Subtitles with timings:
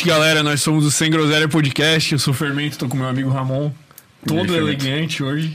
[0.00, 0.42] Noite, galera.
[0.42, 2.12] Nós somos o Sem Groselha Podcast.
[2.12, 3.70] Eu sou o Fermento, tô com meu amigo Ramon.
[4.26, 5.54] Todo aí, elegante hoje.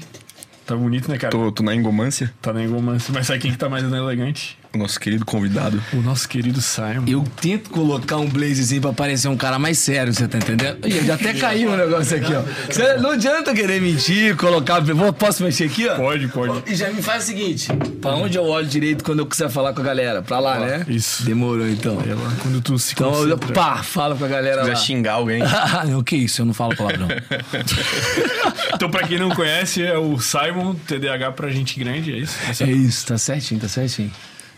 [0.66, 1.32] Tá bonito, né, cara?
[1.32, 3.14] Tô, tô na engomância, Tá na engomância.
[3.14, 4.58] Mas sabe quem que tá mais elegante?
[4.74, 5.82] o nosso querido convidado.
[5.94, 7.06] O nosso querido Simon.
[7.08, 10.86] Eu tento colocar um blazezinho pra parecer um cara mais sério, você tá entendendo?
[10.86, 12.44] Ih, já até caiu o negócio aqui, ó.
[12.74, 14.82] Cê não adianta querer mentir, colocar.
[14.82, 15.96] Vou- Posso mexer aqui, ó?
[15.96, 16.70] Pode, pode.
[16.70, 17.70] E já me faz o seguinte:
[18.02, 20.22] pra onde eu olho direito quando eu quiser falar com a galera?
[20.22, 20.86] Pra lá, né?
[20.90, 21.24] isso.
[21.24, 21.94] Demorou então.
[22.06, 23.54] Ela, quando tu se Então, eu, concentra.
[23.54, 24.74] pá, fala com a galera Se lá.
[24.76, 25.42] quiser xingar alguém,
[25.88, 27.08] não, que isso, eu não falo palavrão.
[28.74, 32.64] Então, pra quem não conhece, é o Simon, TDAH pra gente grande, é isso?
[32.64, 34.12] é isso, tá certinho, tá certinho.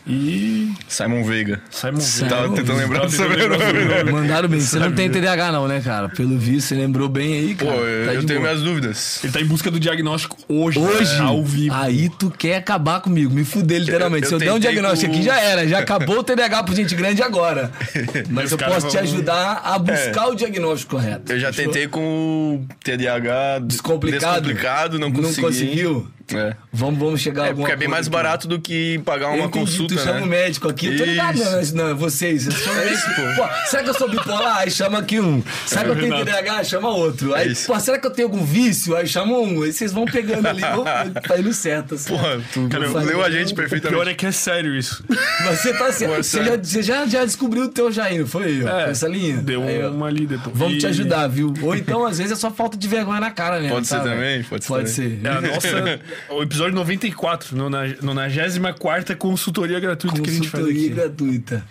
[0.08, 0.72] E.
[0.88, 1.60] Simon Veiga.
[1.70, 2.30] Simon Simon.
[2.30, 4.12] Tava tentando lembrar Tava do tentando lembrar o sobrenome.
[4.12, 4.60] Mandaram bem.
[4.62, 6.08] Você não tem TDAH, não, né, cara?
[6.10, 7.78] Pelo visto, você lembrou bem aí, Pô, cara.
[7.78, 8.52] eu, Tá eu tenho boa.
[8.54, 9.24] minhas dúvidas.
[9.24, 10.80] Ele tá em busca do diagnóstico hoje.
[10.80, 11.22] Hoje, né?
[11.26, 11.76] Ao vivo.
[11.76, 14.24] aí tu quer acabar comigo, me fuder literalmente.
[14.24, 15.68] Eu- Se eu eu der um diagnóstico com- aqui, já era.
[15.68, 17.72] Já acabou o TDAH pro gente grande agora.
[18.30, 21.34] Mas eu posso te vão- ajudar a buscar o diagnóstico correto.
[21.34, 21.74] Eu já Fechou?
[21.74, 24.42] tentei com o TDAH Descomplicado?
[24.42, 25.42] descomplicado, não consegui.
[25.42, 26.08] Não conseguiu?
[26.36, 26.56] É.
[26.74, 28.14] Vamos, vamos chegar a É alguma porque é bem coisa mais aqui.
[28.16, 30.26] barato do que pagar Eu uma entendi, consulta, tu chama né?
[30.26, 30.88] o médico aqui.
[30.88, 31.76] Eu tô ligado, Isso.
[31.76, 32.44] não, não, vocês.
[32.44, 33.10] Vocês chamam médico.
[33.36, 34.58] Pô, será que eu sou bipolar?
[34.58, 35.42] Aí chama aqui um.
[35.66, 36.26] Será que eu tenho.
[36.26, 36.64] TDAH?
[36.66, 37.34] Chama outro.
[37.34, 37.68] Aí, É isso.
[37.68, 38.96] pô, será que eu tenho algum vício?
[38.96, 39.62] Aí chama um.
[39.64, 40.62] Aí vocês vão pegando ali.
[40.62, 40.84] vão-
[41.28, 41.96] Tá indo certo.
[41.96, 42.10] Assim.
[42.10, 44.10] Porra, tu Cara, leu eu- a gente O pior perfeitamente.
[44.10, 45.04] é que é sério isso.
[45.46, 46.12] Mas você tá certo.
[46.12, 46.48] Pô, é Você, sério.
[46.52, 47.90] já, você já, já descobriu o teu
[48.20, 48.64] não foi?
[48.64, 49.38] ó, É, essa linha?
[49.38, 50.56] Deu Aí, uma ali depois.
[50.58, 51.54] Vamos te ajudar, viu?
[51.62, 53.76] Ou então, às vezes, é só falta de vergonha na cara mesmo.
[53.76, 55.20] Pode ser também, pode ser Pode também.
[55.22, 55.26] ser.
[55.26, 56.00] É a nossa.
[56.30, 60.96] o episódio 94, nona- 94 consultoria gratuita que a gente faz Consultoria aqui.
[60.96, 61.66] gratuita.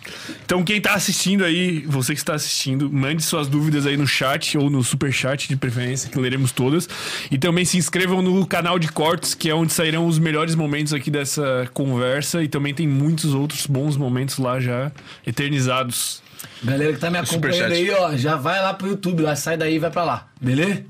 [0.45, 4.57] Então, quem tá assistindo aí, você que está assistindo, mande suas dúvidas aí no chat
[4.59, 6.89] ou no super chat de preferência, que leremos todas.
[7.31, 10.93] E também se inscrevam no canal de cortes, que é onde sairão os melhores momentos
[10.95, 12.43] aqui dessa conversa.
[12.43, 14.91] E também tem muitos outros bons momentos lá já
[15.27, 16.23] eternizados.
[16.63, 19.77] Galera que tá me acompanhando aí, ó, já vai lá pro YouTube, lá, sai daí
[19.77, 20.29] e vai pra lá.
[20.41, 20.85] Beleza?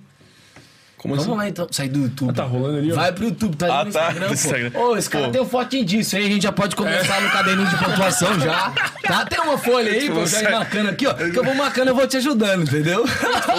[1.07, 1.39] Como Vamos assim?
[1.39, 1.69] lá então.
[1.71, 2.35] Sai do YouTube.
[2.35, 2.97] tá rolando ali, ó.
[2.97, 4.71] Vai pro YouTube, tá ali Ah, no tá, Instagram, Instagram.
[4.71, 4.89] pô.
[4.93, 5.31] Ô, esse cara Pô.
[5.31, 8.73] tem um fotinho disso aí, a gente já pode começar no caderninho de pontuação já.
[9.07, 9.25] Tá?
[9.27, 11.15] Tem uma folha aí, pô, já ir marcando aqui, ó.
[11.15, 13.05] Que eu vou marcando, eu vou te ajudando, entendeu?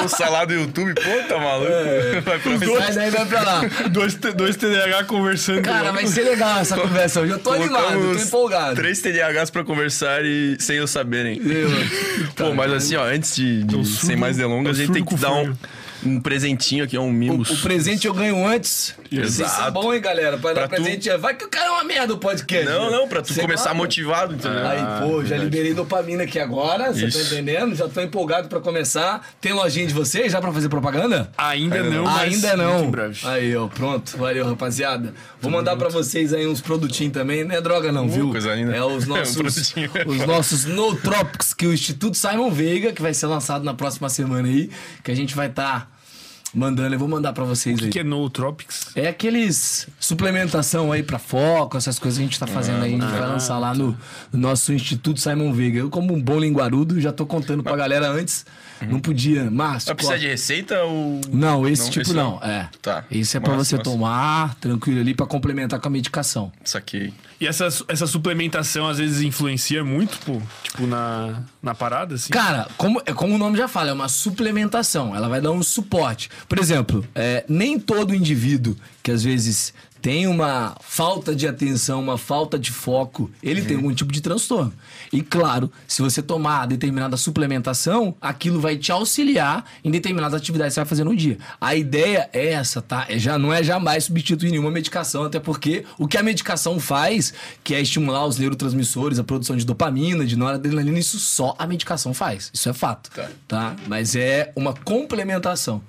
[0.03, 1.71] O salado do YouTube, pô, tá maluco?
[2.23, 2.59] Vai pra mim.
[2.77, 3.61] Sai daí e vai pra lá.
[3.91, 5.61] Dois, dois TDAH conversando.
[5.61, 7.31] Cara, vai ser legal essa conversa hoje.
[7.31, 8.75] Eu tô animado, tô empolgado.
[8.75, 11.37] Três TDAHs pra conversar e sem eu saberem.
[11.43, 11.69] Eu-
[12.35, 14.93] Pô, mas assim, ó, antes de, de É sem mais é delongas, o a gente
[14.93, 15.57] tem que dar um, freio.
[16.05, 17.49] Um presentinho aqui, ó, um O, mimos.
[17.49, 18.93] o presente eu ganho antes.
[19.11, 19.49] Exato.
[19.51, 20.37] Isso é bom, hein, galera?
[20.37, 21.09] Pra, dar Pra tu- presente.
[21.09, 22.65] é- Vai que o cara é uma merda o podcast.
[22.69, 22.97] Não, né?
[22.97, 24.67] não, pra tu começar motivado, entendeu?
[24.67, 25.43] Aí, pô, já verdade.
[25.45, 27.75] liberei dopamina aqui agora, você tá entendendo?
[27.75, 29.27] Já tô empolgado pra começar.
[29.41, 31.31] Tem lojinha de vocês já pra fazer propaganda?
[31.37, 32.11] Ainda, Ainda não, não.
[32.11, 32.91] mas Ainda não.
[33.23, 34.17] Aí, ó, pronto.
[34.17, 35.13] Valeu, rapaziada.
[35.41, 37.43] Vou mandar pra vocês aí uns produtinhos também.
[37.43, 38.29] Não é droga não, viu?
[38.31, 38.75] coisa linda.
[38.75, 39.73] É os É um nossos,
[40.05, 44.09] os nossos No Tropics que o Instituto Simon Veiga, que vai ser lançado na próxima
[44.09, 44.69] semana aí,
[45.03, 45.89] que a gente vai estar
[46.53, 46.95] mandando.
[46.95, 47.87] Eu vou mandar pra vocês aí.
[47.87, 48.91] O que é No Tropics?
[48.95, 52.95] É aqueles suplementação aí pra foco, essas coisas que a gente tá fazendo aí.
[52.95, 53.97] A gente vai lançar lá no,
[54.31, 55.79] no nosso Instituto Simon Veiga.
[55.79, 58.45] Eu, como um bom linguarudo, já tô contando pra galera antes.
[58.81, 59.49] Não podia.
[59.49, 59.87] Márcio.
[59.87, 60.25] Vai precisar corta.
[60.25, 61.21] de receita ou.
[61.31, 62.31] Não, esse Não, tipo esse não.
[62.39, 62.43] não.
[62.43, 62.69] É.
[62.81, 63.03] Tá.
[63.09, 63.89] Esse é pra Massa, você massa.
[63.89, 66.51] tomar tranquilo ali pra complementar com a medicação.
[66.63, 67.13] Saquei.
[67.39, 72.31] E essa, essa suplementação às vezes influencia muito, pô, tipo, na, na parada, assim?
[72.31, 75.15] Cara, como, é como o nome já fala, é uma suplementação.
[75.15, 76.29] Ela vai dar um suporte.
[76.49, 82.17] Por exemplo, é, nem todo indivíduo que às vezes tem uma falta de atenção, uma
[82.17, 84.73] falta de foco, ele tem algum tipo de transtorno.
[85.11, 90.75] E claro, se você tomar determinada suplementação, aquilo vai te auxiliar em determinadas atividades que
[90.75, 91.37] você vai fazer no dia.
[91.59, 93.05] A ideia é essa, tá?
[93.09, 97.33] É já não é jamais substituir nenhuma medicação, até porque o que a medicação faz,
[97.63, 102.13] que é estimular os neurotransmissores, a produção de dopamina, de noradrenalina, isso só a medicação
[102.13, 102.49] faz.
[102.53, 103.09] Isso é fato.
[103.11, 103.29] Tá.
[103.47, 103.75] Tá?
[103.87, 105.81] Mas é uma complementação.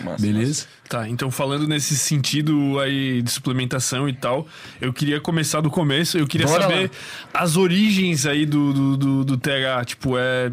[0.00, 0.66] massa, Beleza?
[0.92, 4.46] Tá, então falando nesse sentido aí de suplementação e tal,
[4.78, 6.18] eu queria começar do começo.
[6.18, 6.90] Eu queria Bora saber
[7.32, 9.86] as origens aí do, do, do, do TH.
[9.86, 10.52] Tipo, é.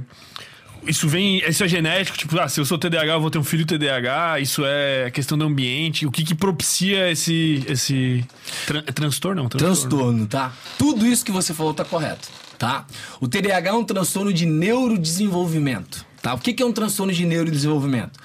[0.87, 1.39] Isso vem.
[1.45, 2.17] Isso é genético?
[2.17, 4.39] Tipo, ah, se eu sou TDAH, eu vou ter um filho TDAH.
[4.39, 6.05] Isso é questão do ambiente.
[6.05, 7.61] O que que propicia esse.
[7.67, 8.23] esse
[8.65, 9.41] tran- é transtorno?
[9.43, 10.53] Não, Transtorno, tá?
[10.77, 12.85] Tudo isso que você falou tá correto, tá?
[13.19, 16.33] O TDAH é um transtorno de neurodesenvolvimento, tá?
[16.33, 18.17] O que que é um transtorno de neurodesenvolvimento?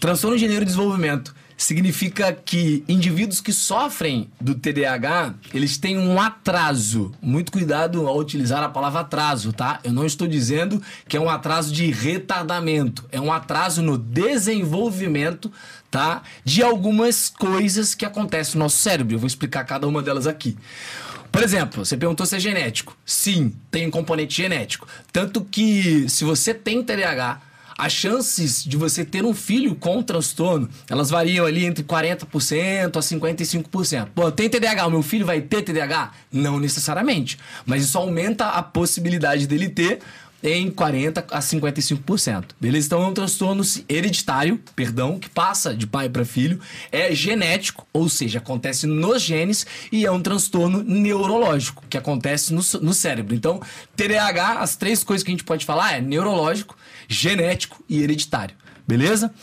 [0.00, 7.12] Transtorno de neurodesenvolvimento significa que indivíduos que sofrem do TDAH, eles têm um atraso.
[7.20, 9.80] Muito cuidado ao utilizar a palavra atraso, tá?
[9.82, 15.52] Eu não estou dizendo que é um atraso de retardamento, é um atraso no desenvolvimento,
[15.90, 16.22] tá?
[16.44, 19.16] De algumas coisas que acontecem no nosso cérebro.
[19.16, 20.56] Eu vou explicar cada uma delas aqui.
[21.32, 22.96] Por exemplo, você perguntou se é genético.
[23.04, 24.86] Sim, tem um componente genético.
[25.12, 27.47] Tanto que se você tem TDAH,
[27.78, 33.00] as chances de você ter um filho com transtorno, elas variam ali entre 40% a
[33.00, 34.08] 55%.
[34.12, 36.10] Pô, tem TDAH, o meu filho vai ter TDAH?
[36.32, 40.00] Não necessariamente, mas isso aumenta a possibilidade dele ter
[40.42, 42.44] em 40 a 55%.
[42.60, 42.86] Beleza?
[42.86, 46.60] Então é um transtorno hereditário, perdão, que passa de pai para filho,
[46.92, 52.62] é genético, ou seja, acontece nos genes e é um transtorno neurológico, que acontece no,
[52.80, 53.34] no cérebro.
[53.34, 53.60] Então,
[53.96, 56.76] TDAH, as três coisas que a gente pode falar é neurológico,
[57.08, 58.54] genético e hereditário.
[58.86, 59.34] Beleza?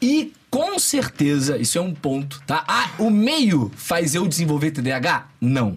[0.00, 2.64] E com certeza, isso é um ponto, tá?
[2.68, 5.28] Ah, o meio faz eu desenvolver TDAH?
[5.40, 5.76] Não.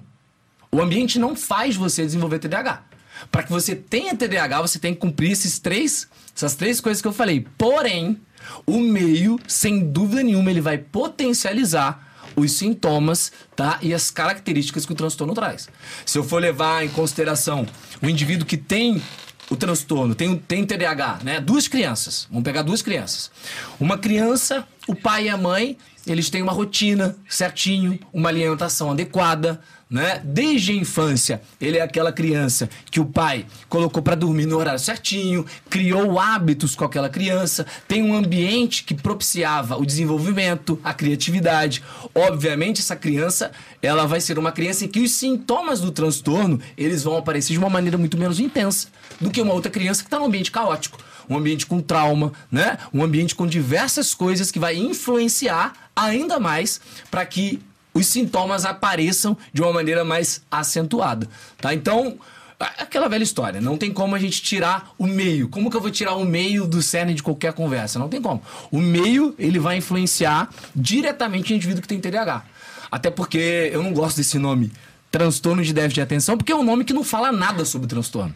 [0.72, 2.84] O ambiente não faz você desenvolver TDAH.
[3.32, 7.08] Para que você tenha TDAH, você tem que cumprir esses três, essas três coisas que
[7.08, 7.48] eu falei.
[7.58, 8.22] Porém,
[8.66, 13.80] o meio, sem dúvida nenhuma, ele vai potencializar os sintomas, tá?
[13.82, 15.68] E as características que o transtorno traz.
[16.06, 17.66] Se eu for levar em consideração
[18.02, 19.02] o indivíduo que tem
[19.50, 21.40] o transtorno, tem, tem TDAH, né?
[21.40, 22.28] Duas crianças.
[22.30, 23.32] Vamos pegar duas crianças.
[23.80, 29.60] Uma criança, o pai e a mãe, eles têm uma rotina certinho, uma alimentação adequada,
[29.90, 30.22] né?
[30.24, 34.80] Desde a infância, ele é aquela criança que o pai colocou para dormir no horário
[34.80, 41.84] certinho, criou hábitos com aquela criança, tem um ambiente que propiciava o desenvolvimento, a criatividade.
[42.14, 43.52] Obviamente, essa criança,
[43.82, 47.60] ela vai ser uma criança em que os sintomas do transtorno, eles vão aparecer de
[47.60, 48.88] uma maneira muito menos intensa
[49.20, 50.98] do que uma outra criança que está num ambiente caótico
[51.30, 52.78] um ambiente com trauma, né?
[52.94, 56.80] Um ambiente com diversas coisas que vai influenciar ainda mais
[57.10, 57.62] para que
[57.94, 61.28] os sintomas apareçam de uma maneira mais acentuada,
[61.60, 61.74] tá?
[61.74, 62.18] Então,
[62.60, 65.48] aquela velha história, não tem como a gente tirar o meio.
[65.50, 68.00] Como que eu vou tirar o meio do cerne de qualquer conversa?
[68.00, 68.42] Não tem como.
[68.72, 72.44] O meio, ele vai influenciar diretamente o indivíduo que tem TDAH.
[72.92, 74.72] Até porque eu não gosto desse nome,
[75.12, 78.34] transtorno de déficit de atenção, porque é um nome que não fala nada sobre transtorno.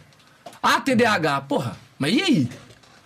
[0.62, 2.48] Ah, TDAH, porra, mas e aí?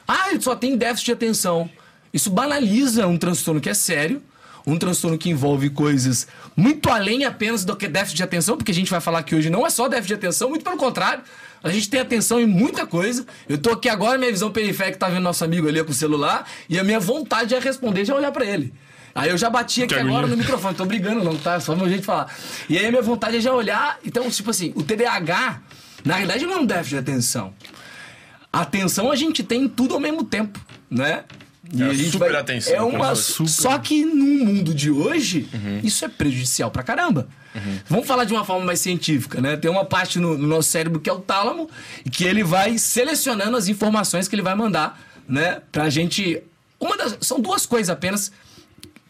[0.07, 1.69] Ah, ele só tem déficit de atenção.
[2.13, 4.23] Isso banaliza um transtorno que é sério,
[4.67, 6.27] um transtorno que envolve coisas
[6.57, 9.49] muito além apenas do que déficit de atenção, porque a gente vai falar que hoje
[9.49, 11.23] não é só déficit de atenção, muito pelo contrário.
[11.63, 13.27] A gente tem atenção em muita coisa.
[13.49, 16.49] Eu tô aqui agora, minha visão periférica tá vendo nosso amigo ali com o celular,
[16.69, 18.73] e a minha vontade é responder já olhar para ele.
[19.15, 21.59] Aí eu já bati aqui agora no microfone, tô brigando não, tá?
[21.59, 22.31] Só meu jeito de falar.
[22.69, 23.99] E aí a minha vontade é já olhar.
[24.05, 25.63] Então, tipo assim, o TDAH,
[26.05, 27.55] na realidade, não é um déficit de atenção.
[28.61, 30.59] Atenção a gente tem tudo ao mesmo tempo,
[30.91, 31.25] né?
[31.73, 32.41] E é a gente super vai...
[32.41, 32.75] atenção.
[32.75, 33.15] É uma...
[33.15, 33.49] Super...
[33.49, 35.81] Só que no mundo de hoje, uhum.
[35.83, 37.29] isso é prejudicial pra caramba.
[37.55, 37.79] Uhum.
[37.89, 39.57] Vamos falar de uma forma mais científica, né?
[39.57, 41.69] Tem uma parte no, no, nosso cérebro que é o tálamo,
[42.05, 45.61] e que ele vai selecionando as informações que ele vai mandar, né?
[45.73, 46.43] Pra gente.
[46.79, 47.17] Uma das...
[47.21, 48.31] São duas coisas apenas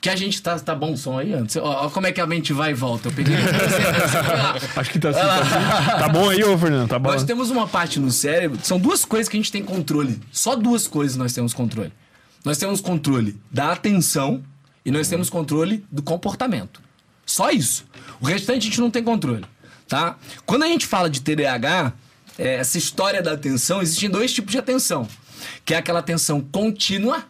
[0.00, 1.56] que a gente tá, tá bom o som aí antes.
[1.56, 3.08] Ó, ó, como é que a mente vai e volta.
[3.08, 3.34] Eu peguei.
[4.76, 5.98] Acho que tá assim, tá assim.
[5.98, 6.88] Tá bom aí, ô Fernando?
[6.88, 7.10] Tá bom.
[7.10, 10.20] Nós temos uma parte no cérebro, são duas coisas que a gente tem controle.
[10.30, 11.92] Só duas coisas nós temos controle.
[12.44, 14.42] Nós temos controle da atenção
[14.84, 16.80] e nós temos controle do comportamento.
[17.24, 17.84] Só isso.
[18.20, 19.44] O restante a gente não tem controle,
[19.88, 20.16] tá?
[20.44, 21.92] Quando a gente fala de TDAH,
[22.38, 25.08] é, essa história da atenção, existem dois tipos de atenção.
[25.64, 27.24] Que é aquela atenção contínua,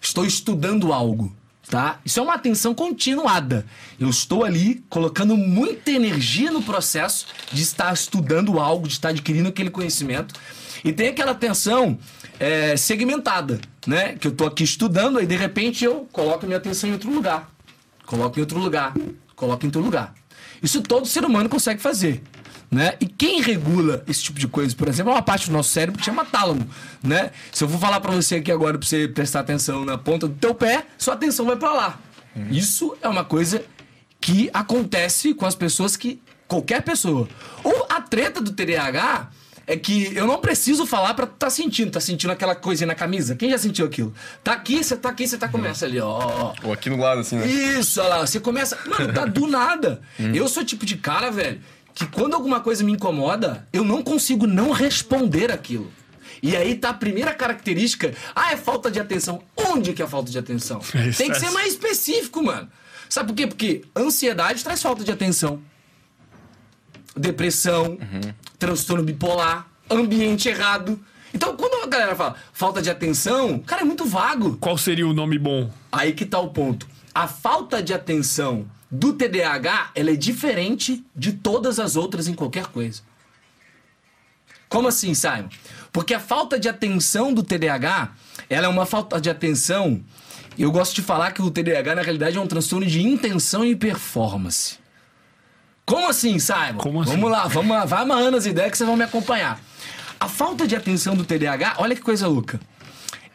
[0.00, 1.36] estou estudando algo,
[1.68, 1.98] tá?
[2.04, 3.66] Isso é uma atenção continuada.
[3.98, 9.48] Eu estou ali colocando muita energia no processo de estar estudando algo, de estar adquirindo
[9.48, 10.34] aquele conhecimento.
[10.84, 11.98] E tem aquela atenção
[12.38, 14.14] é, segmentada, né?
[14.14, 17.50] Que eu tô aqui estudando, aí de repente eu coloco minha atenção em outro lugar.
[18.04, 18.94] Coloco em outro lugar.
[19.34, 20.14] Coloco em outro lugar.
[20.62, 22.22] Isso todo ser humano consegue fazer.
[22.70, 22.94] Né?
[23.00, 26.00] E quem regula esse tipo de coisa, por exemplo, é uma parte do nosso cérebro
[26.00, 26.68] que chama tálamo,
[27.00, 27.30] né?
[27.52, 30.34] Se eu for falar para você aqui agora para você prestar atenção na ponta do
[30.34, 31.98] teu pé, sua atenção vai para lá.
[32.34, 32.48] Uhum.
[32.50, 33.64] Isso é uma coisa
[34.20, 37.28] que acontece com as pessoas que qualquer pessoa.
[37.62, 39.30] Ou a treta do TDAH
[39.66, 41.90] é que eu não preciso falar pra tá sentindo.
[41.90, 43.34] Tá sentindo aquela coisinha na camisa?
[43.34, 44.14] Quem já sentiu aquilo?
[44.44, 46.54] Tá aqui, você tá aqui, você tá começa ali, ó.
[46.62, 47.46] Ou aqui no lado, assim, né?
[47.46, 48.26] Isso, olha lá.
[48.26, 48.78] Você começa.
[48.86, 50.00] Mano, tá do nada.
[50.20, 50.32] Hum.
[50.32, 51.60] Eu sou tipo de cara, velho,
[51.96, 55.90] que quando alguma coisa me incomoda, eu não consigo não responder aquilo.
[56.42, 58.14] E aí tá a primeira característica.
[58.34, 59.42] Ah, é falta de atenção.
[59.56, 60.80] Onde que é a falta de atenção?
[60.94, 62.68] É Tem que ser mais específico, mano.
[63.08, 63.46] Sabe por quê?
[63.46, 65.60] Porque ansiedade traz falta de atenção
[67.16, 68.34] depressão, uhum.
[68.58, 71.00] transtorno bipolar, ambiente errado.
[71.32, 74.56] Então, quando a galera fala falta de atenção, cara, é muito vago.
[74.58, 75.70] Qual seria o nome bom?
[75.90, 76.86] Aí que tá o ponto.
[77.14, 82.66] A falta de atenção do TDAH, ela é diferente de todas as outras em qualquer
[82.66, 83.02] coisa.
[84.68, 85.48] Como assim, Simon?
[85.92, 88.12] Porque a falta de atenção do TDAH,
[88.50, 90.02] ela é uma falta de atenção.
[90.58, 93.76] Eu gosto de falar que o TDAH, na realidade, é um transtorno de intenção e
[93.76, 94.78] performance.
[95.84, 96.78] Como assim, Simon?
[96.78, 97.12] Como assim?
[97.12, 99.60] Vamos lá, vamos lá, vai amarrando as ideias que vocês vão me acompanhar.
[100.18, 102.58] A falta de atenção do TDAH, olha que coisa louca.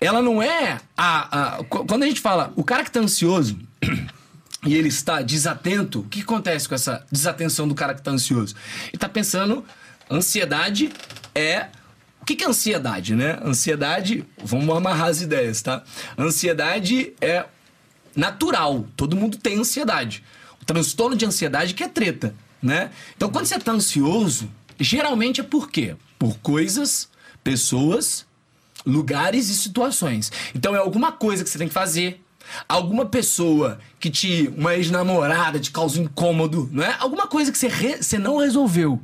[0.01, 3.57] ela não é a, a- qu- Quando a gente fala, o cara que tá ansioso
[4.65, 8.55] e ele está desatento, o que acontece com essa desatenção do cara que tá ansioso?
[8.89, 9.65] Ele tá pensando,
[10.09, 10.91] ansiedade
[11.33, 11.67] é.
[12.21, 13.39] O que, é ansiedade, né?
[13.43, 15.83] Ansiedade, vamos amarrar as ideias, tá?
[16.15, 17.45] Ansiedade é
[18.15, 20.23] natural, todo mundo tem ansiedade.
[20.61, 22.91] O transtorno de ansiedade que é treta, né?
[23.17, 25.95] Então, quando você tá ansioso, geralmente é por quê?
[26.19, 27.09] Por coisas,
[27.43, 28.23] pessoas,
[28.85, 30.31] lugares e situações.
[30.53, 32.23] Então, é alguma coisa que você tem que fazer.
[32.67, 34.51] Alguma pessoa que te.
[34.57, 36.95] Uma ex-namorada te causa um incômodo, não é?
[36.99, 38.99] Alguma coisa que você, re- você não resolveu.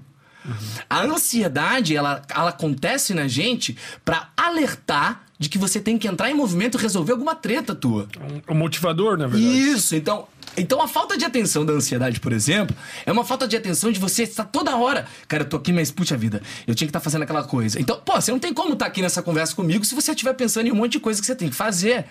[0.89, 3.75] A ansiedade, ela, ela acontece na gente
[4.05, 8.07] pra alertar de que você tem que entrar em movimento e resolver alguma treta tua.
[8.49, 9.45] Um, um motivador, na verdade.
[9.71, 10.27] Isso, então.
[10.55, 12.75] Então a falta de atenção da ansiedade, por exemplo,
[13.05, 15.05] é uma falta de atenção de você estar toda hora.
[15.27, 17.79] Cara, eu tô aqui, mas puxa vida, eu tinha que estar fazendo aquela coisa.
[17.79, 20.65] Então, pô, você não tem como estar aqui nessa conversa comigo se você estiver pensando
[20.67, 22.05] em um monte de coisa que você tem que fazer,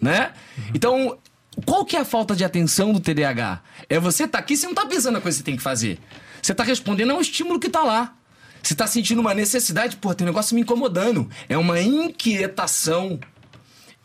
[0.00, 0.32] né?
[0.74, 1.18] Então,
[1.64, 3.62] qual que é a falta de atenção do TDAH?
[3.88, 5.98] É você estar aqui, você não tá pensando na coisa que você tem que fazer.
[6.40, 8.14] Você tá respondendo a um estímulo que tá lá.
[8.62, 11.28] Você tá sentindo uma necessidade, pô, tem um negócio me incomodando.
[11.48, 13.18] É uma inquietação.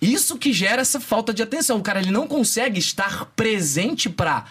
[0.02, 1.78] Isso que gera essa falta de atenção.
[1.78, 4.46] O cara ele não consegue estar presente pra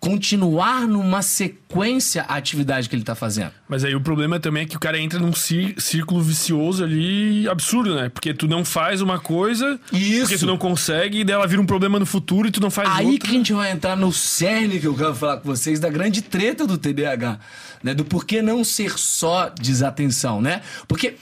[0.00, 3.50] continuar numa sequência a atividade que ele tá fazendo.
[3.68, 7.48] Mas aí o problema também é que o cara entra num cí- círculo vicioso ali
[7.48, 8.08] absurdo, né?
[8.08, 10.20] Porque tu não faz uma coisa, Isso.
[10.20, 12.70] porque tu não consegue, e daí ela vira um problema no futuro e tu não
[12.70, 13.20] faz Aí outra.
[13.20, 16.22] que a gente vai entrar no cerne que eu quero falar com vocês da grande
[16.22, 17.40] treta do TDAH,
[17.82, 17.92] né?
[17.92, 20.62] Do porquê não ser só desatenção, né?
[20.86, 21.16] Porque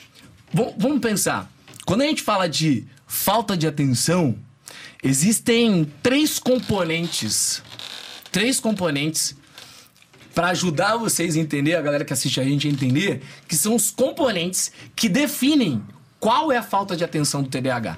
[0.53, 1.51] vam- vamos pensar,
[1.87, 4.37] quando a gente fala de falta de atenção,
[5.03, 7.63] existem três componentes,
[8.37, 9.35] três componentes
[10.35, 13.75] para ajudar vocês a entender, a galera que assiste a gente a entender, que são
[13.75, 15.83] os componentes que definem
[16.21, 17.97] qual é a falta de atenção do TDAH.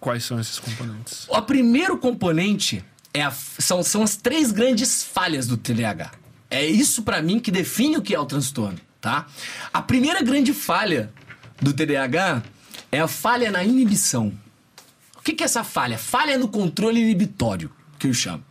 [0.00, 1.26] Quais são esses componentes?
[1.28, 6.10] O primeiro componente é a- são, são as três grandes falhas do TDAH.
[6.50, 9.26] É isso pra mim que define o que é o transtorno, tá?
[9.72, 11.12] A primeira grande falha
[11.60, 12.42] do TDAH
[12.90, 14.32] é a falha na inibição.
[15.16, 15.96] O que, que é essa falha?
[15.96, 18.42] Falha no controle inibitório, que eu chamo.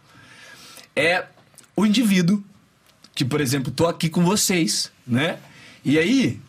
[0.95, 1.25] É
[1.75, 2.43] o indivíduo
[3.13, 5.37] que, por exemplo, tô aqui com vocês, né?
[5.83, 6.39] E aí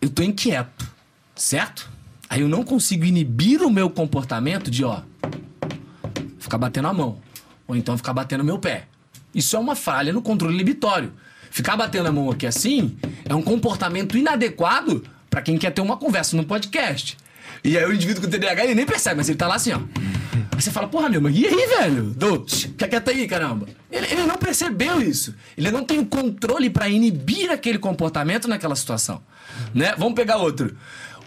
[0.00, 0.90] eu tô inquieto,
[1.34, 1.90] certo?
[2.28, 5.02] Aí eu não consigo inibir o meu comportamento de, ó,
[6.38, 7.20] ficar batendo a mão.
[7.66, 8.86] Ou então ficar batendo o meu pé.
[9.34, 11.12] Isso é uma falha no controle inibitório.
[11.50, 15.96] Ficar batendo a mão aqui assim é um comportamento inadequado pra quem quer ter uma
[15.96, 17.16] conversa no podcast.
[17.62, 19.80] E aí o indivíduo com TDAH ele nem percebe, mas ele tá lá assim, ó.
[20.52, 22.04] Você fala, porra, meu, mas e aí, velho?
[22.04, 23.66] Dout, fica quieto aí, caramba.
[23.90, 25.34] Ele, ele não percebeu isso.
[25.56, 29.22] Ele não tem controle pra inibir aquele comportamento naquela situação.
[29.72, 29.94] Né?
[29.96, 30.76] Vamos pegar outro.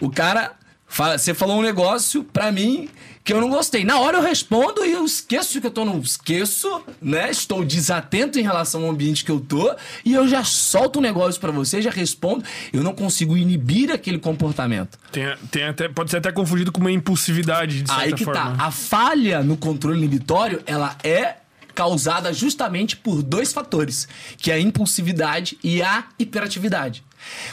[0.00, 0.52] O cara
[0.88, 2.88] fala, você falou um negócio pra mim
[3.22, 3.84] que eu não gostei.
[3.84, 7.30] Na hora eu respondo e eu esqueço que eu tô no esqueço, né?
[7.30, 11.38] Estou desatento em relação ao ambiente que eu tô e eu já solto um negócio
[11.38, 12.42] pra você, já respondo.
[12.72, 14.98] Eu não consigo inibir aquele comportamento.
[15.12, 18.56] Tem, tem até, pode ser até confundido com uma impulsividade, de certa Aí que forma.
[18.56, 18.64] tá.
[18.64, 21.36] A falha no controle inibitório, ela é
[21.74, 27.04] causada justamente por dois fatores, que é a impulsividade e a hiperatividade.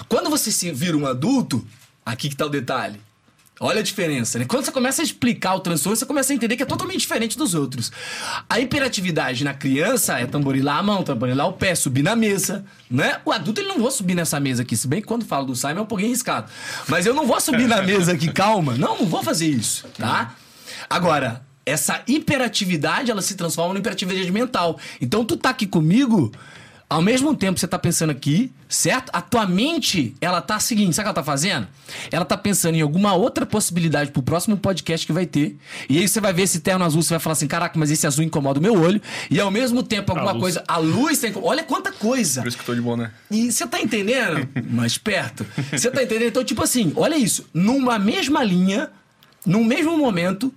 [0.07, 1.67] Quando você se vira um adulto,
[2.05, 2.99] aqui que tá o detalhe.
[3.59, 4.45] Olha a diferença, né?
[4.45, 7.37] Quando você começa a explicar o transtorno, você começa a entender que é totalmente diferente
[7.37, 7.89] dos outros.
[8.49, 13.21] A hiperatividade na criança é tamborilar a mão, tamborilar o pé, subir na mesa, né?
[13.23, 15.55] O adulto ele não vou subir nessa mesa aqui, se bem que quando falo do
[15.55, 16.51] Simon é um pouquinho arriscado.
[16.89, 18.75] Mas eu não vou subir na mesa aqui, calma.
[18.75, 20.35] Não, não vou fazer isso, tá?
[20.89, 24.77] Agora, essa hiperatividade, ela se transforma numa hiperatividade mental.
[25.01, 26.31] Então, tu tá aqui comigo,
[26.95, 29.09] ao mesmo tempo que você tá pensando aqui, certo?
[29.11, 31.67] A tua mente, ela tá seguinte, sabe o que ela tá fazendo?
[32.09, 35.57] Ela tá pensando em alguma outra possibilidade pro próximo podcast que vai ter.
[35.89, 38.07] E aí você vai ver esse terno azul, você vai falar assim, caraca, mas esse
[38.07, 39.01] azul incomoda o meu olho.
[39.29, 40.41] E ao mesmo tempo, alguma luz.
[40.41, 40.63] coisa...
[40.69, 41.33] A luz tem...
[41.35, 42.41] Olha quanta coisa!
[42.41, 43.11] Por isso que eu tô de boné.
[43.29, 44.47] E você tá entendendo?
[44.71, 45.45] Mais perto.
[45.73, 46.29] Você tá entendendo?
[46.29, 47.45] Então, tipo assim, olha isso.
[47.53, 48.89] Numa mesma linha,
[49.45, 50.53] num mesmo momento,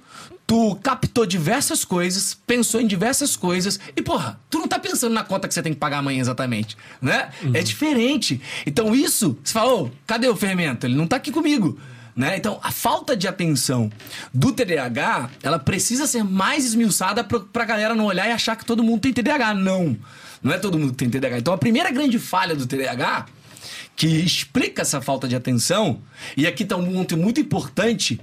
[0.48, 5.22] tu captou diversas coisas, pensou em diversas coisas, e, porra, tu não tá pensando na
[5.22, 7.28] conta que você tem que pagar amanhã exatamente, né?
[7.52, 8.40] É diferente.
[8.64, 10.86] Então, isso, você fala, ô, cadê o fermento?
[10.86, 11.78] Ele não tá aqui comigo.
[12.16, 12.38] Né?
[12.38, 13.92] Então, a falta de atenção
[14.32, 18.64] do TDAH, ela precisa ser mais esmiuçada pra, pra galera não olhar e achar que
[18.64, 19.52] todo mundo tem TDAH.
[19.52, 19.98] Não.
[20.42, 21.38] Não é todo mundo que tem TDAH.
[21.38, 23.26] Então, a primeira grande falha do TDAH
[23.98, 26.00] que explica essa falta de atenção,
[26.36, 28.20] e aqui tá um ponto muito importante,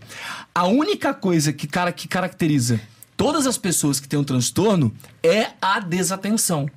[0.56, 2.80] a única coisa que, cara, que caracteriza
[3.18, 6.70] todas as pessoas que têm um transtorno é a desatenção.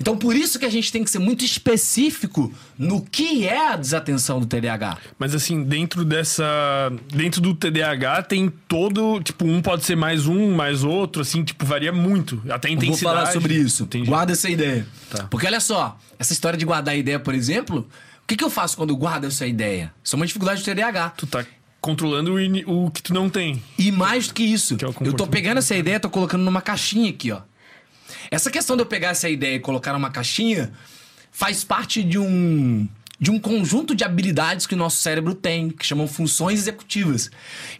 [0.00, 3.76] Então, por isso que a gente tem que ser muito específico no que é a
[3.76, 4.96] desatenção do TDAH.
[5.18, 6.44] Mas assim, dentro dessa.
[7.12, 9.20] Dentro do TDAH tem todo.
[9.22, 12.42] Tipo, um pode ser mais um, mais outro, assim, tipo, varia muito.
[12.48, 13.16] Até a Eu Vou intensidade.
[13.16, 13.82] falar sobre isso.
[13.84, 14.08] Entendi.
[14.08, 14.86] Guarda essa ideia.
[15.10, 15.24] Tá.
[15.24, 17.86] Porque olha só, essa história de guardar a ideia, por exemplo,
[18.22, 19.92] o que, que eu faço quando eu guardo essa ideia?
[20.02, 21.10] Isso é uma dificuldade do TDAH.
[21.10, 21.44] Tu tá
[21.80, 23.62] controlando o, o que tu não tem.
[23.78, 26.42] E mais do que isso, Que é eu tô pegando essa ideia e tô colocando
[26.42, 27.40] numa caixinha aqui, ó.
[28.30, 30.72] Essa questão de eu pegar essa ideia e colocar numa caixinha
[31.30, 32.88] faz parte de um
[33.20, 37.30] de um conjunto de habilidades que o nosso cérebro tem, que chamam funções executivas.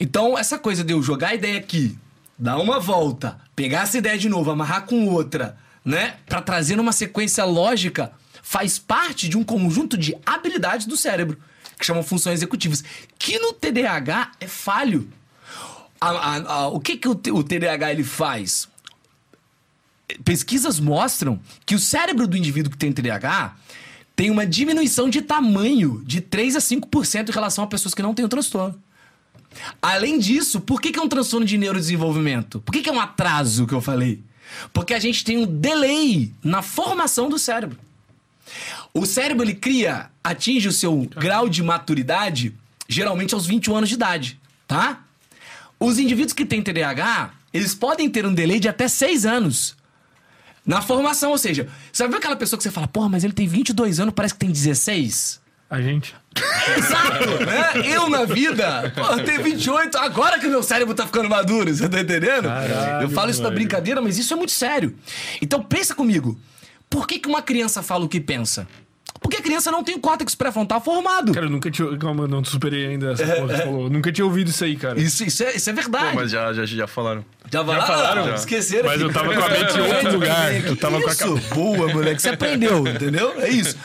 [0.00, 1.97] Então, essa coisa de eu jogar a ideia aqui,
[2.37, 6.93] dar uma volta, pegar essa ideia de novo, amarrar com outra, né, Pra trazer numa
[6.93, 8.12] sequência lógica,
[8.43, 11.38] faz parte de um conjunto de habilidades do cérebro,
[11.78, 12.82] que chamam funções executivas,
[13.18, 15.08] que no TDAH é falho.
[16.00, 18.68] A- a- a- o que, que o, o TDAH ele faz?
[20.25, 23.54] Pesquisas mostram que o cérebro do indivíduo que tem TDAH
[24.16, 28.14] tem uma diminuição de tamanho de 3 a 5% em relação a pessoas que não
[28.14, 28.80] têm o transtorno.
[29.80, 32.61] Além disso, por que, que é um transtorno de neurodesenvolvimento?
[32.61, 34.23] Por que, que é um atraso que eu falei?
[34.73, 37.78] Porque a gente tem um delay na formação do cérebro.
[38.99, 42.55] O cérebro ele cria, atinge o seu grau de maturidade
[42.88, 45.05] geralmente aos 21 anos de idade, tá?
[45.78, 49.76] Os indivíduos que têm TDAH, eles podem ter um delay de até 6 anos
[50.67, 54.00] na formação, ou seja, sabe aquela pessoa que você fala, porra, mas ele tem 22
[54.00, 55.41] anos, parece que tem 16?
[55.71, 56.15] A gente.
[56.76, 57.87] Exato, né?
[57.87, 62.00] Eu na vida, eu tenho 28, agora que meu cérebro tá ficando maduro, você tá
[62.00, 62.49] entendendo?
[62.49, 63.61] Caralho, eu falo isso na velho.
[63.61, 64.97] brincadeira, mas isso é muito sério.
[65.41, 66.41] Então pensa comigo,
[66.89, 68.67] por que, que uma criança fala o que pensa?
[69.21, 71.33] Porque a criança não tem o córtex pré-frontal formado.
[71.33, 71.97] Cara, eu nunca tinha.
[71.99, 73.91] Calma, eu não superei ainda essa porra que você falou.
[73.91, 75.00] Nunca tinha ouvido isso aí, cara.
[75.00, 76.11] Isso, isso, é, isso é verdade.
[76.11, 77.25] Pô, mas já, já, já falaram.
[77.50, 77.87] Já, vai lá?
[77.87, 78.26] falaram?
[78.26, 78.35] Já.
[78.35, 78.89] Esqueceram.
[78.89, 80.67] Mas eu tava com a mente em outro lugar.
[80.67, 81.37] Eu tava com a isso?
[81.54, 82.23] Boa, moleque.
[82.23, 83.41] Você aprendeu, entendeu?
[83.41, 83.76] É isso.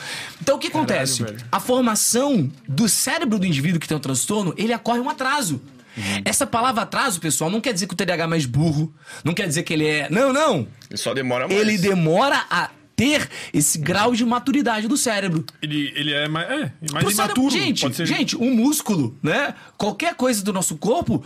[0.41, 1.23] Então, o que acontece?
[1.23, 1.37] velho.
[1.51, 5.61] A formação do cérebro do indivíduo que tem um transtorno, ele ocorre um atraso.
[5.95, 6.21] Uhum.
[6.25, 8.93] Essa palavra atraso, pessoal, não quer dizer que o TDAH é mais burro.
[9.23, 10.09] Não quer dizer que ele é...
[10.09, 10.67] Não, não.
[10.89, 11.59] Ele só demora mais.
[11.59, 15.45] Ele demora a ter esse grau de maturidade do cérebro.
[15.61, 16.49] Ele, ele é mais.
[16.49, 17.49] É, mais Pro cérebro- imaturo.
[17.51, 18.05] gente, pode ser.
[18.05, 19.53] gente, um músculo, né?
[19.77, 21.23] Qualquer coisa do nosso corpo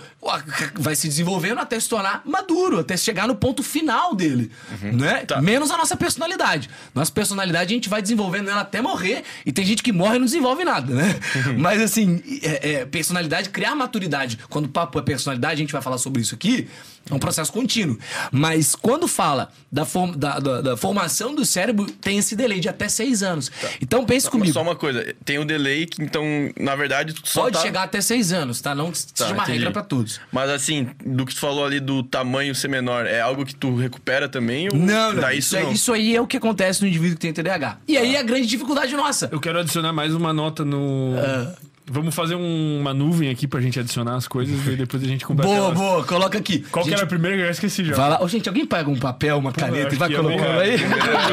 [0.75, 4.51] vai se desenvolvendo até se tornar maduro, até chegar no ponto final dele,
[4.81, 4.93] Uhum.
[4.93, 5.25] né?
[5.25, 5.41] Tá.
[5.41, 6.69] Menos a nossa personalidade.
[6.95, 10.19] Nossa personalidade a gente vai desenvolvendo ela até morrer e tem gente que morre e
[10.19, 11.19] não desenvolve nada, né?
[11.35, 11.59] Uhum.
[11.59, 14.39] Mas assim, é, é, personalidade, criar maturidade.
[14.49, 16.67] Quando o papo é personalidade, a gente vai falar sobre isso aqui.
[17.09, 17.97] É um processo contínuo.
[18.31, 22.67] Mas quando fala da, form- da- da- da formação do cérebro, tem esse delay de
[22.69, 23.51] até seis anos.
[23.81, 24.53] Então pense Mas comigo.
[24.53, 26.23] Só uma coisa, tem o delay que então,
[26.59, 27.61] na verdade, só Pode tá...
[27.61, 28.73] chegar até seis anos, tá?
[28.75, 29.57] Não Tá, seja uma entendi.
[29.59, 30.19] regra pra todos.
[30.31, 33.75] Mas assim, do que tu falou ali do tamanho ser menor, é algo que tu
[33.75, 34.67] recupera também?
[34.69, 35.31] Ou Não, não.
[35.31, 35.71] Isso, é- não?
[35.71, 37.77] isso aí é o que acontece no indivíduo que tem TDAH.
[37.87, 39.29] E aí é a grande dificuldade nossa.
[39.31, 41.13] Eu quero adicionar mais uma nota no.
[41.17, 41.53] Ah.
[41.89, 45.23] Vamos fazer um- uma nuvem aqui pra gente adicionar as coisas e depois a gente
[45.25, 45.49] completa.
[45.53, 45.77] Boa, elas.
[45.77, 46.59] boa, coloca aqui.
[46.69, 47.95] Qual que Gente, era a primeira que eu já esqueci já?
[47.95, 48.21] Vai lá.
[48.21, 50.75] Ô, gente, alguém pega um papel, uma caneta Acho e vai que eu colocando aí?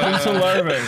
[0.04, 0.84] Eu no celular, velho.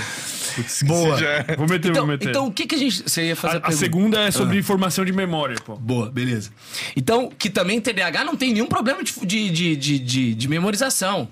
[0.84, 1.18] Boa.
[1.18, 2.28] Já- Vou meter, Então, vou meter.
[2.30, 3.02] então, o que, que a gente.
[3.10, 3.76] Você ia fazer a, a pergunta?
[3.78, 4.32] segunda é Ah.
[4.32, 5.76] sobre formação de memória, pô.
[5.76, 6.50] Boa, beleza.
[6.96, 11.28] Então, que também TDAH não tem nenhum problema de, de, de, de, de- memorização.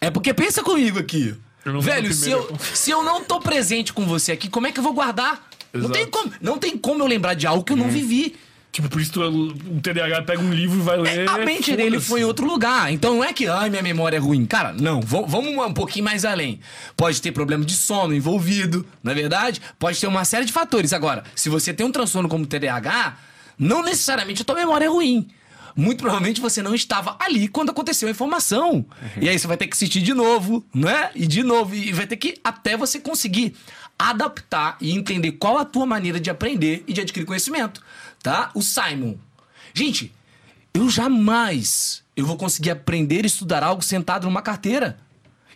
[0.00, 1.34] É porque pensa comigo aqui.
[1.80, 4.82] Velho, se eu, se eu não tô presente com você aqui, como é que eu
[4.84, 5.48] vou guardar?
[5.74, 8.36] Não tem, como, não tem como eu lembrar de algo que eu não vivi.
[8.74, 11.28] Tipo, por isso tu, o TDAH pega um livro e vai ler.
[11.28, 12.92] A mente dele foi em outro lugar.
[12.92, 14.44] Então não é que, ai, minha memória é ruim.
[14.46, 16.58] Cara, não, vamos, um pouquinho mais além.
[16.96, 19.62] Pode ter problema de sono envolvido, não é verdade?
[19.78, 20.92] Pode ter uma série de fatores.
[20.92, 23.16] Agora, se você tem um transtorno como TDAH,
[23.56, 25.28] não necessariamente a tua memória é ruim.
[25.76, 28.84] Muito provavelmente você não estava ali quando aconteceu a informação.
[29.20, 31.10] E aí você vai ter que assistir de novo, né?
[31.14, 31.74] E de novo.
[31.74, 33.54] E vai ter que até você conseguir
[33.98, 37.82] adaptar e entender qual a tua maneira de aprender e de adquirir conhecimento,
[38.22, 38.50] tá?
[38.54, 39.16] O Simon.
[39.72, 40.12] Gente,
[40.72, 44.98] eu jamais eu vou conseguir aprender e estudar algo sentado numa carteira.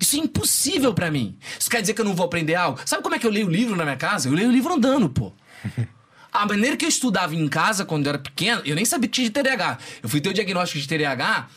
[0.00, 1.36] Isso é impossível pra mim.
[1.58, 2.80] Isso quer dizer que eu não vou aprender algo?
[2.84, 4.28] Sabe como é que eu leio livro na minha casa?
[4.28, 5.32] Eu leio o livro andando, pô.
[6.30, 9.14] A maneira que eu estudava em casa quando eu era pequeno, eu nem sabia que
[9.14, 9.78] tinha de TDAH.
[10.02, 11.48] Eu fui ter o diagnóstico de TDAH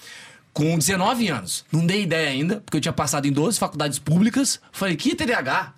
[0.53, 1.65] com 19 anos.
[1.71, 4.59] Não dei ideia ainda, porque eu tinha passado em 12 faculdades públicas.
[4.71, 5.73] Falei, que TDAH?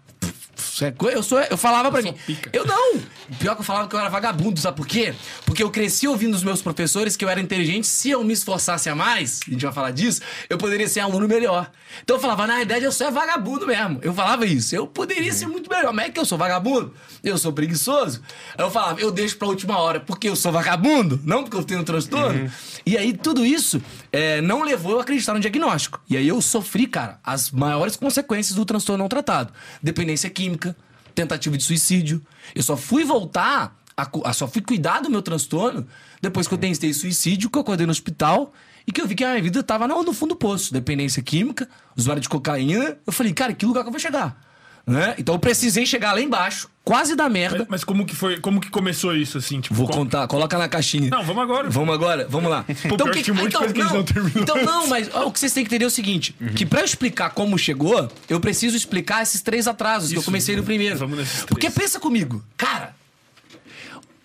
[0.82, 2.14] É Eu, sou, eu falava pra mim.
[2.26, 2.50] pica.
[2.54, 3.02] Eu não.
[3.40, 5.14] Pior que eu falava que eu era vagabundo, sabe por quê?
[5.46, 7.88] Porque eu cresci ouvindo os meus professores que eu era inteligente.
[7.88, 11.28] Se eu me esforçasse a mais, a gente vai falar disso, eu poderia ser aluno
[11.28, 11.70] melhor.
[12.04, 14.00] Então eu falava, na verdade, eu sou é vagabundo mesmo.
[14.02, 14.76] Eu falava isso.
[14.76, 15.94] Eu poderia ser muito melhor.
[15.94, 16.94] Mas é que eu sou vagabundo?
[17.24, 18.22] Eu sou preguiçoso?
[18.58, 21.64] Aí eu falava, eu deixo pra última hora porque eu sou vagabundo, não porque eu
[21.64, 22.52] tenho um transtorno.
[22.86, 23.82] E aí tudo isso
[24.14, 26.00] é, não levou eu a acreditar no diagnóstico.
[26.08, 30.76] E aí eu sofri, cara, as maiores consequências do transtorno não tratado: dependência química,
[31.16, 32.22] tentativa de suicídio.
[32.54, 35.86] Eu só fui voltar, a, a- só fui cuidar do meu transtorno
[36.22, 38.54] depois que eu tentei suicídio, que eu acordei no hospital
[38.88, 40.72] e que eu vi que a minha vida tava no, no fundo do poço.
[40.72, 42.98] Dependência química, usuário de cocaína.
[43.06, 44.40] Eu falei, cara, que lugar que eu vou chegar?
[44.86, 45.16] Né?
[45.18, 47.60] Então eu precisei chegar lá embaixo, quase da merda.
[47.60, 48.40] Mas, mas como que foi?
[48.42, 49.62] Como que começou isso, assim?
[49.62, 51.10] Tipo, Vou contar, coloca na caixinha.
[51.10, 51.70] Não, vamos agora.
[51.70, 52.66] Vamos agora, vamos lá.
[52.86, 54.06] Então, pior que um monte de coisa que não
[54.42, 56.82] então não, mas ó, o que vocês têm que entender é o seguinte: que pra
[56.82, 60.64] eu explicar como chegou, eu preciso explicar esses três atrasos que eu Isso, comecei no
[60.64, 60.98] primeiro.
[60.98, 61.46] vamos nesses três.
[61.46, 62.94] Porque pensa comigo, cara.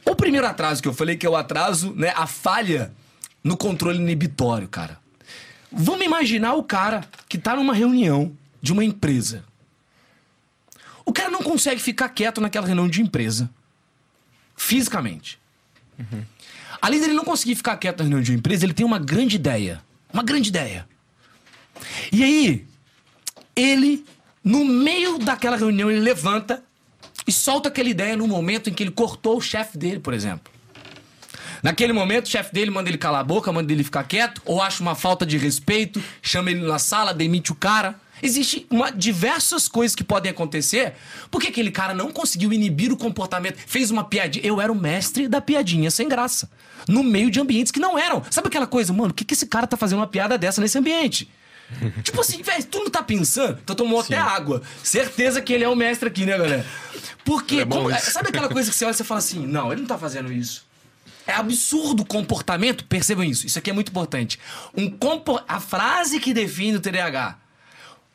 [0.05, 2.93] O primeiro atraso que eu falei que é o atraso, né, a falha
[3.45, 4.99] no controle inibitório, cara.
[5.71, 9.45] Vamos imaginar o cara que tá numa reunião de uma empresa.
[11.09, 13.49] O cara não consegue ficar quieto naquela reunião de empresa.
[14.55, 15.39] Fisicamente.
[16.83, 19.83] Além dele não conseguir ficar quieto na reunião de empresa, ele tem uma grande ideia.
[20.13, 20.87] Uma grande ideia.
[22.13, 22.67] E aí,
[23.57, 24.05] ele,
[24.45, 26.63] no meio daquela reunião, ele levanta
[27.27, 30.53] e solta aquela ideia no momento em que ele cortou o chefe dele, por exemplo.
[31.63, 34.61] Naquele momento, o chefe dele manda ele calar a boca, manda ele ficar quieto, ou
[34.61, 37.99] acha uma falta de respeito, chama ele na sala, demite o cara.
[38.23, 40.95] Existem uma, diversas coisas que podem acontecer
[41.31, 44.45] porque aquele cara não conseguiu inibir o comportamento, fez uma piadinha.
[44.45, 46.51] Eu era o mestre da piadinha sem graça.
[46.89, 48.23] No meio de ambientes que não eram.
[48.31, 50.79] Sabe aquela coisa, mano, o que, que esse cara tá fazendo uma piada dessa nesse
[50.79, 51.31] ambiente?
[52.03, 53.59] tipo assim, velho, tu não tá pensando?
[53.63, 54.63] Então tomou até água.
[54.83, 56.67] Certeza que ele é o mestre aqui, né, galera?
[57.25, 59.83] Porque, É como- sabe aquela coisa que você olha e você fala assim, não, ele
[59.83, 60.67] não tá fazendo isso.
[61.27, 64.39] É absurdo o comportamento, percebam isso, isso aqui é muito importante.
[64.75, 65.45] Um compor...
[65.47, 67.37] A frase que define o TDAH: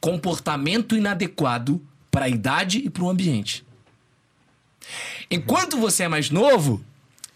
[0.04, 3.66] comportamento inadequado para a idade e para o ambiente.
[5.32, 6.84] Enquanto você é mais novo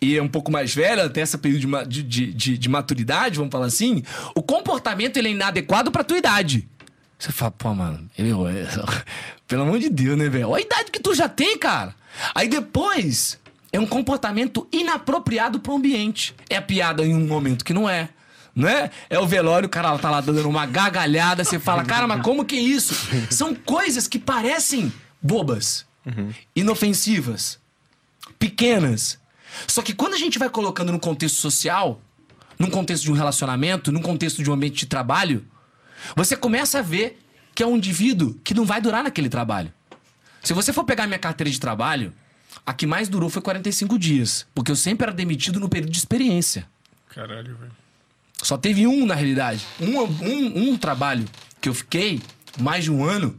[0.01, 3.37] e é um pouco mais velho, até esse período de, de, de, de- de maturidade,
[3.37, 4.03] vamos falar assim,
[4.35, 6.67] o comportamento ele é inadequado para tua idade.
[7.17, 8.25] Você fala, pô, mano, é-
[9.47, 10.49] pelo amor de Deus, né, velho?
[10.49, 11.95] Olha a idade que tu já tem, cara.
[12.35, 13.39] Aí depois
[13.71, 16.35] é um comportamento inapropriado pro ambiente.
[16.49, 18.09] É a piada em um momento que não é.
[18.57, 18.89] Né?
[19.07, 22.43] É o velório, o cara tá lá dando uma gargalhada, você fala, cara, mas como
[22.43, 22.95] que é isso?
[23.29, 24.91] São coisas que parecem
[25.21, 25.85] bobas,
[26.55, 27.59] inofensivas,
[28.39, 29.19] pequenas.
[29.67, 32.01] Só que quando a gente vai colocando no contexto social,
[32.57, 35.45] num contexto de um relacionamento, num contexto de um ambiente de trabalho,
[36.15, 37.19] você começa a ver
[37.53, 39.71] que é um indivíduo que não vai durar naquele trabalho.
[40.41, 42.11] Se você for pegar minha carteira de trabalho,
[42.65, 45.99] a que mais durou foi 45 dias, porque eu sempre era demitido no período de
[45.99, 46.67] experiência.
[47.09, 47.86] Caralho, velho.
[48.41, 49.65] Só teve um, na realidade.
[49.79, 51.25] Um, um, um trabalho
[51.59, 52.21] que eu fiquei
[52.59, 53.37] mais de um ano.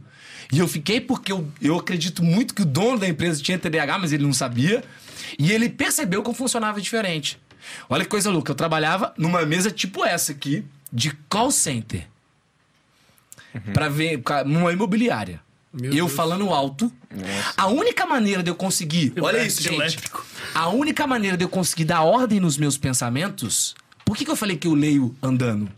[0.51, 3.97] E eu fiquei porque eu, eu acredito muito que o dono da empresa tinha TDAH,
[3.99, 4.83] mas ele não sabia.
[5.37, 7.39] E ele percebeu que eu funcionava diferente.
[7.89, 8.51] Olha que coisa louca.
[8.51, 12.07] Eu trabalhava numa mesa tipo essa aqui, de call center.
[13.73, 15.39] Pra ver, ca- numa imobiliária.
[15.71, 16.13] Meu eu Deus.
[16.13, 16.91] falando alto.
[17.55, 19.13] A única maneira de eu conseguir.
[19.21, 19.75] Olha isso, gente.
[19.75, 20.25] Elétrico.
[20.53, 23.75] A única maneira de eu conseguir dar ordem nos meus pensamentos.
[24.09, 25.69] Por que, que eu falei que eu leio andando?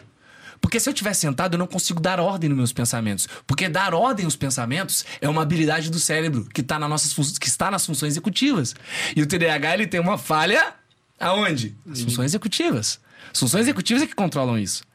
[0.62, 3.28] Porque se eu estiver sentado, eu não consigo dar ordem nos meus pensamentos.
[3.46, 7.48] Porque dar ordem aos pensamentos é uma habilidade do cérebro que, tá nas nossas que
[7.50, 8.74] está nas funções executivas.
[9.18, 10.76] E o TDAH ele tem uma falha
[11.20, 11.76] aonde?
[11.92, 13.02] As funções executivas.
[13.34, 14.86] As funções executivas é que controlam isso.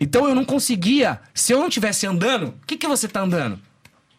[0.00, 1.20] Então eu não conseguia.
[1.34, 3.58] Se eu não estivesse andando, o que, que você tá andando?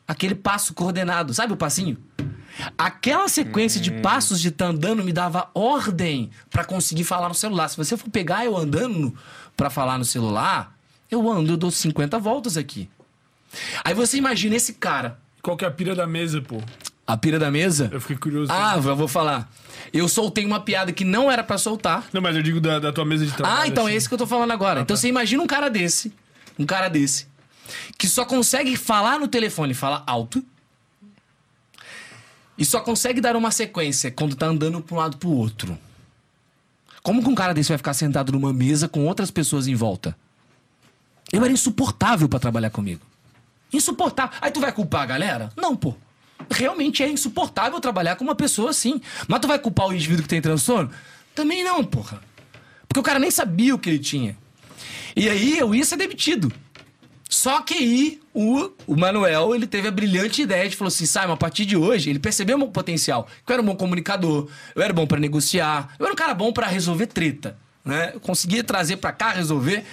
[0.05, 1.97] Aquele passo coordenado, sabe o passinho?
[2.77, 7.67] Aquela sequência de passos de tá andando me dava ordem pra conseguir falar no celular.
[7.69, 9.15] Se você for pegar eu andando
[9.55, 10.75] pra falar no celular,
[11.09, 12.89] eu ando, eu dou 50 voltas aqui.
[13.83, 16.61] Aí você imagina esse cara, Qual que é a pira da mesa, pô?
[17.07, 17.89] a pira da mesa.
[17.91, 18.51] Eu fiquei curioso.
[18.51, 19.49] Ah, eu vou falar.
[19.93, 22.05] Eu soltei uma piada que não era pra soltar.
[22.11, 23.61] Não, mas eu digo da, da tua mesa de trabalho.
[23.61, 23.97] Ah, então é assim.
[23.97, 24.81] esse que eu tô falando agora.
[24.81, 26.13] então você imagina um cara desse,
[26.59, 27.27] um cara desse,
[27.97, 30.43] que só consegue falar no telefone, fala alto,
[32.57, 35.77] e só consegue dar uma sequência quando tá andando pra um lado pro outro.
[37.03, 40.17] Como que um cara desse vai ficar sentado numa mesa com outras pessoas em volta?
[41.31, 43.01] Eu era insuportável pra trabalhar comigo.
[43.71, 44.37] Insuportável.
[44.41, 45.51] Aí tu vai culpar a galera?
[45.55, 45.95] Não, pô.
[46.49, 49.01] Realmente é insuportável trabalhar com uma pessoa assim.
[49.27, 50.89] Mas tu vai culpar o indivíduo que tem transtorno?
[51.35, 52.21] Também não, porra.
[52.87, 54.37] Porque o cara nem sabia o que ele tinha.
[55.15, 56.51] E aí eu ia ser demitido.
[57.29, 61.33] Só que aí o, o Manuel ele teve a brilhante ideia de falou assim: Simon,
[61.33, 63.27] a partir de hoje, ele percebeu meu potencial.
[63.45, 66.33] Que eu era um bom comunicador, eu era bom pra negociar, eu era um cara
[66.33, 67.57] bom pra resolver treta.
[67.83, 68.11] Né?
[68.13, 69.83] Eu conseguia trazer pra cá, resolver.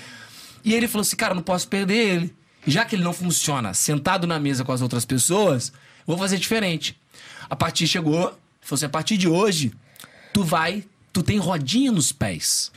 [0.65, 2.35] E ele falou assim: cara, não posso perder ele.
[2.67, 5.73] Já que ele não funciona sentado na mesa com as outras pessoas,
[6.07, 6.97] vou fazer diferente.
[7.51, 9.73] A partir chegou, falou assim: a partir de hoje,
[10.33, 12.73] tu vai, tu tem rodinha nos pés.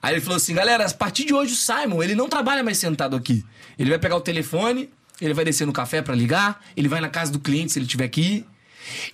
[0.00, 2.78] Aí ele falou assim, galera, a partir de hoje o Simon, ele não trabalha mais
[2.78, 3.44] sentado aqui.
[3.78, 7.08] Ele vai pegar o telefone, ele vai descer no café pra ligar, ele vai na
[7.08, 8.46] casa do cliente se ele tiver que ir.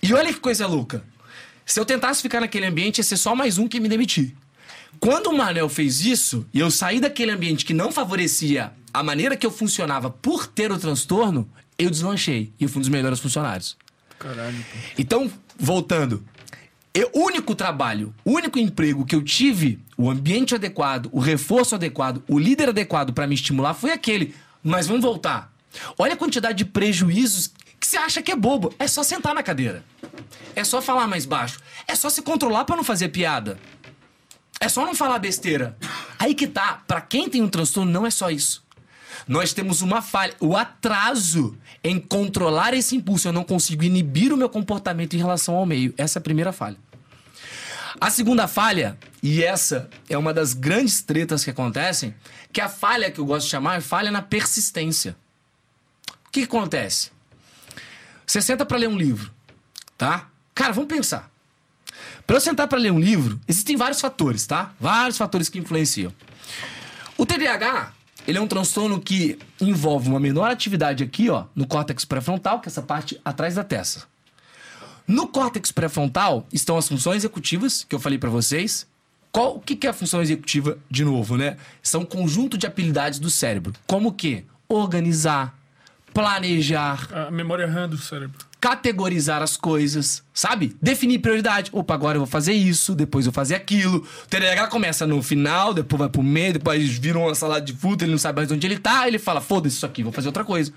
[0.01, 1.03] E olha que coisa louca.
[1.65, 4.35] Se eu tentasse ficar naquele ambiente, ia ser só mais um que me demitir.
[4.99, 9.35] Quando o Manel fez isso, e eu saí daquele ambiente que não favorecia a maneira
[9.35, 12.53] que eu funcionava por ter o transtorno, eu deslanchei.
[12.59, 13.75] E eu fui um dos melhores funcionários.
[14.17, 14.77] Caralho, pô.
[14.97, 16.23] Então, voltando.
[17.13, 22.23] O único trabalho, o único emprego que eu tive, o ambiente adequado, o reforço adequado,
[22.25, 24.33] o líder adequado pra me estimular foi aquele.
[24.67, 25.53] Mas vamos voltar.
[25.95, 28.73] Olha a quantidade de prejuízos que você acha que é bobo.
[28.79, 29.85] É só sentar na cadeira.
[30.55, 31.59] É só falar mais baixo.
[31.87, 33.59] É só se controlar pra não fazer piada.
[34.59, 35.77] É só não falar besteira.
[36.17, 36.81] Aí que tá.
[36.87, 38.65] Pra quem tem um transtorno, não é só isso.
[39.27, 40.33] Nós temos uma falha.
[40.39, 43.27] O atraso em controlar esse impulso.
[43.27, 45.93] Eu não consigo inibir o meu comportamento em relação ao meio.
[45.95, 46.77] Essa é a primeira falha.
[47.99, 52.13] A segunda falha, e essa é uma das grandes tretas que acontecem,
[52.55, 55.13] que a falha que eu gosto de chamar é falha na persistência.
[56.25, 57.11] O que, que acontece?
[58.25, 59.29] Você senta pra ler um livro,
[59.97, 60.29] tá?
[60.53, 61.29] Cara, vamos pensar.
[62.25, 64.73] Pra eu sentar pra ler um livro, existem vários fatores, tá?
[64.79, 66.13] Vários fatores que influenciam.
[67.17, 67.91] O TDAH,
[68.25, 72.69] ele é um transtorno que envolve uma menor atividade aqui, ó, no córtex pré-frontal, que
[72.69, 74.03] é essa parte atrás da testa.
[75.05, 78.87] No córtex pré-frontal estão as funções executivas, que eu falei pra vocês.
[79.35, 81.57] Qual, o que, que é a função executiva, de novo, né?
[81.83, 83.73] São um conjunto de habilidades do cérebro.
[83.85, 84.45] Como o quê?
[84.69, 85.53] Organizar,
[86.13, 88.37] planejar, A memória RAM do cérebro.
[88.61, 90.75] categorizar as coisas, sabe?
[90.81, 91.69] Definir prioridade.
[91.73, 93.97] Opa, agora eu vou fazer isso, depois eu vou fazer aquilo.
[93.97, 98.05] O TDAH começa no final, depois vai pro meio, depois viram uma salada de fruta,
[98.05, 100.45] ele não sabe mais onde ele tá, ele fala, foda-se isso aqui, vou fazer outra
[100.45, 100.71] coisa.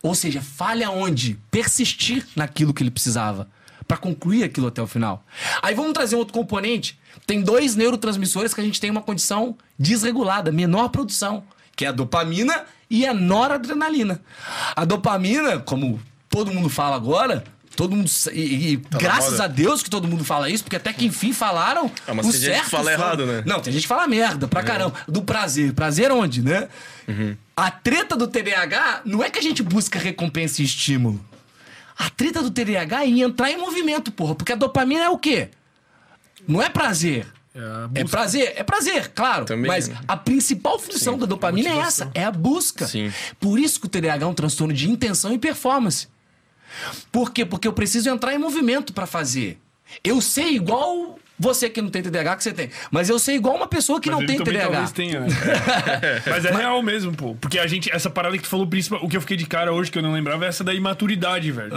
[0.00, 1.38] Ou seja, falha onde?
[1.50, 3.48] Persistir naquilo que ele precisava.
[3.86, 5.24] Pra concluir aquilo até o final.
[5.62, 6.98] Aí vamos trazer um outro componente.
[7.26, 11.44] Tem dois neurotransmissores que a gente tem uma condição desregulada, menor produção,
[11.76, 14.22] que é a dopamina e a noradrenalina.
[14.74, 17.44] A dopamina, como todo mundo fala agora,
[17.76, 20.92] todo mundo e, e na graças a Deus que todo mundo fala isso, porque até
[20.92, 21.90] que enfim falaram.
[22.06, 23.42] Ah, mas o tem gente que certo fala errado, né?
[23.46, 24.94] Não, tem gente que fala merda pra caramba.
[25.06, 25.72] Do prazer.
[25.72, 26.68] Prazer onde, né?
[27.56, 31.24] A treta do TDAH não é que a gente busca recompensa e estímulo.
[31.96, 34.34] A treta do TDAH é em entrar em movimento, porra.
[34.34, 35.48] Porque a dopamina é o quê?
[36.46, 37.26] Não é prazer.
[37.54, 39.44] É É prazer, é prazer, claro.
[39.44, 39.96] Também, mas né?
[40.08, 42.86] a principal função da dopamina é essa, é a busca.
[42.86, 43.12] Sim.
[43.38, 46.08] Por isso que o TDAH é um transtorno de intenção e performance.
[47.12, 47.44] Por quê?
[47.46, 49.58] Porque eu preciso entrar em movimento pra fazer.
[50.02, 53.56] Eu sei igual você que não tem TDAH que você tem, mas eu sei igual
[53.56, 54.60] uma pessoa que Mas não tem TDAH.
[54.70, 55.26] talvez tenha, né?
[56.30, 57.34] Mas é real mesmo, pô.
[57.34, 59.72] Porque a gente, essa parada que tu falou, principal, o que eu fiquei de cara
[59.72, 61.72] hoje, que eu não lembrava, é essa da imaturidade, velho.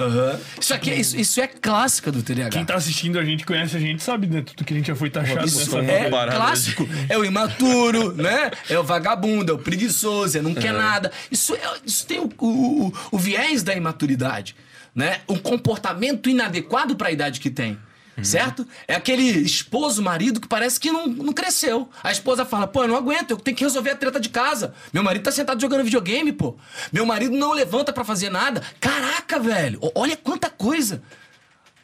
[0.59, 2.49] Isso aqui, é- isso, isso é clássica do TDAH.
[2.51, 4.41] Quem tá assistindo a gente, conhece a gente, sabe, né?
[4.41, 6.87] Tudo que a gente já foi taxado Isso é parada clássico.
[7.09, 8.51] É o imaturo, né?
[8.69, 11.11] É o vagabundo, é o preguiçoso, é não quer nada.
[11.31, 14.55] Isso, é- isso tem o, o- o viés da imaturidade,
[14.93, 15.21] né?
[15.27, 17.77] Um comportamento inadequado para a idade que tem.
[18.23, 18.67] Certo?
[18.87, 21.87] É aquele esposo, marido que parece que não, não cresceu.
[22.03, 24.73] A esposa fala: pô, eu não aguento, eu tenho que resolver a treta de casa.
[24.91, 26.55] Meu marido tá sentado jogando videogame, pô.
[26.91, 28.63] Meu marido não levanta pra fazer nada.
[28.79, 31.01] Caraca, velho, olha quanta coisa.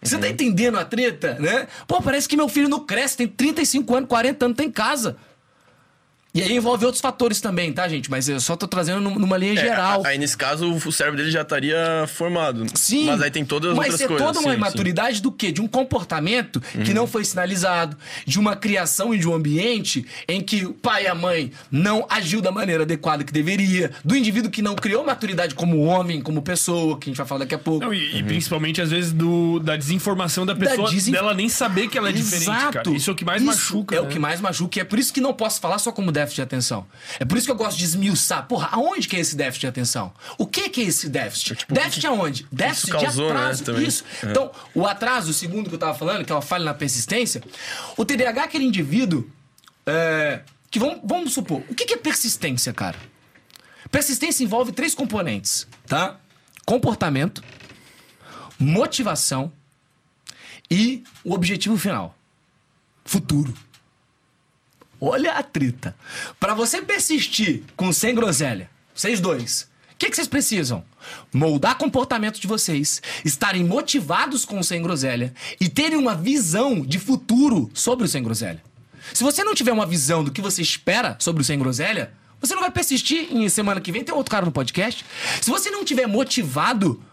[0.02, 1.68] Você tá entendendo a treta, né?
[1.88, 5.18] Pô, parece que meu filho não cresce, tem 35 anos, 40 anos, tá em casa.
[6.36, 8.10] E aí envolve outros fatores também, tá, gente?
[8.10, 10.04] Mas eu só tô trazendo num- numa linha geral.
[10.04, 12.66] É, Aí nesse caso o cérebro dele já estaria formado.
[12.74, 13.06] Sim.
[13.06, 14.26] Mas aí tem todas as Mas outras é coisas.
[14.26, 14.56] toda uma sim, Uhum.
[14.56, 15.52] imaturidade do quê?
[15.52, 20.42] De um comportamento que não foi sinalizado, de uma criação e de um ambiente em
[20.42, 24.50] que o pai e a mãe não agiu da maneira adequada que deveria, do indivíduo
[24.50, 27.60] que não criou maturidade como homem, como pessoa, que a gente vai falar daqui a
[27.60, 27.86] pouco.
[27.86, 31.88] Não, e, e principalmente, às vezes, do, da desinformação da pessoa, desin- dela nem saber
[31.90, 32.90] que ela é diferente, cara.
[32.90, 33.96] Isso é o que mais Isso machuca.
[33.96, 34.08] É né?
[34.08, 34.80] o que mais machuca.
[34.80, 36.88] E é por isso que não posso falar só como déficit de atenção.
[37.20, 38.48] É por isso que eu gosto de esmiuçar.
[38.48, 40.14] Porra, aonde que é esse déficit de atenção?
[40.38, 41.56] O que que é esse déficit?
[41.56, 42.48] tipo, déficit aonde?
[42.52, 43.64] Déficit causou, de né, atraso.
[43.64, 43.88] também.
[43.88, 44.04] Isso.
[44.24, 47.44] Então, o atraso, o segundo que eu tava falando, que é uma falha na persistência,
[47.98, 49.30] o TDAH é aquele indivíduo
[49.86, 52.98] é, que vamos, vamos supor, o que que é persistência, cara?
[53.92, 56.20] Persistência envolve três componentes, tá?
[56.66, 57.44] Comportamento,
[58.58, 59.52] motivação
[60.72, 62.18] e o objetivo final.
[63.06, 63.54] Futuro.
[65.06, 65.94] Olha a treta.
[66.40, 69.68] Pra você persistir com sem groselha, vocês dois.
[69.92, 70.82] O que, que vocês precisam?
[71.34, 77.00] Moldar comportamento de vocês, estarem motivados com o Sem Groselha e terem uma visão de
[77.00, 78.64] futuro sobre o Sem Groselha.
[79.14, 82.56] Se você não tiver uma visão do que você espera sobre o Sem Groselha, você
[82.56, 85.06] não vai persistir em semana que vem tem outro cara no podcast.
[85.42, 87.04] Se você não tiver motivado,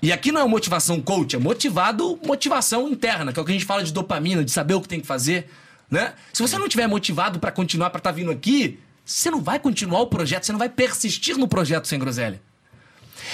[0.00, 3.54] e aqui não é motivação coach, é motivado, motivação interna, que é o que a
[3.54, 5.50] gente fala de dopamina, de saber o que tem que fazer,
[5.90, 6.14] né?
[6.32, 9.58] Se você não tiver motivado para continuar, para estar tá vindo aqui, você não vai
[9.58, 12.40] continuar o projeto, você não vai persistir no projeto sem groselha.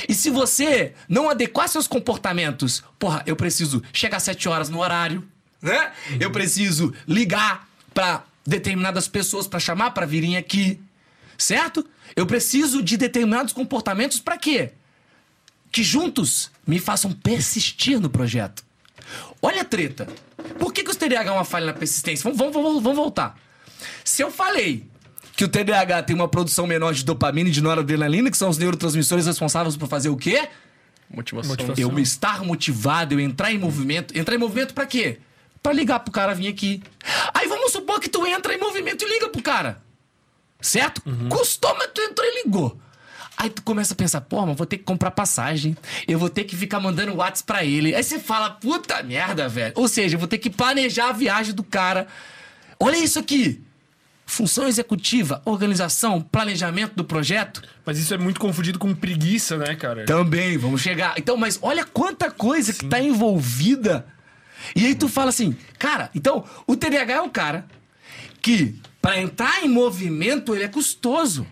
[0.09, 4.81] E se você não adequar seus comportamentos, porra, eu preciso chegar às 7 horas no
[4.81, 5.27] horário,
[5.61, 5.93] né?
[6.19, 10.81] Eu preciso ligar para determinadas pessoas para chamar para virem aqui,
[11.37, 11.87] certo?
[12.15, 14.73] Eu preciso de determinados comportamentos para quê?
[15.71, 18.66] Que juntos me façam persistir no projeto.
[19.41, 20.07] Olha a treta.
[20.59, 22.23] Por que, que os TDAH é uma falha na persistência?
[22.25, 23.39] Vamos, vamos, vamos, vamos voltar.
[24.05, 24.87] Se eu falei
[25.37, 28.59] que o TDAH tem uma produção menor de dopamina e de noradrenalina, que são os
[28.59, 30.49] neurotransmissores responsáveis por fazer o quê?
[31.11, 31.51] Motivação.
[31.51, 31.83] Motivação.
[31.83, 34.17] Eu me estar motivado, eu entrar em movimento.
[34.17, 35.19] Entrar em movimento para quê?
[35.63, 36.83] Pra ligar pro cara vir aqui.
[37.35, 39.83] Aí vamos supor que tu entra em movimento e liga pro cara.
[40.61, 41.03] Certo?
[41.05, 41.29] Uhum.
[41.29, 42.79] Custou, mas tu entrou e ligou.
[43.37, 45.77] Aí tu começa a pensar, pô, mas vou ter que comprar passagem.
[46.09, 47.95] Eu vou ter que ficar mandando WhatsApp pra ele.
[47.95, 49.75] Aí você fala, puta merda, velho.
[49.77, 52.07] Ou seja, eu vou ter que planejar a viagem do cara.
[52.81, 53.63] Olha isso aqui.
[54.25, 57.63] Função executiva, organização, planejamento do projeto.
[57.85, 60.05] Mas isso é muito confundido com preguiça, né, cara?
[60.05, 61.15] Também, vamos chegar.
[61.17, 62.79] Então, mas olha quanta coisa Sim.
[62.79, 64.07] que tá envolvida.
[64.75, 67.67] E aí tu fala assim, cara, então o TDAH é um cara
[68.43, 71.47] que, para entrar em movimento, ele é custoso.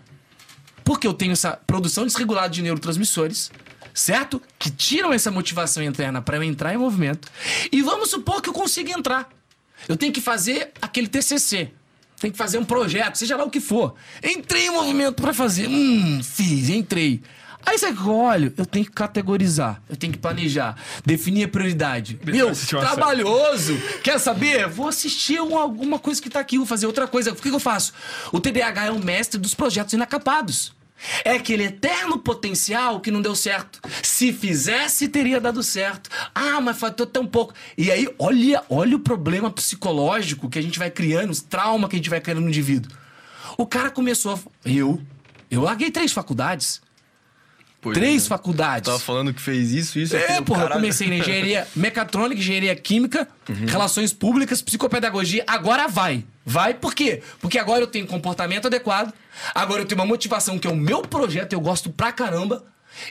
[0.85, 3.51] Porque eu tenho essa produção desregulada de neurotransmissores,
[3.93, 4.41] certo?
[4.57, 7.27] Que tiram essa motivação interna para eu entrar em movimento.
[7.71, 9.27] E vamos supor que eu consiga entrar.
[9.89, 11.71] Eu tenho que fazer aquele TCC.
[12.19, 13.95] Tem que fazer um projeto, seja lá o que for.
[14.23, 15.67] Entrei em movimento para fazer.
[15.67, 17.21] Hum, fiz, entrei.
[17.65, 22.19] Aí você olha, eu tenho que categorizar, eu tenho que planejar, definir a prioridade.
[22.23, 23.75] Meu, trabalhoso.
[24.03, 24.67] Quer saber?
[24.67, 27.31] Vou assistir alguma coisa que tá aqui, vou fazer outra coisa.
[27.31, 27.93] O que, que eu faço?
[28.31, 30.73] O TDAH é o mestre dos projetos inacabados.
[31.23, 33.81] É aquele eterno potencial que não deu certo.
[34.01, 36.09] Se fizesse, teria dado certo.
[36.33, 37.53] Ah, mas faltou tão pouco.
[37.77, 41.95] E aí, olha, olha o problema psicológico que a gente vai criando, os traumas que
[41.95, 42.91] a gente vai criando no indivíduo.
[43.57, 44.39] O cara começou a...
[44.69, 45.01] Eu,
[45.51, 46.81] eu larguei três faculdades.
[47.85, 48.27] Pois Três é.
[48.27, 48.87] faculdades.
[48.87, 53.27] Tava falando que fez isso, isso, É, porra, eu comecei na engenharia mecatrônica, engenharia química,
[53.47, 53.67] uhum.
[53.67, 55.43] relações públicas, psicopedagogia.
[55.45, 56.25] Agora vai.
[56.43, 57.21] Vai por quê?
[57.39, 59.13] Porque agora eu tenho comportamento adequado,
[59.53, 62.63] agora eu tenho uma motivação que é o meu projeto, eu gosto pra caramba.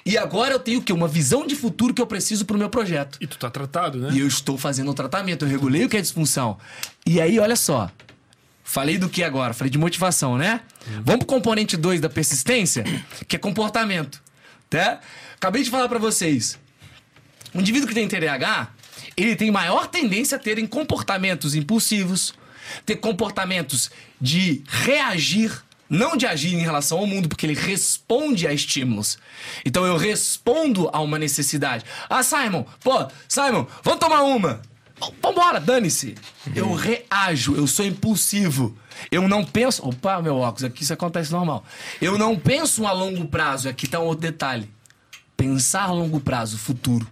[0.04, 0.92] E agora eu tenho o quê?
[0.92, 3.16] Uma visão de futuro que eu preciso pro meu projeto.
[3.20, 4.08] E tu tá tratado, né?
[4.12, 6.58] E eu estou fazendo o tratamento, eu regulei o que é disfunção.
[7.06, 7.88] E aí, olha só.
[8.64, 9.54] Falei do que agora?
[9.54, 10.62] Falei de motivação, né?
[10.88, 11.02] Uhum.
[11.04, 12.82] Vamos pro componente 2 da persistência,
[13.28, 14.24] que é comportamento.
[14.74, 14.98] Né?
[15.36, 16.58] Acabei de falar para vocês.
[17.54, 18.70] O indivíduo que tem TDAH,
[19.16, 22.34] ele tem maior tendência a terem comportamentos impulsivos,
[22.84, 23.88] ter comportamentos
[24.20, 29.16] de reagir, não de agir em relação ao mundo, porque ele responde a estímulos.
[29.64, 31.84] Então eu respondo a uma necessidade.
[32.10, 34.60] Ah, Simon, pô, Simon, vamos tomar uma.
[35.22, 36.14] Vambora, dane-se.
[36.54, 38.76] Eu reajo, eu sou impulsivo.
[39.10, 39.86] Eu não penso.
[39.86, 41.64] Opa, meu óculos, aqui isso acontece normal.
[42.00, 43.68] Eu não penso a longo prazo.
[43.68, 44.70] Aqui está um outro detalhe.
[45.36, 47.06] Pensar a longo prazo, futuro.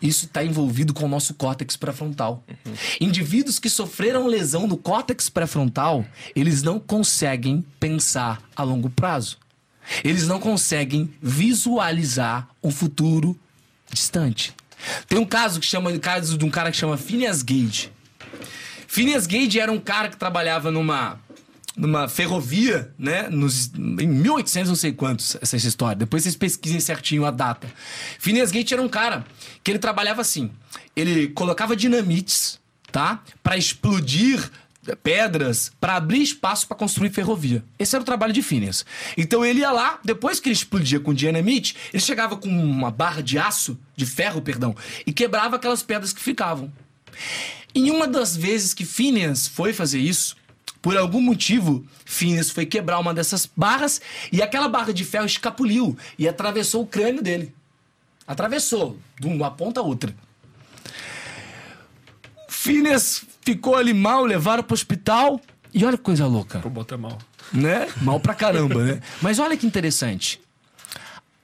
[0.00, 2.44] Isso está envolvido com o nosso córtex pré-frontal.
[2.48, 2.74] Uhum.
[3.00, 9.38] Indivíduos que sofreram lesão no córtex pré-frontal, eles não conseguem pensar a longo prazo.
[10.04, 13.38] Eles não conseguem visualizar um futuro
[13.90, 14.54] distante.
[15.08, 17.90] Tem um caso que chama caso de um cara que chama Phineas Gage.
[18.86, 21.18] Phineas Gage era um cara que trabalhava numa
[21.76, 23.28] numa ferrovia, né?
[23.28, 25.94] Nos, em 1800, não sei quantos, essa, história.
[25.94, 27.68] Depois vocês pesquisem certinho a data.
[28.18, 29.26] Phineas Gage era um cara
[29.62, 30.50] que ele trabalhava assim.
[30.96, 32.58] Ele colocava dinamites,
[32.90, 33.22] tá?
[33.42, 34.50] Para explodir
[35.02, 37.64] pedras para abrir espaço para construir ferrovia.
[37.78, 38.84] Esse era o trabalho de Phineas.
[39.16, 43.22] Então ele ia lá, depois que ele explodia com dinamite, ele chegava com uma barra
[43.22, 44.76] de aço, de ferro, perdão,
[45.06, 46.72] e quebrava aquelas pedras que ficavam.
[47.74, 50.36] Em uma das vezes que Phineas foi fazer isso,
[50.80, 55.96] por algum motivo, Phineas foi quebrar uma dessas barras e aquela barra de ferro escapuliu
[56.18, 57.52] e atravessou o crânio dele.
[58.26, 60.14] Atravessou, de uma ponta a outra.
[62.48, 65.40] Phineas ficou ali mal, levaram para o hospital.
[65.72, 66.58] E olha que coisa louca.
[66.58, 67.16] Pô, bota mal.
[67.52, 67.88] Né?
[68.02, 69.00] Mal pra caramba, né?
[69.22, 70.40] Mas olha que interessante.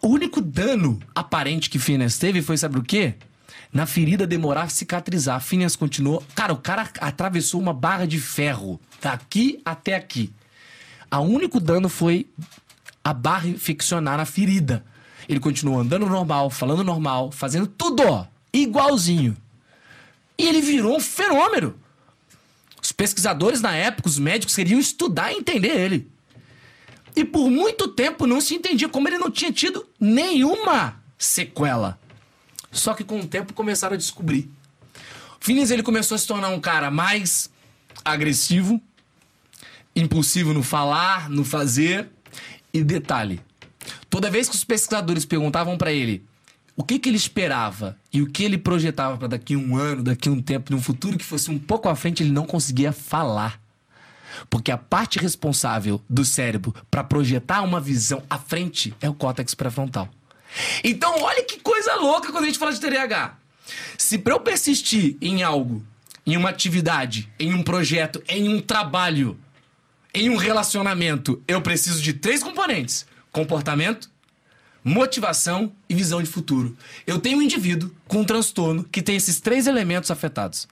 [0.01, 3.15] O único dano aparente que Phineas teve foi, sabe o quê?
[3.73, 5.41] na ferida demorar a cicatrizar.
[5.41, 6.23] Phineas continuou.
[6.35, 10.31] Cara, o cara atravessou uma barra de ferro daqui até aqui.
[11.11, 12.27] O único dano foi
[13.03, 14.85] a barra infeccionar na ferida.
[15.29, 19.37] Ele continuou andando normal, falando normal, fazendo tudo, ó, igualzinho.
[20.37, 21.75] E ele virou um fenômeno.
[22.83, 26.11] Os pesquisadores na época, os médicos, queriam estudar e entender ele.
[27.15, 31.99] E por muito tempo não se entendia como ele não tinha tido nenhuma sequela.
[32.73, 34.51] Só que com o tempo começaram a descobrir.
[35.39, 37.51] Phineas ele começou a se tornar um cara mais
[38.05, 38.81] agressivo,
[39.95, 42.09] impulsivo no falar, no fazer.
[42.75, 43.41] E detalhe,
[44.11, 46.25] toda vez que os pesquisadores perguntavam para ele
[46.77, 50.31] o que, que ele esperava e o que ele projetava para daqui um ano, daqui
[50.31, 53.61] um tempo, num futuro que fosse um pouco à frente, ele não conseguia falar.
[54.49, 59.55] Porque a parte responsável do cérebro para projetar uma visão à frente é o córtex
[59.55, 60.09] pré-frontal.
[60.83, 63.37] Então, olha que coisa louca quando a gente fala de TDAH.
[63.99, 65.85] Se para eu persistir em algo,
[66.27, 69.39] em uma atividade, em um projeto, em um trabalho,
[70.15, 74.11] em um relacionamento, eu preciso de três componentes: comportamento,
[74.85, 76.77] motivação e visão de futuro.
[77.07, 80.69] Eu tenho um indivíduo com um transtorno que tem esses três elementos afetados.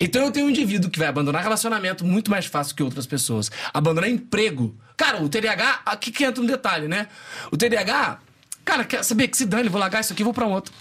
[0.00, 3.50] Então eu tenho um indivíduo que vai abandonar relacionamento muito mais fácil que outras pessoas.
[3.72, 4.74] Abandonar emprego.
[4.96, 7.08] Cara, o TDAH, aqui que entra um detalhe, né?
[7.50, 8.18] O TDAH,
[8.64, 10.72] cara, quer saber que se dane, vou largar isso aqui vou para outro.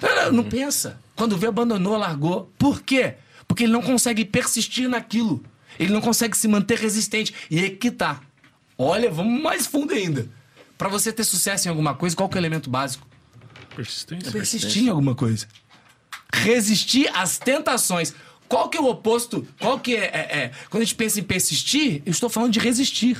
[0.00, 0.98] Não, não pensa.
[1.14, 2.50] Quando vê, abandonou, largou.
[2.58, 3.14] Por quê?
[3.46, 5.44] Porque ele não consegue persistir naquilo.
[5.78, 7.34] Ele não consegue se manter resistente.
[7.50, 8.20] E aí que tá.
[8.78, 10.26] Olha, vamos mais fundo ainda.
[10.80, 13.06] Para você ter sucesso em alguma coisa, qual que é o elemento básico?
[13.76, 14.32] Persistência.
[14.32, 15.46] Persistir em alguma coisa.
[16.32, 18.14] Resistir às tentações.
[18.48, 19.46] Qual que é o oposto?
[19.60, 22.60] Qual que é, é, é, Quando a gente pensa em persistir, eu estou falando de
[22.60, 23.18] resistir.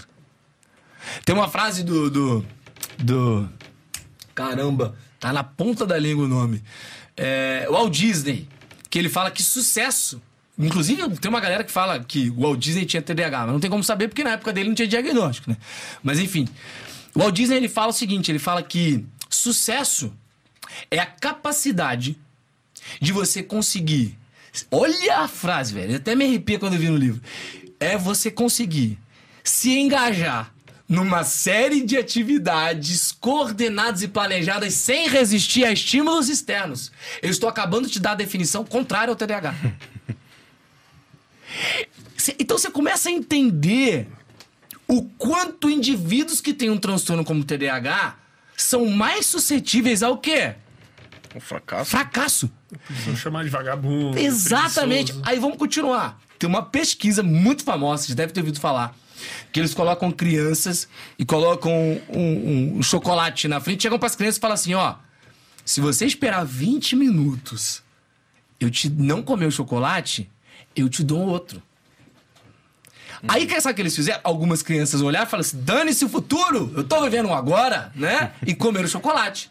[1.22, 2.10] Tem uma frase do.
[2.10, 2.46] do.
[2.98, 3.46] do
[4.34, 6.64] caramba, tá na ponta da língua o nome.
[7.14, 8.48] É, Walt Disney,
[8.88, 10.18] que ele fala que sucesso.
[10.58, 13.68] Inclusive, tem uma galera que fala que o Walt Disney tinha TDAH, mas não tem
[13.68, 15.58] como saber porque na época dele não tinha diagnóstico, né?
[16.02, 16.48] Mas enfim.
[17.14, 20.12] O Walt Disney ele fala o seguinte: ele fala que sucesso
[20.90, 22.18] é a capacidade
[23.00, 24.18] de você conseguir.
[24.70, 25.96] Olha a frase, velho.
[25.96, 27.20] Até me arrepia quando eu vi no livro.
[27.78, 28.98] É você conseguir
[29.44, 30.52] se engajar
[30.88, 36.90] numa série de atividades coordenadas e planejadas sem resistir a estímulos externos.
[37.22, 39.54] Eu estou acabando de te dar a definição contrária ao TDAH.
[42.38, 44.06] Então você começa a entender
[44.90, 48.16] o quanto indivíduos que têm um transtorno como TDAH
[48.56, 50.54] são mais suscetíveis ao quê?
[51.34, 51.90] Um fracasso.
[51.90, 52.50] Fracasso.
[53.06, 54.18] Vou chamar de vagabundo.
[54.18, 55.12] Exatamente.
[55.12, 55.22] preguiçoso.
[55.24, 56.20] Aí vamos continuar.
[56.38, 58.96] Tem uma pesquisa muito famosa, vocês devem ter ouvido falar.
[59.52, 60.88] Que eles colocam crianças
[61.18, 61.70] e colocam
[62.08, 64.94] um, um- um chocolate na frente, chegam pras crianças e falam assim: ó,
[65.64, 67.82] se você esperar 20 minutos
[68.58, 70.28] eu te não comer o chocolate,
[70.74, 71.62] eu te dou outro.
[73.28, 74.20] Aí, que sabe o que eles fizeram?
[74.24, 78.32] Algumas crianças olharam e falaram assim: dane-se o futuro, eu tô vivendo um agora, né?
[78.46, 79.50] E comeram chocolate.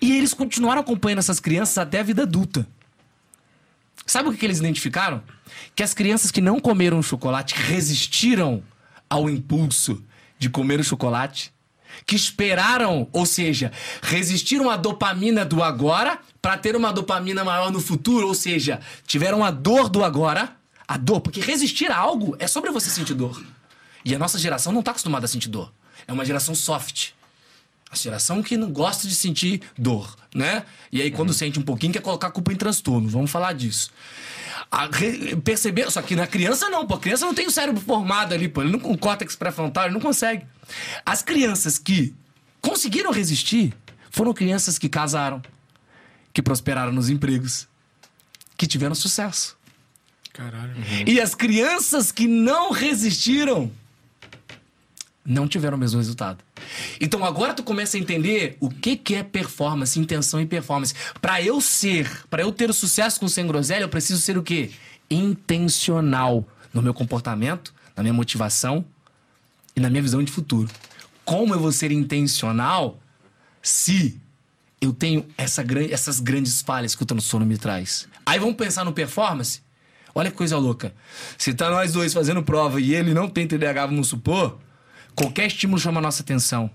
[0.00, 2.66] E eles continuaram acompanhando essas crianças até a vida adulta.
[4.06, 5.22] Sabe o que, que eles identificaram?
[5.74, 8.62] Que as crianças que não comeram chocolate resistiram
[9.08, 10.02] ao impulso
[10.38, 11.52] de comer o chocolate.
[12.04, 13.72] Que esperaram, ou seja,
[14.02, 19.42] resistiram à dopamina do agora para ter uma dopamina maior no futuro, ou seja, tiveram
[19.42, 20.54] a dor do agora,
[20.86, 23.42] a dor, porque resistir a algo é sobre você sentir dor.
[24.04, 25.72] E a nossa geração não está acostumada a sentir dor.
[26.06, 27.10] É uma geração soft.
[27.90, 30.64] A geração que não gosta de sentir dor, né?
[30.92, 33.08] E aí, quando sente um pouquinho, quer colocar a culpa em transtorno.
[33.08, 33.90] Vamos falar disso.
[34.70, 36.94] A re- perceber, só que na criança não, pô.
[36.94, 38.62] A criança não tem o cérebro formado ali, pô.
[38.62, 40.44] Ele não, o córtex pré-frontal, ele não consegue.
[41.04, 42.14] As crianças que
[42.60, 43.72] conseguiram resistir
[44.10, 45.40] foram crianças que casaram,
[46.32, 47.68] que prosperaram nos empregos,
[48.56, 49.56] que tiveram sucesso.
[50.36, 50.74] Caralho.
[51.06, 53.72] E as crianças que não resistiram
[55.24, 56.44] não tiveram o mesmo resultado.
[57.00, 60.94] Então agora tu começa a entender o que que é performance, intenção e performance.
[61.22, 64.42] Pra eu ser, pra eu ter sucesso com o sem groselha, eu preciso ser o
[64.42, 64.70] quê?
[65.10, 68.84] Intencional no meu comportamento, na minha motivação
[69.74, 70.68] e na minha visão de futuro.
[71.24, 73.00] Como eu vou ser intencional
[73.62, 74.20] se
[74.82, 78.06] eu tenho essa essas grandes falhas que o transtorno me traz?
[78.26, 79.64] Aí vamos pensar no performance?
[80.16, 80.94] Olha que coisa louca.
[81.36, 84.58] Se tá nós dois fazendo prova e ele não tem TDAH, vamos supor,
[85.14, 86.70] qualquer estímulo chama a nossa atenção.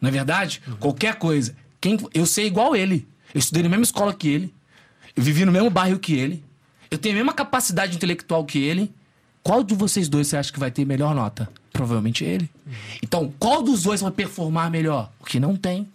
[0.00, 0.62] Não é verdade?
[0.78, 1.56] Qualquer coisa.
[1.80, 3.04] Quem, eu sei igual ele.
[3.34, 4.54] Eu estudei na mesma escola que ele.
[5.16, 6.44] Eu vivi no mesmo bairro que ele.
[6.88, 8.94] Eu tenho a mesma capacidade intelectual que ele.
[9.42, 11.50] Qual de vocês dois você acha que vai ter melhor nota?
[11.72, 12.48] Provavelmente ele.
[13.02, 15.10] Então, qual dos dois vai performar melhor?
[15.18, 15.88] O que não tem.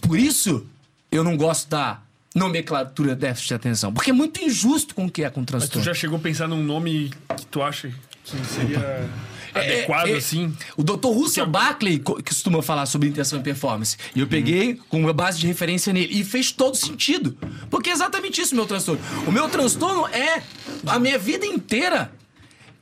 [0.00, 0.66] Por isso,
[1.12, 2.00] eu não gosto da
[2.34, 3.92] nomenclatura déficit de atenção.
[3.92, 5.84] Porque é muito injusto com o que é com Mas tu transtorno.
[5.84, 7.88] já chegou a pensar num nome que tu acha
[8.24, 9.08] que seria.
[9.54, 10.52] adequado, é, assim.
[10.76, 11.06] O Dr.
[11.08, 13.96] Russell Barclay co- que costuma falar sobre intenção e performance.
[14.16, 16.18] E eu peguei com uma base de referência nele.
[16.18, 17.36] E fez todo sentido.
[17.70, 19.00] Porque é exatamente isso o meu transtorno.
[19.28, 20.42] O meu transtorno é
[20.86, 22.10] a minha vida inteira.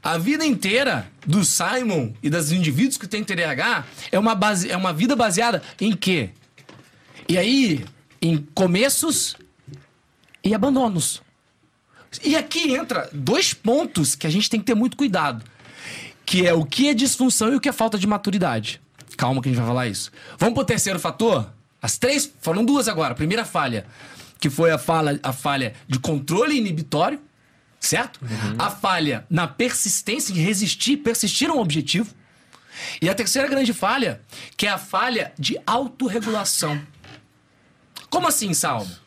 [0.02, 4.76] A vida inteira do Simon e dos indivíduos que têm TDAH é uma, base, é
[4.76, 6.30] uma vida baseada em quê?
[7.28, 7.84] E aí,
[8.20, 9.36] em começos
[10.44, 11.22] e abandonos.
[12.22, 15.44] E aqui entra dois pontos que a gente tem que ter muito cuidado.
[16.24, 18.80] Que é o que é disfunção e o que é falta de maturidade.
[19.16, 20.10] Calma que a gente vai falar isso.
[20.38, 21.50] Vamos pro terceiro fator?
[21.80, 23.12] As três, foram duas agora.
[23.12, 23.86] A primeira falha,
[24.38, 27.20] que foi a, fala, a falha de controle inibitório,
[27.80, 28.20] certo?
[28.58, 32.14] A falha na persistência, em resistir, persistir a um objetivo.
[33.00, 34.20] E a terceira grande falha,
[34.56, 36.80] que é a falha de autorregulação.
[38.08, 39.01] Como assim, Salmo?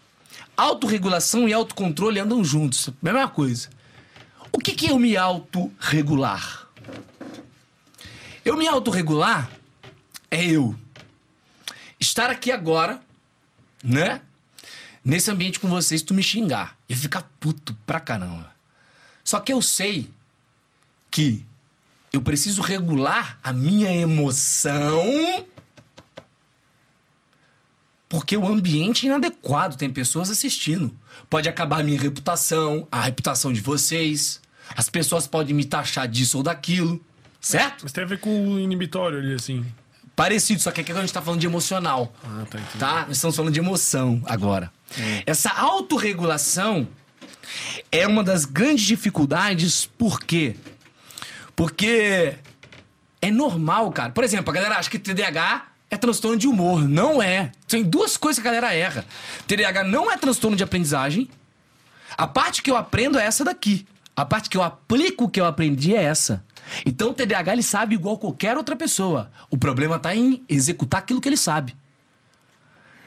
[0.58, 2.90] Autorregulação e autocontrole andam juntos.
[3.02, 3.70] Mesma coisa.
[4.52, 6.68] O que, que é eu me autorregular?
[8.44, 9.50] Eu me autorregular
[10.32, 10.76] é eu
[12.00, 13.02] estar aqui agora,
[13.84, 14.22] né?
[15.04, 18.52] Nesse ambiente com vocês, tu me xingar e ficar puto pra caramba.
[19.24, 20.10] Só que eu sei
[21.12, 21.46] que
[22.14, 25.46] eu preciso regular a minha emoção
[28.16, 30.90] porque o ambiente é inadequado, tem pessoas assistindo.
[31.30, 34.40] Pode acabar a minha reputação, a reputação de vocês.
[34.74, 37.04] As pessoas podem me taxar disso ou daquilo.
[37.42, 37.82] Certo?
[37.84, 39.66] Mas tem a ver com o inibitório ali, assim.
[40.16, 42.16] Parecido, só que aqui a gente tá falando de emocional.
[42.24, 42.80] Ah, tá, entendi.
[42.80, 43.02] Tá?
[43.06, 44.72] Nós estamos falando de emoção agora.
[45.26, 46.88] Essa autorregulação
[47.92, 50.56] é uma das grandes dificuldades, por quê?
[51.54, 52.36] Porque
[53.22, 54.14] é normal, cara.
[54.14, 56.88] Por exemplo, a galera acha que TDAH é transtorno de humor.
[56.88, 57.52] Não é.
[57.68, 59.06] Tem duas coisas que a galera erra.
[59.48, 61.30] TDAH não é transtorno de aprendizagem.
[62.18, 63.86] A parte que eu aprendo é essa daqui.
[64.16, 66.44] A parte que eu aplico o que eu aprendi é essa.
[66.86, 69.32] Então o TDAH ele sabe igual qualquer outra pessoa.
[69.50, 71.76] O problema tá em executar aquilo que ele sabe.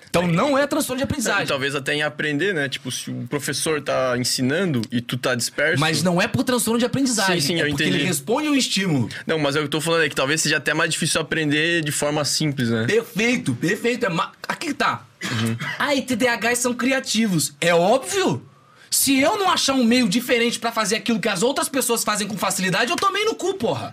[0.08, 1.46] Então não é transtorno de E aprendizagem.
[1.46, 2.68] talvez até em aprender, né?
[2.68, 5.78] Tipo, se o professor tá ensinando e tu tá disperso.
[5.80, 7.40] Mas não é por transtorno de aprendizagem.
[7.40, 7.98] Sim, sim, é eu porque entendi.
[7.98, 9.08] ele responde ao estímulo.
[9.26, 11.20] Não, mas é o que eu tô falando é que talvez seja até mais difícil
[11.20, 12.86] aprender de forma simples, né?
[12.86, 14.06] Perfeito, perfeito.
[14.06, 15.04] É ma- Aqui que tá.
[15.22, 15.56] Uhum.
[15.78, 17.54] Aí, TDAHs são criativos.
[17.60, 18.42] É óbvio.
[18.90, 22.26] Se eu não achar um meio diferente pra fazer aquilo que as outras pessoas fazem
[22.26, 23.90] com facilidade, eu tomei no cu, porra.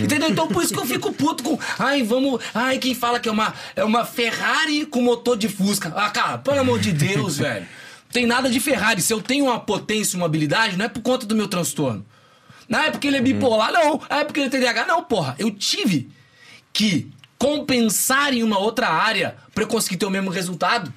[0.00, 0.30] Entendeu?
[0.30, 1.58] Então por isso que eu fico puto com.
[1.78, 2.40] Ai, vamos.
[2.54, 5.92] Ai, quem fala que é uma, é uma Ferrari com motor de Fusca.
[5.94, 7.66] Ah, cara, pelo amor de Deus, velho.
[8.10, 9.02] Tem nada de Ferrari.
[9.02, 12.04] Se eu tenho uma potência, uma habilidade, não é por conta do meu transtorno.
[12.68, 14.00] Não é porque ele é bipolar, não.
[14.08, 15.34] É porque ele é TDAH, não, porra.
[15.38, 16.08] Eu tive
[16.72, 20.92] que compensar em uma outra área pra eu conseguir ter o mesmo resultado.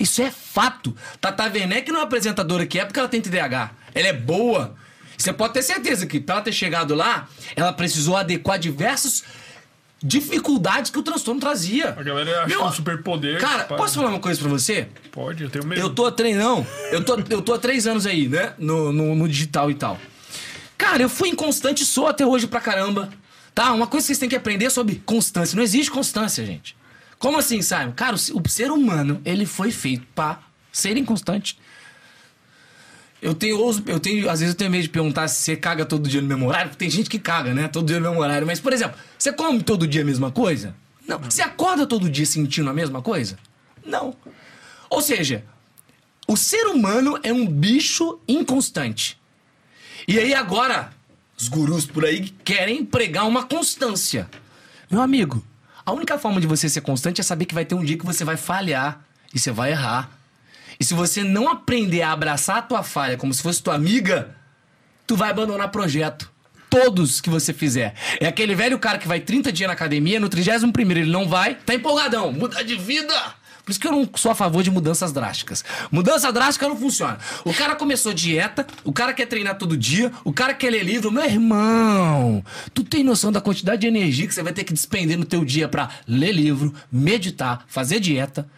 [0.00, 0.96] Isso é fato.
[1.20, 3.70] Tata Werneck não é apresentadora que é porque ela tem TDAH.
[3.94, 4.74] Ela é boa.
[5.16, 9.22] Você pode ter certeza que pra ela ter chegado lá, ela precisou adequar diversas
[10.02, 11.90] dificuldades que o transtorno trazia.
[11.90, 13.40] A galera acha Meu, um superpoder.
[13.40, 13.76] Cara, pá.
[13.76, 14.88] posso falar uma coisa pra você?
[15.12, 15.80] Pode, eu tenho medo.
[15.80, 16.66] Eu tô há três, não.
[16.90, 18.54] Eu tô, eu tô há três anos aí, né?
[18.58, 19.98] No, no, no digital e tal.
[20.76, 23.08] Cara, eu fui inconstante, sou até hoje pra caramba.
[23.54, 23.72] Tá?
[23.72, 25.54] Uma coisa que vocês têm que aprender é sobre constância.
[25.54, 26.74] Não existe constância, gente.
[27.22, 27.92] Como assim, Simon?
[27.92, 30.40] Cara, o, ser humano, ele foi feito pra
[30.72, 31.56] ser inconstante.
[33.22, 33.56] Eu tenho,
[33.86, 36.26] eu tenho, às vezes eu tenho medo de perguntar se você caga todo dia no
[36.26, 37.68] mesmo horário, porque tem gente que caga, né?
[37.68, 38.44] Todo dia no mesmo horário.
[38.44, 40.74] Mas, por exemplo, você come todo dia a mesma coisa?
[41.06, 41.20] Não.
[41.20, 43.38] Você acorda todo dia sentindo a mesma coisa?
[43.86, 44.16] Não.
[44.90, 45.44] Ou seja,
[46.26, 49.16] o ser humano é um bicho inconstante.
[50.08, 50.92] E aí agora,
[51.38, 54.28] os gurus por aí querem pregar uma constância.
[54.90, 55.40] Meu amigo,
[55.84, 58.06] a única forma de você ser constante é saber que vai ter um dia que
[58.06, 59.04] você vai falhar
[59.34, 60.10] e você vai errar.
[60.78, 64.34] E se você não aprender a abraçar a tua falha como se fosse tua amiga,
[65.06, 66.30] tu vai abandonar projeto.
[66.70, 67.94] Todos que você fizer.
[68.18, 71.54] É aquele velho cara que vai 30 dias na academia, no 31 ele não vai,
[71.54, 73.14] tá empolgadão, muda de vida.
[73.64, 75.64] Por isso que eu não sou a favor de mudanças drásticas.
[75.90, 77.18] Mudança drástica não funciona.
[77.44, 81.12] O cara começou dieta, o cara quer treinar todo dia, o cara quer ler livro.
[81.12, 82.44] Meu irmão,
[82.74, 85.44] tu tem noção da quantidade de energia que você vai ter que despender no teu
[85.44, 88.48] dia pra ler livro, meditar, fazer dieta?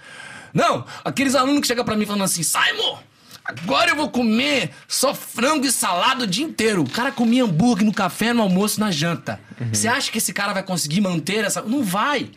[0.55, 2.99] Não, aqueles alunos que chegam pra mim falando assim, Simon,
[3.45, 6.83] agora eu vou comer só frango e salada o dia inteiro.
[6.83, 9.39] O cara comia hambúrguer no café, no almoço, na janta.
[9.71, 11.61] Você acha que esse cara vai conseguir manter essa...
[11.61, 12.31] Não vai.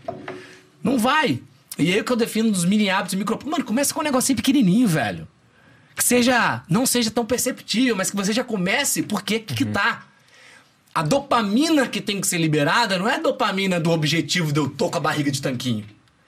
[0.83, 1.39] Não vai.
[1.77, 3.39] E aí o que eu defino dos mini hábitos e micro...
[3.45, 5.27] Mano, começa com um negocinho pequenininho, velho.
[5.95, 6.63] Que seja...
[6.69, 10.05] Não seja tão perceptível, mas que você já comece porque que que tá.
[10.93, 14.67] A dopamina que tem que ser liberada não é a dopamina do objetivo de eu
[14.67, 15.85] tô com a barriga de tanquinho.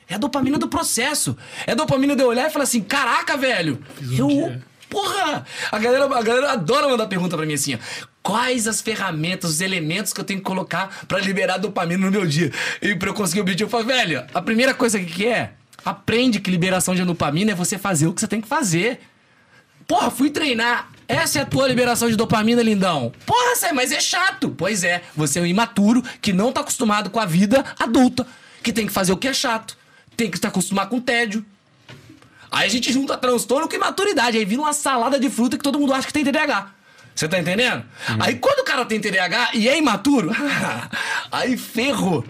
[0.08, 1.38] É a dopamina do processo.
[1.66, 3.80] É a dopamina de eu olhar e falar assim: caraca, velho,
[4.16, 4.60] eu.
[4.89, 5.45] Porra!
[5.72, 7.78] A galera, a galera adora mandar pergunta pra mim assim: ó,
[8.22, 12.26] quais as ferramentas, os elementos que eu tenho que colocar pra liberar dopamina no meu
[12.26, 12.51] dia.
[12.82, 15.53] E pra eu conseguir o objetivo, eu falo, velho, a primeira coisa que é,
[15.84, 18.99] aprende que liberação de dopamina é você fazer o que você tem que fazer.
[19.88, 20.89] Porra, fui treinar.
[21.07, 23.11] Essa é a tua liberação de dopamina, lindão.
[23.26, 24.53] Porra, Sai, mas é chato.
[24.55, 28.28] Pois é, você é um imaturo que não tá acostumado com a vida adulta,
[28.61, 29.76] que tem que fazer o que é chato,
[30.15, 31.43] tem que se acostumar com tédio.
[32.51, 35.80] Aí a gente junta transtorno com imaturidade, aí vira uma salada de fruta que todo
[35.80, 36.79] mundo acha que tem TDAH.
[37.20, 37.84] Você tá entendendo?
[38.17, 40.32] Aí quando o cara tem TDAH e é imaturo,
[41.30, 42.24] aí ferrou.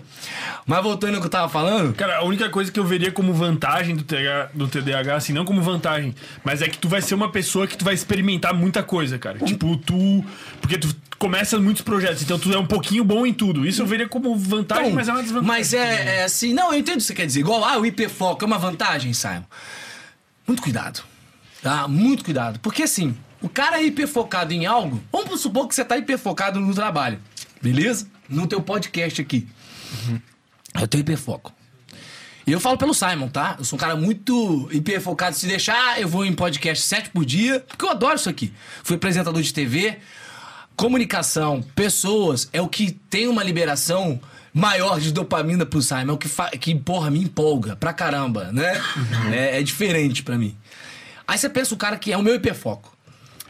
[0.65, 3.31] Mas voltando ao que eu tava falando, Cara, a única coisa que eu veria como
[3.31, 7.13] vantagem do TDAH, do TDAH, assim, não como vantagem, mas é que tu vai ser
[7.13, 9.37] uma pessoa que tu vai experimentar muita coisa, cara.
[9.37, 10.25] Tipo, tu.
[10.59, 10.87] Porque tu
[11.19, 13.67] começa muitos projetos, então tu é um pouquinho bom em tudo.
[13.67, 15.55] Isso eu veria como vantagem, Então, mas é uma desvantagem.
[15.55, 17.41] Mas é, é assim, não, eu entendo o que você quer dizer.
[17.41, 19.43] Igual, ah, o hiperfoco é uma vantagem, Simon.
[20.47, 21.03] Muito cuidado.
[21.61, 21.87] Tá?
[21.87, 22.59] Muito cuidado.
[22.59, 25.01] Porque assim, o cara é hiperfocado em algo.
[25.11, 27.19] Vamos supor que você tá hiperfocado no trabalho.
[27.61, 28.07] Beleza?
[28.27, 29.47] No teu podcast aqui.
[30.79, 31.53] Eu tenho hiperfoco.
[32.45, 33.55] E eu falo pelo Simon, tá?
[33.59, 35.35] Eu sou um cara muito hiperfocado.
[35.35, 38.51] Se deixar, eu vou em podcast sete por dia, porque eu adoro isso aqui.
[38.83, 39.99] Fui apresentador de TV.
[40.75, 44.19] Comunicação, pessoas, é o que tem uma liberação
[44.53, 48.81] maior de dopamina pro Simon, é o que, que porra, me empolga pra caramba, né?
[49.31, 50.57] É, é diferente pra mim.
[51.27, 52.97] Aí você pensa um cara que é o meu hiperfoco.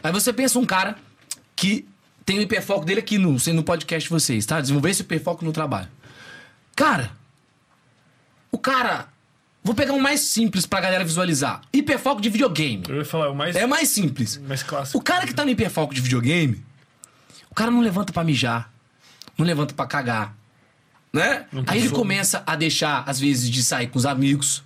[0.02, 0.96] Aí você pensa um cara
[1.54, 1.86] que
[2.24, 4.60] tem o hiperfoco dele aqui no, no podcast de vocês, tá?
[4.60, 5.88] Desenvolver esse hiperfoco no trabalho.
[6.76, 7.10] Cara,
[8.50, 9.08] o cara.
[9.62, 11.60] Vou pegar um mais simples pra galera visualizar.
[11.70, 12.82] Hiperfoco de videogame.
[12.88, 13.54] Eu ia falar, o mais.
[13.54, 14.38] É mais simples.
[14.38, 14.96] Mais clássico.
[14.96, 16.64] O cara que tá no hiperfoco de videogame,
[17.50, 18.72] o cara não levanta pra mijar,
[19.36, 20.34] não levanta pra cagar,
[21.12, 21.46] né?
[21.66, 24.62] Aí ele começa a deixar, às vezes, de sair com os amigos.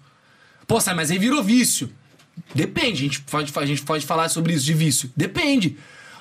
[0.67, 1.93] Pô, sai, mas aí virou vício.
[2.55, 5.11] Depende, a gente pode, a gente pode falar sobre isso de vício.
[5.17, 5.77] Depende.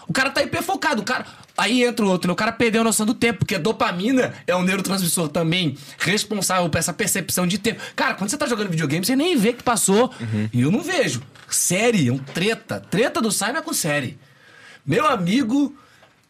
[0.07, 1.25] O cara tá hiperfocado, o cara.
[1.57, 2.33] Aí entra o outro, né?
[2.33, 6.67] o cara perdeu a noção do tempo, porque a dopamina é um neurotransmissor também responsável
[6.69, 7.79] por essa percepção de tempo.
[7.95, 10.11] Cara, quando você tá jogando videogame, você nem vê que passou.
[10.51, 11.21] E eu não vejo.
[11.47, 12.79] Série, é um treta.
[12.79, 14.17] Treta do Simon é com série.
[14.85, 15.75] Meu amigo,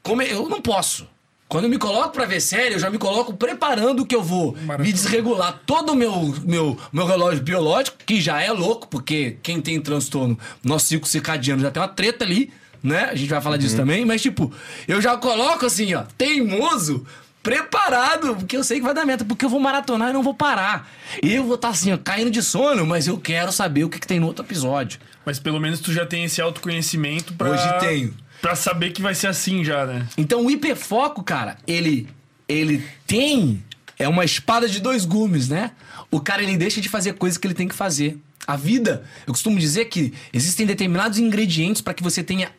[0.02, 1.08] como eu não posso.
[1.54, 4.58] Quando eu me coloco pra ver série, eu já me coloco preparando que eu vou
[4.80, 9.62] me desregular todo o meu, meu, meu relógio biológico, que já é louco, porque quem
[9.62, 12.52] tem transtorno, nosso ciclo circadiano já tem uma treta ali,
[12.82, 13.04] né?
[13.04, 14.52] A gente vai falar disso também, mas tipo,
[14.88, 17.06] eu já coloco assim, ó, teimoso,
[17.44, 20.34] preparado, porque eu sei que vai dar meta, porque eu vou maratonar e não vou
[20.34, 20.90] parar.
[21.22, 24.00] E eu vou estar assim, ó, caindo de sono, mas eu quero saber o que,
[24.00, 25.00] que tem no outro episódio.
[25.24, 27.52] Mas pelo menos tu já tem esse autoconhecimento pra.
[27.52, 28.24] Hoje tenho.
[28.44, 30.06] Pra saber que vai ser assim já, né?
[30.18, 32.10] Então o hiperfoco, cara, ele
[32.46, 33.64] ele tem
[33.98, 35.72] é uma espada de dois gumes, né?
[36.12, 38.20] O cara ele deixa de fazer coisas que ele tem que fazer.
[38.46, 42.52] A vida, eu costumo dizer que existem determinados ingredientes para que você tenha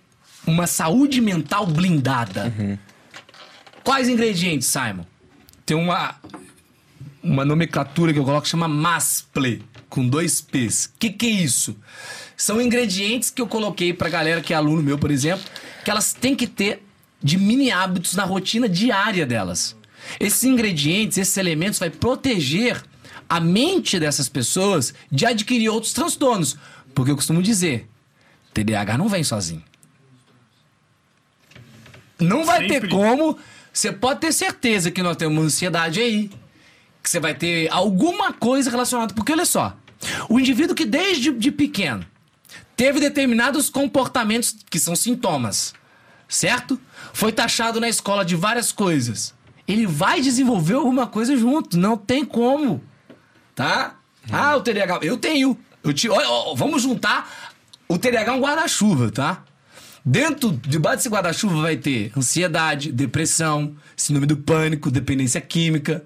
[0.46, 2.50] uma saúde mental blindada.
[3.82, 5.04] Quais ingredientes, Simon?
[5.66, 6.14] Tem uma
[7.22, 10.90] uma nomenclatura que eu coloco que chama MASPLE, com dois P's.
[10.98, 11.76] Que, que é isso?
[12.36, 15.44] São ingredientes que eu coloquei pra galera que é aluno meu, por exemplo,
[15.84, 16.82] que elas têm que ter
[17.22, 19.76] de mini hábitos na rotina diária delas.
[20.18, 22.82] Esses ingredientes, esses elementos vai proteger
[23.28, 26.56] a mente dessas pessoas de adquirir outros transtornos.
[26.94, 27.88] Porque eu costumo dizer,
[28.52, 29.62] TDAH não vem sozinho.
[32.20, 32.90] Não vai ter Sempre.
[32.90, 33.38] como.
[33.72, 36.30] Você pode ter certeza que nós temos ansiedade aí.
[37.02, 39.12] Que você vai ter alguma coisa relacionada.
[39.14, 39.76] Porque olha só.
[40.28, 42.06] O indivíduo que desde de pequeno
[42.76, 45.74] teve determinados comportamentos que são sintomas,
[46.28, 46.80] certo?
[47.12, 49.34] Foi taxado na escola de várias coisas.
[49.66, 51.78] Ele vai desenvolver alguma coisa junto.
[51.78, 52.82] Não tem como.
[53.54, 53.96] Tá?
[54.30, 55.00] Ah, o TDAH.
[55.02, 55.58] Eu tenho.
[55.82, 57.52] Eu te, ó, ó, vamos juntar.
[57.88, 59.44] O TDAH é um guarda-chuva, tá?
[60.04, 66.04] Dentro, debaixo desse guarda-chuva vai ter ansiedade, depressão, síndrome do pânico, dependência química.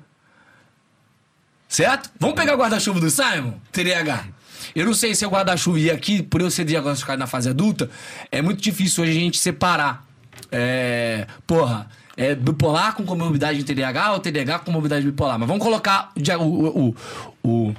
[1.69, 2.11] Certo?
[2.19, 3.55] Vamos pegar o guarda-chuva do Simon?
[3.73, 4.29] TDAH.
[4.75, 5.79] Eu não sei se é o guarda-chuva.
[5.79, 7.91] E aqui, por eu ser diagnosticado na fase adulta,
[8.31, 10.07] é muito difícil hoje a gente separar.
[10.51, 11.27] É.
[11.47, 11.89] Porra.
[12.17, 15.39] É bipolar com comorbidade de TDAH ou TDAH com comorbidade bipolar.
[15.39, 16.97] Mas vamos colocar o, o,
[17.45, 17.75] o,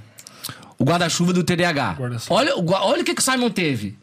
[0.78, 1.96] o, guarda-chuva do TDAH.
[1.96, 2.34] Guarda-chuva.
[2.36, 3.98] Olha, olha o que, que o Simon teve.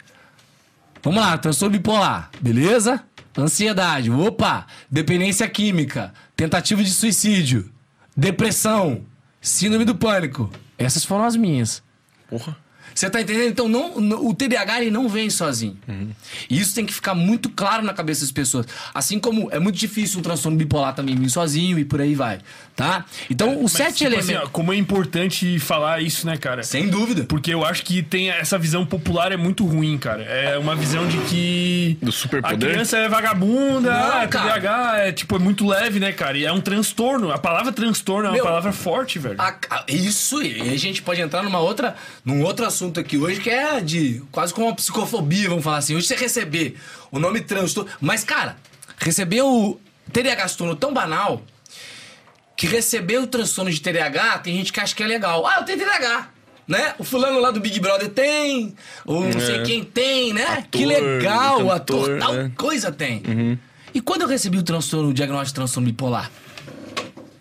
[1.02, 3.02] Vamos lá, transtorno bipolar, beleza?
[3.38, 7.70] Ansiedade, opa, dependência química, tentativa de suicídio,
[8.14, 9.04] depressão,
[9.40, 10.50] síndrome do pânico.
[10.76, 11.82] Essas foram as minhas.
[12.28, 12.56] Porra.
[12.96, 13.48] Você tá entendendo?
[13.50, 15.76] Então, não, não- o TDAH ele não vem sozinho.
[16.48, 18.64] E isso tem que ficar muito claro na cabeça das pessoas.
[18.94, 22.38] Assim como é muito difícil um transtorno bipolar também vir sozinho e por aí vai.
[22.74, 23.04] Tá?
[23.30, 24.30] Então, os Mas, sete tipo elementos.
[24.30, 26.62] assim, ó, como é importante falar isso, né, cara?
[26.62, 27.24] Sem dúvida.
[27.24, 30.22] Porque eu acho que tem essa visão popular é muito ruim, cara.
[30.22, 32.68] É uma visão de que Do superpoder?
[32.68, 34.52] a criança é vagabunda, Não, cara.
[34.60, 36.36] TDAH é tipo é muito leve, né, cara?
[36.36, 37.30] E é um transtorno.
[37.30, 39.36] A palavra transtorno é uma Meu, palavra forte, velho.
[39.40, 41.94] A- a- isso, e aí a gente pode entrar numa outra,
[42.24, 45.94] num outro assunto aqui hoje que é de quase como uma psicofobia, vamos falar assim.
[45.96, 46.76] Hoje você receber
[47.10, 47.90] o nome transtorno.
[48.00, 48.56] Mas, cara,
[48.98, 49.78] receber o
[50.12, 51.42] TDAH se tornou tão banal
[52.56, 55.46] que receber o transtorno de TDAH tem gente que acha que é legal.
[55.46, 56.30] Ah, eu tenho TDAH.
[56.66, 56.94] Né?
[56.98, 58.74] O fulano lá do Big Brother tem,
[59.04, 59.62] ou não sei É.
[59.62, 60.42] quem tem, né?
[60.44, 62.50] Ator, que legal, cantor, ator, tal né?
[62.56, 63.56] coisa tem.
[63.94, 66.28] E quando eu recebi o transtorno, o diagnóstico de transtorno bipolar?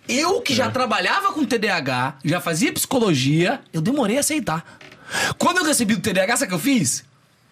[0.08, 0.58] Eu que É.
[0.58, 4.78] já trabalhava com TDAH, já fazia psicologia, eu demorei a aceitar.
[5.38, 7.03] Quando eu recebi o TDAH, sabe o que eu fiz?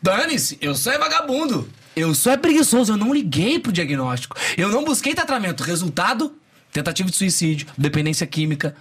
[0.01, 1.69] Dane-se, eu sou é vagabundo.
[1.95, 4.35] Eu sou é preguiçoso, eu não liguei pro diagnóstico.
[4.57, 5.63] Eu não busquei tratamento.
[5.63, 6.35] Resultado,
[6.71, 8.75] tentativa de suicídio, dependência química,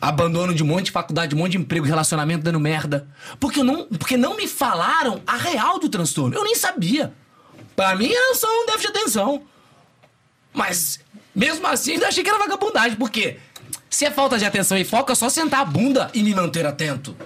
[0.00, 3.06] abandono de um monte de faculdade, de um monte de emprego, relacionamento dando merda.
[3.38, 6.36] Porque, eu não, porque não me falaram a real do transtorno.
[6.36, 7.12] Eu nem sabia.
[7.74, 9.42] Pra mim era só um déficit de atenção.
[10.52, 11.00] Mas,
[11.34, 12.96] mesmo assim, ainda achei que era vagabundagem.
[12.96, 13.38] Porque
[13.88, 16.64] se é falta de atenção e foco, é só sentar a bunda e me manter
[16.66, 17.16] atento.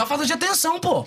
[0.00, 1.06] É só falta de atenção, pô.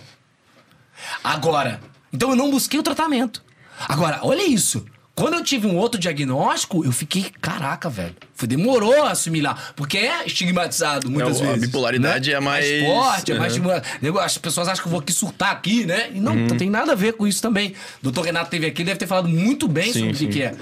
[1.23, 1.81] Agora,
[2.13, 3.43] então eu não busquei o tratamento.
[3.89, 4.85] Agora, olha isso.
[5.15, 8.15] Quando eu tive um outro diagnóstico, eu fiquei, caraca, velho.
[8.35, 9.73] Foi, demorou a assimilar.
[9.75, 11.61] Porque é estigmatizado muitas É, a vezes.
[11.61, 12.35] bipolaridade né?
[12.35, 13.59] é mais- forte, é mais Uhum.
[13.59, 13.99] estigmatizado.
[14.01, 16.09] Nego- As pessoas acham que eu vou aqui surtar aqui, né?
[16.13, 17.71] E não, não tem nada a ver com isso também.
[17.99, 20.55] O doutor Renato teve aqui, deve ter falado muito bem Sim, sobre o que é.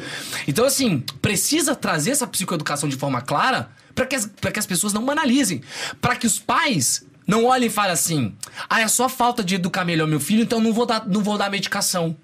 [0.47, 4.65] Então, assim, precisa trazer essa psicoeducação de forma clara para que, as- pra que as
[4.65, 5.61] pessoas não banalizem.
[6.01, 8.36] Para que os pais não olhem e falem assim:
[8.69, 11.38] ah, é só falta de educar melhor meu filho, então não vou dar, não vou
[11.38, 12.15] dar medicação.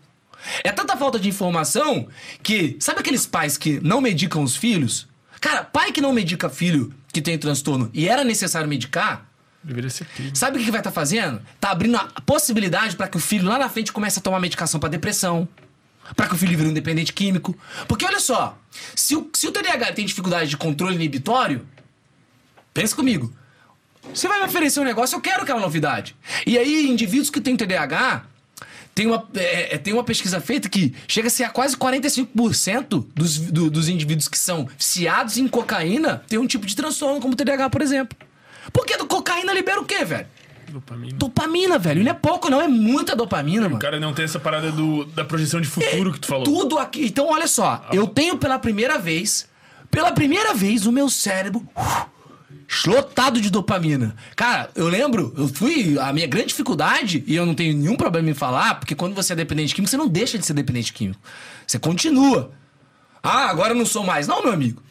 [0.63, 2.07] É tanta falta de informação
[2.43, 2.77] que.
[2.79, 5.07] Sabe aqueles pais que não medicam os filhos?
[5.41, 9.27] Cara, pai que não medica filho que tem transtorno e era necessário medicar,
[9.63, 10.31] Deveria ser crime.
[10.33, 11.41] Sabe o que vai estar fazendo?
[11.59, 14.79] Tá abrindo a possibilidade para que o filho lá na frente comece a tomar medicação
[14.79, 15.47] para depressão.
[16.15, 17.57] Para que o filho vire um dependente químico.
[17.85, 18.57] Porque olha só,
[18.95, 21.67] se o, se o TDAH tem dificuldade de controle inibitório,
[22.73, 23.33] pensa comigo.
[24.13, 26.15] Você vai me oferecer um negócio, eu quero aquela novidade.
[26.45, 28.23] E aí, indivíduos que têm TDAH,
[28.95, 33.05] tem uma, é, é, tem uma pesquisa feita que chega a ser a quase 45%
[33.13, 37.33] dos, do- dos indivíduos que são viciados em cocaína tem um tipo de transtorno, como
[37.33, 38.17] o TDAH, por exemplo.
[38.73, 40.25] Porque do cocaína libera o quê, velho?
[40.69, 41.13] Dopamina.
[41.17, 42.03] Dopamina, velho.
[42.03, 42.59] Não é pouco, não.
[42.59, 43.79] É muita dopamina, O mano.
[43.79, 46.43] cara não tem essa parada do, da projeção de futuro que tu falou.
[46.43, 47.05] Tudo aqui.
[47.05, 47.87] Então, olha só.
[47.93, 49.47] Eu tenho pela primeira vez,
[49.89, 52.05] pela primeira vez, o meu cérebro uf,
[52.85, 54.15] lotado de dopamina.
[54.35, 55.97] Cara, eu lembro, eu fui.
[55.99, 59.33] A minha grande dificuldade, e eu não tenho nenhum problema em falar, porque quando você
[59.33, 61.19] é dependente químico, você não deixa de ser dependente químico.
[61.65, 62.51] Você continua.
[63.23, 64.27] Ah, agora eu não sou mais.
[64.27, 64.81] Não, meu amigo.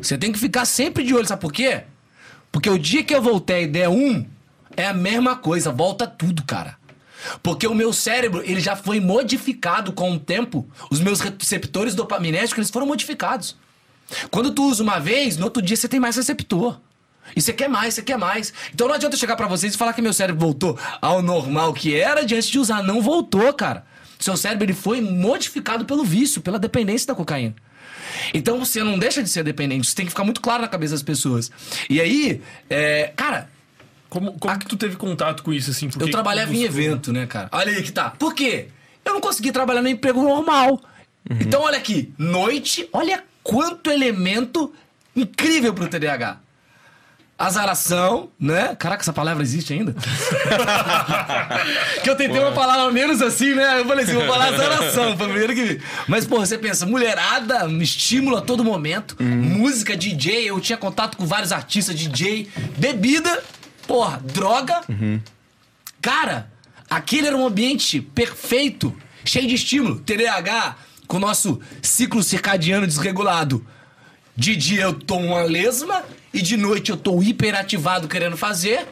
[0.00, 1.84] Você tem que ficar sempre de olho, sabe por quê?
[2.50, 4.26] Porque o dia que eu voltei a ideia 1,
[4.76, 6.76] é a mesma coisa, volta tudo, cara.
[7.42, 10.68] Porque o meu cérebro, ele já foi modificado com o tempo.
[10.90, 13.56] Os meus receptores dopaminérgicos, eles foram modificados.
[14.30, 16.78] Quando tu usa uma vez, no outro dia você tem mais receptor.
[17.36, 18.52] E você quer mais, você quer mais.
[18.72, 21.72] Então não adianta eu chegar pra vocês e falar que meu cérebro voltou ao normal
[21.72, 22.82] que era antes de usar.
[22.82, 23.84] Não voltou, cara.
[24.18, 27.54] Seu cérebro ele foi modificado pelo vício, pela dependência da cocaína.
[28.32, 29.86] Então você não deixa de ser dependente.
[29.86, 31.50] Isso tem que ficar muito claro na cabeça das pessoas.
[31.90, 33.48] E aí, é, cara,
[34.08, 35.90] Como, como que tu teve contato com isso, assim?
[35.98, 37.48] Eu trabalhava em evento, né, cara?
[37.50, 38.10] Olha aí que tá.
[38.10, 38.68] Por quê?
[39.04, 40.80] Eu não consegui trabalhar no emprego normal.
[41.40, 42.12] Então, olha aqui.
[42.16, 44.72] Noite, olha quanto elemento
[45.16, 46.38] incrível pro TDAH.
[47.36, 48.76] Azaração, né?
[48.76, 49.92] Caraca, essa palavra existe ainda?
[52.02, 53.80] que eu tentei uma palavra menos assim, né?
[53.80, 55.82] Eu falei assim, vou falar azaração, foi primeiro que vi.
[56.06, 61.16] Mas, pô, você pensa, mulherada, me estímulo a todo momento, música, DJ, eu tinha contato
[61.16, 63.42] com vários artistas, DJ, bebida,
[63.84, 64.82] porra, droga.
[66.00, 66.48] Cara,
[66.88, 69.98] aquele era um ambiente perfeito, cheio de estímulo.
[69.98, 70.76] TDAH,
[71.08, 73.66] com o nosso ciclo circadiano desregulado.
[74.36, 76.04] De dia eu tô uma lesma
[76.34, 78.86] e de noite eu tô hiperativado querendo fazer.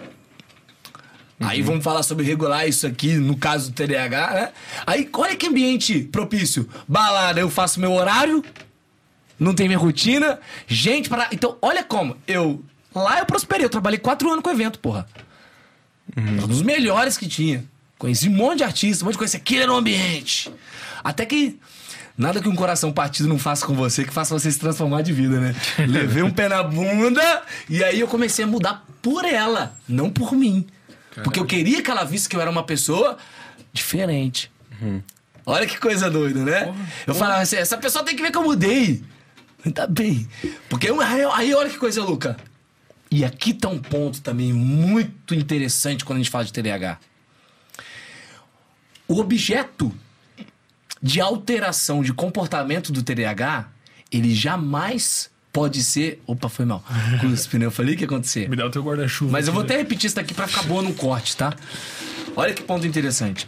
[1.40, 4.52] Aí vamos falar sobre regular isso aqui, no caso do TDAH, né?
[4.86, 6.68] Aí, olha que ambiente propício.
[6.86, 8.44] Balada, eu faço meu horário,
[9.38, 10.38] não tem minha rotina,
[10.68, 11.28] gente para.
[11.32, 12.16] Então, olha como.
[12.28, 12.64] Eu.
[12.94, 15.06] Lá eu prosperei, eu trabalhei quatro anos com evento, porra.
[16.16, 17.64] Um dos melhores que tinha.
[17.98, 19.36] Conheci um monte de artistas, um monte de coisa.
[19.36, 20.52] Aquilo era um ambiente.
[21.02, 21.58] Até que.
[22.22, 25.12] Nada que um coração partido não faça com você, que faça você se transformar de
[25.12, 25.54] vida, né?
[25.86, 30.32] Levei um pé na bunda e aí eu comecei a mudar por ela, não por
[30.32, 30.66] mim.
[31.24, 33.18] Porque eu queria que ela visse que eu era uma pessoa
[33.72, 34.50] diferente.
[35.44, 36.72] Olha que coisa doida, né?
[37.06, 39.02] Eu falava assim, essa pessoa tem que ver que eu mudei.
[39.74, 40.26] Tá bem.
[40.68, 42.36] Porque eu- aí, aí olha que coisa, Luca.
[43.10, 46.98] E aqui tá um ponto também muito interessante quando a gente fala de TDAH.
[49.06, 49.92] O objeto
[51.02, 53.68] de alteração de comportamento do TDAH,
[54.10, 56.22] ele jamais pode ser.
[56.26, 56.84] Opa, foi mal.
[57.20, 57.66] Cuspe, né?
[57.66, 58.48] Eu falei que ia acontecer.
[58.48, 59.32] Me dá o teu guarda-chuva.
[59.32, 61.54] Mas eu vou até repetir isso daqui pra ficar boa no corte, tá?
[62.36, 63.46] Olha que ponto interessante.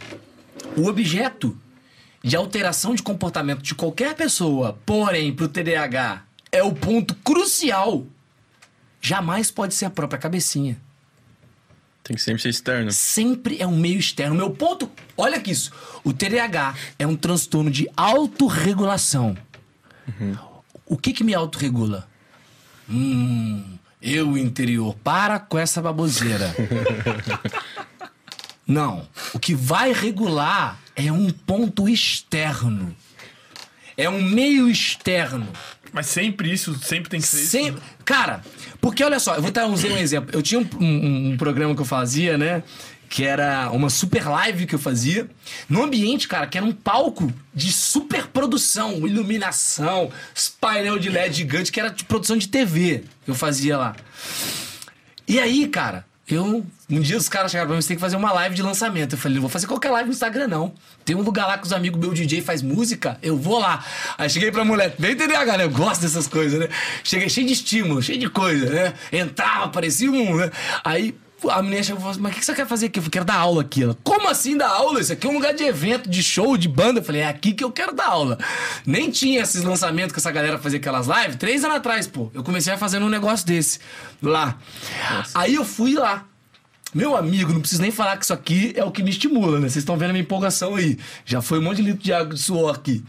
[0.75, 1.57] O objeto
[2.23, 8.05] de alteração de comportamento de qualquer pessoa, porém, pro TDAH, é o ponto crucial.
[9.01, 10.77] Jamais pode ser a própria cabecinha.
[12.05, 12.91] Tem que sempre ser externo.
[12.91, 14.35] Sempre é um meio externo.
[14.35, 15.71] Meu ponto, olha que isso.
[16.03, 19.35] O TDAH é um transtorno de autorregulação.
[20.85, 22.07] O que que me autorregula?
[22.87, 26.55] Hum, eu interior, para com essa baboseira.
[28.67, 29.07] Não.
[29.33, 32.95] O que vai regular é um ponto externo.
[33.97, 35.47] É um meio externo.
[35.91, 37.49] Mas sempre isso, sempre tem que ser isso.
[37.49, 37.81] Sempre...
[38.03, 38.43] Cara,
[38.85, 40.29] porque olha só, eu vou dar um, exemplo.
[40.31, 42.61] Eu tinha um, um- um programa que eu fazia, né?
[43.09, 45.27] Que era uma super live que eu fazia.
[45.67, 50.11] Num ambiente, cara, que era um palco de super produção, iluminação,
[50.61, 53.95] painel de LED gigante, que era de produção de TV que eu fazia lá.
[55.27, 56.65] E aí, cara, eu.
[56.89, 59.13] Um dia os caras chegaram pra mim, você tem que fazer uma live de lançamento.
[59.13, 60.73] Eu falei, não vou fazer qualquer live no Instagram, não.
[61.03, 63.83] Tem um lugar lá que os amigos meu DJ faz música, eu vou lá.
[64.17, 66.69] Aí cheguei pra mulher, vem entender, galera, eu gosto dessas coisas, né?
[67.03, 68.93] Cheguei cheio de estímulo, cheio de coisa, né?
[69.11, 70.51] Entrava, parecia um, né?
[70.83, 71.15] Aí
[71.49, 72.99] a menina chegou e falou assim, mas o que você quer fazer aqui?
[72.99, 73.83] Eu falei, quero dar aula aqui.
[73.83, 74.99] Ela, como assim dar aula?
[74.99, 76.99] Isso aqui é um lugar de evento, de show, de banda.
[76.99, 78.37] Eu falei, é aqui que eu quero dar aula.
[78.85, 81.35] Nem tinha esses lançamentos que essa galera fazia aquelas lives.
[81.37, 82.29] Três anos atrás, pô.
[82.33, 83.79] Eu comecei a fazer um negócio desse
[84.21, 84.57] lá.
[85.33, 86.25] Aí eu fui lá.
[86.93, 89.67] Meu amigo, não preciso nem falar que isso aqui é o que me estimula, né?
[89.67, 90.97] Vocês estão vendo a minha empolgação aí.
[91.25, 93.03] Já foi um monte de litro de água de suor aqui.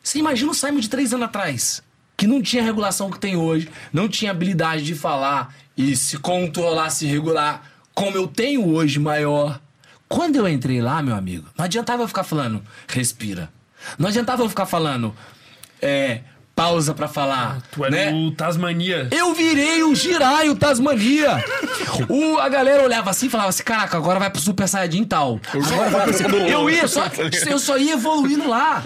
[0.00, 1.82] Você imagina o Simon de três anos atrás,
[2.16, 6.90] que não tinha regulação que tem hoje, não tinha habilidade de falar e se controlar,
[6.90, 9.60] se regular, como eu tenho hoje maior.
[10.08, 13.50] Quando eu entrei lá, meu amigo, não adiantava eu ficar falando, respira.
[13.98, 15.14] Não adiantava eu ficar falando,
[15.80, 16.20] é,
[16.54, 17.60] pausa pra falar.
[17.72, 18.12] Tu é né?
[18.12, 19.08] o Tasmania.
[19.10, 21.42] Eu virei o Giraio Tasmania.
[22.08, 25.40] O, a galera olhava assim e falava assim: caraca, agora vai pro Super Saiyajin tal.
[25.52, 26.36] Agora vai pro...
[26.36, 27.04] Eu ia só,
[27.48, 28.82] eu só ia evoluindo lá.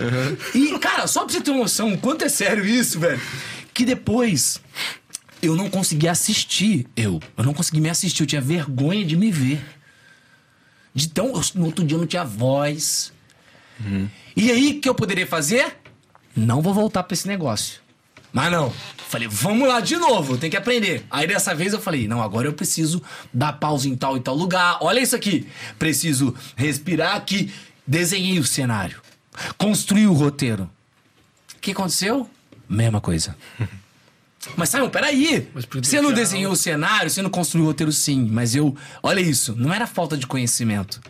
[0.55, 3.21] E, cara, só pra você ter uma noção, o quanto é sério isso, velho.
[3.75, 4.61] Que depois
[5.43, 6.87] eu não conseguia assistir.
[6.97, 7.21] Eu.
[7.37, 8.23] Eu não conseguia me assistir.
[8.23, 9.65] Eu tinha vergonha de me ver.
[10.95, 11.29] De tão.
[11.29, 13.13] eu- no outro dia eu não tinha voz.
[14.37, 15.77] E aí, o que eu poderia fazer?
[16.35, 17.81] Não vou voltar pra esse negócio.
[18.33, 18.73] Mas não.
[19.09, 21.05] Falei, vamos lá de novo, tem que aprender.
[21.11, 24.35] Aí dessa vez eu falei, não, agora eu preciso dar pausa em tal e tal
[24.35, 24.79] lugar.
[24.83, 25.47] Olha isso aqui.
[25.79, 27.53] Preciso respirar aqui.
[27.87, 29.01] Desenhei o cenário.
[29.57, 30.69] Construí o roteiro.
[31.57, 32.29] O que aconteceu?
[32.69, 33.37] Mesma coisa.
[34.57, 35.49] Mas Simon, peraí.
[35.55, 38.29] Mas Você não desenhou o cenário, você não construiu o roteiro, sim.
[38.31, 38.77] Mas eu.
[39.03, 39.55] Olha isso.
[39.57, 41.01] Não era falta de conhecimento.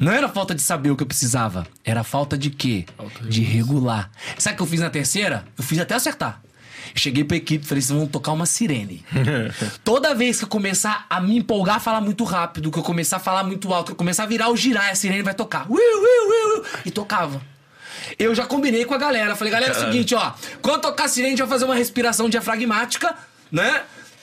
[0.00, 1.66] Não era falta de saber o que eu precisava.
[1.84, 2.86] Era falta de quê?
[3.28, 4.10] De regular.
[4.38, 5.44] Sabe o que eu fiz na terceira?
[5.56, 6.42] Eu fiz até acertar.
[6.94, 9.04] Cheguei pra equipe e falei: vocês vão tocar uma sirene.
[9.84, 13.16] Toda vez que eu começar a me empolgar a falar muito rápido, que eu começar
[13.16, 15.66] a falar muito alto, que eu começar a virar o girar, a sirene vai tocar.
[16.84, 17.40] E tocava.
[18.18, 19.36] Eu já combinei com a galera.
[19.36, 20.32] Falei, galera, é o seguinte, ó.
[20.60, 23.14] Quando tocar sirene, a gente vai fazer uma respiração diafragmática,
[23.50, 23.82] né?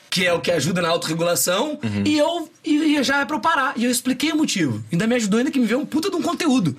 [0.10, 1.80] Que é o que ajuda na autorregulação.
[2.06, 3.74] E eu e, e já é pra eu parar.
[3.76, 4.84] E eu expliquei o motivo.
[4.92, 6.78] Ainda me ajudou, ainda que me veio um puta de um conteúdo.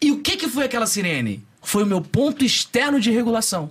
[0.00, 1.44] E o que que foi aquela sirene?
[1.62, 3.70] Foi o meu ponto externo de regulação.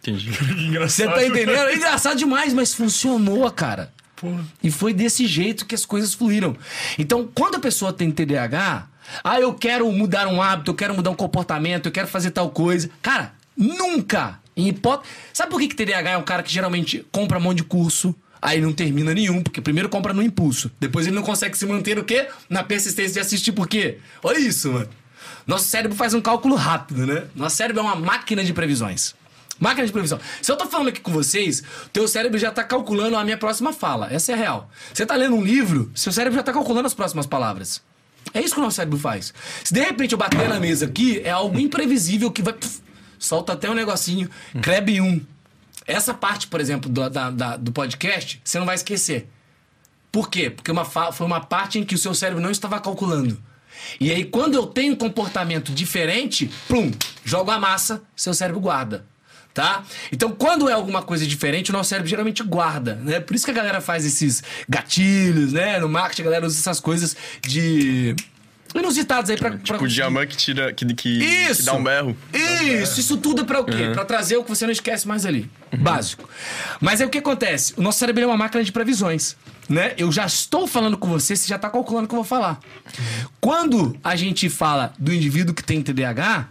[0.00, 0.30] Entendi.
[0.66, 1.08] Engraçado.
[1.08, 1.68] Você tá entendendo?
[1.68, 3.92] É engraçado demais, mas funcionou, cara.
[4.16, 4.44] Porra.
[4.62, 6.56] E foi desse jeito que as coisas fluíram.
[6.98, 8.86] Então, quando a pessoa tem TDAH,
[9.22, 12.50] ah, eu quero mudar um hábito, eu quero mudar um comportamento, eu quero fazer tal
[12.50, 12.90] coisa.
[13.02, 15.12] Cara, nunca, em hipótese.
[15.32, 18.14] Sabe por que, que TDAH é um cara que geralmente compra um monte de curso?
[18.42, 20.70] Aí não termina nenhum, porque primeiro compra no impulso.
[20.80, 22.28] Depois ele não consegue se manter o quê?
[22.48, 23.98] Na persistência de assistir, por quê?
[24.22, 24.88] Olha isso, mano.
[25.46, 27.24] Nosso cérebro faz um cálculo rápido, né?
[27.34, 29.14] Nosso cérebro é uma máquina de previsões.
[29.58, 30.18] Máquina de previsão.
[30.40, 33.74] Se eu tô falando aqui com vocês, teu cérebro já tá calculando a minha próxima
[33.74, 34.08] fala.
[34.10, 34.70] Essa é a real.
[34.92, 37.82] Você tá lendo um livro, seu cérebro já tá calculando as próximas palavras.
[38.32, 39.32] É isso que o nosso cérebro faz.
[39.64, 42.54] Se de repente eu bater na mesa aqui, é algo imprevisível que vai.
[43.18, 44.28] solta até um negocinho.
[44.62, 45.20] Kleb 1.
[45.86, 49.28] Essa parte, por exemplo, do, da- da- do podcast, você não vai esquecer.
[50.12, 50.50] Por quê?
[50.50, 53.40] Porque uma foi uma parte em que o seu cérebro não estava calculando.
[53.98, 56.90] E aí, quando eu tenho um comportamento diferente, plum,
[57.24, 59.06] jogo a massa, seu cérebro guarda.
[59.52, 59.82] Tá?
[60.12, 63.18] Então, quando é alguma coisa diferente, o nosso cérebro geralmente guarda, né?
[63.18, 65.80] Por isso que a galera faz esses gatilhos, né?
[65.80, 68.14] No marketing, a galera usa essas coisas de
[68.74, 69.56] inusitados aí pra.
[69.58, 70.72] Tipo, o diamante que tira.
[70.72, 71.60] Que, que, Isso!
[71.60, 72.16] que dá um berro.
[72.32, 73.90] Isso, isso tudo é pra o quê?
[73.92, 75.50] Pra trazer o que você não esquece mais ali.
[75.78, 76.28] Básico.
[76.80, 77.74] Mas aí o que acontece?
[77.76, 79.36] O nosso cérebro é uma máquina de previsões.
[79.68, 79.94] Né?
[79.96, 82.58] Eu já estou falando com você, você já tá calculando o que eu vou falar.
[83.40, 86.48] Quando a gente fala do indivíduo que tem TDAH,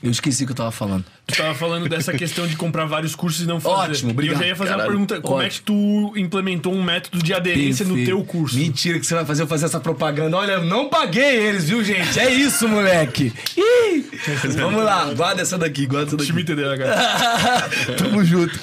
[0.00, 1.04] eu esqueci o que eu tava falando.
[1.26, 3.92] Tu tava falando dessa questão de comprar vários cursos e não fazer.
[3.92, 4.36] Ótimo, obrigado.
[4.36, 4.90] E eu já ia fazer Caralho.
[4.90, 8.16] uma pergunta: como é que tu implementou um método de aderência no Perfeito.
[8.16, 8.56] teu curso?
[8.58, 10.36] Mentira que você vai fazer eu fazer essa propaganda.
[10.36, 12.20] Olha, eu não paguei eles, viu, gente?
[12.20, 13.32] É isso, moleque.
[13.56, 14.04] Ih!
[14.54, 16.26] Vamos lá, guarda essa daqui, guarda essa daqui.
[16.28, 17.68] Time TDAH.
[17.96, 18.58] Tamo junto.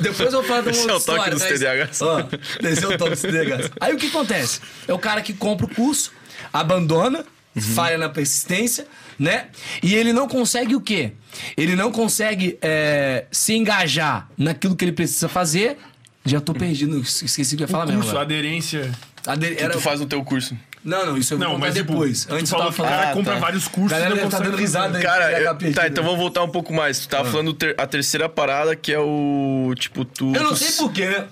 [0.00, 2.02] Depois eu vou falar de uma Esse é o toque história, dos TDAHs.
[2.02, 2.24] Ó,
[2.62, 3.70] esse é o toque dos TDAHs.
[3.78, 4.60] Aí o que acontece?
[4.86, 6.12] É o cara que compra o curso,
[6.50, 7.24] abandona,
[7.60, 8.86] falha na persistência,
[9.18, 9.46] né?
[9.82, 11.12] E ele não consegue o quê?
[11.56, 15.76] Ele não consegue é, se engajar naquilo que ele precisa fazer.
[16.24, 18.00] Já tô perdido, esqueci o que eu ia falar mesmo.
[18.00, 18.24] curso, agora.
[18.24, 18.90] aderência.
[19.26, 20.56] Ade- O que era- tu faz no teu curso?
[20.84, 22.24] Não, não, isso eu vou Não, contar mas tipo, depois.
[22.24, 22.98] tu Antes eu falou tava que o falando.
[23.00, 23.40] cara Ah, compra tá.
[23.40, 25.02] vários cursos Galera e não tá consegue dando risada aí.
[25.02, 27.00] Cara, TDAH eu- tá, então vamos voltar um pouco mais.
[27.00, 29.74] Tu tava falando ter- a terceira parada, que é o.
[29.78, 30.32] Tipo, tu.
[30.34, 31.26] Eu não tu- sei porquê, né?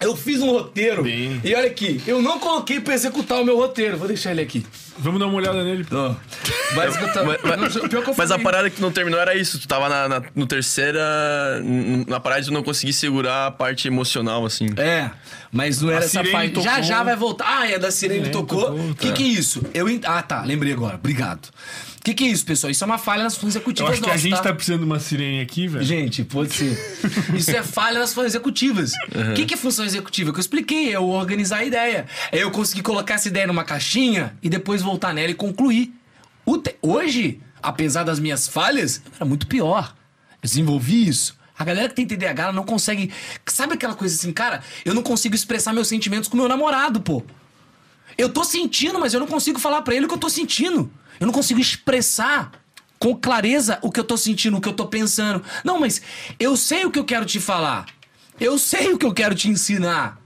[0.00, 1.02] Eu fiz um roteiro.
[1.02, 1.40] Bem.
[1.42, 3.96] E olha aqui, eu não coloquei pra executar o meu roteiro.
[3.96, 4.64] Vou deixar ele aqui.
[4.98, 5.84] Vamos dar uma olhada nele.
[6.76, 9.18] Mas, eu tava- Mas, mas- não, pior que eu mas a parada que não terminou
[9.20, 9.58] era isso.
[9.58, 11.00] Tu tava na, na- no terceira.
[12.06, 14.66] Na parada de tu não conseguir segurar a parte emocional, assim.
[14.76, 15.10] É,
[15.52, 16.62] mas não era A essa sirene parte.
[16.62, 16.82] Já tocou.
[16.84, 17.44] já vai voltar.
[17.46, 18.90] Ah, é da sirene Sirene tocou.
[18.90, 19.12] O que, tá.
[19.14, 19.62] que é isso?
[19.74, 20.42] Eu Ah, tá.
[20.42, 20.94] Lembrei agora.
[20.96, 21.48] Obrigado.
[21.98, 22.70] O que, que é isso, pessoal?
[22.70, 24.42] Isso é uma falha nas funções Eu executivas acho que a nossas, gente tá?
[24.42, 25.82] tá precisando de uma sirene aqui, velho.
[25.82, 26.98] Gente, pode ser.
[27.34, 28.92] Isso é falha nas funções executivas.
[29.30, 30.30] O que, que é função executiva?
[30.30, 32.04] Que eu expliquei, é eu organizar a ideia.
[32.30, 35.92] É eu conseguir colocar essa ideia numa caixinha e depois voltar nela e concluir.
[36.62, 39.94] Te- Hoje, apesar das minhas falhas, era muito pior.
[40.34, 41.36] Eu desenvolvi isso.
[41.58, 43.12] A galera que tem TDAH não consegue.
[43.46, 44.62] Sabe aquela coisa assim, cara?
[44.84, 47.22] Eu não consigo expressar meus sentimentos com meu namorado, pô.
[48.18, 50.90] Eu tô sentindo, mas eu não consigo falar pra ele o que eu tô sentindo.
[51.18, 52.50] Eu não consigo expressar
[52.98, 55.42] com clareza o que eu tô sentindo, o que eu tô pensando.
[55.64, 56.02] Não, mas
[56.38, 57.86] eu sei o que eu quero te falar.
[58.40, 60.18] Eu sei o que eu quero te ensinar.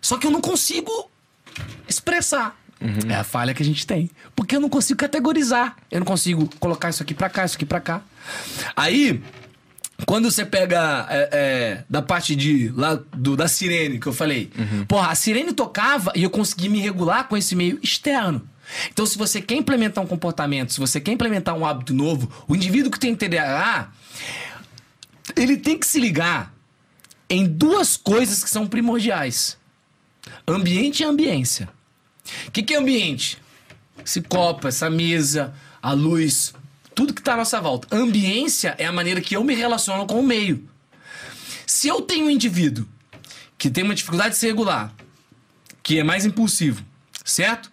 [0.00, 1.10] Só que eu não consigo
[1.88, 2.56] expressar.
[3.08, 4.10] É a falha que a gente tem.
[4.34, 5.76] Porque eu não consigo categorizar.
[5.90, 8.02] Eu não consigo colocar isso aqui pra cá, isso aqui pra cá.
[8.76, 9.22] Aí,
[10.06, 14.50] quando você pega é, é, da parte de lá do, da sirene que eu falei,
[14.88, 18.48] porra, a sirene tocava e eu consegui me regular com esse meio externo.
[18.90, 22.56] Então, se você quer implementar um comportamento, se você quer implementar um hábito novo, o
[22.56, 23.90] indivíduo que tem TDAH,
[25.36, 26.52] ele tem que se ligar
[27.28, 29.58] em duas coisas que são primordiais:
[30.46, 31.68] ambiente e ambiência.
[32.46, 33.38] O que, que é ambiente?
[34.04, 36.54] Esse copo, essa mesa, a luz,
[36.94, 37.88] tudo que está à nossa volta.
[37.94, 40.68] Ambiência é a maneira que eu me relaciono com o meio.
[41.66, 42.86] Se eu tenho um indivíduo
[43.56, 44.92] que tem uma dificuldade de se regular,
[45.82, 46.84] que é mais impulsivo,
[47.24, 47.70] certo?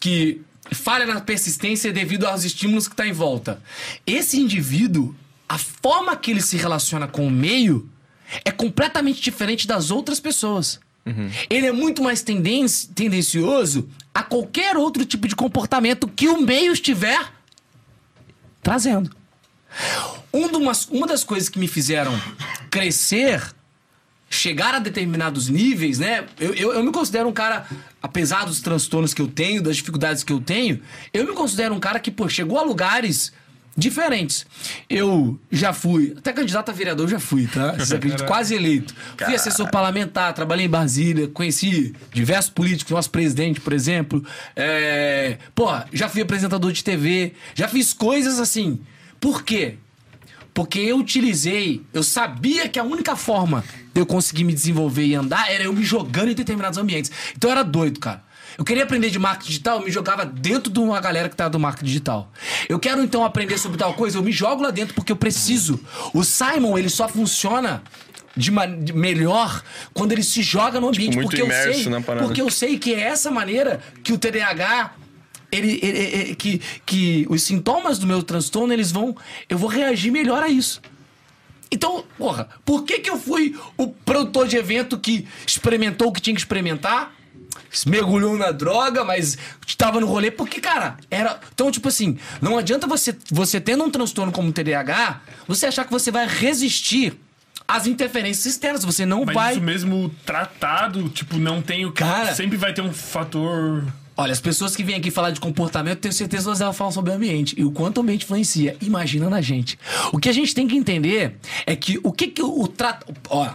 [0.00, 0.40] Que
[0.72, 3.62] falha na persistência devido aos estímulos que está em volta.
[4.06, 5.14] Esse indivíduo,
[5.48, 7.88] a forma que ele se relaciona com o meio
[8.44, 10.80] é completamente diferente das outras pessoas.
[11.50, 16.72] Ele é muito mais tenden tendencioso a qualquer outro tipo de comportamento que o meio
[16.72, 17.20] estiver
[18.62, 19.10] trazendo.
[20.32, 22.12] Um umas- uma das coisas que me fizeram
[22.70, 23.42] crescer,
[24.30, 26.24] chegar a determinados níveis, né?
[26.38, 27.66] Eu, eu, eu me considero um cara,
[28.02, 30.80] apesar dos transtornos que eu tenho, das dificuldades que eu tenho,
[31.12, 33.32] eu me considero um cara que, pô, chegou a lugares
[33.76, 34.46] diferentes.
[34.88, 37.72] Eu já fui, até candidato a vereador eu já fui, tá?
[37.72, 38.26] Vocês acreditam?
[38.26, 38.94] Quase eleito.
[39.16, 44.24] Fui assessor parlamentar, trabalhei em Brasília, conheci diversos políticos, nosso presidente, por exemplo.
[44.54, 45.38] É...
[45.54, 48.80] Pô, já fui apresentador de TV, já fiz coisas assim.
[49.18, 49.76] Por quê?
[50.54, 53.64] Porque eu utilizei, eu sabia que a única forma
[53.94, 57.10] de eu conseguir me desenvolver e andar era eu me jogando em determinados ambientes.
[57.34, 58.22] Então eu era doido, cara.
[58.58, 61.48] Eu queria aprender de marketing digital, eu me jogava dentro de uma galera que tá
[61.48, 62.30] do marketing digital.
[62.68, 65.80] Eu quero então aprender sobre tal coisa, eu me jogo lá dentro porque eu preciso.
[66.12, 67.82] O Simon, ele só funciona
[68.36, 68.50] de,
[68.82, 71.82] de melhor quando ele se joga no ambiente, muito porque eu sei,
[72.26, 74.92] porque eu sei que é essa maneira que o TDAH
[75.50, 79.14] ele, ele- ele- que, que os sintomas do meu transtorno, eles vão.
[79.48, 80.80] Eu vou reagir melhor a isso.
[81.70, 86.20] Então, porra, por que, que eu fui o produtor de evento que experimentou o que
[86.20, 87.14] tinha que experimentar?
[87.86, 89.36] Mergulhou na droga, mas
[89.66, 91.38] estava no rolê, porque, cara, era.
[91.54, 95.84] Então, tipo assim, não adianta você, você tendo um transtorno como o TDAH, você achar
[95.84, 97.14] que você vai resistir
[97.66, 98.84] às interferências externas.
[98.84, 99.52] Você não Mas vai.
[99.52, 103.84] isso mesmo tratado, tipo, não tem o Cara- Sempre vai ter um fator.
[104.14, 106.90] Olha, as pessoas que vêm aqui falar de comportamento, tenho certeza que elas vão falar
[106.92, 108.76] sobre o ambiente e o quanto o ambiente influencia.
[108.82, 109.78] Imagina na gente.
[110.12, 113.06] O que a gente tem que entender é que o que, que o, o trato.
[113.30, 113.48] Ó,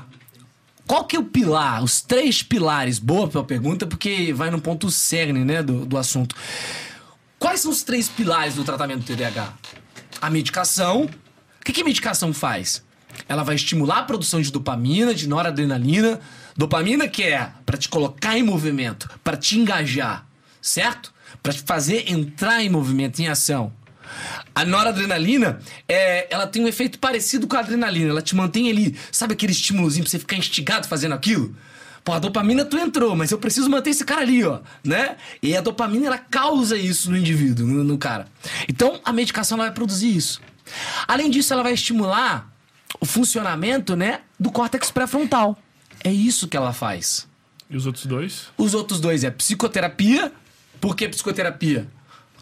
[0.88, 1.84] qual que é o pilar?
[1.84, 2.98] Os três pilares.
[2.98, 6.36] Boa tua pergunta, porque vai no ponto cerne, né, do, do assunto.
[7.38, 9.54] Quais são os três pilares do tratamento do TDAH?
[10.22, 11.04] A medicação.
[11.04, 12.84] O que, que a medicação faz?
[13.28, 16.20] Ela vai estimular a produção de dopamina, de noradrenalina.
[16.56, 20.26] Dopamina que é para te colocar em movimento, para te engajar,
[20.62, 21.14] certo?
[21.44, 23.74] Para te fazer entrar em movimento, em ação.
[24.54, 28.10] A noradrenalina, é, ela tem um efeito parecido com a adrenalina.
[28.10, 31.56] Ela te mantém ali, sabe aquele estímulozinho pra você ficar instigado fazendo aquilo?
[32.04, 35.18] Pô, a dopamina tu entrou, mas eu preciso manter esse cara ali, ó, né?
[35.44, 38.28] E a dopamina, ela causa isso no indivíduo, no, no cara.
[38.68, 40.42] Então, a medicação, ela vai produzir isso.
[41.06, 42.50] Além disso, ela vai estimular
[43.00, 45.58] o funcionamento, né, do córtex pré-frontal.
[46.04, 47.28] É isso que ela faz.
[47.70, 48.48] E os outros dois?
[48.58, 50.32] Os outros dois é psicoterapia.
[50.80, 51.88] Por que psicoterapia?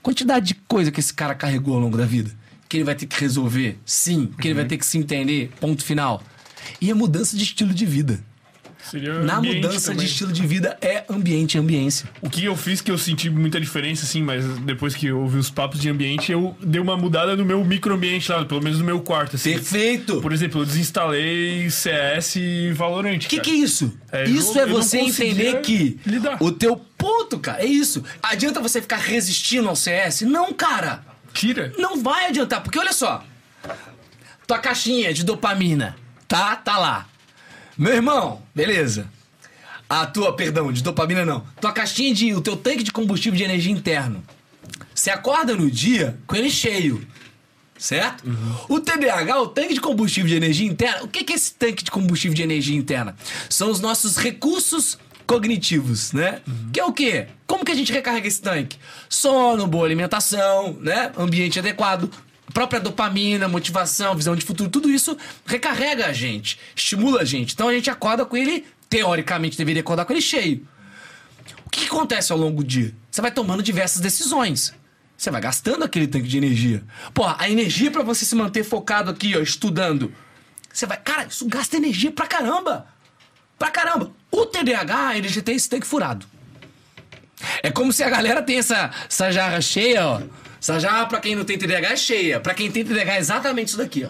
[0.06, 2.30] Quantidade de coisa que esse cara carregou ao longo da vida.
[2.70, 4.28] Que ele vai ter que resolver, sim.
[4.40, 6.22] Que ele vai ter que se entender, ponto final.
[6.80, 8.24] E a mudança de estilo de vida.
[8.90, 10.06] Seria Na mudança também.
[10.06, 12.08] de estilo de vida é ambiente ambiência.
[12.22, 15.38] O que eu fiz que eu senti muita diferença, assim, mas depois que eu ouvi
[15.40, 18.86] os papos de ambiente, eu dei uma mudada no meu microambiente lá, pelo menos no
[18.86, 19.54] meu quarto, assim.
[19.54, 20.22] Perfeito!
[20.22, 23.18] Por exemplo, eu desinstalei CS e Valorant.
[23.18, 23.98] O que, que é isso?
[24.12, 26.38] É, isso é eu não você entender que lidar.
[26.40, 28.04] o teu ponto, cara, é isso.
[28.22, 30.22] Adianta você ficar resistindo ao CS?
[30.22, 31.04] Não, cara.
[31.34, 31.74] Tira.
[31.78, 33.24] Não vai adiantar, porque olha só.
[34.48, 35.96] Tua caixinha de dopamina,
[36.28, 36.56] tá?
[36.56, 37.08] Tá lá.
[37.78, 39.08] Meu irmão, beleza.
[39.90, 41.46] A tua, perdão, de dopamina não.
[41.62, 42.34] Tua caixinha de.
[42.34, 44.24] O teu tanque de combustível de energia interno.
[44.94, 47.06] Você acorda no dia com ele cheio.
[47.78, 48.24] Certo?
[48.70, 51.04] O TDAH, o tanque de combustível de energia interna.
[51.04, 53.16] O que é esse tanque de combustível de energia interna?
[53.50, 54.98] São os nossos recursos
[55.28, 56.42] cognitivos, né?
[56.72, 57.28] Que é o quê?
[57.46, 58.78] Como que a gente recarrega esse tanque?
[59.10, 61.12] Sono, boa alimentação, né?
[61.18, 62.10] Ambiente adequado,
[62.56, 67.54] própria dopamina, motivação, visão de futuro, tudo isso recarrega a gente, estimula a gente.
[67.54, 70.66] Então a gente acorda com ele, teoricamente deveria acordar com ele cheio.
[71.66, 72.96] O que, que acontece ao longo do dia?
[73.12, 74.74] Você vai tomando diversas decisões.
[75.18, 76.82] Você vai gastando aquele tanque de energia.
[77.14, 80.14] Porra, a energia pra você se manter focado aqui, ó, estudando.
[80.72, 80.96] Você vai.
[80.96, 82.88] Cara, isso gasta energia pra caramba.
[83.60, 84.14] Pra caramba.
[84.32, 86.26] O TDAH, ele já tem esse tanque furado.
[87.62, 90.22] É como se a galera tem essa, essa jarra cheia, ó.
[90.66, 92.40] Essa jarra, pra quem não tem TDAH, é cheia.
[92.40, 94.10] Pra quem tem TDAH, é exatamente isso daqui, ó.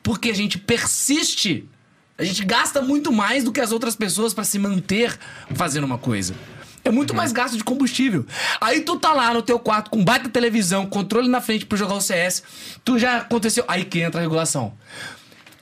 [0.00, 1.68] Porque a gente persiste.
[2.16, 5.18] A gente gasta muito mais do que as outras pessoas pra se manter
[5.56, 6.36] fazendo uma coisa.
[6.84, 8.24] É muito mais gasto de combustível.
[8.60, 11.94] Aí tu tá lá no teu quarto com baita televisão, controle na frente pra jogar
[11.94, 12.44] o CS.
[12.84, 13.64] Tu já aconteceu.
[13.66, 14.74] Aí que entra a regulação.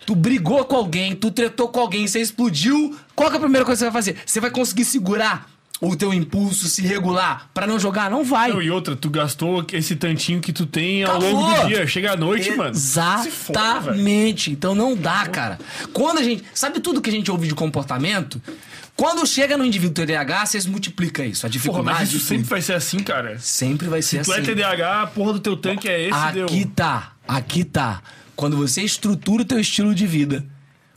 [0.04, 2.94] Tu brigou com alguém, tu tretou com alguém, você explodiu.
[3.14, 4.22] Qual é a primeira coisa que você vai fazer?
[4.26, 8.10] Você vai conseguir segurar o teu impulso, se regular pra não jogar?
[8.10, 8.50] Não vai.
[8.50, 11.32] Não, e outra, tu gastou esse tantinho que tu tem ao Acabou.
[11.32, 11.86] longo do dia.
[11.86, 12.74] Chega à noite, mano.
[12.74, 13.90] Se foda, velho.
[13.94, 14.50] Exatamente.
[14.50, 15.58] então não dá, cara.
[15.92, 16.42] Quando a gente.
[16.54, 18.40] Sabe tudo que a gente ouve de comportamento?
[18.96, 21.44] Quando chega no indivíduo TDAH, vocês multiplicam isso.
[21.44, 21.98] A Porra, dificuldade.
[21.98, 23.38] mas isso sempre vai ser assim, cara.
[23.38, 24.40] sempre vai ser Tu assim.
[24.40, 26.46] é TDAH, a porra do teu tanque é esse, deu.
[26.46, 28.00] Aqui tá, aqui tá.
[28.34, 30.46] Quando você estrutura o teu estilo de vida,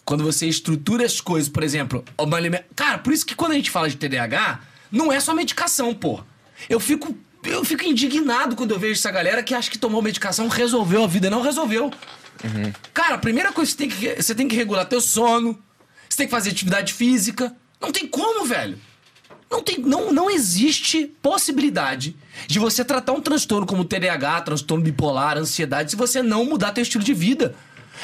[0.10, 3.55] quando você estrutura as coisas, por exemplo, uma alime- cara, por isso que quando a
[3.55, 4.60] gente fala de TDAH,
[4.91, 6.20] não é só medicação, pô.
[6.68, 10.47] Eu fico eu fico indignado quando eu vejo essa galera que acha que tomou medicação
[10.47, 11.91] resolveu a vida, não resolveu.
[12.91, 15.60] Cara, a primeira coisa que você tem que você tem que regular teu sono,
[16.10, 17.55] você tem que fazer atividade física.
[17.80, 18.80] Não tem como, velho.
[19.51, 22.16] Não, tem, não, não existe possibilidade
[22.47, 26.82] de você tratar um transtorno como TDAH, transtorno bipolar, ansiedade, se você não mudar teu
[26.82, 27.55] estilo de vida.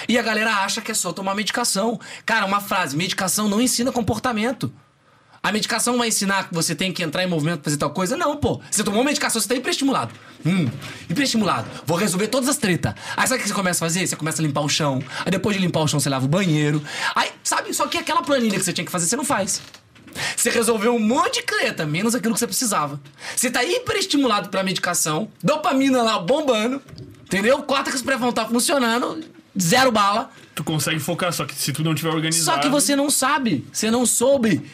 [0.07, 1.99] E a galera acha que é só tomar medicação.
[2.25, 4.71] Cara, uma frase: medicação não ensina comportamento.
[5.45, 8.17] A medicação vai ensinar que você tem que entrar em movimento pra fazer tal coisa?
[8.17, 8.59] Não, pô.
[8.71, 10.11] Você tomou medicação, você tá hiperestimulado.
[10.43, 10.67] Hum,
[11.07, 11.69] hiperestimulado.
[11.85, 12.95] Vou resolver todas as tretas.
[13.15, 14.07] Aí sabe o que você começa a fazer?
[14.07, 15.03] Você começa a limpar o chão.
[15.23, 16.83] Aí depois de limpar o chão, você lava o banheiro.
[17.13, 17.71] Aí, sabe?
[17.75, 19.61] Só que aquela planilha que você tinha que fazer, você não faz.
[20.35, 22.99] Você resolveu um monte de treta, menos aquilo que você precisava.
[23.35, 26.81] Você tá hiperestimulado pela medicação, dopamina lá bombando,
[27.23, 27.61] entendeu?
[27.61, 29.23] Córtex pré-frontal funcionando,
[29.59, 30.31] zero bala.
[30.53, 32.55] Tu consegue focar, só que se tu não tiver organizado.
[32.55, 34.69] Só que você não sabe, você não soube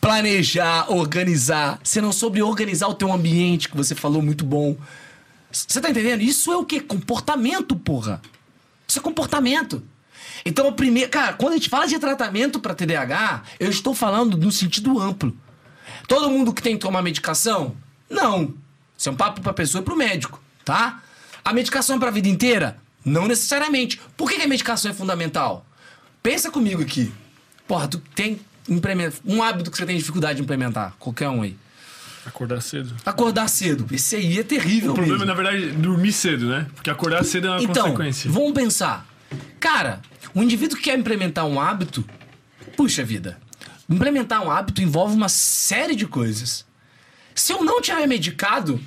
[0.00, 4.76] planejar, organizar, você não soube organizar o teu ambiente, que você falou muito bom.
[5.52, 6.22] Você tá entendendo?
[6.22, 6.80] Isso é o quê?
[6.80, 8.20] Comportamento, porra.
[8.86, 9.82] Isso é comportamento.
[10.44, 11.10] Então, o primeiro.
[11.10, 15.36] Cara, quando a gente fala de tratamento pra TDAH, eu estou falando no sentido amplo.
[16.08, 17.76] Todo mundo que tem que tomar medicação?
[18.08, 18.54] Não.
[18.96, 21.02] Isso é um papo pra pessoa e pro médico, tá?
[21.44, 22.78] A medicação é pra vida inteira?
[23.04, 24.00] Não necessariamente.
[24.16, 25.64] Por que, que a medicação é fundamental?
[26.22, 27.12] Pensa comigo aqui.
[27.66, 28.40] Porra, tu tem
[29.24, 30.94] um hábito que você tem dificuldade de implementar.
[30.98, 31.56] Qualquer um aí.
[32.26, 32.94] Acordar cedo.
[33.04, 33.86] Acordar cedo.
[33.90, 35.26] Esse aí é terrível O problema, mesmo.
[35.26, 36.66] na verdade, é dormir cedo, né?
[36.74, 38.30] Porque acordar cedo é uma Então, consequência.
[38.30, 39.06] vamos pensar.
[39.58, 40.00] Cara,
[40.34, 42.04] um indivíduo que quer implementar um hábito,
[42.76, 43.40] puxa vida,
[43.88, 46.66] implementar um hábito envolve uma série de coisas.
[47.34, 48.78] Se eu não tiver medicado,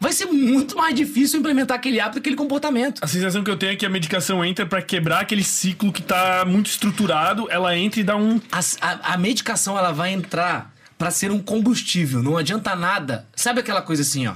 [0.00, 3.00] vai ser muito mais difícil implementar aquele hábito, aquele comportamento.
[3.02, 6.02] A sensação que eu tenho é que a medicação entra pra quebrar aquele ciclo que
[6.02, 8.40] tá muito estruturado, ela entra e dá um.
[8.50, 13.26] As- A, a medicação ela vai entrar pra ser um combustível, não adianta nada.
[13.36, 14.34] Sabe aquela coisa assim, ó?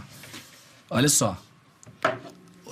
[0.90, 1.36] Olha só.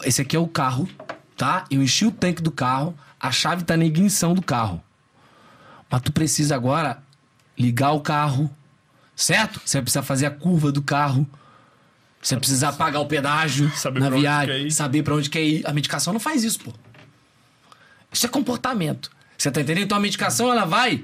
[0.05, 0.89] Esse aqui é o carro,
[1.37, 1.65] tá?
[1.71, 4.83] Eu enchi o tanque do carro, a chave tá na ignição do carro.
[5.91, 7.03] Mas tu precisa agora
[7.59, 8.51] ligar o carro,
[9.15, 9.61] certo?
[9.65, 11.27] Você vai precisar fazer a curva do carro.
[12.23, 15.67] Você precisar pagar o pedágio Saber na viagem, saber pra onde quer ir.
[15.67, 16.73] A medicação não faz isso, pô.
[18.13, 19.11] Isso é comportamento.
[19.37, 19.85] Você tá entendendo?
[19.85, 21.03] Então a medicação ela vai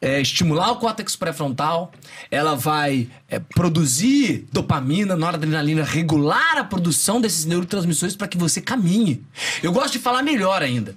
[0.00, 1.92] é, estimular o córtex pré-frontal,
[2.30, 9.24] ela vai é, produzir dopamina, noradrenalina, regular a produção desses neurotransmissores para que você caminhe.
[9.62, 10.94] Eu gosto de falar melhor ainda.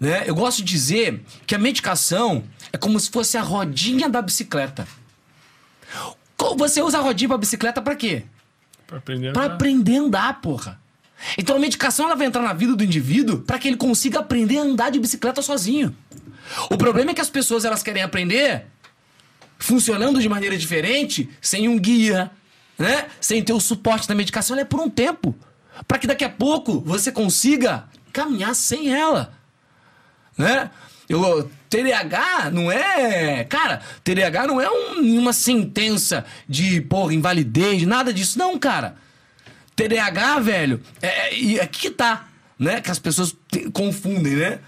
[0.00, 0.24] Né?
[0.26, 4.86] Eu gosto de dizer que a medicação é como se fosse a rodinha da bicicleta.
[6.56, 8.24] Você usa a rodinha pra bicicleta para quê?
[8.86, 9.54] Pra aprender a Pra andar.
[9.54, 10.80] aprender a andar, porra.
[11.38, 14.58] Então a medicação ela vai entrar na vida do indivíduo para que ele consiga aprender
[14.58, 15.94] a andar de bicicleta sozinho.
[16.70, 18.66] O problema é que as pessoas elas querem aprender
[19.58, 22.30] funcionando de maneira diferente, sem um guia,
[22.78, 23.06] né?
[23.20, 25.34] Sem ter o suporte da medicação, ela é por um tempo,
[25.88, 29.32] para que daqui a pouco você consiga caminhar sem ela,
[30.36, 30.70] né?
[31.08, 33.42] Eu, TDAH não é.
[33.44, 38.38] Cara, TDAH não é um- uma sentença de, porra, invalidez, nada disso.
[38.38, 38.94] Não, cara.
[39.74, 42.80] TDAH, velho, é, é, e aqui que tá, né?
[42.80, 44.60] Que as pessoas te- confundem, né?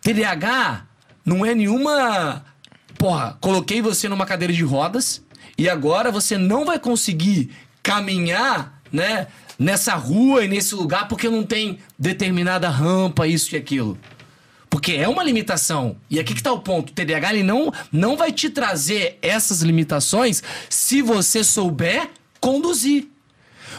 [0.00, 0.86] TDAH
[1.24, 2.44] não é nenhuma.
[2.98, 5.22] Porra, coloquei você numa cadeira de rodas
[5.58, 7.50] e agora você não vai conseguir
[7.82, 9.26] caminhar, né?
[9.58, 13.98] Nessa rua e nesse lugar porque não tem determinada rampa, isso e aquilo.
[14.68, 15.96] Porque é uma limitação.
[16.10, 16.90] E aqui que tá o ponto.
[16.90, 22.10] O TDAH ele não, não vai te trazer essas limitações se você souber
[22.40, 23.08] conduzir.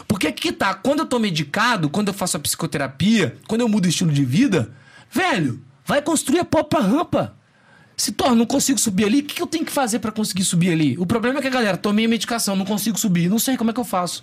[0.06, 3.68] Porque aqui que tá, quando eu tô medicado, quando eu faço a psicoterapia, quando eu
[3.68, 4.74] mudo o estilo de vida,
[5.10, 7.34] velho, vai construir a própria rampa.
[7.96, 10.70] Se torna, não consigo subir ali, o que eu tenho que fazer pra conseguir subir
[10.70, 10.96] ali?
[10.98, 13.74] O problema é que, galera, tomei a medicação, não consigo subir, não sei como é
[13.74, 14.22] que eu faço.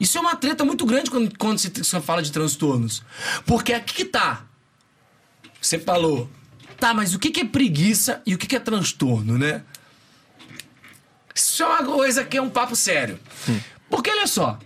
[0.00, 3.02] Isso é uma treta muito grande quando, quando se, se fala de transtornos.
[3.44, 4.46] Porque aqui que tá.
[5.62, 6.28] Você falou,
[6.76, 9.62] tá, mas o que é preguiça e o que é transtorno, né?
[11.32, 13.18] Isso é uma coisa que é um papo sério.
[13.88, 14.58] Porque olha só,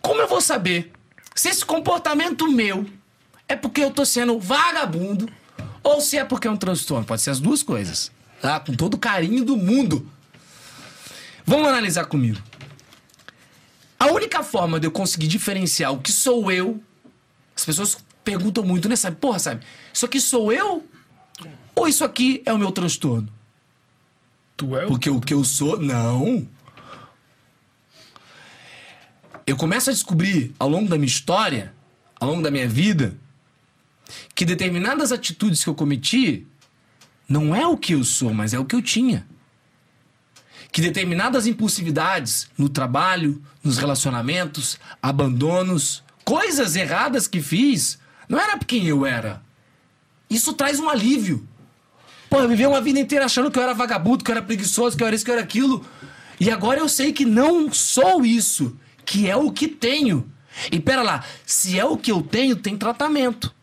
[0.00, 0.90] como eu vou saber
[1.34, 2.88] se esse comportamento meu
[3.46, 5.28] é porque eu tô sendo vagabundo
[5.82, 7.04] ou se é porque é um transtorno?
[7.04, 8.10] Pode ser as duas coisas,
[8.40, 8.58] tá?
[8.58, 10.10] Com todo o carinho do mundo.
[11.44, 12.40] Vamos analisar comigo.
[14.00, 16.82] A única forma de eu conseguir diferenciar o que sou eu,
[17.54, 18.96] as pessoas perguntam muito, né?
[18.96, 20.86] Sabe, porra, sabe, isso aqui sou eu
[21.74, 23.28] ou isso aqui é o meu transtorno?
[24.56, 24.88] Tu é o.
[24.88, 26.46] Porque o que eu sou, não.
[29.46, 31.74] Eu começo a descobrir ao longo da minha história,
[32.18, 33.16] ao longo da minha vida,
[34.34, 36.46] que determinadas atitudes que eu cometi
[37.28, 39.26] não é o que eu sou, mas é o que eu tinha.
[40.70, 47.98] Que determinadas impulsividades no trabalho, nos relacionamentos, abandonos, coisas erradas que fiz,
[48.28, 49.42] não era quem eu era.
[50.32, 51.46] Isso traz um alívio.
[52.30, 54.96] Pô, eu vivi uma vida inteira achando que eu era vagabundo, que eu era preguiçoso,
[54.96, 55.84] que eu era isso, que eu era aquilo.
[56.40, 60.26] E agora eu sei que não sou isso, que é o que tenho.
[60.70, 63.54] E pera lá, se é o que eu tenho, tem tratamento.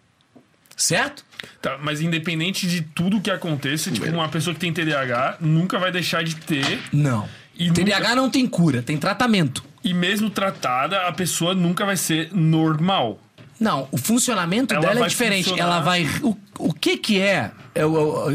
[0.78, 1.26] Certo?
[1.62, 5.91] Tá, mas independente de tudo que aconteça, tipo, uma pessoa que tem TDAH nunca vai
[5.91, 6.80] deixar de ter.
[6.94, 7.28] Não.
[7.58, 9.64] E TDAH não tem cura, tem tratamento.
[9.84, 13.20] E mesmo tratada, a pessoa nunca vai ser normal.
[13.60, 15.49] Não, o funcionamento Ela dela é diferente.
[15.49, 16.06] funcionar- Ela vai.
[16.23, 17.52] O, o que que é?
[17.76, 17.81] é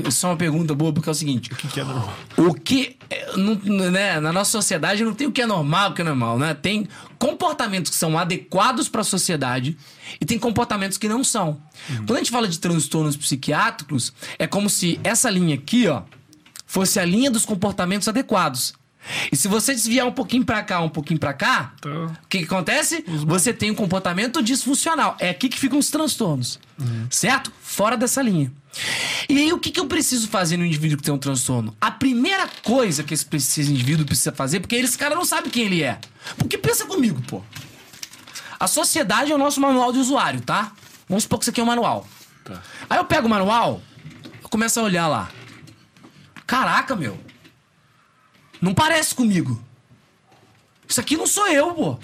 [0.08, 2.14] Isso é uma pergunta boa, porque é o seguinte: O que, que é normal?
[2.36, 2.96] o que.
[3.08, 3.54] é, não-
[3.90, 6.52] né, na nossa sociedade não tem o que é normal, o que é normal, né?
[6.54, 6.86] Tem
[7.18, 9.76] comportamentos que são adequados para a sociedade
[10.20, 11.60] e tem comportamentos que não são.
[11.96, 16.02] Quando a gente fala de transtornos psiquiátricos, é como se essa linha aqui, ó,
[16.66, 18.74] fosse a linha dos comportamentos adequados.
[19.30, 22.38] E se você desviar um pouquinho pra cá, um pouquinho pra cá, Então- o que,
[22.38, 23.04] que acontece?
[23.26, 25.16] Você tem um comportamento disfuncional.
[25.20, 26.58] É aqui que ficam os transtornos.
[27.10, 27.52] Certo?
[27.60, 28.50] Fora dessa linha.
[29.28, 31.76] E aí, o que, que eu preciso fazer no indivíduo que tem um transtorno?
[31.80, 35.64] A primeira coisa que esse, esse indivíduo precisa fazer, porque esse cara não sabe quem
[35.66, 35.98] ele é.
[36.36, 37.42] Porque pensa comigo, pô.
[38.58, 40.72] A sociedade é o nosso manual de usuário, tá?
[41.08, 42.06] Vamos supor que isso aqui é um manual.
[42.44, 42.60] Tá.
[42.90, 43.80] Aí eu pego o manual,
[44.42, 45.30] eu começo a olhar lá.
[46.46, 47.18] Caraca, meu.
[48.64, 49.62] Não parece comigo.
[50.88, 51.98] Isso aqui não sou eu, pô.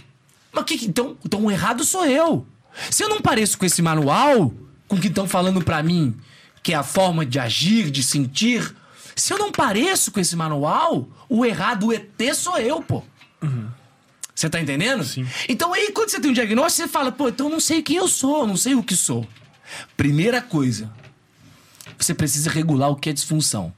[0.52, 2.46] Mas que, então, então o errado sou eu.
[2.90, 4.52] Se eu não pareço com esse manual,
[4.86, 6.14] com o que estão falando pra mim,
[6.62, 8.76] que é a forma de agir, de sentir,
[9.16, 13.02] se eu não pareço com esse manual, o errado, o ET sou eu, pô.
[14.34, 15.02] Você tá entendendo?
[15.02, 15.26] Sim.
[15.48, 17.96] Então aí, quando você tem um diagnóstico, você fala, pô, então eu não sei quem
[17.96, 19.26] eu sou, eu não sei o que sou.
[19.96, 20.92] Primeira coisa,
[21.98, 23.72] você precisa regular o que é disfunção.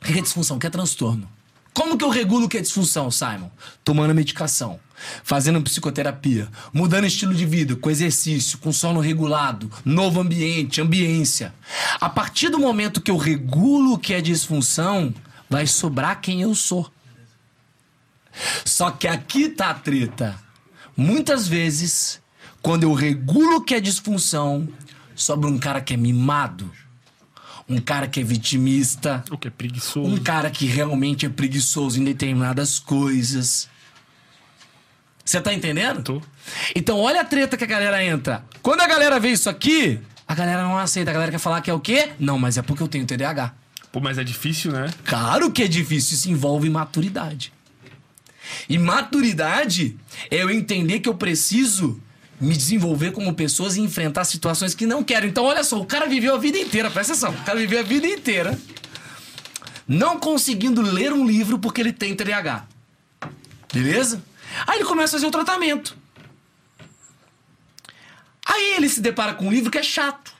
[0.00, 0.58] O que é disfunção?
[0.58, 1.28] O que é transtorno?
[1.76, 3.50] Como que eu regulo o que é disfunção, Simon?
[3.84, 4.80] Tomando medicação,
[5.22, 11.54] fazendo psicoterapia, mudando estilo de vida, com exercício, com sono regulado, novo ambiente, ambiência.
[12.00, 15.12] A partir do momento que eu regulo o que é disfunção,
[15.50, 16.90] vai sobrar quem eu sou.
[18.64, 20.34] Só que aqui tá a treta.
[20.96, 22.22] Muitas vezes,
[22.62, 24.66] quando eu regulo o que é disfunção,
[25.14, 26.72] sobra um cara que é mimado,
[27.68, 30.08] um cara que é vitimista, O que é preguiçoso.
[30.08, 33.68] um cara que realmente é preguiçoso em determinadas coisas.
[35.24, 36.02] Você tá entendendo?
[36.02, 36.22] Tô.
[36.74, 38.44] Então olha a treta que a galera entra.
[38.62, 39.98] Quando a galera vê isso aqui,
[40.28, 41.10] a galera não aceita.
[41.10, 42.10] A galera quer falar que é o quê?
[42.20, 43.52] Não, mas é porque eu tenho TDAH.
[43.90, 44.88] Pô, mas é difícil, né?
[45.04, 47.52] Claro que é difícil, isso envolve maturidade.
[48.68, 49.96] E maturidade
[50.30, 52.00] é eu entender que eu preciso
[52.40, 55.26] me desenvolver como pessoas e enfrentar situações que não quero.
[55.26, 57.82] Então, olha só, o cara viveu a vida inteira, presta atenção, o cara viveu a
[57.82, 58.58] vida inteira
[59.86, 62.66] não conseguindo ler um livro porque ele tem TDAH.
[63.72, 64.22] Beleza?
[64.66, 65.96] Aí ele começa a fazer o tratamento.
[68.44, 70.34] Aí ele se depara com um livro que é chato.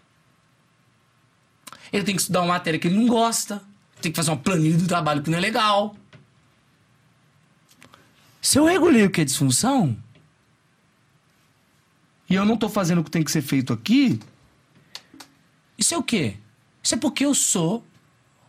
[1.93, 3.63] Ele tem que estudar uma matéria que ele não gosta.
[4.01, 5.97] Tem que fazer uma planilha do trabalho que não é legal.
[8.41, 9.97] Se eu regulei o que é disfunção,
[12.29, 14.19] e eu não tô fazendo o que tem que ser feito aqui,
[15.79, 16.37] isso é o quê?
[16.83, 17.85] Isso é porque eu sou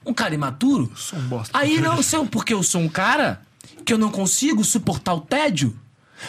[0.05, 0.91] um cara imaturo?
[0.95, 1.57] Sou um bosta.
[1.57, 3.41] Aí não, isso é porque eu sou um cara
[3.85, 5.77] que eu não consigo suportar o tédio,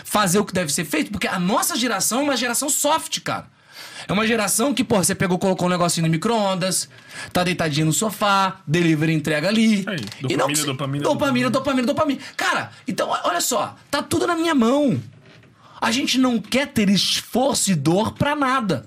[0.04, 3.46] fazer o que deve ser feito, porque a nossa geração é uma geração soft, cara.
[4.06, 6.88] É uma geração que, pô, você pegou, colocou um negocinho no micro-ondas,
[7.32, 9.84] tá deitadinho no sofá, delivery entrega ali.
[9.86, 9.98] Aí,
[10.28, 12.20] E não dopamina, dopamina, dopamina, dopamina, dopamina.
[12.36, 15.00] Cara, então olha só, tá tudo na minha mão.
[15.80, 18.86] A gente não quer ter esforço e dor pra nada.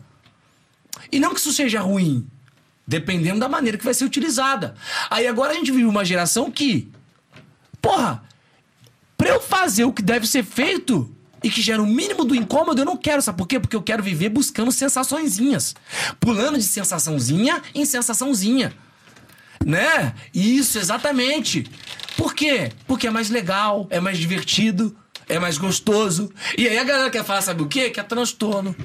[1.12, 2.28] E não que isso seja ruim,
[2.86, 4.76] dependendo da maneira que vai ser utilizada.
[5.10, 6.92] Aí agora a gente vive uma geração que,
[7.82, 8.24] porra,
[9.18, 11.14] pra eu fazer o que deve ser feito
[11.44, 13.60] e que gera o mínimo do incômodo, eu não quero, sabe por quê?
[13.60, 15.76] Porque eu quero viver buscando sensaçõezinhas,
[16.20, 18.74] pulando de sensaçãozinha em sensaçãozinha.
[19.66, 20.14] Né?
[20.34, 21.66] Isso, exatamente.
[22.16, 22.72] Por quê?
[22.86, 24.96] Porque é mais legal, é mais divertido,
[25.32, 26.32] é mais gostoso.
[26.58, 27.90] E aí a galera quer falar, sabe o quê?
[27.90, 28.76] Que é transtorno.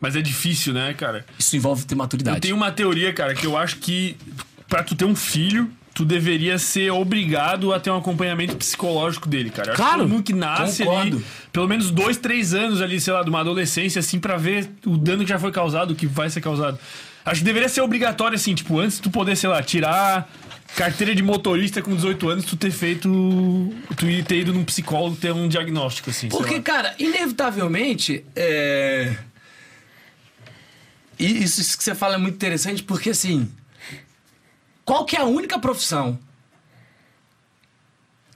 [0.00, 1.24] Mas é difícil, né, cara?
[1.38, 2.36] Isso envolve ter maturidade.
[2.36, 4.16] Eu tenho uma teoria, cara, que eu acho que
[4.68, 9.50] pra tu ter um filho, tu deveria ser obrigado a ter um acompanhamento psicológico dele,
[9.50, 9.74] cara.
[9.74, 11.16] Claro, todo mundo que nasce concordo.
[11.16, 14.70] ali, pelo menos dois, três anos ali, sei lá, de uma adolescência, assim, pra ver
[14.84, 16.78] o dano que já foi causado, o que vai ser causado.
[17.24, 20.28] Acho que deveria ser obrigatório, assim, tipo, antes de tu poder, sei lá, tirar
[20.76, 23.08] carteira de motorista com 18 anos, tu ter feito.
[23.96, 26.28] Tu ir ter ido num psicólogo ter um diagnóstico, assim.
[26.28, 29.16] Porque, cara, inevitavelmente, é...
[31.18, 33.50] Isso isso que você fala é muito interessante, porque, assim...
[34.84, 36.18] Qual que é a única profissão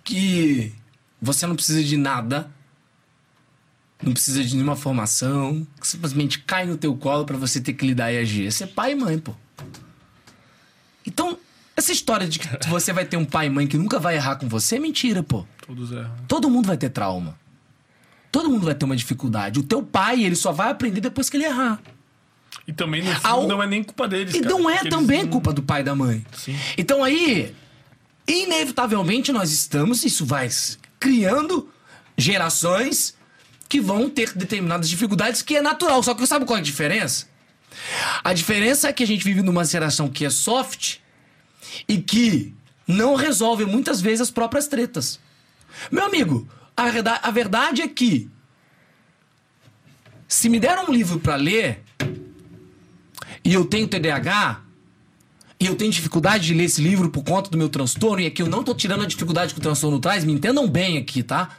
[0.04, 0.72] que
[1.20, 2.48] você não precisa de nada,
[4.00, 7.84] não precisa de nenhuma formação, que simplesmente cai no teu colo pra você ter que
[7.84, 8.46] lidar e agir?
[8.46, 9.34] É ser pai e mãe, pô.
[11.04, 11.36] Então,
[11.76, 14.36] essa história de que você vai ter um pai e mãe que nunca vai errar
[14.36, 15.46] com você é mentira, pô.
[15.66, 16.10] Todos erram.
[16.26, 17.38] Todo mundo vai ter trauma.
[18.32, 19.58] Todo mundo vai ter uma dificuldade.
[19.58, 21.80] O teu pai, ele só vai aprender depois que ele errar.
[22.66, 25.22] E também, no fundo, Ao- não é nem culpa deles, E cara, não é também
[25.22, 26.24] não- culpa do pai e da mãe.
[26.36, 26.56] Sim.
[26.76, 27.54] Então aí,
[28.26, 30.48] inevitavelmente nós estamos, isso vai
[30.98, 31.68] criando
[32.16, 33.14] gerações
[33.68, 36.02] que vão ter determinadas dificuldades que é natural.
[36.02, 37.26] Só que sabe qual é a diferença?
[38.24, 40.96] A diferença é que a gente vive numa geração que é soft
[41.88, 42.54] e que
[42.86, 45.20] não resolve muitas vezes as próprias tretas.
[45.90, 46.84] Meu amigo, a,
[47.28, 48.30] a verdade é que
[50.28, 51.82] se me deram um livro pra ler
[53.44, 54.62] e eu tenho TDAH
[55.58, 58.42] e eu tenho dificuldade de ler esse livro por conta do meu transtorno e aqui
[58.42, 61.56] eu não tô tirando a dificuldade que o transtorno traz, me entendam bem aqui, tá?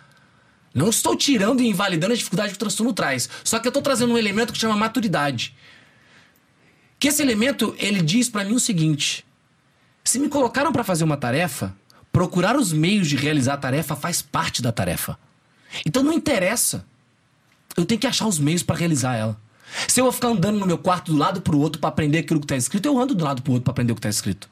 [0.73, 3.27] Não estou tirando e invalidando a dificuldade que o transtorno traz.
[3.43, 5.55] Só que eu tô trazendo um elemento que chama maturidade.
[6.99, 9.25] Que esse elemento, ele diz pra mim o seguinte:
[10.09, 11.75] se me colocaram pra fazer uma tarefa,
[12.13, 15.19] procurar os meios de realizar a tarefa faz parte da tarefa.
[15.85, 16.85] Então não interessa.
[17.75, 19.38] Eu tenho que achar os meios pra realizar ela.
[19.85, 22.39] Se eu vou ficar andando no meu quarto do lado pro outro pra aprender aquilo
[22.39, 24.49] que tá escrito, eu ando do lado pro outro pra aprender o que tá escrito.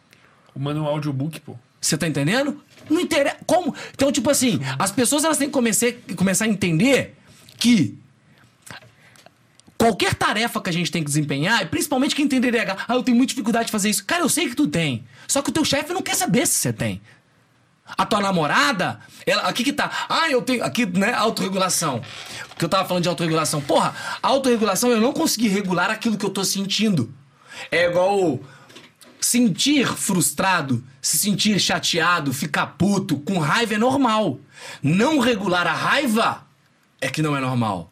[0.54, 1.56] O um audiobook, pô.
[1.80, 2.62] Você tá entendendo?
[2.90, 3.38] Não interessa.
[3.46, 3.74] Como?
[3.94, 7.16] Então, tipo assim, as pessoas elas têm que começar a entender
[7.58, 7.98] que
[9.78, 13.04] qualquer tarefa que a gente tem que desempenhar, e principalmente quem tem DDH, ah, eu
[13.04, 14.06] tenho muita dificuldade de fazer isso.
[14.06, 15.06] Cara, eu sei que tu tem.
[15.28, 17.02] Só que o teu chefe não quer saber se você tem.
[17.98, 19.92] A tua namorada, ela, aqui que tá.
[20.10, 20.64] Ah, eu tenho.
[20.64, 21.14] Aqui, né?
[21.14, 22.02] Autorregulação.
[22.50, 23.62] Porque eu tava falando de autorregulação.
[23.62, 23.94] Porra,
[24.24, 27.14] a autorregulação eu não consegui regular aquilo que eu tô sentindo.
[27.70, 28.40] É igual
[29.22, 34.40] sentir frustrado, se sentir chateado, ficar puto, com raiva é normal.
[34.82, 36.46] Não regular a raiva
[37.00, 37.92] é que não é normal.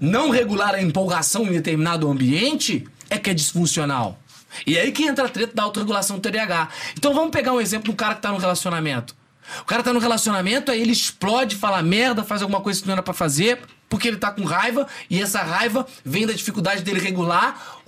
[0.00, 4.18] Não regular a empolgação em determinado ambiente é que é disfuncional.
[4.66, 6.68] E é aí que entra a treta da autorregulação do TDAH.
[6.96, 9.14] Então vamos pegar um exemplo do cara que tá no relacionamento.
[9.60, 12.92] O cara tá no relacionamento, aí ele explode, fala merda, faz alguma coisa que não
[12.92, 17.00] era pra fazer, porque ele tá com raiva, e essa raiva vem da dificuldade dele
[17.00, 17.82] regular,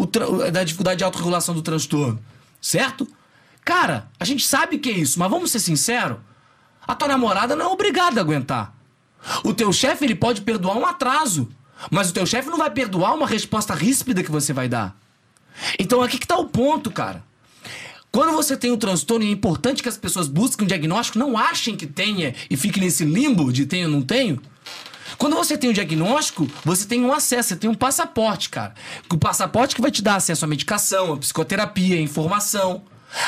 [0.53, 2.21] da dificuldade de autorregulação do transtorno.
[2.61, 3.07] Certo?
[3.65, 6.19] Cara, a gente sabe que é isso, mas vamos ser sinceros.
[6.85, 8.75] A tua namorada não é obrigada a aguentar.
[9.45, 11.49] O teu chefe, ele pode perdoar um atraso,
[11.91, 14.97] mas o teu chefe não vai perdoar uma resposta ríspida que você vai dar.
[15.79, 17.23] Então aqui que tá o ponto, cara.
[18.11, 21.75] Quando você tem um transtorno, é importante que as pessoas busquem um diagnóstico, não achem
[21.75, 24.41] que tenha e fiquem nesse limbo de tenho ou não tenho.
[25.17, 28.75] Quando você tem um diagnóstico, você tem um acesso, você tem um passaporte, cara.
[29.11, 32.83] O passaporte que vai te dar acesso à medicação, à psicoterapia, à informação,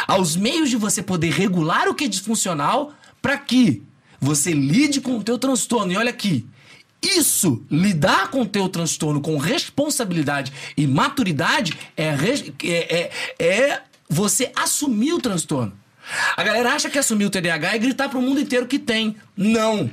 [0.06, 3.82] aos meios de você poder regular o que é disfuncional para que
[4.20, 5.92] você lide com o teu transtorno.
[5.92, 6.46] E olha aqui,
[7.04, 12.14] isso, lidar com o teu transtorno com responsabilidade e maturidade é,
[12.62, 15.72] é, é, é você assumir o transtorno.
[16.36, 19.16] A galera acha que assumir o TDAH é gritar pro mundo inteiro que tem.
[19.36, 19.90] Não.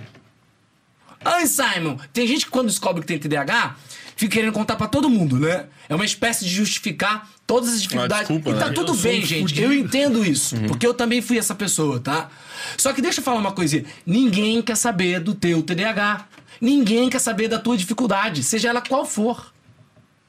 [1.23, 3.75] Ai, Simon, tem gente que quando descobre que tem TDAH,
[4.15, 5.65] fica querendo contar para todo mundo, né?
[5.87, 8.29] É uma espécie de justificar todas as dificuldades.
[8.29, 8.73] Ah, desculpa, e tá né?
[8.73, 9.41] tudo eu bem, gente.
[9.41, 9.61] Fudido.
[9.61, 10.67] Eu entendo isso, uhum.
[10.67, 12.29] porque eu também fui essa pessoa, tá?
[12.77, 13.85] Só que deixa eu falar uma coisinha.
[14.05, 16.27] Ninguém quer saber do teu TDAH.
[16.61, 19.51] Ninguém quer saber da tua dificuldade, seja ela qual for.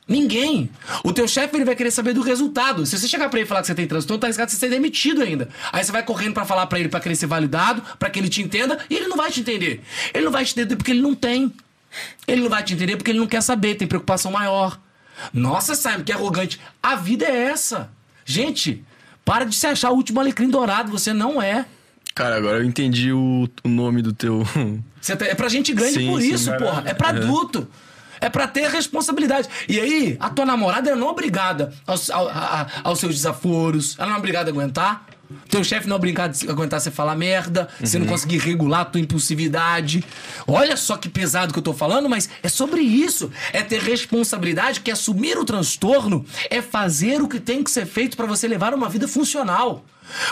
[0.08, 0.68] Ninguém.
[1.04, 2.84] O teu chefe ele vai querer saber do resultado.
[2.84, 4.68] Se você chegar para ele e falar que você tem transtorno, tá arriscado você ser
[4.68, 5.48] demitido ainda.
[5.70, 8.28] Aí você vai correndo para falar para ele para querer ser validado, para que ele
[8.28, 9.82] te entenda, e ele não vai te entender.
[10.12, 11.52] Ele não vai te entender porque ele não tem.
[12.26, 14.80] Ele não vai te entender porque ele não quer saber, tem preocupação maior.
[15.32, 16.58] Nossa, Simon, que arrogante.
[16.82, 17.90] A vida é essa.
[18.24, 18.84] Gente,
[19.24, 21.66] para de se achar o último alecrim dourado, você não é.
[22.14, 24.42] Cara, agora eu entendi o, o nome do teu.
[25.18, 26.82] Tá, é pra gente grande sim, por sim, isso, porra.
[26.86, 27.66] É pra adulto.
[28.20, 29.48] É pra ter responsabilidade.
[29.68, 33.96] E aí, a tua namorada é não obrigada aos, ao, a, aos seus desaforos.
[33.98, 35.04] Ela não é obrigada a aguentar.
[35.48, 37.86] Teu chefe não é obrigado a aguentar você falar merda, uhum.
[37.86, 38.12] você não uhum.
[38.12, 40.04] conseguir regular a tua impulsividade.
[40.46, 43.30] Olha só que pesado que eu tô falando, mas é sobre isso.
[43.52, 48.16] É ter responsabilidade, que assumir o transtorno é fazer o que tem que ser feito
[48.16, 49.84] para você levar uma vida funcional.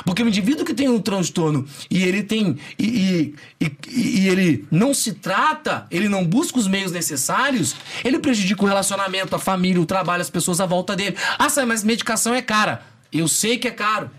[0.05, 2.59] Porque o indivíduo que tem um transtorno e ele tem.
[2.79, 7.75] E, e, e, e, ele não se trata, ele não busca os meios necessários,
[8.05, 11.17] ele prejudica o relacionamento, a família, o trabalho, as pessoas à volta dele.
[11.39, 12.83] Ah, sabe, mas medicação é cara.
[13.13, 14.11] Eu sei que é caro.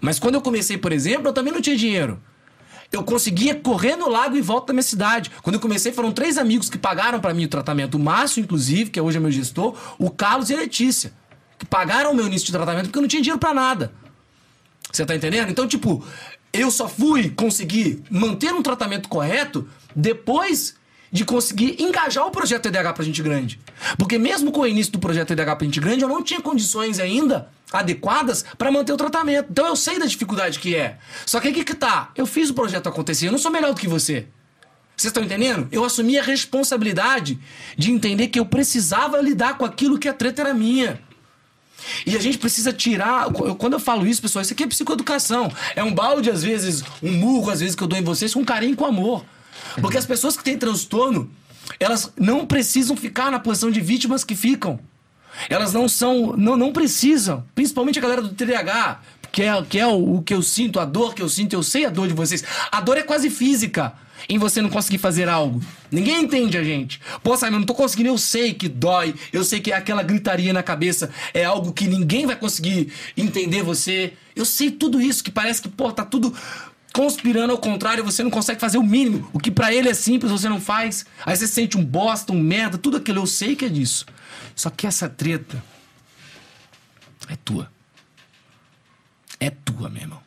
[0.00, 2.20] Mas quando eu comecei, por exemplo, eu também não tinha dinheiro.
[2.92, 5.30] Eu conseguia correr no lago em volta da minha cidade.
[5.42, 7.96] Quando eu comecei, foram três amigos que pagaram para mim o tratamento.
[7.96, 11.12] O Márcio, inclusive, que hoje é meu gestor, o Carlos e a Letícia.
[11.58, 13.92] Que pagaram o meu início de tratamento porque eu não tinha dinheiro para nada.
[14.90, 15.50] Você tá entendendo?
[15.50, 16.04] Então, tipo,
[16.52, 20.74] eu só fui conseguir manter um tratamento correto depois
[21.12, 23.60] de conseguir engajar o projeto EDH pra gente grande.
[23.98, 26.98] Porque mesmo com o início do projeto EDH pra gente grande, eu não tinha condições
[26.98, 29.48] ainda adequadas para manter o tratamento.
[29.50, 30.98] Então eu sei da dificuldade que é.
[31.26, 33.80] Só que aqui que tá, eu fiz o projeto acontecer, eu não sou melhor do
[33.80, 34.26] que você.
[34.96, 35.66] Vocês estão entendendo?
[35.72, 37.38] Eu assumi a responsabilidade
[37.76, 41.00] de entender que eu precisava lidar com aquilo que a treta era minha.
[42.04, 43.30] E a gente precisa tirar.
[43.32, 45.50] Quando eu falo isso, pessoal, isso aqui é psicoeducação.
[45.74, 48.44] É um balde, às vezes, um murro, às vezes, que eu dou em vocês com
[48.44, 49.24] carinho e com amor.
[49.80, 51.30] Porque as pessoas que têm transtorno,
[51.78, 54.78] elas não precisam ficar na posição de vítimas que ficam.
[55.48, 56.34] Elas não são.
[56.36, 57.44] Não, não precisam.
[57.54, 59.00] Principalmente a galera do TDAH,
[59.32, 61.62] que é, que é o, o que eu sinto, a dor que eu sinto, eu
[61.62, 62.44] sei a dor de vocês.
[62.70, 63.92] A dor é quase física
[64.28, 65.62] em você não conseguir fazer algo.
[65.90, 67.00] Ninguém entende a gente.
[67.22, 70.62] Pô, Simon, não tô conseguindo, eu sei que dói, eu sei que aquela gritaria na
[70.62, 74.12] cabeça é algo que ninguém vai conseguir entender você.
[74.36, 76.34] Eu sei tudo isso, que parece que, pô, tá tudo
[76.92, 79.28] conspirando ao contrário, você não consegue fazer o mínimo.
[79.32, 81.06] O que para ele é simples, você não faz.
[81.24, 84.06] Aí você sente um bosta, um merda, tudo aquilo, eu sei que é disso.
[84.60, 85.64] Só que essa treta
[87.30, 87.72] é tua.
[89.38, 90.20] É tua, meu irmão.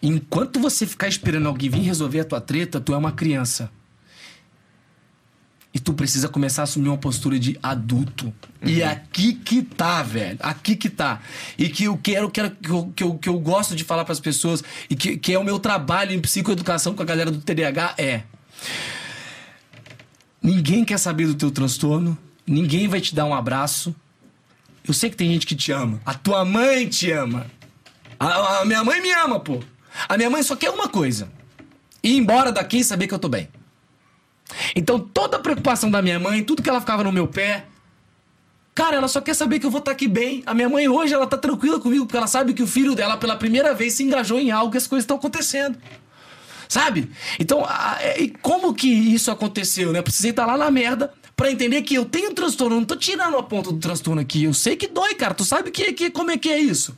[0.00, 3.72] Enquanto você ficar esperando alguém vir resolver a tua treta, tu é uma criança.
[5.74, 8.32] E tu precisa começar a assumir uma postura de adulto.
[8.62, 10.38] E aqui que tá, velho.
[10.40, 11.20] Aqui que tá.
[11.58, 14.20] E que eu quero, quero que, eu, que, eu, que eu gosto de falar pras
[14.20, 17.96] pessoas, e que, que é o meu trabalho em psicoeducação com a galera do TDAH
[17.98, 18.22] é.
[20.40, 22.16] Ninguém quer saber do teu transtorno,
[22.46, 23.94] ninguém vai te dar um abraço.
[24.86, 26.00] Eu sei que tem gente que te ama.
[26.04, 27.46] A tua mãe te ama.
[28.18, 29.60] A, a minha mãe me ama, pô.
[30.08, 31.30] A minha mãe só quer uma coisa:
[32.02, 33.48] ir embora daqui e saber que eu tô bem.
[34.76, 37.64] Então toda a preocupação da minha mãe, tudo que ela ficava no meu pé,
[38.74, 40.42] Cara, ela só quer saber que eu vou estar aqui bem.
[40.44, 43.16] A minha mãe hoje, ela tá tranquila comigo, porque ela sabe que o filho dela,
[43.16, 45.78] pela primeira vez, se engajou em algo e as coisas estão acontecendo.
[46.68, 47.08] Sabe?
[47.38, 50.00] Então, a, é, e como que isso aconteceu, né?
[50.00, 52.76] Eu precisei estar lá na merda para entender que eu tenho transtorno.
[52.76, 54.44] Eu não tô tirando a ponta do transtorno aqui.
[54.44, 55.34] Eu sei que dói, cara.
[55.34, 56.96] Tu sabe que, que, como é que é isso?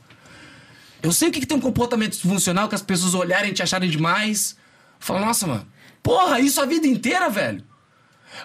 [1.01, 3.63] Eu sei o que, que tem um comportamento disfuncional, que as pessoas olharem e te
[3.63, 4.55] acharem demais.
[4.99, 5.67] Falar, nossa, mano,
[6.01, 7.63] porra, isso a vida inteira, velho.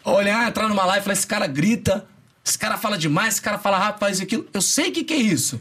[0.04, 2.06] Olhar, entrar numa live e falar, esse cara grita,
[2.44, 4.46] esse cara fala demais, esse cara fala rápido, faz aquilo.
[4.52, 5.60] Eu sei o que, que é isso.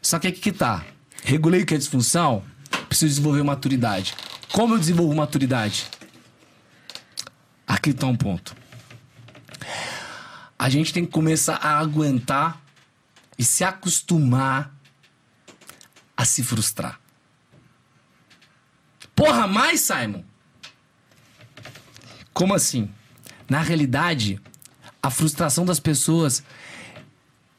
[0.00, 0.84] Só que aqui que tá.
[1.24, 2.44] Regulei o que é disfunção,
[2.88, 4.14] preciso desenvolver maturidade.
[4.52, 5.86] Como eu desenvolvo maturidade?
[7.66, 8.56] Aqui tá um ponto.
[10.58, 12.60] A gente tem que começar a aguentar
[13.38, 14.74] e se acostumar
[16.16, 16.98] a se frustrar.
[19.14, 20.24] Porra, mais, Simon?
[22.32, 22.90] Como assim?
[23.48, 24.40] Na realidade,
[25.02, 26.42] a frustração das pessoas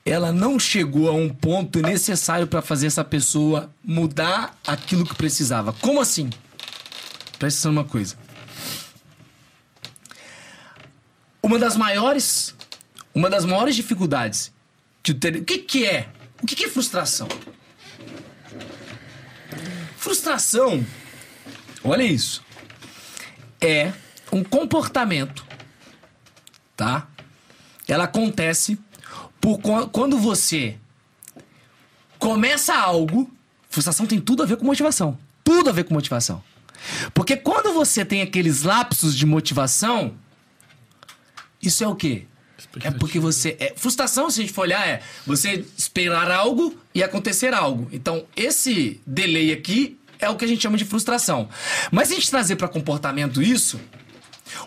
[0.05, 5.73] ela não chegou a um ponto necessário para fazer essa pessoa mudar aquilo que precisava.
[5.73, 6.30] Como assim?
[7.38, 8.17] Presta atenção numa coisa.
[11.41, 12.55] Uma das maiores,
[13.19, 14.53] uma das maiores dificuldades
[15.03, 15.35] que o ter...
[15.35, 16.09] o que, que é?
[16.41, 17.27] O que, que é frustração?
[19.97, 20.85] Frustração,
[21.83, 22.41] olha isso,
[23.59, 23.91] é
[24.31, 25.45] um comportamento,
[26.77, 27.07] tá?
[27.85, 28.79] ela acontece
[29.41, 30.77] por quando você
[32.17, 33.29] começa algo.
[33.69, 35.17] Frustração tem tudo a ver com motivação.
[35.43, 36.41] Tudo a ver com motivação.
[37.13, 40.13] Porque quando você tem aqueles lapsos de motivação,
[41.61, 42.25] isso é o quê?
[42.84, 43.56] É porque você.
[43.60, 47.88] É, frustração, se a gente for olhar, é você esperar algo e acontecer algo.
[47.91, 51.49] Então, esse delay aqui é o que a gente chama de frustração.
[51.91, 53.80] Mas se a gente trazer para comportamento isso,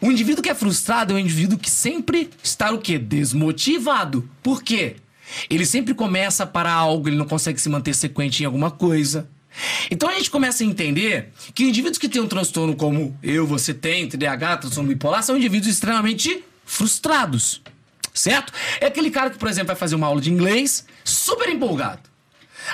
[0.00, 2.98] o indivíduo que é frustrado é um indivíduo que sempre está o quê?
[2.98, 4.28] Desmotivado.
[4.42, 4.96] Por quê?
[5.48, 9.28] Ele sempre começa para algo, ele não consegue se manter sequente em alguma coisa.
[9.90, 13.74] Então a gente começa a entender que indivíduos que têm um transtorno como eu, você
[13.74, 17.60] tem, TDAH, transtorno bipolar, são indivíduos extremamente frustrados.
[18.14, 18.52] Certo?
[18.80, 22.00] É aquele cara que, por exemplo, vai fazer uma aula de inglês super empolgado.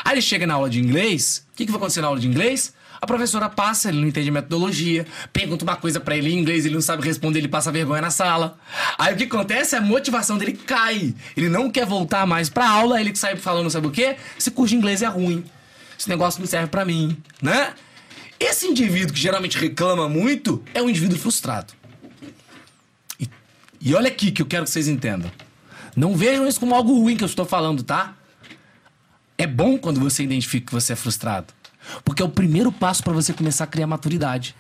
[0.05, 2.27] Aí ele chega na aula de inglês, o que, que vai acontecer na aula de
[2.27, 2.75] inglês?
[3.01, 6.75] A professora passa, ele não entende metodologia, pergunta uma coisa para ele em inglês, ele
[6.75, 8.59] não sabe responder, ele passa vergonha na sala.
[8.99, 9.77] Aí o que acontece?
[9.77, 11.15] A motivação dele cai.
[11.37, 14.17] Ele não quer voltar mais pra aula, ele sai falando, sabe o quê?
[14.37, 15.45] Esse curso de inglês é ruim.
[15.97, 17.73] Esse negócio não serve para mim, né?
[18.39, 21.73] Esse indivíduo que geralmente reclama muito é um indivíduo frustrado.
[23.81, 25.31] E, olha aqui que eu quero que vocês entendam.
[25.97, 28.15] Não vejam isso como algo ruim que eu estou falando, tá?
[29.37, 31.53] É bom quando você identifica que você é frustrado.
[32.05, 34.55] Porque é o primeiro passo para você começar a criar maturidade.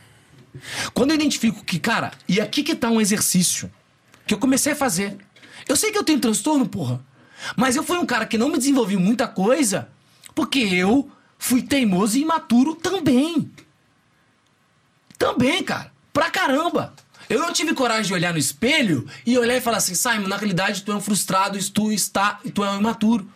[0.94, 3.70] Quando eu identifico que, cara, e aqui que tá um exercício
[4.26, 5.16] que eu comecei a fazer.
[5.66, 7.00] Eu sei que eu tenho transtorno, porra.
[7.56, 9.88] Mas eu fui um cara que não me desenvolvi muita coisa
[10.34, 13.50] porque eu fui teimoso e imaturo também.
[15.18, 15.92] Também, cara.
[16.12, 16.94] Pra caramba.
[17.28, 20.36] Eu não tive coragem de olhar no espelho e olhar e falar assim, Simon, na
[20.36, 23.28] realidade tu é um frustrado, tu está, tu é um imaturo.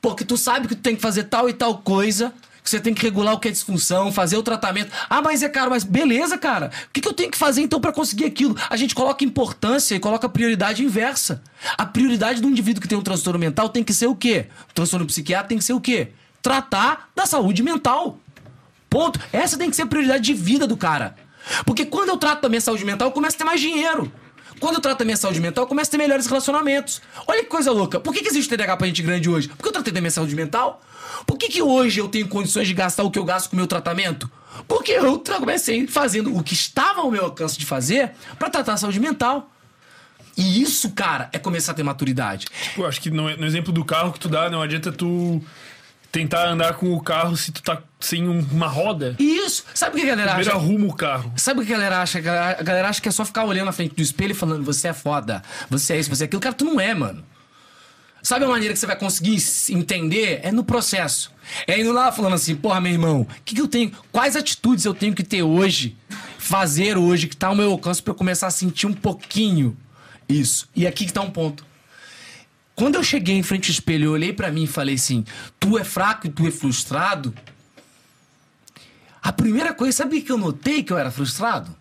[0.00, 2.32] Porque tu sabe que tu tem que fazer tal e tal coisa
[2.66, 4.90] que você tem que regular o que é disfunção, fazer o tratamento.
[5.08, 6.72] Ah, mas é caro, mas beleza, cara.
[6.88, 8.56] O que, que eu tenho que fazer então para conseguir aquilo?
[8.68, 11.40] A gente coloca importância e coloca prioridade inversa.
[11.78, 14.46] A prioridade do indivíduo que tem um transtorno mental tem que ser o quê?
[14.68, 16.08] O transtorno psiquiátrico tem que ser o quê?
[16.42, 18.18] Tratar da saúde mental.
[18.90, 19.20] Ponto.
[19.32, 21.14] Essa tem que ser a prioridade de vida do cara.
[21.64, 24.12] Porque quando eu trato da minha saúde mental, eu começo a ter mais dinheiro.
[24.58, 27.02] Quando eu trato da minha saúde mental, eu começo a ter melhores relacionamentos.
[27.26, 28.00] Olha que coisa louca.
[28.00, 29.48] Por que, que existe TDAH pra gente grande hoje?
[29.48, 30.82] Porque eu tratei da minha saúde mental.
[31.26, 33.58] Por que, que hoje eu tenho condições de gastar o que eu gasto com o
[33.58, 34.30] meu tratamento?
[34.66, 38.76] Porque eu comecei fazendo o que estava ao meu alcance de fazer para tratar a
[38.76, 39.50] saúde mental.
[40.36, 42.46] E isso, cara, é começar a ter maturidade.
[42.62, 45.42] Tipo, acho que no, no exemplo do carro que tu dá, não adianta tu
[46.16, 49.14] tentar andar com o carro se tu tá sem uma roda.
[49.18, 49.66] Isso!
[49.74, 50.58] Sabe o que a galera Primeiro acha?
[50.58, 51.30] arruma o carro.
[51.36, 52.18] Sabe o que a galera acha?
[52.18, 54.88] A galera acha que é só ficar olhando na frente do espelho e falando, você
[54.88, 56.40] é foda, você é isso, você é aquilo.
[56.40, 57.22] Cara, tu não é, mano.
[58.22, 59.36] Sabe a maneira que você vai conseguir
[59.70, 60.40] entender?
[60.42, 61.30] É no processo.
[61.66, 63.92] É indo lá falando assim, porra, meu irmão, o que, que eu tenho?
[64.10, 65.98] Quais atitudes eu tenho que ter hoje,
[66.38, 69.76] fazer hoje, que tá ao meu alcance para eu começar a sentir um pouquinho
[70.26, 70.66] isso.
[70.74, 71.65] E aqui que tá um ponto.
[72.76, 75.24] Quando eu cheguei em frente ao espelho, eu olhei pra mim e falei assim:
[75.58, 77.34] tu é fraco e tu é frustrado.
[79.22, 81.74] A primeira coisa, sabe que eu notei que eu era frustrado?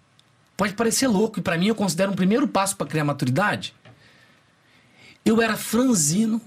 [0.56, 3.76] Pode parecer louco, e pra mim eu considero um primeiro passo pra criar maturidade.
[5.26, 6.42] Eu era franzino,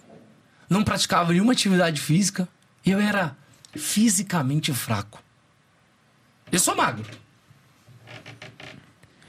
[0.69, 2.49] não praticava nenhuma atividade física,
[2.87, 3.37] eu era
[3.77, 5.23] fisicamente fraco.
[6.51, 7.05] Eu sou magro.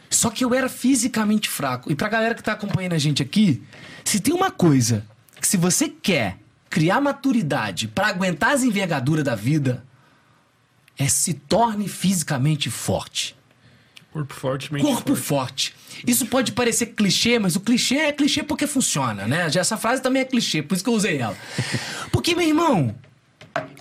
[0.10, 1.92] Só que eu era fisicamente fraco.
[1.92, 3.62] E pra galera que tá acompanhando a gente aqui,
[4.04, 5.06] se tem uma coisa
[5.40, 6.38] que se você quer
[6.70, 9.84] criar maturidade pra aguentar as envergaduras da vida,
[10.98, 13.36] é se torne fisicamente forte.
[14.12, 15.72] Corpo forte, mente Corpo forte.
[15.72, 16.04] forte.
[16.08, 19.50] Isso pode parecer clichê, mas o clichê é clichê porque funciona, né?
[19.50, 21.38] Já essa frase também é clichê, por isso que eu usei ela.
[22.12, 22.96] Porque, meu irmão,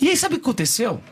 [0.01, 1.03] e aí sabe o que aconteceu?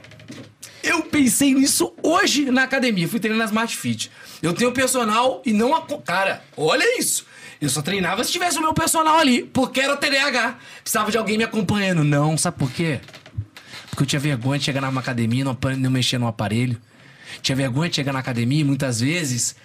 [0.83, 4.11] Eu pensei nisso hoje na academia, fui treinar na Smart Fit.
[4.43, 5.83] Eu tenho personal e não a.
[6.03, 7.27] Cara, olha isso.
[7.61, 10.59] Eu só treinava se tivesse o meu personal ali, porque era TDAH.
[10.83, 12.05] Precisava de alguém me acompanhando.
[12.05, 13.01] Não, sabe por quê?
[13.89, 16.79] Porque eu tinha vergonha de chegar numa academia e não, não mexer no aparelho.
[17.41, 19.57] Tinha vergonha de chegar na academia e muitas vezes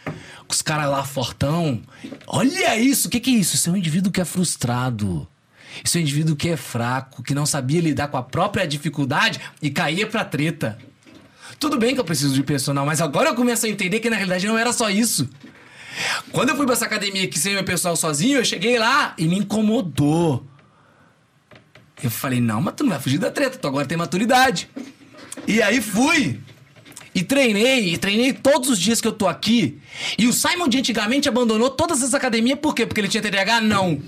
[0.48, 1.82] os caras lá fortão.
[2.28, 3.56] Olha isso, o que, que é isso?
[3.56, 5.28] Isso é um indivíduo que é frustrado.
[5.84, 9.40] Isso é um indivíduo que é fraco, que não sabia lidar com a própria dificuldade
[9.62, 10.78] e caía pra treta.
[11.60, 14.16] Tudo bem que eu preciso de personal, mas agora eu começo a entender que na
[14.16, 15.30] realidade não era só isso.
[16.32, 19.28] Quando eu fui pra essa academia aqui sem meu pessoal sozinho, eu cheguei lá e
[19.28, 20.46] me incomodou.
[22.04, 24.70] Eu falei, não, mas tu não vai fugir da treta, tu agora tem maturidade.
[25.48, 26.40] E aí fui.
[27.14, 29.80] E treinei, e treinei todos os dias que eu tô aqui.
[30.18, 32.86] E o Simon de antigamente abandonou todas as academias, por quê?
[32.86, 33.62] Porque ele tinha TDAH?
[33.62, 34.02] Não.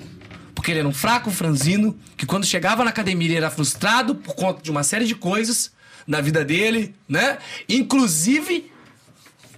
[0.55, 4.35] Porque ele era um fraco franzino, que quando chegava na academia ele era frustrado por
[4.35, 5.71] conta de uma série de coisas
[6.07, 7.37] na vida dele, né?
[7.67, 8.71] Inclusive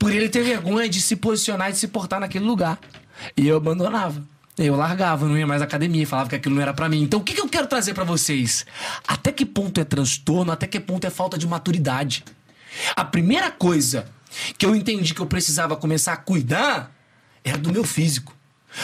[0.06, 2.80] por ele ter vergonha de se posicionar e de se portar naquele lugar.
[3.36, 4.24] E eu abandonava.
[4.56, 7.02] Eu largava, não ia mais à academia, falava que aquilo não era pra mim.
[7.02, 8.68] Então o que, que eu quero trazer pra vocês?
[9.08, 12.24] Até que ponto é transtorno, até que ponto é falta de maturidade?
[12.96, 14.08] A primeira coisa
[14.60, 16.96] que eu entendi que eu precisava começar a cuidar
[17.44, 18.32] era do meu físico.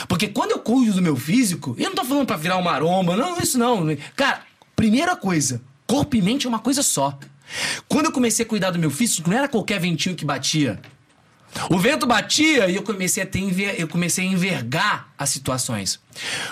[0.08, 3.16] Porque quando eu cuido do meu físico, eu não tô falando pra virar uma maromba,
[3.16, 3.96] não, isso não.
[4.16, 4.42] Cara,
[4.76, 7.16] primeira coisa, corpo e mente é uma coisa só.
[7.88, 10.82] Quando eu comecei a cuidar do meu físico, não era qualquer ventinho que batia.
[11.70, 16.00] O vento batia e eu comecei a ter enver- eu comecei a envergar as situações.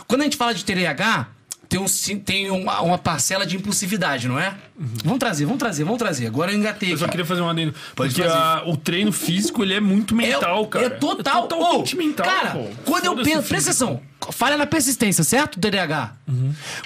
[0.08, 1.28] Quando a gente fala de TDAH,
[1.70, 1.86] tem, um,
[2.26, 4.56] tem uma, uma parcela de impulsividade, não é?
[5.04, 6.26] Vamos trazer, vamos trazer, vamos trazer.
[6.28, 6.92] Agora eu engatei.
[6.92, 7.12] Eu só aqui.
[7.12, 7.76] queria fazer um adendo.
[7.96, 10.86] Porque a- o treino físico, ele é muito mental, é, cara.
[10.88, 11.46] É total.
[11.46, 12.68] É totalmente Ô, mental, Cara, pô.
[12.86, 13.48] quando eu Foda-se penso.
[13.48, 14.02] Presta atenção.
[14.32, 15.60] Falha na persistência, certo?
[15.60, 16.16] TDAH.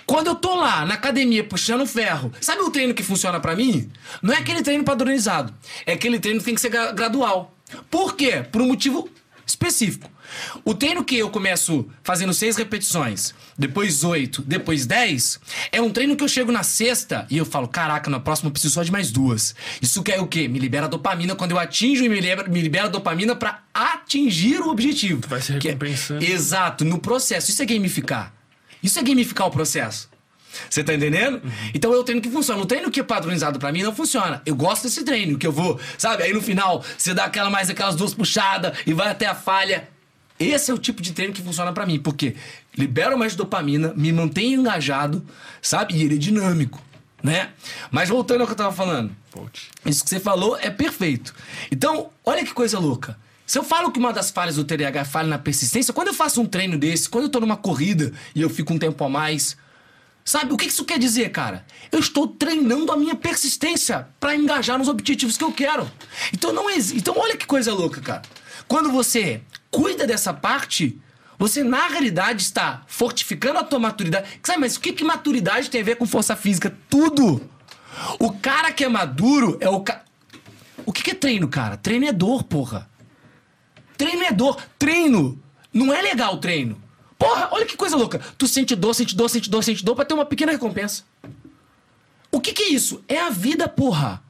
[0.06, 3.90] Quando eu tô lá na academia puxando ferro, sabe o treino que funciona pra mim?
[4.22, 5.54] Não é aquele treino padronizado.
[5.86, 7.56] É aquele treino que tem que ser gra- gradual.
[7.90, 8.44] Por quê?
[8.52, 9.10] Por um motivo
[9.46, 10.10] específico.
[10.66, 15.40] O treino que eu começo fazendo seis repetições, depois oito, depois dez,
[15.72, 18.52] é um treino que eu chego na sexta e eu falo: caraca, na próxima eu
[18.52, 19.54] preciso só de mais duas.
[19.82, 20.48] Isso quer o quê?
[20.48, 24.70] Me libera dopamina quando eu atinjo e me libera, me libera dopamina pra atingir o
[24.70, 25.22] objetivo.
[25.28, 26.24] Vai se Que é- recompensando.
[26.24, 27.52] Exato, no processo.
[27.52, 28.34] Isso é gamificar.
[28.82, 30.10] Isso é gamificar o processo.
[30.70, 31.42] Você tá entendendo?
[31.74, 32.62] Então é o treino que funciona.
[32.62, 34.42] O treino que é padronizado pra mim não funciona.
[34.46, 36.24] Eu gosto desse treino, que eu vou, sabe?
[36.24, 39.90] Aí no final, você dá aquela mais aquelas duas puxadas e vai até a falha.
[40.40, 42.36] Esse é o tipo de treino que funciona pra mim, porque
[42.76, 45.26] libera mais dopamina, me mantém engajado,
[45.62, 45.96] sabe?
[45.96, 46.82] E ele é dinâmico,
[47.22, 47.50] né?
[47.92, 49.16] Mas voltando ao que eu tava falando.
[49.32, 49.70] Volte.
[49.86, 51.34] Isso que você falou é perfeito.
[51.72, 53.18] Então, olha que coisa louca.
[53.46, 56.14] Se eu falo que uma das falhas do TDAH é falha na persistência, quando eu
[56.14, 59.10] faço um treino desse, quando eu tô numa corrida e eu fico um tempo a
[59.10, 59.58] mais,
[60.24, 61.66] sabe o que isso quer dizer, cara?
[61.92, 65.90] Eu estou treinando a minha persistência pra engajar nos objetivos que eu quero.
[66.34, 66.98] Então não existe.
[66.98, 68.22] Então olha que coisa louca, cara.
[68.68, 71.00] Quando você cuida dessa parte,
[71.38, 74.40] você na realidade está fortificando a tua maturidade.
[74.44, 76.76] Sabe, mas o que, que maturidade tem a ver com força física?
[76.90, 77.50] Tudo!
[78.20, 79.84] O cara que é maduro é o.
[80.86, 81.78] O que, que é treino, cara?
[81.78, 82.90] Treino é dor, porra.
[83.98, 84.62] Treino é dor.
[84.78, 85.42] Treino.
[85.72, 86.83] Não é legal treino.
[87.24, 88.20] Porra, olha que coisa louca.
[88.38, 91.04] Tu sente dor, sente dor, sente dor, sente dor pra ter uma pequena recompensa.
[92.30, 93.02] O que, que é isso?
[93.08, 94.22] É a vida, porra.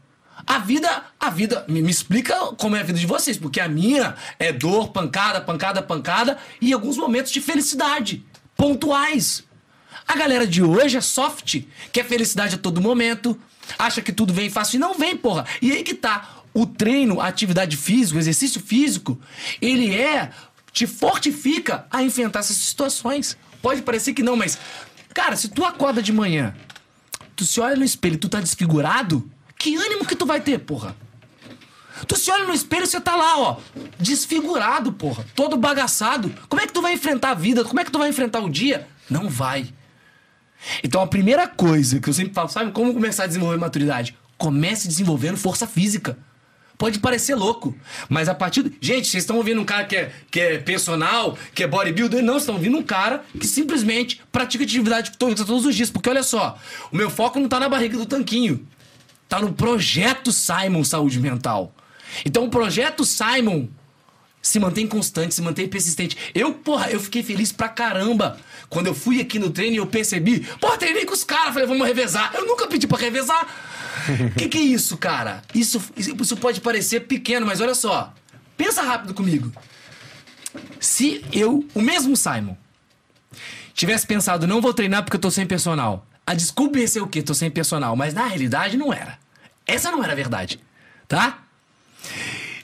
[0.45, 3.67] A vida, a vida, me, me explica como é a vida de vocês, porque a
[3.67, 8.23] minha é dor, pancada, pancada, pancada e alguns momentos de felicidade,
[8.55, 9.43] pontuais.
[10.07, 13.39] A galera de hoje é soft, quer felicidade a todo momento,
[13.79, 15.47] acha que tudo vem fácil e não vem, porra.
[15.63, 16.29] E aí que tá.
[16.53, 19.19] O treino, a atividade física, o exercício físico,
[19.59, 20.29] ele é.
[20.73, 23.37] Te fortifica a enfrentar essas situações.
[23.61, 24.57] Pode parecer que não, mas.
[25.13, 26.55] Cara, se tu acorda de manhã,
[27.35, 30.57] tu se olha no espelho e tu tá desfigurado, que ânimo que tu vai ter,
[30.59, 30.95] porra?
[32.07, 33.57] Tu se olha no espelho e você tá lá, ó,
[33.99, 36.33] desfigurado, porra, todo bagaçado.
[36.49, 37.63] Como é que tu vai enfrentar a vida?
[37.63, 38.87] Como é que tu vai enfrentar o dia?
[39.07, 39.71] Não vai.
[40.83, 44.17] Então a primeira coisa que eu sempre falo, sabe como começar a desenvolver maturidade?
[44.37, 46.17] Comece desenvolvendo força física.
[46.83, 47.73] Pode parecer louco,
[48.09, 48.61] mas a partir.
[48.61, 48.73] Do...
[48.81, 52.21] Gente, vocês estão ouvindo um cara que é, que é personal, que é bodybuilder?
[52.21, 55.89] Não, estão ouvindo um cara que simplesmente pratica atividade todos os dias.
[55.89, 56.59] Porque olha só,
[56.91, 58.67] o meu foco não tá na barriga do tanquinho.
[59.29, 61.73] Tá no projeto Simon Saúde Mental.
[62.25, 63.69] Então o projeto Simon
[64.41, 66.17] se mantém constante, se mantém persistente.
[66.35, 68.37] Eu, porra, eu fiquei feliz pra caramba.
[68.67, 71.65] Quando eu fui aqui no treino e eu percebi, porra, treinei com os caras, falei,
[71.65, 72.33] vamos revezar.
[72.35, 73.47] Eu nunca pedi pra revezar.
[74.31, 75.41] O que, que é isso, cara?
[75.53, 78.13] Isso, isso pode parecer pequeno, mas olha só.
[78.57, 79.51] Pensa rápido comigo.
[80.79, 82.55] Se eu, o mesmo Simon,
[83.73, 86.05] tivesse pensado, não vou treinar porque eu tô sem personal.
[86.25, 87.21] A desculpa ia ser o quê?
[87.21, 87.95] Tô sem personal.
[87.95, 89.17] Mas na realidade não era.
[89.65, 90.59] Essa não era a verdade.
[91.07, 91.43] Tá?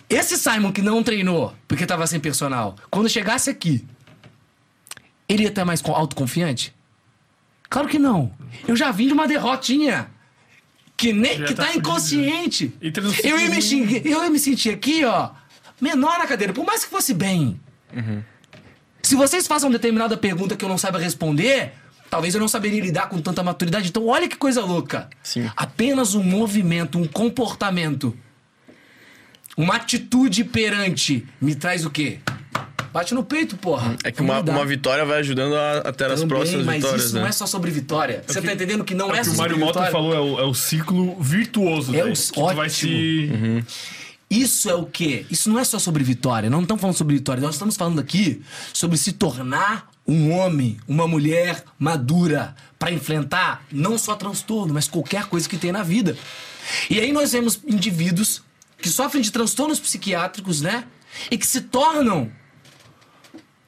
[0.09, 3.85] Esse Simon que não treinou porque tava sem personal, quando chegasse aqui,
[5.27, 6.73] ele ia estar mais autoconfiante?
[7.69, 8.33] Claro que não.
[8.67, 10.09] Eu já vim de uma derrotinha.
[10.99, 12.73] Que, nem, que tá tá, inconsciente.
[12.81, 12.91] E
[13.23, 15.29] Eu ia, me eu ia me sentir aqui, ó,
[15.79, 17.57] menor na cadeira, por mais que fosse bem.
[19.01, 21.71] Se vocês fazem uma determinada pergunta que eu não saiba responder,
[22.09, 23.87] talvez eu não saberia lidar com tanta maturidade.
[23.87, 25.09] Então, olha que coisa louca.
[25.23, 25.49] Sim.
[25.55, 28.13] Apenas um movimento, um comportamento,
[29.55, 32.19] uma atitude perante me traz o quê?
[32.91, 33.95] Bate no peito, porra.
[34.03, 37.05] É que uma, uma vitória vai ajudando a, a ter as Também, próximas mas vitórias,
[37.05, 37.21] isso né?
[37.21, 38.23] não é só sobre vitória.
[38.27, 39.91] Você tá entendendo que não é, É o que só o sobre Mário Mota vitória?
[39.91, 41.95] falou, é o, é o ciclo virtuoso.
[41.95, 43.63] É daí, o- que vai se...
[44.29, 45.25] Isso é o quê?
[45.31, 46.49] Isso não é só sobre vitória.
[46.51, 47.41] Não estamos falando sobre vitória.
[47.41, 53.97] Nós estamos falando aqui sobre se tornar um homem, uma mulher madura para enfrentar não
[53.97, 56.15] só transtorno, mas qualquer coisa que tem na vida.
[56.89, 58.43] E aí nós vemos indivíduos
[58.79, 60.83] que sofrem de transtornos psiquiátricos, né?
[61.31, 62.31] E que se tornam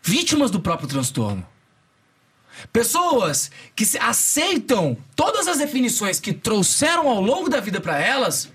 [0.01, 1.45] vítimas do próprio transtorno.
[2.71, 8.51] Pessoas que aceitam todas as definições que trouxeram ao longo da vida para elas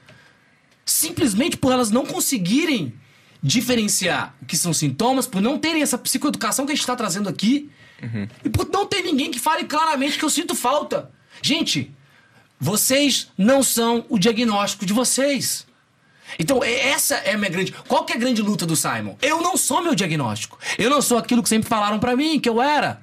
[0.86, 2.94] simplesmente por elas não conseguirem
[3.42, 7.28] diferenciar o que são sintomas, por não terem essa psicoeducação que a gente está trazendo
[7.28, 7.70] aqui,
[8.44, 11.10] e por não ter ninguém que fale claramente que eu sinto falta.
[11.42, 11.92] Gente,
[12.58, 15.66] vocês não são o diagnóstico de vocês.
[16.38, 17.72] Então, essa é a minha grande.
[17.72, 19.16] Qual que é a grande luta do Simon?
[19.22, 20.58] Eu não sou meu diagnóstico.
[20.78, 23.00] Eu não sou aquilo que sempre falaram pra mim que eu era.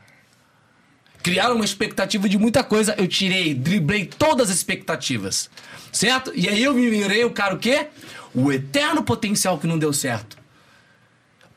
[1.24, 5.50] Criaram uma expectativa de muita coisa, eu tirei, driblei todas as expectativas.
[5.92, 6.34] Certo?
[6.36, 7.88] E aí eu me mirei o cara o quê?
[8.34, 10.38] O eterno potencial que não deu certo.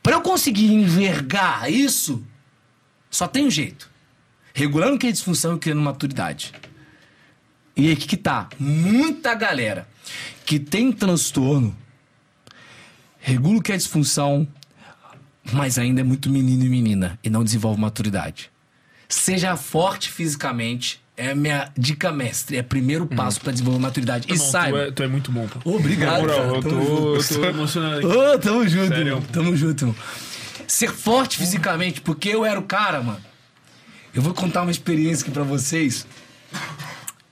[0.03, 2.25] Pra eu conseguir enxergar isso,
[3.11, 3.91] só tem um jeito.
[4.55, 6.53] Regulando que é disfunção e criando maturidade.
[7.77, 8.49] E aí que, que tá?
[8.59, 9.89] Muita galera
[10.47, 11.77] que tem transtorno,
[13.19, 14.47] regula o que é disfunção,
[15.53, 18.51] mas ainda é muito menino e menina e não desenvolve maturidade.
[19.09, 24.27] Seja forte fisicamente, é a minha dica mestre, é o primeiro passo pra desenvolver maturidade.
[24.29, 24.79] E Não, tu, saiba.
[24.83, 25.77] é, tu é muito bom, pô.
[25.77, 26.21] Obrigado.
[26.21, 26.49] Moral, cara.
[26.57, 27.35] eu Tamo tô, junto.
[27.35, 28.07] eu tô emocionado aqui.
[28.07, 29.23] Ô, tamo junto, Sério?
[29.33, 29.97] Tamo junto, irmão.
[30.69, 33.21] Ser forte fisicamente, porque eu era o cara, mano.
[34.15, 36.07] Eu vou contar uma experiência aqui pra vocês.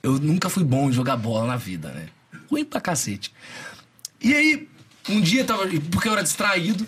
[0.01, 2.07] Eu nunca fui bom em jogar bola na vida, né?
[2.49, 3.33] Ruim pra cacete.
[4.21, 4.67] E aí,
[5.09, 5.67] um dia eu tava.
[5.91, 6.85] Porque eu era distraído.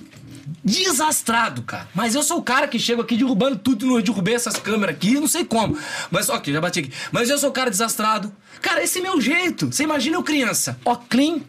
[0.64, 1.88] Desastrado, cara.
[1.94, 3.98] Mas eu sou o cara que chego aqui derrubando tudo.
[3.98, 5.78] Eu derrubei essas câmeras aqui, não sei como.
[6.10, 6.94] Mas, ok, já bati aqui.
[7.12, 8.34] Mas eu sou o cara desastrado.
[8.62, 9.68] Cara, esse é meu jeito.
[9.68, 10.80] Você imagina eu criança.
[10.84, 11.42] Ó, clean,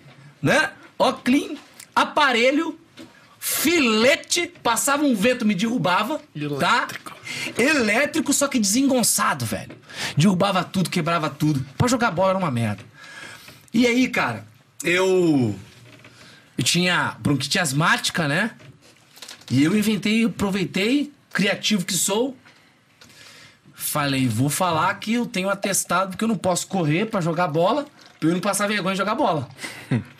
[0.42, 0.70] né?
[0.98, 1.56] Ó, clean,
[1.94, 2.78] aparelho,
[3.38, 6.20] filete, passava um vento, me derrubava,
[6.58, 6.88] tá?
[7.56, 9.76] Elétrico, só que desengonçado, velho.
[10.16, 11.64] Derrubava tudo, quebrava tudo.
[11.76, 12.84] Pra jogar bola era uma merda.
[13.72, 14.46] E aí, cara,
[14.82, 15.54] eu.
[16.56, 18.50] Eu tinha bronquite asmática, né?
[19.50, 22.36] E eu inventei, aproveitei, criativo que sou.
[23.74, 27.86] Falei, vou falar que eu tenho atestado porque eu não posso correr pra jogar bola,
[28.18, 29.48] pra eu não passar vergonha de jogar bola.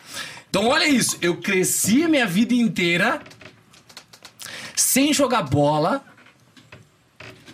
[0.51, 1.19] Então, olha isso.
[1.21, 3.21] Eu cresci a minha vida inteira
[4.75, 6.03] sem jogar bola,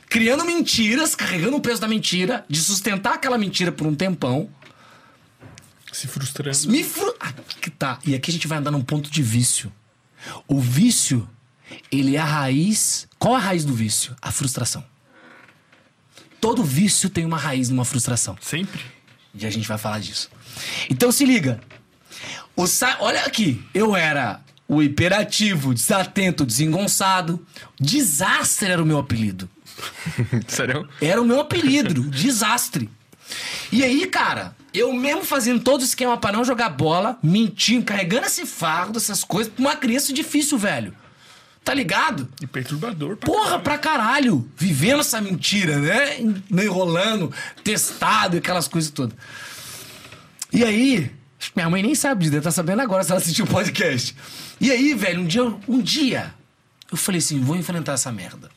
[0.09, 4.49] criando mentiras, carregando o peso da mentira, de sustentar aquela mentira por um tempão.
[5.95, 6.59] Se frustrando.
[6.69, 7.15] Me fru...
[7.21, 8.01] Aqui que tá.
[8.05, 9.73] E aqui a gente vai andar num ponto de vício.
[10.49, 11.29] O vício,
[11.91, 13.07] ele é a raiz.
[13.17, 14.17] Qual a raiz do vício?
[14.21, 14.85] A frustração.
[16.41, 18.37] Todo vício tem uma raiz numa frustração.
[18.41, 18.85] Sempre?
[19.33, 20.31] E a gente vai falar disso.
[20.91, 21.61] Então se liga.
[22.57, 22.97] O sa...
[22.99, 23.65] Olha aqui.
[23.73, 27.47] Eu era o hiperativo, desatento, desengonçado.
[27.81, 29.49] Desastre era o meu apelido.
[30.49, 30.89] Sério?
[31.01, 32.91] Era o meu apelido, desastre.
[33.71, 38.27] E aí, cara, eu mesmo fazendo todo o esquema pra não jogar bola, mentindo, carregando
[38.27, 40.93] esse fardo, essas coisas, pra uma criança difícil, velho.
[41.65, 42.29] Tá ligado?
[42.43, 43.17] E perturbador.
[43.17, 44.47] Pra Porra, pra caralho!
[44.57, 46.19] Vivendo essa mentira, né?
[46.51, 47.33] Enrolando,
[47.63, 49.17] testado e aquelas coisas todas.
[50.53, 51.11] E aí,
[51.41, 54.15] acho que minha mãe nem sabe disso, tá sabendo agora se ela assistiu o podcast.
[54.61, 56.35] E aí, velho, um dia, um dia,
[56.91, 58.51] eu falei assim: vou enfrentar essa merda.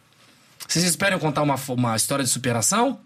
[0.67, 2.99] Vocês esperam contar uma, uma história de superação?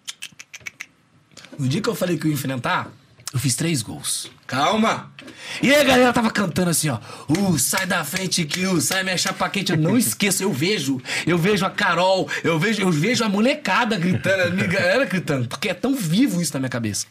[1.59, 2.91] No dia que eu falei que eu ia enfrentar,
[3.33, 4.29] eu fiz três gols.
[4.45, 5.11] Calma!
[5.61, 6.99] E aí a galera tava cantando assim, ó.
[7.29, 9.71] Uh, sai da frente, Kill, sai minha chapa quente.
[9.71, 11.01] Eu não esqueço, eu vejo.
[11.25, 15.47] Eu vejo a Carol, eu vejo, eu vejo a molecada gritando, a minha galera gritando.
[15.47, 17.05] Porque é tão vivo isso na minha cabeça.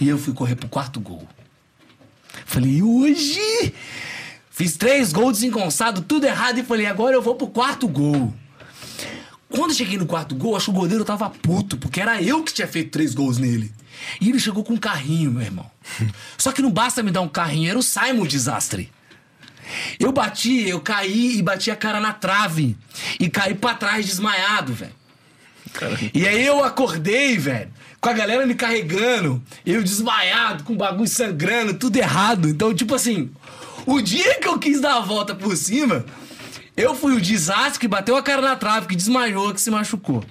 [0.00, 1.26] E eu fui correr pro quarto gol.
[2.46, 3.74] Falei, hoje!
[4.50, 8.32] Fiz três gols desengonçado, tudo errado, e falei, agora eu vou pro quarto gol.
[9.48, 12.42] Quando eu cheguei no quarto gol, acho que o goleiro tava puto, porque era eu
[12.44, 13.72] que tinha feito três gols nele.
[14.20, 15.70] E ele chegou com um carrinho, meu irmão.
[16.36, 18.90] Só que não basta me dar um carrinho, era o Simon desastre.
[19.98, 22.76] Eu bati, eu caí e bati a cara na trave.
[23.20, 24.98] E caí pra trás desmaiado, velho.
[26.14, 27.70] E aí eu acordei, velho,
[28.00, 32.48] com a galera me carregando, eu desmaiado, com o bagulho sangrando, tudo errado.
[32.48, 33.30] Então, tipo assim,
[33.84, 36.04] o dia que eu quis dar a volta por cima,
[36.76, 40.24] eu fui o desastre que bateu a cara na trave, que desmaiou, que se machucou.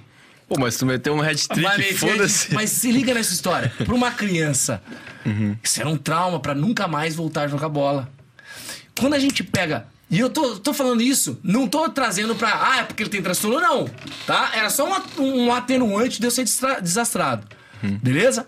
[0.48, 2.54] Pô, mas tu meteu um hat-trick, foda-se.
[2.54, 3.72] Mas se liga nessa história.
[3.84, 4.82] Pra uma criança,
[5.62, 8.10] isso era um trauma pra nunca mais voltar a jogar bola.
[8.98, 9.86] Quando a gente pega.
[10.10, 12.48] E eu tô, tô falando isso, não tô trazendo pra.
[12.48, 13.86] Ah, é porque ele tem transtorno, não.
[14.26, 14.52] Tá?
[14.54, 14.88] Era só
[15.18, 16.44] um, um atenuante de eu ser
[16.80, 17.46] desastrado.
[18.02, 18.46] Beleza?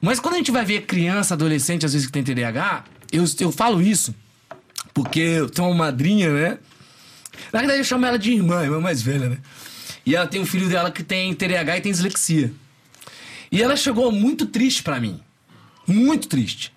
[0.00, 3.50] Mas quando a gente vai ver criança, adolescente, às vezes que tem TDAH, eu, eu
[3.50, 4.14] falo isso
[4.94, 6.58] porque eu tenho uma madrinha, né?
[7.52, 9.38] Na verdade, eu chamo ela de irmã, irmã mais velha, né?
[10.04, 12.52] E ela tem um filho dela que tem TDAH e tem dislexia.
[13.50, 15.20] E ela chegou muito triste pra mim.
[15.86, 16.72] Muito triste.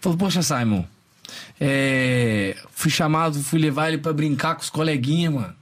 [0.00, 0.84] Falou, poxa, Simon,
[1.60, 5.54] é, fui chamado, fui levar ele pra brincar com os coleguinhas, mano.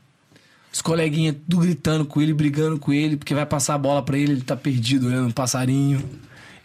[0.72, 4.18] Os coleguinhas tudo gritando com ele, brigando com ele, porque vai passar a bola pra
[4.18, 6.02] ele, ele tá perdido olhando um passarinho.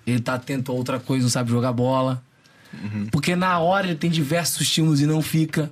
[0.06, 2.24] Ele tá atento a outra coisa, não sabe jogar bola.
[3.12, 5.72] Porque na hora ele tem diversos estímulos e não fica.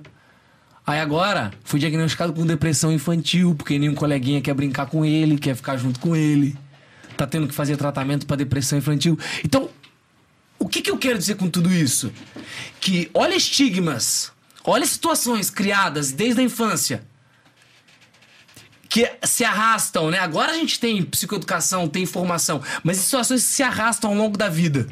[0.88, 5.54] Aí agora, fui diagnosticado com depressão infantil, porque nenhum coleguinha quer brincar com ele, quer
[5.54, 6.56] ficar junto com ele.
[7.14, 9.18] Tá tendo que fazer tratamento pra depressão infantil.
[9.44, 9.68] Então,
[10.58, 12.10] o que, que eu quero dizer com tudo isso?
[12.80, 14.32] Que olha estigmas,
[14.64, 17.02] olha situações criadas desde a infância
[18.88, 20.18] que se arrastam, né?
[20.18, 24.48] Agora a gente tem psicoeducação, tem formação, mas situações que se arrastam ao longo da
[24.48, 24.86] vida.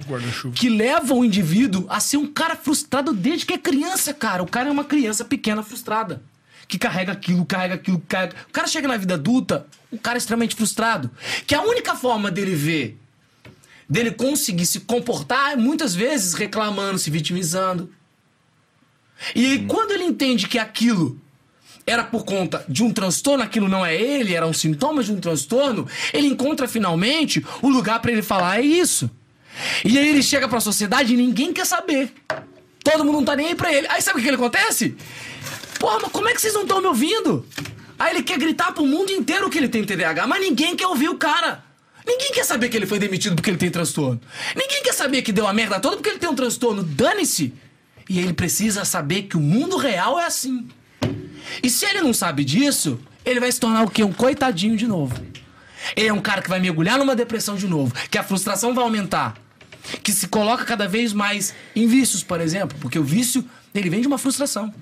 [0.52, 4.42] Que levam o indivíduo a ser um cara frustrado desde que é criança, cara.
[4.42, 6.22] O cara é uma criança pequena frustrada.
[6.68, 8.36] Que carrega aquilo, carrega aquilo, carrega.
[8.48, 11.10] O cara chega na vida adulta, um cara extremamente frustrado.
[11.46, 12.98] Que a única forma dele ver,
[13.88, 17.90] dele conseguir se comportar é muitas vezes reclamando, se vitimizando.
[19.34, 21.18] E aí, quando ele entende que aquilo
[21.86, 25.20] era por conta de um transtorno, aquilo não é ele, era um sintoma de um
[25.20, 29.08] transtorno, ele encontra finalmente o lugar pra ele falar: é isso.
[29.84, 32.12] E aí ele chega pra sociedade e ninguém quer saber.
[32.82, 33.86] Todo mundo não tá nem aí pra ele.
[33.88, 34.96] Aí sabe o que, que acontece?
[35.78, 37.46] Porra, mas como é que vocês não estão me ouvindo?
[37.98, 41.08] Aí ele quer gritar pro mundo inteiro que ele tem TDAH, mas ninguém quer ouvir
[41.08, 41.64] o cara.
[42.06, 44.20] Ninguém quer saber que ele foi demitido porque ele tem transtorno.
[44.54, 46.82] Ninguém quer saber que deu a merda toda porque ele tem um transtorno.
[46.82, 47.52] Dane-se.
[48.08, 50.68] E ele precisa saber que o mundo real é assim.
[51.62, 54.02] E se ele não sabe disso, ele vai se tornar o quê?
[54.04, 55.14] Um coitadinho de novo.
[55.94, 58.82] Ele é um cara que vai mergulhar numa depressão de novo, que a frustração vai
[58.82, 59.36] aumentar,
[60.02, 63.44] que se coloca cada vez mais em vícios, por exemplo, porque o vício,
[63.74, 64.72] ele vem de uma frustração.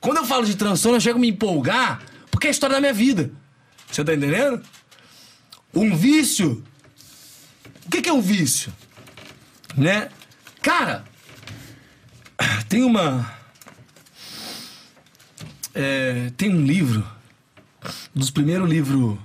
[0.00, 2.80] Quando eu falo de transtorno, eu chego a me empolgar, porque é a história da
[2.80, 3.30] minha vida.
[3.90, 4.62] Você tá entendendo?
[5.74, 6.64] Um vício.
[7.84, 8.72] O que é um vício?
[9.76, 10.08] Né?
[10.62, 11.04] Cara,
[12.68, 13.39] tem uma.
[15.74, 17.06] É, tem um livro.
[18.14, 19.18] Um dos primeiros livros.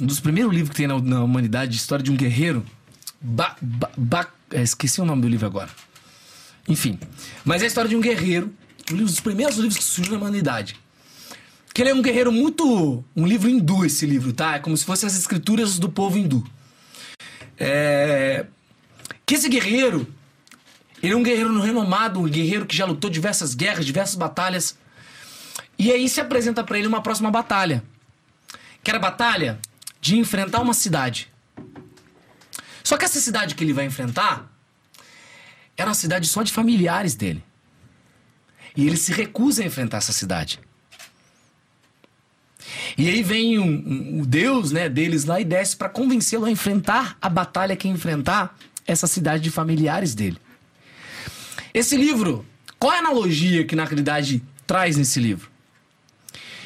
[0.00, 2.64] Um dos primeiros livros que tem na, na humanidade, História de um Guerreiro.
[3.20, 5.70] Ba, ba, ba- é, esqueci o nome do livro agora.
[6.68, 6.98] Enfim.
[7.44, 8.52] Mas é a história de um guerreiro.
[8.92, 10.76] Um dos primeiros livros que surgiu na humanidade.
[11.72, 13.04] Que ele é um guerreiro muito.
[13.16, 14.56] Um livro hindu, esse livro, tá?
[14.56, 16.46] É como se fossem as escrituras do povo hindu.
[17.58, 18.46] É.
[19.26, 20.06] Que esse guerreiro.
[21.02, 24.76] Ele é um guerreiro renomado, um guerreiro que já lutou diversas guerras, diversas batalhas.
[25.84, 27.84] E aí se apresenta pra ele uma próxima batalha.
[28.82, 29.58] Que era a batalha
[30.00, 31.30] de enfrentar uma cidade.
[32.82, 34.50] Só que essa cidade que ele vai enfrentar
[35.76, 37.44] era uma cidade só de familiares dele.
[38.74, 40.58] E ele se recusa a enfrentar essa cidade.
[42.96, 46.50] E aí vem um, um- o Deus né, deles lá e desce pra convencê-lo a
[46.50, 48.56] enfrentar a batalha que ia enfrentar
[48.86, 50.38] essa cidade de familiares dele.
[51.74, 52.46] Esse livro
[52.78, 55.52] Qual é a analogia que na realidade traz nesse livro?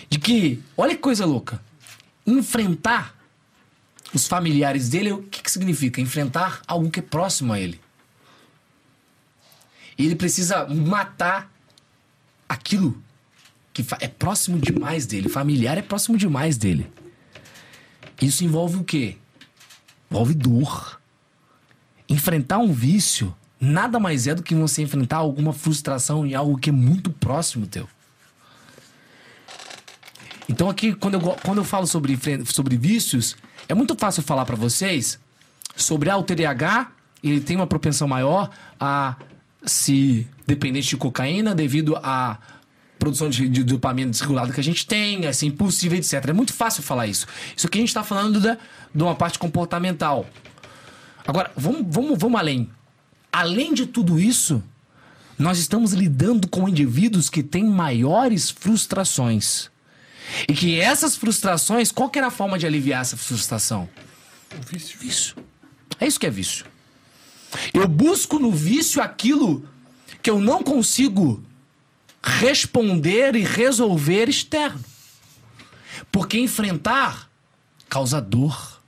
[0.08, 1.60] De que, olha que coisa louca.
[2.26, 3.14] Enfrentar
[4.12, 6.00] os familiares dele, o que, que significa?
[6.00, 7.80] Enfrentar algo que é próximo a ele.
[9.98, 11.52] Ele precisa matar
[12.48, 13.02] aquilo
[13.72, 15.28] que é próximo demais dele.
[15.28, 16.90] Familiar é próximo demais dele.
[18.20, 19.16] Isso envolve o quê?
[20.10, 21.00] Envolve dor.
[22.08, 26.70] Enfrentar um vício nada mais é do que você enfrentar alguma frustração em algo que
[26.70, 27.88] é muito próximo teu.
[30.48, 33.36] Então aqui, quando eu, quando eu falo sobre, sobre vícios,
[33.68, 35.18] é muito fácil falar para vocês
[35.76, 36.90] sobre ah, o TDAH,
[37.22, 38.50] ele tem uma propensão maior
[38.80, 39.16] a
[39.64, 42.38] se dependente de cocaína devido à
[42.98, 46.24] produção de, de dopamina desregulada que a gente tem, assim, impulsiva, etc.
[46.28, 47.26] É muito fácil falar isso.
[47.56, 48.56] Isso aqui a gente está falando da,
[48.94, 50.26] de uma parte comportamental.
[51.26, 52.68] Agora, vamos, vamos, vamos além.
[53.30, 54.62] Além de tudo isso,
[55.38, 59.70] nós estamos lidando com indivíduos que têm maiores frustrações.
[60.48, 63.88] E que essas frustrações, qual que era a forma de aliviar essa frustração?
[64.56, 64.98] O vício.
[64.98, 65.36] Vício.
[66.00, 66.64] É isso que é vício.
[67.72, 69.68] Eu busco no vício aquilo
[70.22, 71.42] que eu não consigo
[72.22, 74.84] responder e resolver externo.
[76.12, 77.28] Porque enfrentar
[77.88, 78.78] causa dor.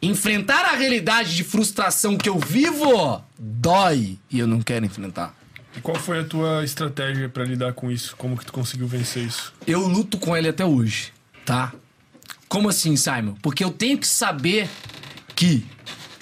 [0.00, 5.34] Enfrentar a realidade de frustração que eu vivo dói e eu não quero enfrentar.
[5.76, 8.16] E qual foi a tua estratégia para lidar com isso?
[8.16, 9.52] Como que tu conseguiu vencer isso?
[9.66, 11.12] Eu luto com ele até hoje,
[11.44, 11.72] tá?
[12.48, 13.34] Como assim, Simon?
[13.40, 14.68] Porque eu tenho que saber
[15.36, 15.64] que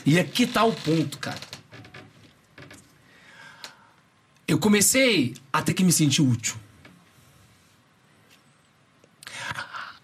[0.05, 1.39] e aqui tá o ponto, cara.
[4.47, 6.57] Eu comecei a ter que me sentir útil.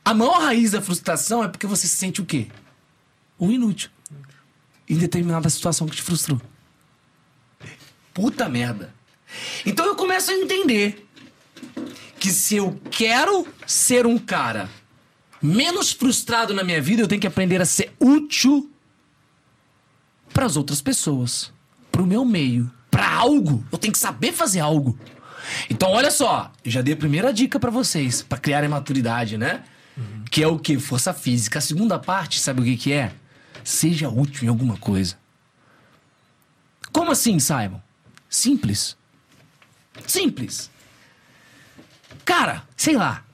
[0.04, 2.48] A maior raiz da frustração é porque você se sente o quê?
[3.38, 3.88] O inútil.
[4.86, 6.38] Em determinada situação que te frustrou.
[8.12, 8.94] Puta merda.
[9.64, 11.06] Então eu começo a entender
[12.18, 14.68] que se eu quero ser um cara
[15.42, 18.70] menos frustrado na minha vida, eu tenho que aprender a ser útil
[20.32, 21.52] para as outras pessoas,
[21.92, 23.64] para o meu meio, para algo.
[23.70, 24.98] Eu tenho que saber fazer algo.
[25.68, 29.62] Então, olha só, eu já dei a primeira dica para vocês, para criarem maturidade, né?
[29.96, 30.24] Uhum.
[30.30, 30.78] Que é o que?
[30.78, 31.58] Força física.
[31.58, 33.12] A segunda parte, sabe o que, que é?
[33.62, 35.16] Seja útil em alguma coisa.
[36.90, 37.80] Como assim, Simon?
[38.28, 38.96] Simples.
[40.06, 40.70] Simples.
[42.24, 43.24] Cara, sei lá.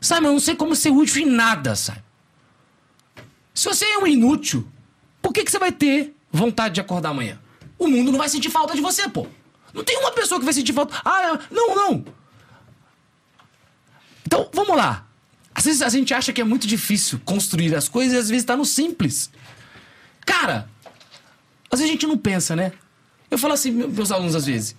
[0.00, 1.98] Simon, eu não sei como ser útil em nada, Simon.
[3.54, 4.66] Se você é um inútil,
[5.22, 7.40] por que, que você vai ter vontade de acordar amanhã?
[7.78, 9.26] O mundo não vai sentir falta de você, pô.
[9.72, 11.00] Não tem uma pessoa que vai sentir falta.
[11.04, 12.04] Ah, não, não.
[14.26, 15.06] Então, vamos lá.
[15.54, 18.44] Às vezes a gente acha que é muito difícil construir as coisas e às vezes
[18.44, 19.30] tá no simples.
[20.26, 20.68] Cara,
[21.70, 22.72] às vezes a gente não pensa, né?
[23.30, 24.76] Eu falo assim, meus alunos às vezes.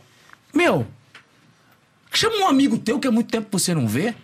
[0.56, 0.88] Meu,
[2.12, 4.16] chama um amigo teu que há muito tempo você não vê.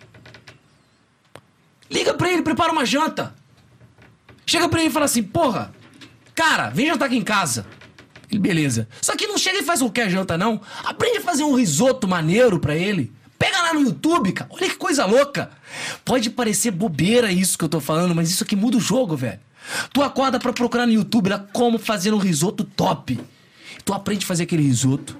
[1.90, 3.34] Liga pra ele, prepara uma janta.
[4.46, 5.72] Chega pra ele e fala assim, porra,
[6.34, 7.66] Cara, vem jantar aqui em casa.
[8.30, 8.88] Ele, beleza.
[9.00, 10.60] Só que não chega e faz qualquer janta, não.
[10.84, 13.12] Aprende a fazer um risoto maneiro pra ele.
[13.38, 14.50] Pega lá no YouTube, cara.
[14.52, 15.50] Olha que coisa louca.
[16.04, 19.40] Pode parecer bobeira isso que eu tô falando, mas isso aqui muda o jogo, velho.
[19.92, 23.20] Tu acorda pra procurar no YouTube lá como fazer um risoto top.
[23.84, 25.16] Tu aprende a fazer aquele risoto.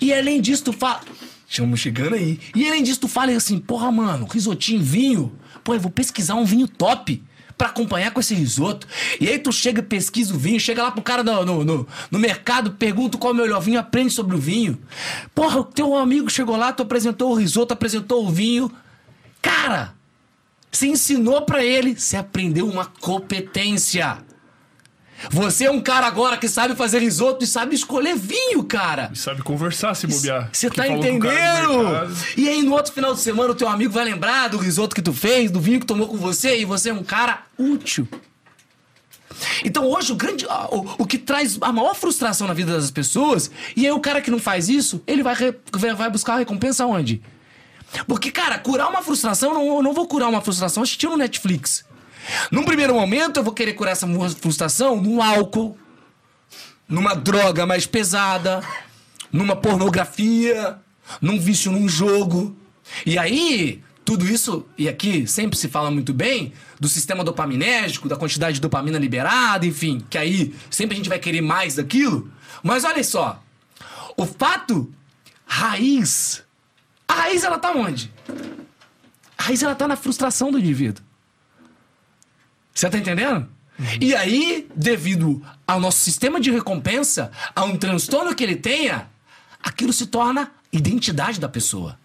[0.00, 1.00] E além disso, tu fala.
[1.48, 2.40] Estamos chegando aí.
[2.54, 5.32] E além disso, tu fala assim, porra, mano, risotinho, vinho.
[5.62, 7.22] Pô, eu vou pesquisar um vinho top
[7.56, 8.86] para acompanhar com esse risoto.
[9.20, 12.18] E aí tu chega, pesquisa o vinho, chega lá pro cara no, no, no, no
[12.18, 14.78] mercado, pergunta qual é o melhor vinho, aprende sobre o vinho.
[15.34, 18.70] Porra, o teu amigo chegou lá, tu apresentou o risoto, apresentou o vinho.
[19.40, 19.94] Cara,
[20.70, 24.18] você ensinou para ele, você aprendeu uma competência.
[25.30, 29.10] Você é um cara agora que sabe fazer risoto e sabe escolher vinho, cara.
[29.12, 30.48] E sabe conversar se bobear.
[30.52, 31.32] Você tá entendendo?
[32.36, 35.02] E aí no outro final de semana o teu amigo vai lembrar do risoto que
[35.02, 38.08] tu fez, do vinho que tomou com você e você é um cara útil.
[39.64, 43.50] Então hoje o grande o, o que traz a maior frustração na vida das pessoas,
[43.76, 45.34] e aí o cara que não faz isso, ele vai,
[45.96, 47.20] vai buscar a recompensa onde?
[48.06, 51.84] Porque, cara, curar uma frustração, não, eu não vou curar uma frustração assistindo Netflix.
[52.50, 54.06] Num primeiro momento, eu vou querer curar essa
[54.40, 55.76] frustração num álcool,
[56.88, 58.62] numa droga mais pesada,
[59.32, 60.78] numa pornografia,
[61.20, 62.56] num vício num jogo.
[63.04, 68.16] E aí, tudo isso, e aqui sempre se fala muito bem do sistema dopaminérgico, da
[68.16, 72.30] quantidade de dopamina liberada, enfim, que aí sempre a gente vai querer mais daquilo.
[72.62, 73.42] Mas olha só,
[74.16, 74.92] o fato
[75.46, 76.42] raiz,
[77.08, 78.12] a raiz ela tá onde?
[79.36, 81.04] A raiz ela tá na frustração do indivíduo.
[82.74, 83.48] Você tá entendendo?
[84.00, 89.08] E aí, devido ao nosso sistema de recompensa, a um transtorno que ele tenha,
[89.62, 91.98] aquilo se torna identidade da pessoa.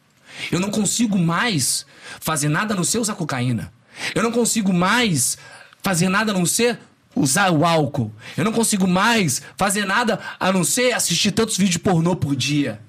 [0.52, 1.86] Eu não consigo mais
[2.20, 3.74] fazer nada não ser usar cocaína.
[4.16, 5.38] Eu não consigo mais
[5.82, 6.80] fazer nada a não ser
[7.16, 8.12] usar o álcool.
[8.38, 12.80] Eu não consigo mais fazer nada a não ser assistir tantos vídeos pornô por dia.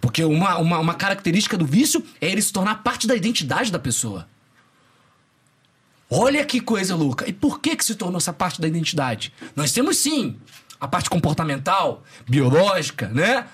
[0.00, 3.78] Porque uma, uma, uma característica do vício é ele se tornar parte da identidade da
[3.78, 4.28] pessoa.
[6.10, 7.28] Olha que coisa louca.
[7.28, 9.32] E por que, que se tornou essa parte da identidade?
[9.54, 10.36] Nós temos sim
[10.80, 13.46] a parte comportamental, biológica, né?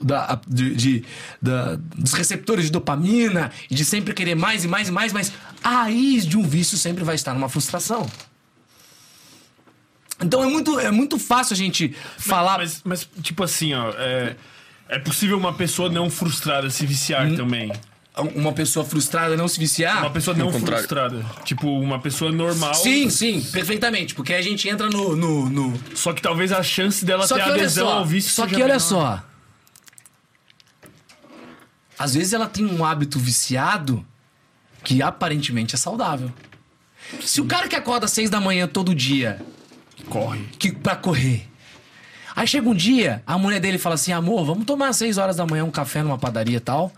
[0.00, 1.04] Da, de, de-
[1.42, 5.32] da- dos receptores de dopamina e de sempre querer mais e mais e mais, mas
[5.64, 8.08] a raiz de um vício sempre vai estar numa frustração.
[10.22, 12.58] Então é muito, é muito fácil a gente falar.
[12.58, 13.90] Mas, mas, tipo assim, ó.
[13.96, 14.36] É,
[14.88, 17.36] é possível uma pessoa não frustrada se viciar Hum.
[17.36, 17.72] também.
[18.34, 19.98] Uma pessoa frustrada não se viciar.
[20.00, 21.24] Uma pessoa não frustrada.
[21.44, 22.74] Tipo, uma pessoa normal.
[22.74, 24.14] Sim, sim, perfeitamente.
[24.14, 25.14] Porque a gente entra no.
[25.16, 27.92] no, no- Só que talvez a chance dela Só ter adesão só.
[27.98, 28.80] ao vício Só seja que olha menor.
[28.80, 29.24] só.
[31.98, 34.04] Às vezes ela tem um hábito viciado
[34.82, 36.32] que aparentemente é saudável.
[37.20, 39.40] Se o cara que acorda às seis da manhã todo dia
[40.08, 40.40] Corre.
[40.58, 41.46] que, pra correr.
[42.34, 45.36] Aí chega um dia, a mulher dele fala assim: amor, vamos tomar às 6 horas
[45.36, 46.90] da manhã um café numa padaria e tal.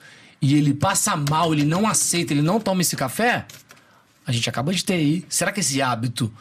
[0.42, 3.46] E ele passa mal, ele não aceita, ele não toma esse café.
[4.26, 5.24] A gente acaba de ter aí.
[5.28, 6.32] Será que esse hábito.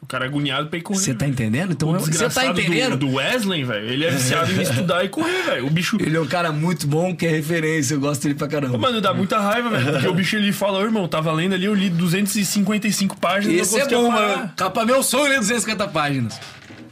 [0.00, 0.98] O cara é agoniado pra ir correr.
[1.00, 1.72] Você tá entendendo?
[1.72, 2.96] Então você tá desgraçado do- entendendo?
[2.98, 3.88] Do, Wesley, velho.
[3.88, 5.66] Ele é viciado em estudar e correr, velho.
[5.66, 5.96] O bicho.
[5.98, 8.76] Ele é um cara muito bom, que é referência, eu gosto dele pra caramba.
[8.76, 9.92] Mano, dá muita raiva, velho.
[9.92, 13.80] Porque o bicho ele fala, "Ô, irmão, tava lendo ali, eu li 255 páginas Esse
[13.80, 14.36] é bom, parar.
[14.36, 14.52] mano.
[14.56, 16.38] Capa meu sonho ler 250 páginas.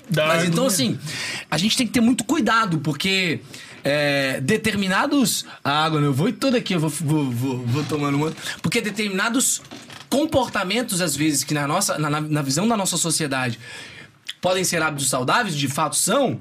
[0.08, 0.98] Dá Mas então, assim,
[1.50, 3.40] a gente tem que ter muito cuidado, porque
[3.84, 5.44] é, determinados.
[5.62, 6.06] A água, né?
[6.06, 8.32] Eu vou e toda aqui, eu vou, vou, vou, vou tomando uma.
[8.62, 9.60] Porque determinados
[10.08, 13.58] comportamentos, às vezes, que na, nossa, na, na- visão da nossa sociedade
[14.40, 16.40] podem ser hábitos saudáveis, de fato são,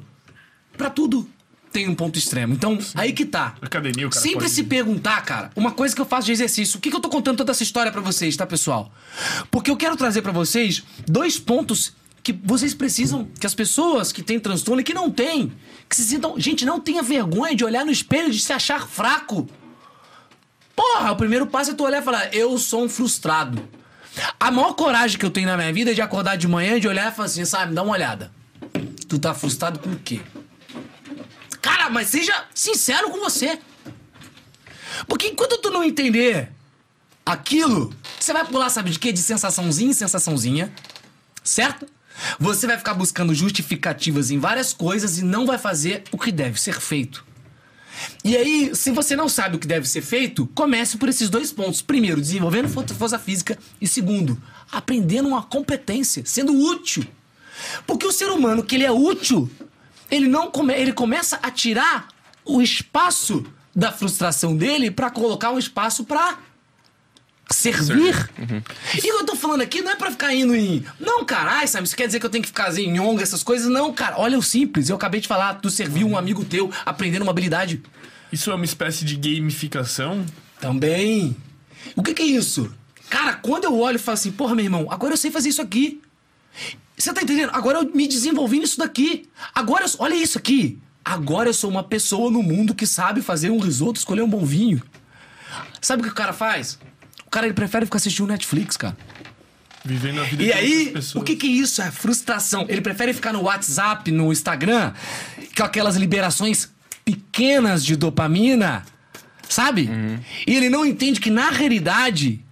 [0.77, 1.29] pra tudo
[1.71, 2.53] tem um ponto extremo.
[2.53, 3.55] Então, aí que tá.
[3.61, 6.77] Academia, o cara Sempre pode- se perguntar, cara, uma coisa que eu faço de exercício.
[6.77, 8.91] Por que, que eu tô contando toda essa história pra vocês, tá, pessoal?
[9.49, 11.93] Porque eu quero trazer pra vocês dois pontos
[12.23, 15.51] que vocês precisam, que as pessoas que têm transtorno e que não têm,
[15.89, 16.39] que se sintam.
[16.39, 19.49] Gente, não tenha vergonha de olhar no espelho de se achar fraco.
[20.75, 23.67] Porra, o primeiro passo é tu olhar e falar, eu sou um frustrado.
[24.39, 26.87] A maior coragem que eu tenho na minha vida é de acordar de manhã, de
[26.87, 28.31] olhar e falar assim, sabe, dá uma olhada.
[29.07, 30.21] Tu tá frustrado com o quê?
[31.61, 33.59] Cara, mas seja sincero com você.
[35.07, 36.51] Porque enquanto tu não entender
[37.25, 39.11] aquilo, você vai pular, sabe de quê?
[39.11, 40.71] De sensaçãozinha em sensaçãozinha,
[41.43, 41.87] certo?
[42.39, 46.59] Você vai ficar buscando justificativas em várias coisas e não vai fazer o que deve
[46.59, 47.25] ser feito.
[48.23, 51.51] E aí, se você não sabe o que deve ser feito, comece por esses dois
[51.51, 51.81] pontos.
[51.81, 53.57] Primeiro, desenvolvendo fo- força física.
[53.79, 54.41] E segundo,
[54.71, 57.05] aprendendo uma competência, sendo útil.
[57.85, 59.49] Porque o ser humano que ele é útil,
[60.09, 62.07] ele não come, ele começa a tirar
[62.43, 63.45] o espaço
[63.75, 66.39] da frustração dele pra colocar um espaço pra
[67.51, 68.29] servir.
[68.93, 70.85] E o que eu tô falando aqui não é pra ficar indo em.
[70.99, 71.85] Não, caralho, sabe?
[71.85, 73.67] Isso quer dizer que eu tenho que ficar assim, em onga, essas coisas?
[73.67, 74.17] Não, cara.
[74.17, 74.89] Olha o simples.
[74.89, 77.81] Eu acabei de falar, tu serviu um amigo teu aprendendo uma habilidade.
[78.31, 80.25] Isso é uma espécie de gamificação?
[80.59, 81.35] Também.
[81.95, 82.73] O que, que é isso?
[83.09, 85.61] Cara, quando eu olho e falo assim, porra, meu irmão, agora eu sei fazer isso
[85.61, 86.01] aqui.
[86.97, 87.49] Você tá entendendo?
[87.53, 89.27] Agora eu me desenvolvi nisso daqui.
[89.53, 90.79] Agora, eu, olha isso aqui.
[91.03, 94.45] Agora eu sou uma pessoa no mundo que sabe fazer um risoto, escolher um bom
[94.45, 94.81] vinho.
[95.81, 96.79] Sabe o que o cara faz?
[97.31, 98.97] O cara ele prefere ficar assistindo Netflix, cara.
[99.85, 101.81] Vivendo a vida E de aí, o que que é isso?
[101.81, 102.65] É frustração.
[102.67, 104.91] Ele prefere ficar no WhatsApp, no Instagram,
[105.55, 106.69] com aquelas liberações
[107.05, 108.83] pequenas de dopamina,
[109.47, 109.89] sabe?
[110.45, 112.43] E ele não entende que na realidade.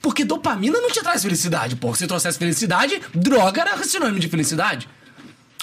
[0.00, 1.94] Porque dopamina não te traz felicidade, pô.
[1.94, 4.88] Se trouxesse felicidade, droga era sinônimo de felicidade.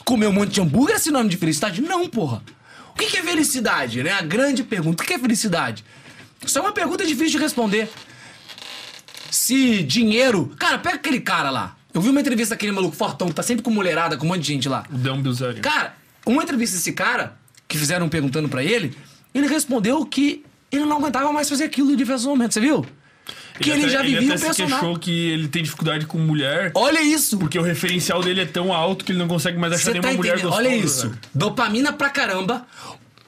[0.05, 1.81] Comer um monte de hambúrguer é sinônimo de felicidade?
[1.81, 2.43] Não, porra.
[2.93, 4.11] O que é felicidade, né?
[4.11, 5.01] A grande pergunta.
[5.01, 5.83] O que é felicidade?
[6.45, 7.89] Isso é uma pergunta difícil de responder
[9.31, 10.51] se dinheiro.
[10.59, 11.75] Cara, pega aquele cara lá.
[11.93, 14.41] Eu vi uma entrevista daquele maluco fortão que tá sempre com mulherada, com um monte
[14.41, 14.83] de gente lá.
[14.91, 15.61] O Dan Bilzerian.
[15.61, 15.95] Cara,
[16.25, 17.35] uma entrevista desse cara,
[17.67, 18.95] que fizeram perguntando pra ele,
[19.33, 22.85] ele respondeu que ele não aguentava mais fazer aquilo de diversos momentos, você viu?
[23.59, 24.79] Que ele, até- já vivia ele um até se personagem.
[24.79, 27.37] queixou que ele tem dificuldade com mulher Olha isso!
[27.37, 30.09] porque o referencial dele é tão alto que ele não consegue mais achar Você nenhuma
[30.09, 30.55] tá mulher gostosa.
[30.55, 31.11] Olha isso.
[31.35, 32.65] Dopamina pra caramba.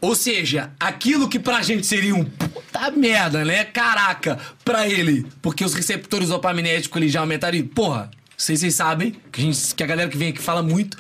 [0.04, 3.64] Ou seja, aquilo que pra gente seria um puta merda, né?
[3.64, 5.26] Caraca, pra ele.
[5.42, 7.66] Porque os receptores dopaminérgicos ele já aumentariam.
[7.68, 10.98] Porra, vocês, vocês sabem que a, gente, que a galera que vem aqui fala muito.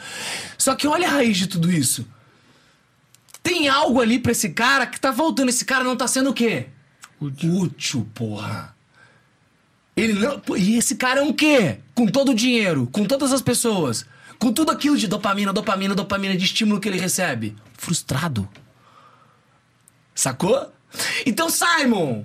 [0.58, 2.08] Só que olha a raiz de tudo isso.
[3.44, 5.50] Tem algo ali pra esse cara que tá voltando.
[5.50, 6.68] Esse cara não tá sendo o quê?
[7.20, 7.54] Útil.
[7.58, 8.74] Útil, porra.
[9.98, 10.42] Ele não.
[10.56, 11.80] E esse cara é um quê?
[11.94, 14.06] Com todo o dinheiro, com todas as pessoas,
[14.40, 17.54] com tudo aquilo de dopamina, dopamina, dopamina, de estímulo que ele recebe.
[17.78, 18.48] Frustrado.
[20.15, 20.72] Sacou?
[21.26, 22.23] Então, Simon,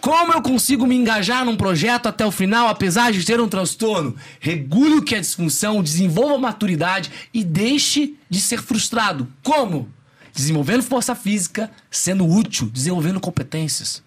[0.00, 4.14] como eu consigo me engajar num projeto até o final, apesar de ter um transtorno?
[4.38, 9.26] Regule o que é disfunção, desenvolva maturidade e deixe de ser frustrado.
[9.42, 9.88] Como?
[10.32, 14.02] Desenvolvendo força física, sendo útil, desenvolvendo competências.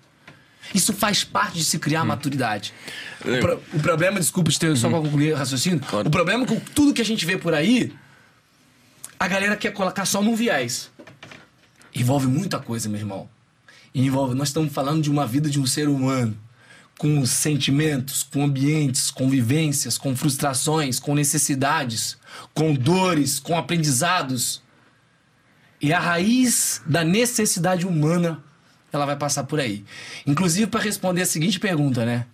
[0.73, 2.71] Isso faz parte de se criar maturidade.
[3.25, 5.79] O, pro- o problema, desculpa, te ter- só pra concluir o raciocínio.
[5.79, 6.07] Claro.
[6.07, 7.91] O problema é que tudo que a gente vê por aí,
[9.19, 10.91] a galera quer colocar só num viés.
[11.99, 13.29] Envolve muita coisa, meu irmão.
[13.93, 16.37] Envolve, nós estamos falando de uma vida de um ser humano
[16.97, 22.17] com sentimentos, com ambientes, com vivências, com frustrações, com necessidades,
[22.53, 24.61] com dores, com aprendizados.
[25.81, 28.43] E a raiz da necessidade humana,
[28.91, 29.85] ela vai passar por aí.
[30.27, 32.25] Inclusive para responder a seguinte pergunta, né?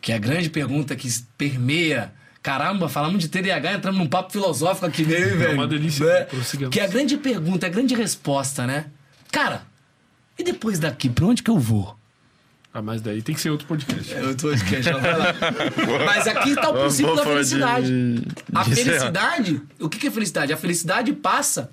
[0.00, 1.08] Que é a grande pergunta que
[1.38, 2.12] permeia.
[2.42, 5.54] Caramba, falamos de TDAH, entramos num papo filosófico aqui meio, velho.
[5.54, 6.68] uma delícia, Né?
[6.70, 8.86] Que é a grande pergunta, a grande resposta, né?
[9.30, 9.62] Cara,
[10.38, 11.96] e depois daqui, pra onde que eu vou?
[12.74, 14.12] Ah, mas daí tem que ser outro podcast.
[14.40, 15.26] Tô de queixo, vai lá.
[16.06, 17.92] Mas aqui tá o princípio da de- felicidade.
[18.54, 18.74] A de encerrar.
[18.88, 20.52] felicidade, o que que é felicidade?
[20.54, 21.70] A felicidade passa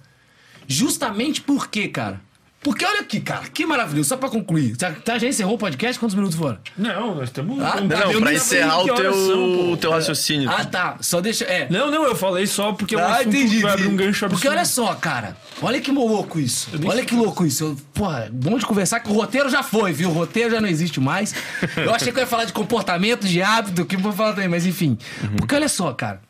[0.67, 2.19] justamente por quê, cara?
[2.61, 4.09] Porque olha aqui, cara, que maravilhoso.
[4.09, 4.75] Só pra concluir.
[4.77, 5.97] Já, tá, já encerrou o podcast?
[5.97, 6.57] Quantos minutos foram?
[6.77, 7.57] Não, nós estamos.
[7.63, 7.99] Ah, Não, tá.
[8.05, 10.49] Não, Eu pra encerrar o teu, são, o teu raciocínio.
[10.49, 10.97] Ah, tá.
[10.99, 11.45] Só deixa.
[11.45, 11.67] É.
[11.69, 13.55] não, não, eu falei só porque é Ah, assunto entendi.
[13.57, 14.03] que vai abrir um entendi.
[14.07, 14.31] gancho absurdo.
[14.41, 15.37] Porque olha só, cara.
[15.61, 16.69] Olha que louco isso.
[16.85, 17.63] Olha que louco isso.
[17.63, 20.09] Eu, porra, é bom de conversar que o roteiro já foi, viu?
[20.09, 21.33] O roteiro já não existe mais.
[21.77, 24.49] Eu achei que eu ia falar de comportamento, de hábito, que eu vou falar também,
[24.49, 24.97] mas enfim.
[25.37, 26.21] Porque olha só, cara.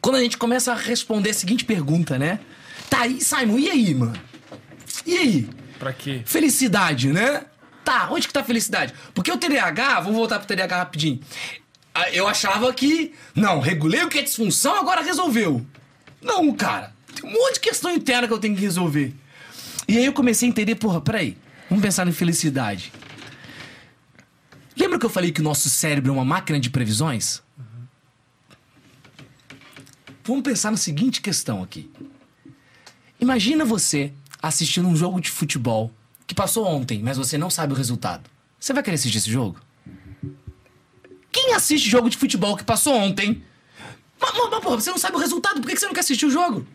[0.00, 2.40] Quando a gente começa a responder a seguinte pergunta, né?
[2.90, 4.12] Tá aí, Simon, e aí, mano?
[5.06, 5.48] E aí?
[5.78, 6.22] Pra quê?
[6.24, 7.44] Felicidade, né?
[7.84, 8.92] Tá, onde que tá a felicidade?
[9.14, 11.20] Porque o TDAH, vamos voltar pro TDAH rapidinho.
[11.94, 15.64] Ah, Eu achava que, não, regulei o que é disfunção, agora resolveu.
[16.20, 16.92] Não, cara.
[17.14, 19.14] Tem um monte de questão interna que eu tenho que resolver.
[19.88, 21.38] E aí eu comecei a entender, porra, peraí.
[21.70, 22.92] Vamos pensar em felicidade.
[24.76, 27.42] Lembra que eu falei que o nosso cérebro é uma máquina de previsões?
[30.24, 31.90] Vamos pensar na seguinte questão aqui.
[33.20, 34.12] Imagina você
[34.48, 35.90] assistindo um jogo de futebol
[36.26, 38.28] que passou ontem, mas você não sabe o resultado.
[38.58, 39.60] Você vai querer assistir esse jogo?
[41.30, 43.42] Quem assiste jogo de futebol que passou ontem?
[44.20, 46.26] Mas, mas, mas, porra, você não sabe o resultado, por que você não quer assistir
[46.26, 46.66] o jogo?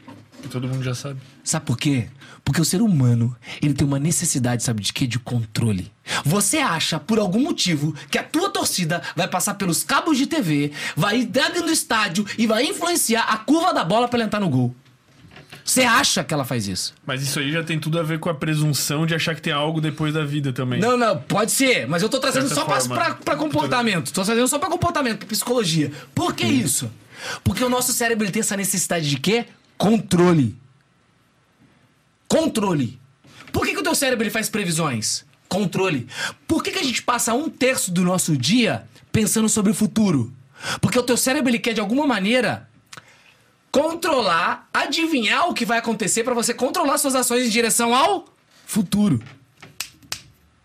[0.49, 1.19] Todo mundo já sabe.
[1.43, 2.10] Sabe por quê?
[2.43, 5.06] Porque o ser humano, ele tem uma necessidade, sabe de quê?
[5.06, 5.91] De controle.
[6.26, 10.72] Você acha, por algum motivo, que a tua torcida vai passar pelos cabos de TV,
[10.95, 14.39] vai ir dentro do estádio e vai influenciar a curva da bola pra ela entrar
[14.39, 14.76] no gol.
[15.64, 16.94] Você acha que ela faz isso?
[17.06, 19.54] Mas isso aí já tem tudo a ver com a presunção de achar que tem
[19.54, 20.80] algo depois da vida também.
[20.80, 24.12] Não, não, pode ser, mas eu tô trazendo Certa só pra, pra, pra comportamento.
[24.12, 25.92] Tô trazendo só pra comportamento, pra psicologia.
[26.14, 26.92] Por que isso?
[27.44, 29.46] Porque o nosso cérebro tem essa necessidade de quê?
[29.78, 30.56] Controle.
[32.28, 33.00] Controle.
[33.52, 35.26] Por que, que o teu cérebro ele faz previsões?
[35.48, 36.08] Controle.
[36.48, 40.34] Por que, que a gente passa um terço do nosso dia pensando sobre o futuro?
[40.80, 42.70] Porque o teu cérebro ele quer de alguma maneira
[43.72, 48.26] controlar, adivinhar o que vai acontecer pra você controlar suas ações em direção ao
[48.65, 49.22] futuro.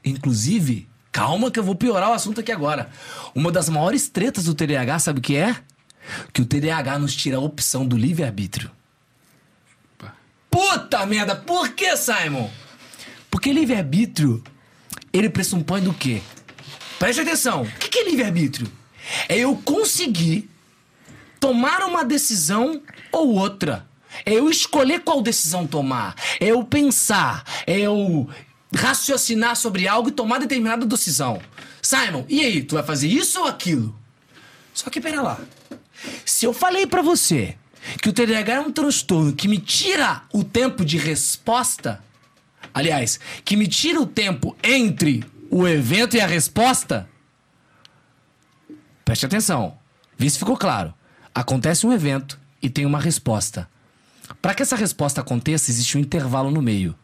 [0.05, 2.91] Inclusive, calma que eu vou piorar o assunto aqui agora.
[3.35, 5.57] Uma das maiores tretas do TDAH, sabe o que é?
[6.33, 8.71] Que o TDAH nos tira a opção do livre-arbítrio.
[10.51, 12.51] Puta merda, por que, Simon?
[13.31, 14.43] Porque livre-arbítrio,
[15.13, 16.23] ele pressupõe do quê?
[16.99, 18.71] Preste atenção, o que é livre-arbítrio?
[19.29, 20.49] É eu conseguir
[21.41, 22.83] tomar uma decisão
[23.13, 23.87] ou outra.
[24.25, 26.15] É eu escolher qual decisão tomar.
[26.41, 27.45] É eu pensar.
[27.67, 28.29] É eu
[28.75, 31.41] raciocinar sobre algo e tomar determinada decisão.
[31.83, 32.63] Simon, e aí?
[32.63, 33.97] Tu vai fazer isso ou aquilo?
[34.73, 35.39] Só que pera lá.
[36.25, 37.57] Se eu falei pra você
[38.03, 42.03] que o TDAH é um transtorno que me tira o tempo de resposta,
[42.75, 47.09] aliás, que me tira o tempo entre o evento e a resposta,
[49.07, 49.79] Preste atenção.
[50.19, 50.93] Vê se ficou claro.
[51.41, 53.69] Acontece um evento e tem uma resposta.
[54.41, 56.95] Para que essa resposta aconteça, existe um intervalo no meio.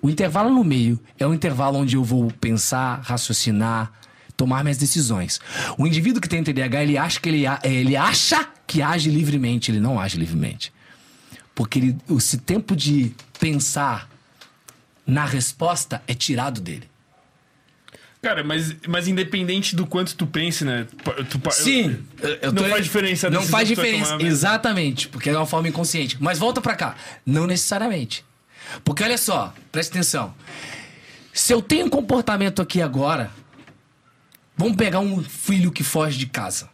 [0.00, 3.90] O intervalo no meio é o intervalo onde eu vou pensar, raciocinar,
[4.36, 5.40] tomar minhas decisões.
[5.76, 9.72] O indivíduo que tem TDAH, ele acha que ele, a- ele acha que age livremente,
[9.72, 10.72] ele não age livremente.
[11.52, 14.08] Porque ele, esse tempo de pensar
[15.04, 16.88] na resposta é tirado dele.
[18.22, 20.86] Cara, mas, mas independente do quanto tu pense, né?
[21.28, 23.28] Tu, pa- Sim, eu- eu não tô- faz diferença.
[23.28, 26.16] Não faz que tu vai diferença, exatamente, porque é uma forma inconsciente.
[26.20, 26.94] Mas volta pra cá,
[27.26, 28.24] não necessariamente.
[28.84, 30.32] Porque olha só, presta atenção.
[31.32, 33.28] Se eu tenho um comportamento aqui agora,
[34.56, 36.70] vamos pegar um filho que foge de casa.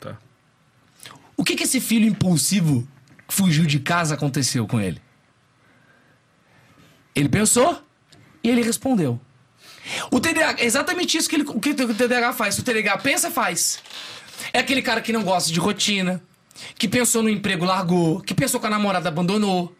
[0.00, 0.18] Tá.
[1.34, 2.86] O que que esse filho impulsivo
[3.26, 5.00] que fugiu de casa aconteceu com ele?
[7.14, 7.82] Ele pensou,
[8.44, 9.18] E ele respondeu.
[10.10, 12.58] O TDAH, é exatamente isso que, ele, o que o TDAH faz.
[12.58, 13.80] O TDAH pensa, faz.
[14.52, 16.22] É aquele cara que não gosta de rotina,
[16.78, 19.74] que pensou no emprego, largou, que pensou com a namorada, abandonou.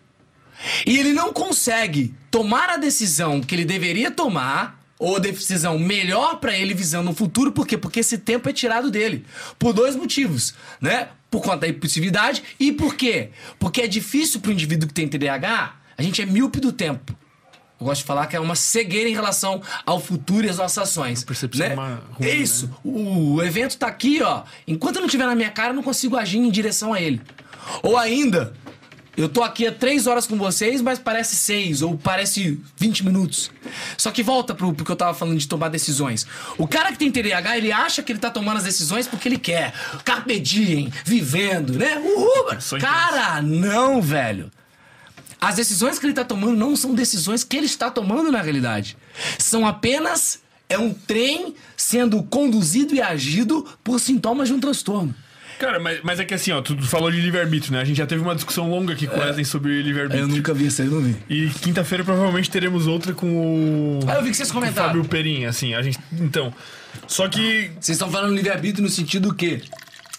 [0.87, 6.39] E ele não consegue tomar a decisão que ele deveria tomar, ou a decisão melhor
[6.39, 7.77] pra ele visando o futuro, por quê?
[7.77, 9.27] Porque esse tempo é tirado dele.
[9.59, 11.09] Por dois motivos, né?
[11.29, 13.31] Por conta da impulsividade e por quê?
[13.59, 17.17] Porque é difícil pro indivíduo que tem TDAH, a gente é míope do tempo.
[17.83, 20.89] Eu gosto de falar que é uma cegueira em relação ao futuro e às nossas
[20.89, 21.25] ações.
[21.25, 21.75] percepção né?
[21.75, 22.71] uma- ruim, é isso.
[22.85, 24.45] O, o evento tá aqui, ó.
[24.69, 27.21] Enquanto eu não estiver na minha cara, eu não consigo agir em direção a ele.
[27.83, 28.53] Ou ainda,
[29.17, 33.51] eu tô aqui há três horas com vocês, mas parece seis, ou parece 20 minutos.
[33.99, 36.25] Só que volta pro, pro que eu tava falando de tomar decisões.
[36.57, 39.39] O cara que tem TDAH, ele acha que ele tá tomando as decisões porque ele
[39.39, 39.75] quer.
[40.05, 41.99] Carpe diem, vivendo, né?
[41.99, 42.57] Uhul!
[42.81, 44.53] Cara, não, velho.
[45.43, 48.97] As decisões que ele tá tomando não são decisões que ele está tomando na realidade.
[49.41, 55.13] São apenas é um trem sendo conduzido e agido por sintomas de um transtorno.
[55.59, 57.81] Cara, mas, mas é que assim, ó, tu falou de livre-arbítrio, né?
[57.81, 60.23] A gente já teve uma discussão longa aqui com o Wesley sobre livre-arbítrio.
[60.23, 60.25] É.
[60.25, 61.17] Eu nunca vi isso aí, não vi.
[61.29, 64.01] E quinta-feira provavelmente teremos outra com o.
[64.09, 64.89] Ah, eu vi que vocês com o comentaram.
[64.91, 65.99] Fábio Perim, assim, a gente.
[66.13, 66.55] Então.
[67.09, 67.73] Só que.
[67.81, 69.61] Vocês estão falando livre-arbítrio no sentido do quê?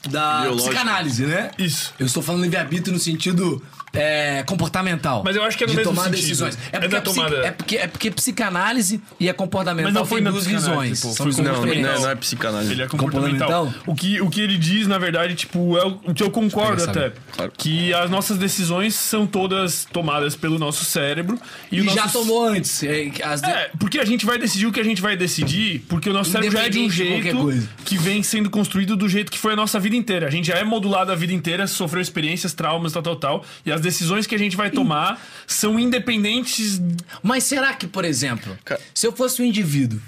[0.09, 0.69] Da Biológico.
[0.69, 1.51] psicanálise, né?
[1.57, 1.93] Isso.
[1.97, 3.61] Eu estou falando livre-arbítrio no sentido
[3.93, 5.21] é, comportamental.
[5.23, 6.21] Mas eu acho que é no de mesmo tomar sentido.
[6.21, 6.57] decisões.
[6.71, 7.35] É É porque, psique- tomada.
[7.45, 10.99] é, porque, é porque psicanálise e a comportamental Mas não foi tem duas visões.
[11.01, 12.01] pô, São foi Não, não, diferentes.
[12.01, 12.71] não é psicanálise.
[12.71, 13.49] Ele é comportamental.
[13.49, 13.83] Comportamental?
[13.85, 17.13] O que, o que ele diz, na verdade, tipo, é o, que eu concordo até.
[17.33, 17.51] Claro.
[17.57, 21.39] Que as nossas decisões são todas tomadas pelo nosso cérebro.
[21.71, 22.81] E, E o já nosso- tomou antes.
[22.83, 25.85] É, as de- É, porque a gente vai decidir o que a gente vai decidir,
[25.87, 27.69] porque o nosso cérebro já é de um de jeito coisa.
[27.85, 30.27] que vem sendo construído do jeito que foi a nossa vida inteira.
[30.27, 33.45] A gente já é modulado a vida inteira, sofreu experiências, traumas, tal, tal, tal.
[33.65, 36.81] E as decisões que a gente vai tomar são independentes.
[37.21, 38.57] Mas será que, por exemplo,
[38.93, 40.01] se eu fosse um indivíduo,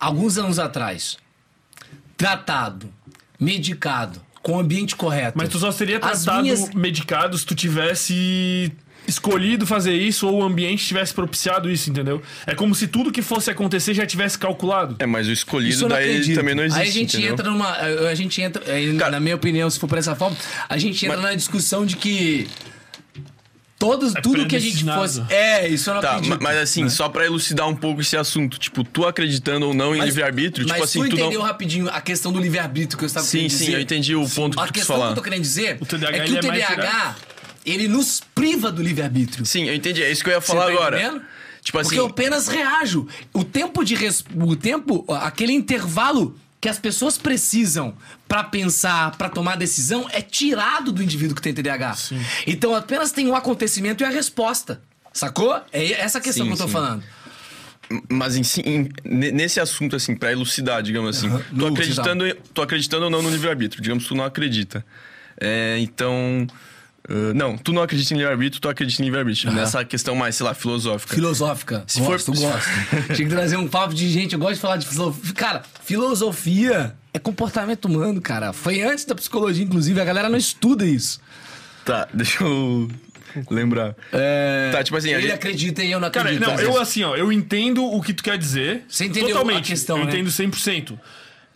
[0.00, 1.16] alguns anos atrás,
[2.16, 2.92] tratado,
[3.38, 5.38] medicado, com o ambiente correto.
[5.38, 8.70] Mas tu só seria tratado, minhas- medicado, se tu tivesse
[9.06, 12.22] escolhido fazer isso ou o ambiente tivesse propiciado isso, entendeu?
[12.46, 14.96] É como se tudo que fosse acontecer já tivesse calculado.
[14.98, 16.36] É, mas o escolhido daí acredito.
[16.36, 16.82] também não existe.
[16.82, 17.32] Aí a gente entendeu?
[17.32, 17.70] entra numa.
[17.72, 18.72] A gente entra.
[18.72, 20.36] aí, Cara- na minha opinião, se for por essa forma,
[20.68, 22.46] a gente entra na discussão de que.
[23.76, 25.22] Todos, É tudo que a gente fosse.
[25.28, 26.30] É, isso eu não Tá, acredito.
[26.30, 29.94] ma- mas assim, só pra elucidar um pouco esse assunto, tipo, tu acreditando ou não
[29.94, 31.46] em Mas- livre-arbítrio, tipo mas assim, tu tu entendeu não.
[31.46, 33.74] rapidinho a questão do livre-arbítrio que eu estava Sim, querendo sim, dizer?
[33.76, 35.84] eu entendi o ponto A que tu quis questão que eu tô querendo dizer O
[35.84, 37.16] TDAH, é que o é mais TDAH,
[37.64, 39.44] ele nos priva do livre-arbítrio.
[39.46, 41.00] Sim, eu entendi, é isso que eu ia falar tá agora.
[41.00, 41.22] entendendo?
[41.62, 43.08] Tipo assim, Porque eu apenas reajo.
[43.32, 44.22] O tempo de res...
[44.34, 47.94] o tempo, aquele intervalo que as pessoas precisam
[48.28, 51.96] pra pensar, pra tomar decisão é tirado do indivíduo que tem TDAH.
[52.46, 54.80] Então apenas tem um acontecimento e a resposta.
[55.12, 55.58] Sacou?
[55.72, 56.72] É essa a questão Sim, que eu tô sim.
[56.72, 57.02] falando.
[58.10, 62.62] mas em em- ne- nesse assunto, assim, pra elucidar, digamos assim, tu no acreditando, tu
[62.62, 64.84] acreditando ou não no livre-arbítrio, digamos que tu não acredita.
[65.40, 66.46] É, então.
[67.08, 69.50] Ah, não, tu não acredita em livre-arbítrio, tu acredita em livre-arbítrio.
[69.50, 69.60] Aham.
[69.60, 71.14] Nessa questão mais, sei lá, filosófica.
[71.14, 71.84] Filosófica.
[71.86, 72.68] Se gosto, for- gosto.
[73.14, 74.32] Tinha que trazer um papo de gente.
[74.34, 75.32] Eu gosto de falar de filosofia.
[75.34, 78.52] Cara, filosofia é comportamento humano, cara.
[78.52, 80.00] Foi antes da psicologia, inclusive.
[80.00, 81.20] A galera não estuda isso.
[81.84, 82.88] Tá, deixa eu
[83.50, 83.94] lembrar.
[84.12, 84.70] É...
[84.72, 86.46] Tá, tipo assim, Ele gente- acredita e eu não Cara, acredito.
[86.46, 86.80] não, às eu vezes.
[86.82, 88.84] assim, ó, eu entendo o que tu quer dizer.
[88.88, 89.58] Você entendeu totalmente.
[89.58, 90.12] a questão, Eu né?
[90.12, 90.98] entendo 100%.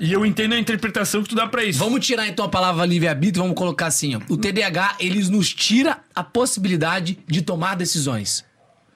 [0.01, 1.79] E eu entendo a interpretação que tu dá pra isso.
[1.79, 4.21] Vamos tirar então a palavra livre-arbítrio e vamos colocar assim, ó.
[4.29, 8.45] O TDAH, eles nos tira a possibilidade de tomar decisões.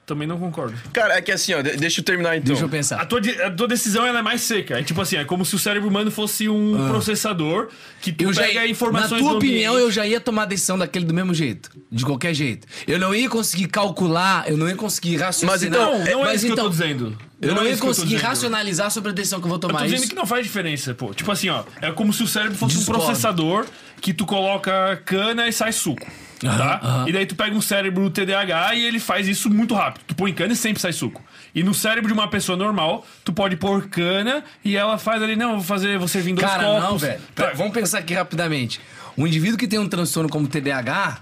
[0.05, 0.75] Também não concordo.
[0.91, 2.47] Cara, é que assim, ó, de- deixa eu terminar então.
[2.47, 3.05] Deixa eu A pensar.
[3.05, 4.77] tua, de- a tua decisão ela é mais seca.
[4.77, 7.69] É tipo assim, é como se o cérebro humano fosse um processador
[8.01, 8.27] que tu Ah.
[8.27, 9.85] Eu já, pega na informações tua do opinião, ambiente.
[9.87, 11.69] eu já ia tomar a decisão daquele do mesmo jeito.
[11.89, 12.67] De qualquer jeito.
[12.85, 15.53] Eu não ia conseguir calcular, eu não ia conseguir raciocinar.
[15.53, 17.17] Mas então- Não, não é Mas isso que eu então, tô dizendo.
[17.41, 18.27] Eu não, é ia isso que eu tô conseguir dizendo.
[18.27, 19.79] racionalizar sobre a decisão que eu vou Eu tomar.
[19.79, 21.13] tô dizendo Isso- que não faz diferença, pô.
[21.13, 21.63] Tipo assim, ó.
[21.81, 23.01] É como se o cérebro fosse Discordo.
[23.01, 23.65] um processador
[24.01, 26.05] que tu coloca cana e sai suco.
[26.49, 26.79] Tá?
[26.83, 27.09] aham.
[27.09, 30.03] E daí tu pega um cérebro TDAH e ele faz isso muito rápido.
[30.07, 31.21] Tu põe cana e sempre sai suco.
[31.55, 35.35] E no cérebro de uma pessoa normal, tu pode pôr cana e ela faz ali,
[35.35, 36.83] não, eu vou fazer, servir em dois Cara, copos.
[36.83, 37.21] não, velho.
[37.35, 38.79] Tá, Vamos pensar aqui rapidamente.
[39.17, 41.21] Um indivíduo que tem um transtorno como TDAH.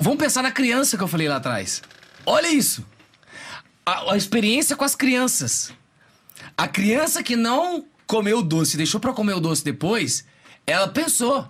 [0.00, 1.82] Vamos pensar na criança que eu falei lá atrás.
[2.24, 2.84] Olha isso.
[3.84, 5.72] A, a experiência com as crianças.
[6.56, 10.24] A criança que não comeu o doce, deixou pra comer o doce depois,
[10.66, 11.48] ela pensou.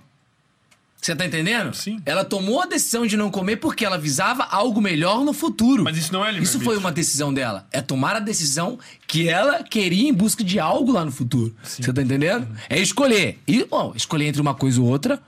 [1.01, 1.75] Você tá entendendo?
[1.75, 2.01] Sim.
[2.05, 5.83] Ela tomou a decisão de não comer porque ela visava algo melhor no futuro.
[5.83, 6.65] Mas isso não é Isso livre-arbítrio.
[6.65, 7.67] foi uma decisão dela.
[7.73, 11.55] É tomar a decisão que ela queria em busca de algo lá no futuro.
[11.63, 12.47] Você tá entendendo?
[12.69, 13.39] É escolher.
[13.49, 15.21] E, ó, escolher entre uma coisa ou outra.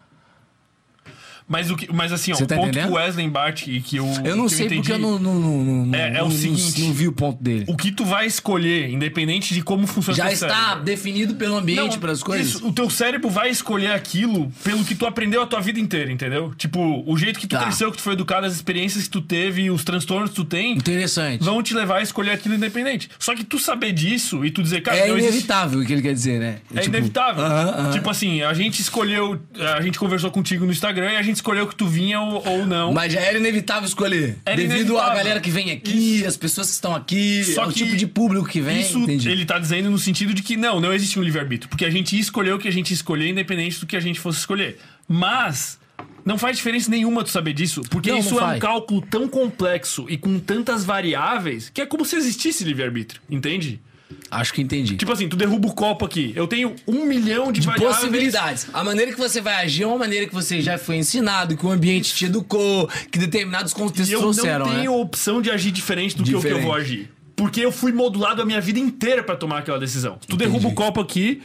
[1.48, 2.86] Mas, o que, mas assim, ó, o tá ponto entendendo?
[2.89, 4.06] que o Wesley Bart e que eu.
[4.24, 6.81] Eu não que sei entendi, porque eu não, não, não, não, É- é o seguinte.
[6.82, 7.64] não vi o ponto dele.
[7.69, 10.85] O que tu vai escolher, independente de como funciona Já teu está cérebro.
[10.85, 12.47] definido pelo ambiente, Não, pelas coisas.
[12.47, 16.10] isso, o teu cérebro vai escolher aquilo pelo que tu aprendeu a tua vida inteira,
[16.10, 16.52] entendeu?
[16.56, 17.62] Tipo, o jeito que tu Tá.
[17.64, 20.73] cresceu, que tu foi educado, as experiências que tu teve, os transtornos que tu tem,
[20.77, 21.43] Interessante.
[21.44, 23.10] vão te levar a escolher aquilo independente.
[23.19, 25.93] Só que tu saber disso e tu dizer, cara, É não existe- inevitável o que
[25.93, 26.59] ele quer dizer, né?
[26.74, 27.44] É Tipo, inevitável.
[27.44, 27.90] aham, aham.
[27.90, 29.40] Tipo assim, a gente escolheu.
[29.77, 32.66] A gente conversou contigo no Instagram e a gente escolheu que tu vinha ou, ou
[32.66, 32.92] não.
[32.92, 34.38] Mas já era inevitável escolher.
[34.44, 35.00] Era devido inevitável.
[35.00, 38.46] à galera que vem aqui, as pessoas que estão aqui, Só ao tipo de público
[38.48, 38.80] que vem.
[38.80, 39.28] Isso entendi.
[39.30, 41.68] ele tá dizendo no sentido de que não, não existe um livre-arbítrio.
[41.68, 44.38] Porque a gente escolheu o que a gente escolheu, independente do que a gente fosse
[44.38, 44.78] escolher.
[45.09, 45.80] Mas.
[46.24, 49.26] Não faz diferença nenhuma tu saber disso, porque Não, isso não é um cálculo tão
[49.26, 53.80] complexo e com tantas variáveis que é como se existisse livre-arbítrio, entende?
[54.30, 54.97] Acho que entendi.
[54.97, 57.97] Tipo assim, tu derruba o copo aqui, eu tenho um milhão de, variáveis.
[57.97, 58.66] Possibilidades.
[58.72, 61.64] A maneira que você vai agir é uma maneira que você já foi ensinado, que
[61.66, 64.78] o ambiente te educou, que determinados contextos E eu trouxeram, não né?
[64.80, 66.64] tenho opção de agir diferente do que o que eu Diferente.
[66.64, 67.10] vou agir.
[67.36, 70.18] Porque eu fui modulado a minha vida inteira pra tomar aquela decisão.
[70.28, 71.43] Tu derruba o copo aqui,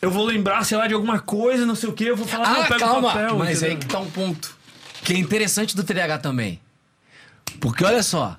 [0.00, 2.48] eu vou lembrar, sei lá, de alguma coisa, não sei o que, eu vou falar,
[2.52, 3.08] não, Ah, pega o calma.
[3.12, 3.38] papel.
[3.38, 3.78] Mas aí entendeu?
[3.88, 4.56] que tá um ponto.
[5.04, 6.60] Que é interessante do TDAH também.
[7.60, 8.36] Porque olha só,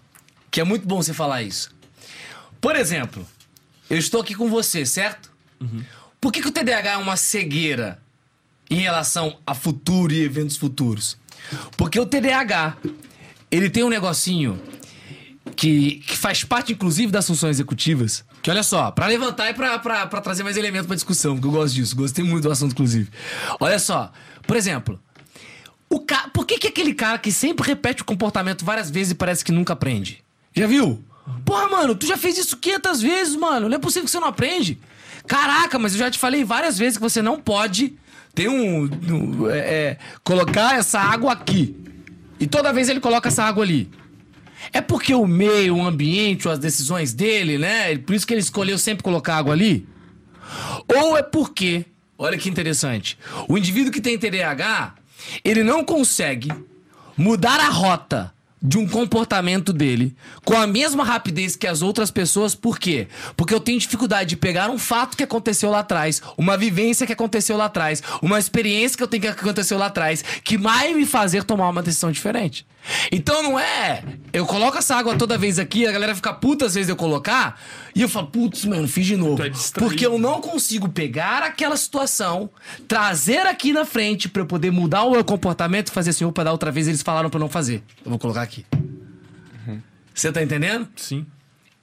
[0.52, 1.72] que é muito bom você falar isso.
[2.60, 3.26] Por exemplo,
[3.96, 5.32] eu estou aqui com você, certo?
[6.20, 8.00] Por que, que o TDAH é uma cegueira
[8.70, 11.18] em relação a futuro e eventos futuros?
[11.78, 12.78] Porque o TDAH,
[13.52, 14.62] ele tem um negocinho
[15.56, 18.24] que, que faz parte, inclusive, das funções executivas.
[18.42, 21.76] Que olha só, pra levantar e pra trazer mais elemento pra discussão, que eu gosto
[21.76, 23.10] disso, gostei muito do assunto, inclusive.
[23.60, 24.12] Olha só,
[24.46, 25.00] por exemplo,
[25.90, 26.30] o ca...
[26.34, 29.52] por que, que aquele cara que sempre repete o comportamento várias vezes e parece que
[29.52, 30.24] nunca aprende?
[30.56, 31.04] Já viu?
[31.46, 33.70] Porra, mano, tu já fez isso 500 vezes, mano.
[33.70, 34.80] Não é possível que você não aprende.
[35.28, 37.94] Caraca, mas eu já te falei várias vezes que você não pode
[38.36, 38.84] ter um.
[38.84, 41.76] um, é, é, colocar essa água aqui.
[42.40, 43.90] E toda vez ele coloca essa água ali.
[44.72, 47.98] É porque o meio, o ambiente, as decisões dele, né?
[47.98, 49.88] Por isso que ele escolheu sempre colocar água ali?
[50.88, 51.86] Ou é porque,
[52.18, 53.18] olha que interessante,
[53.48, 54.96] o indivíduo que tem TDAH,
[55.44, 56.52] ele não consegue
[57.18, 58.33] mudar a rota
[58.64, 60.16] de um comportamento dele
[60.46, 63.10] com a mesma rapidez que as outras pessoas, por quê?
[63.36, 67.12] Porque eu tenho dificuldade de pegar um fato que aconteceu lá atrás, uma vivência que
[67.12, 71.06] aconteceu lá atrás, uma experiência que eu tenho que aconteceu lá atrás, que vai me
[71.06, 72.66] fazer tomar uma decisão diferente.
[73.12, 76.76] Então não é, eu coloco essa água toda vez aqui, a galera fica puta às
[76.76, 77.60] vezes eu colocar,
[77.96, 79.38] e eu falo, putz, mano, fiz de novo.
[79.38, 79.52] Tu é.
[79.80, 82.50] Porque eu não consigo pegar aquela situação,
[82.88, 86.44] trazer aqui na frente pra eu poder mudar o meu comportamento e fazer assim, opa,
[86.44, 87.84] da outra vez eles falaram pra eu não fazer.
[88.04, 88.66] Eu vou colocar aqui.
[90.14, 90.88] Você tá entendendo?
[90.96, 91.26] Sim.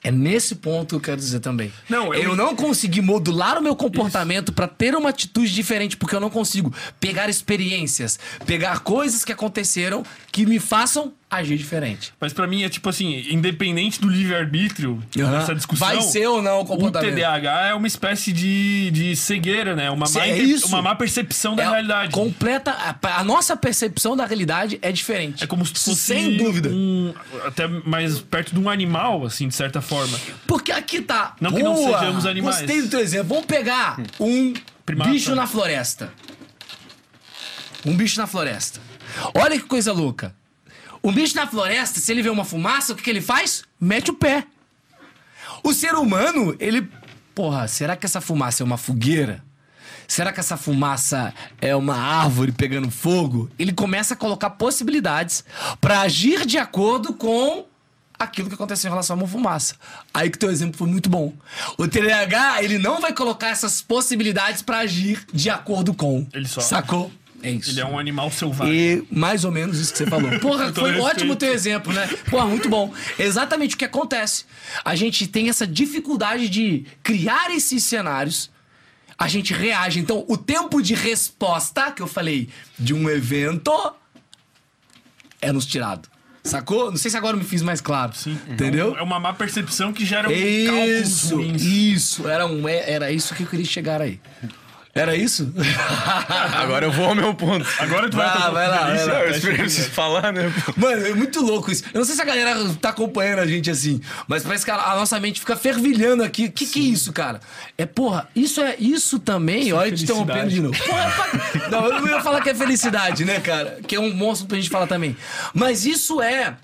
[0.02, 1.70] É nesse ponto que eu quero dizer também.
[1.89, 2.36] Não, eu- eu...
[2.36, 6.72] não consegui modular o meu comportamento pra ter uma atitude diferente, porque eu não consigo
[6.98, 10.02] pegar experiências, pegar coisas que aconteceram
[10.32, 12.12] que me façam agir diferente.
[12.20, 15.86] Mas pra mim é tipo assim, independente do livre-arbítrio dessa discussão.
[15.86, 17.15] Vai ser ou não o O comportamento?
[17.15, 19.89] TDAH é uma espécie de, de cegueira, né?
[19.90, 22.12] Uma má, É uma má percepção da É realidade.
[22.12, 22.73] Completa.
[22.73, 25.44] A, a nossa percepção da realidade é diferente.
[25.44, 26.69] É como se fosse Sem dúvida.
[26.70, 27.15] um,
[27.47, 30.19] até mais perto de um animal, assim, de certa forma.
[30.47, 31.36] Porque aqui tá.
[31.40, 31.98] Não que não Boa!
[32.01, 32.57] sejamos animais.
[32.59, 33.28] Gostei do teu exemplo.
[33.28, 34.52] Vamos pegar um
[34.85, 35.11] Primata.
[35.11, 36.12] bicho na floresta.
[37.86, 38.81] Um bicho na floresta.
[39.35, 40.35] Olha que coisa louca.
[41.02, 43.62] Um bicho na floresta, se ele vê uma fumaça, o que, que ele faz?
[43.81, 44.44] Mete o pé.
[45.62, 46.89] O ser humano, ele.
[47.35, 49.43] Porra, será que essa fumaça é uma fogueira?
[50.06, 53.48] Será que essa fumaça é uma árvore pegando fogo?
[53.59, 55.44] Ele começa a colocar possibilidades
[55.81, 57.64] pra agir de acordo com
[58.18, 59.77] aquilo que aconteceu em relação a uma fumaça.
[60.12, 61.32] Aí que teu exemplo foi muito bom.
[61.78, 66.27] O TDAH, ele não vai colocar essas possibilidades pra agir de acordo com.
[66.35, 67.10] Ele só- Sacou?
[67.42, 67.70] É isso.
[67.70, 68.74] Ele é um animal selvagem.
[68.74, 70.30] E mais ou menos isso que você falou.
[70.40, 71.02] Porra, foi respeito.
[71.02, 72.06] ótimo teu exemplo, né?
[72.28, 72.92] Porra, muito bom.
[73.18, 74.44] Exatamente o que acontece.
[74.84, 78.50] A gente tem essa dificuldade de criar esses cenários.
[79.18, 80.00] A gente reage.
[80.00, 82.48] Então, o tempo de resposta que eu falei
[82.78, 83.72] de um evento
[85.40, 86.08] é nos tirado.
[86.42, 86.90] Sacou?
[86.90, 88.14] Não sei se agora eu me fiz mais claro.
[88.14, 88.38] Sim.
[88.48, 88.96] Entendeu?
[88.96, 92.26] É uma má percepção que gera um Isso, isso.
[92.26, 94.18] Era, um, era isso que eu queria chegar aí.
[94.92, 95.52] Era isso?
[96.52, 97.64] Agora eu vou ao meu ponto.
[97.78, 98.26] Agora tu vai...
[98.26, 99.20] Vai, vai lá, vai lá.
[99.20, 100.52] Eu esperei vocês falar, né?
[100.76, 101.84] Mano, é muito louco isso.
[101.94, 104.96] Eu não sei se a galera tá acompanhando a gente assim, mas parece que a,
[104.96, 106.46] nossa mente fica fervilhando aqui.
[106.46, 107.40] O que, que é isso, cara?
[107.78, 109.72] É, porra, isso é isso também.
[109.72, 110.76] Olha, te interrompendo de novo.
[110.76, 113.78] É Não, eu não ia falar que é felicidade, né, cara?
[113.86, 115.16] Que é um monstro pra gente falar também.
[115.54, 116.56] Mas isso é.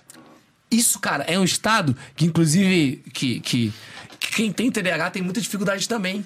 [0.68, 3.72] Isso, cara, é um estado que, inclusive, que, que,
[4.18, 6.24] que quem tem TDAH tem muita dificuldade também.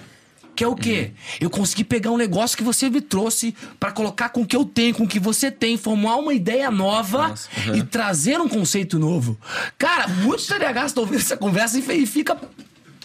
[0.60, 1.12] Que é o quê?
[1.40, 4.62] Eu consegui pegar um negócio que você me trouxe pra colocar com o que eu
[4.62, 7.34] tenho, com o que você tem, formar uma ideia nova
[7.66, 7.76] uhum.
[7.76, 9.38] e trazer um conceito novo.
[9.78, 12.38] Cara, muitos TDAHs estão ouvindo essa conversa e e fica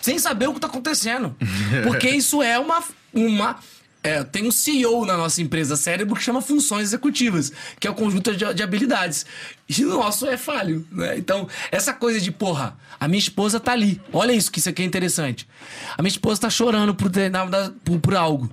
[0.01, 1.33] sem saber o que tá acontecendo.
[1.87, 2.83] Porque isso é uma.
[3.13, 3.57] uma
[4.05, 7.95] é, tem um CEO na nossa empresa cérebro que chama funções executivas, que é o
[7.95, 9.25] conjunto de, de habilidades.
[9.67, 11.17] E o nosso é falho, né?
[11.17, 13.99] Então, essa coisa de, porra, a minha esposa tá ali.
[14.13, 15.49] Olha isso, que isso aqui é interessante.
[15.97, 17.09] A minha esposa tá chorando por,
[17.83, 18.47] por, por algo.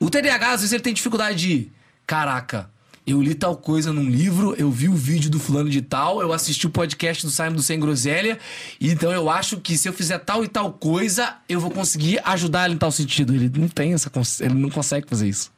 [0.00, 1.72] O TDAH, às vezes, ele tem dificuldade de.
[2.06, 2.70] Caraca,
[3.08, 6.32] eu li tal coisa num livro, eu vi o vídeo do fulano de tal, eu
[6.32, 8.38] assisti o podcast do Simon do Sem Groselha,
[8.78, 12.66] então eu acho que se eu fizer tal e tal coisa, eu vou conseguir ajudar
[12.66, 13.34] ele em tal sentido.
[13.34, 14.10] Ele não tem essa.
[14.40, 15.50] Ele não consegue fazer isso.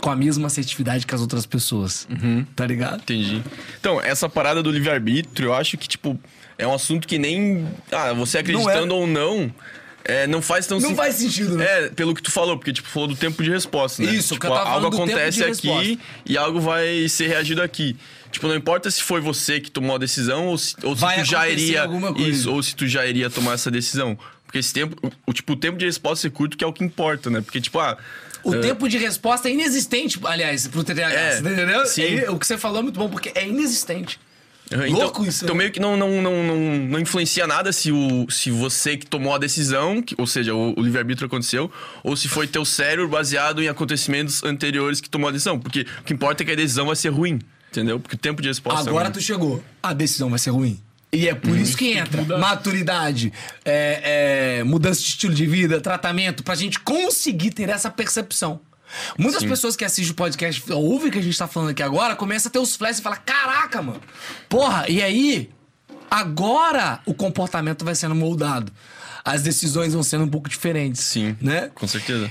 [0.00, 2.06] Com a mesma assertividade que as outras pessoas.
[2.54, 3.00] Tá ligado?
[3.00, 3.42] Entendi.
[3.80, 6.18] Então, essa parada do livre-arbítrio, eu acho que, tipo,
[6.58, 7.66] é um assunto que nem.
[7.90, 9.52] Ah, você acreditando ou não,
[10.08, 11.64] é, não faz tão Não faz sentido, né?
[11.64, 14.12] É, pelo que tu falou, porque, tipo, falou do tempo de resposta, né?
[14.12, 17.96] Isso, tipo, algo acontece aqui e algo vai ser reagido aqui.
[18.30, 21.24] Tipo, não importa se foi você que tomou a decisão ou se, ou se tu
[21.24, 21.82] já iria.
[21.82, 22.28] alguma coisa.
[22.28, 24.16] Isso, ou se tu já iria tomar essa decisão.
[24.44, 24.96] Porque esse tempo.
[25.26, 27.40] O, tipo, o tempo de resposta ser curto que é o que importa, né?
[27.40, 27.96] Porque, tipo, ah.
[28.44, 31.12] O é, tempo de resposta é inexistente, aliás, pro TDAH.
[31.12, 31.86] É, você tá entendendo?
[31.86, 32.18] sim.
[32.18, 34.20] É- o que você falou é muito bom, porque é inexistente.
[34.70, 35.60] Então, Louco isso, Então né?
[35.60, 36.56] meio que não, não, não, não,
[36.88, 40.74] não influencia nada se, o, se você que tomou a decisão, que- ou seja, o,
[40.76, 41.70] o livre-arbítrio aconteceu,
[42.02, 45.58] ou se foi teu cérebro baseado em acontecimentos anteriores que tomou a decisão.
[45.58, 47.38] Porque o que importa é que a decisão vai ser ruim,
[47.70, 48.00] entendeu?
[48.00, 49.62] Porque o tempo de resposta Agora é tu chegou.
[49.80, 50.80] A decisão vai ser ruim.
[51.12, 52.36] E é por isso que entra muda.
[52.36, 53.32] maturidade,
[53.64, 58.60] é, é, mudança de estilo de vida, tratamento, pra gente conseguir ter essa percepção.
[59.18, 62.14] Muitas pessoas que assistem o podcast, ouvem o que a gente tá falando aqui agora,
[62.16, 64.00] começam a ter os flashes e falam: Caraca, mano,
[64.48, 65.50] porra, e aí?
[66.10, 68.72] Agora o comportamento vai sendo moldado.
[69.24, 71.02] As decisões vão sendo um pouco diferentes.
[71.02, 71.68] Sim, Né?
[71.74, 72.30] com certeza.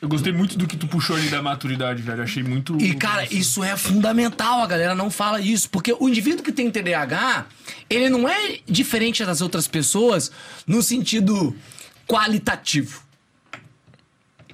[0.00, 2.22] Eu gostei muito do que tu puxou ali da maturidade, velho.
[2.22, 2.76] Achei muito.
[2.80, 5.68] E, cara, isso é fundamental, a galera não fala isso.
[5.70, 7.46] Porque o indivíduo que tem TDAH,
[7.90, 10.30] ele não é diferente das outras pessoas
[10.66, 11.56] no sentido
[12.06, 13.02] qualitativo.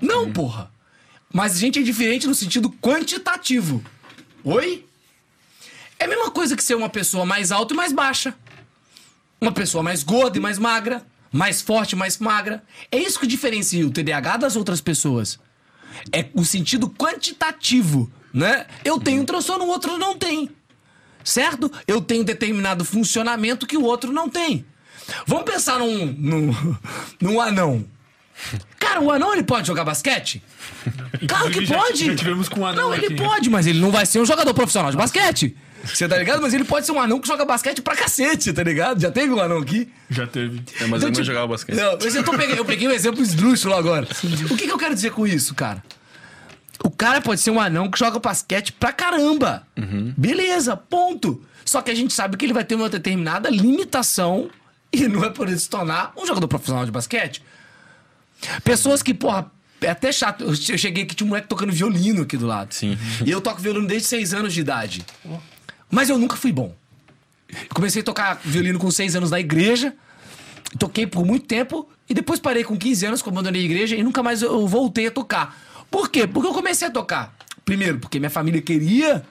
[0.01, 0.71] Não, porra.
[1.33, 3.83] Mas a gente é diferente no sentido quantitativo.
[4.45, 4.85] Oi?
[5.99, 8.35] É a mesma coisa que ser uma pessoa mais alta e mais baixa.
[9.41, 11.05] Uma pessoa mais gorda e mais magra.
[11.33, 12.63] Mais forte e mais magra.
[12.91, 15.39] É isso que diferencia o TDAH das outras pessoas.
[16.13, 18.67] É o sentido quantitativo, né?
[18.85, 20.51] Eu tenho um transtorno, o outro não tem.
[21.25, 21.73] Certo?
[21.87, 24.67] Eu tenho determinado funcionamento que o outro não tem.
[25.27, 26.77] Vamos pensar num, num,
[27.21, 27.85] num anão.
[28.79, 30.43] Cara, o anão ele pode jogar basquete?
[31.29, 32.07] Claro que já- pode.
[32.07, 33.17] já tivemos com um anão Não, ele aqui.
[33.17, 35.57] pode, mas ele não vai ser um jogador profissional de basquete.
[35.85, 36.41] Você tá ligado?
[36.41, 39.01] Mas ele pode ser um anão que joga basquete pra cacete, tá ligado?
[39.01, 39.89] Já teve um anão aqui?
[40.09, 40.63] Já teve.
[40.81, 41.75] É, mas eu não jogava basquete.
[41.77, 44.07] Não, mas eu, tô peguei, eu peguei um exemplo esdrúxulo agora.
[44.51, 45.83] O que, que eu quero dizer com isso, cara?
[46.85, 49.67] O cara pode ser um anão que joga basquete pra caramba.
[50.17, 51.43] Beleza, ponto.
[51.65, 54.51] Só que a gente sabe que ele vai ter uma determinada limitação
[54.93, 57.43] e não vai poder se tornar um jogador profissional de basquete.
[58.65, 59.51] Pessoas que, porra,
[59.83, 60.45] é até chato.
[60.45, 62.73] Eu che- eu cheguei aqui, tinha um moleque tocando violino aqui do lado.
[62.75, 62.97] Sim.
[63.25, 65.05] E eu toco violino desde 6 anos de idade.
[65.91, 66.75] Mas eu nunca fui bom.
[67.75, 69.95] Comecei a tocar violino com 6 anos na igreja.
[70.79, 74.03] Toquei por muito tempo e depois parei com 15 anos, quando abandonei a igreja e
[74.03, 75.59] nunca mais eu voltei a tocar.
[75.91, 76.27] Por quê?
[76.27, 77.35] Porque eu comecei a tocar.
[77.65, 79.23] Primeiro, porque minha família queria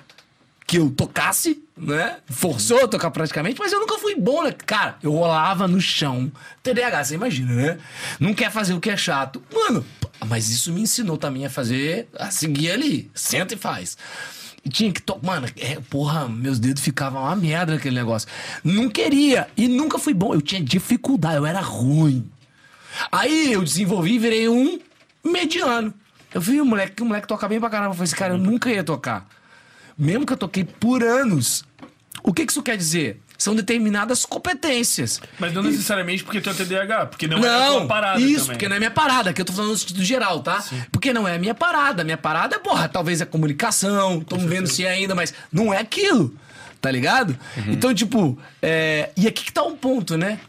[0.68, 2.18] que eu tocasse, né?
[2.30, 4.54] Forçou a tocar praticamente, mas eu nunca fui bom, né?
[4.66, 6.32] Cara, eu rolava no chão.
[6.62, 7.78] TDAH, você imagina, né?
[8.20, 9.42] Não quer fazer o que é chato.
[9.52, 9.84] Mano,
[10.28, 13.12] mas isso me ensinou também a fazer, a seguir ali.
[13.14, 13.98] Senta e faz.
[14.64, 15.26] E tinha que tocar.
[15.26, 18.30] Mano, é, porra, meus dedos ficavam uma merda naquele negócio.
[18.64, 19.48] Não queria.
[19.58, 20.34] E nunca fui bom.
[20.34, 22.30] Eu tinha dificuldade, eu era ruim.
[23.12, 24.80] Aí eu desenvolvi e virei um
[25.24, 25.94] mediano.
[26.34, 27.92] Eu vi um moleque, que o moleque toca bem pra caramba.
[27.92, 29.28] Eu falei assim, cara, eu nunca ia tocar.
[29.98, 31.64] Mesmo que eu toquei por anos.
[32.24, 33.20] O que que isso quer dizer?
[33.42, 35.20] São determinadas competências.
[35.40, 38.42] Mas não necessariamente porque tu é TDAH, porque não, é a Não, tua parada isso,
[38.42, 38.52] também.
[38.52, 40.64] porque não é minha parada, aqui eu tô falando no sentido geral, tá?
[40.92, 42.04] Porque não é a minha parada.
[42.04, 45.80] Minha parada é, porra, talvez é comunicação, estamos vendo se é ainda, mas não é
[45.80, 46.36] aquilo,
[46.80, 47.32] tá ligado?
[47.58, 47.72] Uhum.
[47.74, 50.40] Então, tipo, é, e aqui que tá um ponto, né?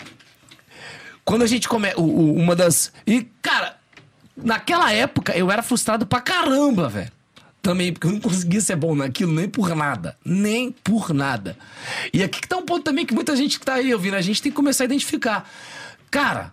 [1.24, 1.98] Quando a gente começa.
[1.98, 2.92] Uma das.
[3.06, 3.76] E, cara,
[4.36, 7.10] naquela época eu era frustrado pra caramba, velho.
[7.62, 10.18] Também, porque eu não conseguia ser bom naquilo nem por nada.
[10.24, 11.56] Nem por nada.
[12.12, 14.20] E aqui que tá um ponto também que muita gente que tá aí ouvindo a
[14.20, 15.48] gente tem que começar a identificar.
[16.10, 16.52] Cara,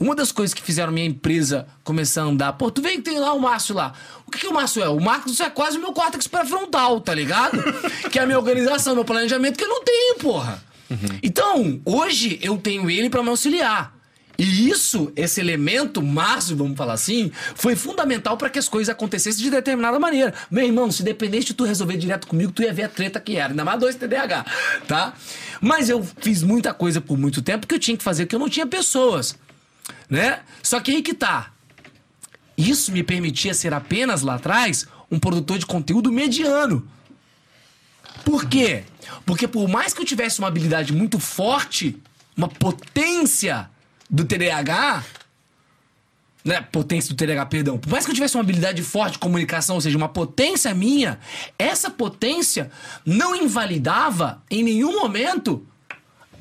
[0.00, 3.18] uma das coisas que fizeram minha empresa começar a andar, pô, tu vê que tem
[3.18, 3.92] lá o Márcio lá.
[4.26, 4.88] O que, que o Márcio é?
[4.88, 7.62] O Marcos é quase o meu córtex pré-frontal, tá ligado?
[8.10, 10.62] que é a minha organização, meu planejamento que eu não tenho, porra.
[11.22, 13.93] Então, hoje eu tenho ele pra me auxiliar.
[14.36, 19.44] E isso, esse elemento, Márcio, vamos falar assim, foi fundamental para que as coisas acontecessem
[19.44, 20.34] de determinada maneira.
[20.50, 23.36] Meu irmão, se dependesse de tu resolver direto comigo, tu ia ver a treta que
[23.36, 23.52] era.
[23.52, 24.44] Ainda mais dois TDAH,
[24.88, 25.14] tá?
[25.60, 28.40] Mas eu fiz muita coisa por muito tempo que eu tinha que fazer, porque eu
[28.40, 29.36] não tinha pessoas,
[30.10, 30.40] né?
[30.62, 31.52] Só que aí que tá.
[32.56, 36.88] Isso me permitia ser apenas lá atrás um produtor de conteúdo mediano.
[38.24, 38.84] Por quê?
[39.26, 41.96] Porque por mais que eu tivesse uma habilidade muito forte,
[42.36, 43.68] uma potência
[44.14, 45.02] do TDAH,
[46.44, 47.76] né, potência do TDAH, perdão.
[47.76, 51.18] Por mais que eu tivesse uma habilidade forte de comunicação, ou seja, uma potência minha,
[51.58, 52.70] essa potência
[53.04, 55.66] não invalidava em nenhum momento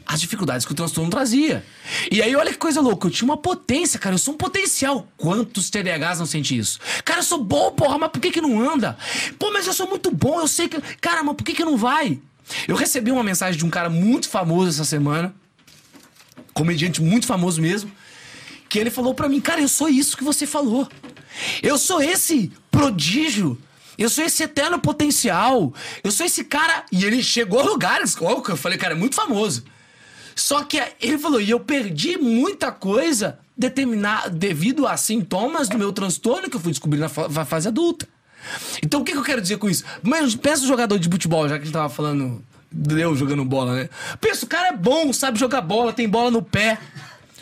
[0.06, 1.66] as dificuldades que o transtorno trazia.
[2.12, 5.08] E aí, olha que coisa louca, eu tinha uma potência, cara, eu sou um potencial.
[5.18, 6.80] Quantos TDAHs não sentem isso?
[7.04, 8.96] Cara, eu sou bom, porra, mas por que que não anda?
[9.40, 10.80] Pô, mas eu sou muito bom, eu sei que...
[11.02, 12.20] Cara, mas por que que não vai?
[12.68, 15.34] Eu recebi uma mensagem de um cara muito famoso essa semana,
[16.54, 17.92] comediante muito famoso mesmo,
[18.70, 20.88] que ele falou pra mim, cara, eu sou isso que você falou.
[21.62, 23.58] Eu sou esse prodígio.
[23.98, 25.74] Eu sou esse eterno potencial.
[26.04, 26.84] Eu sou esse cara.
[26.92, 28.16] E ele chegou a lugares.
[28.20, 29.64] Eu falei, cara, é muito famoso.
[30.36, 35.94] Só que ele falou, e eu perdi muita coisa determinar, devido a sintomas do meu
[35.94, 38.08] transtorno que eu fui descobrir na fa- na fase adulta.
[38.82, 39.84] Então o que, que eu quero dizer com isso?
[40.02, 42.44] Mas pensa o jogador de futebol, já que a gente tava falando
[42.98, 43.90] eu jogando bola, né?
[44.20, 46.78] Pensa, o cara é bom, sabe jogar bola, tem bola no pé.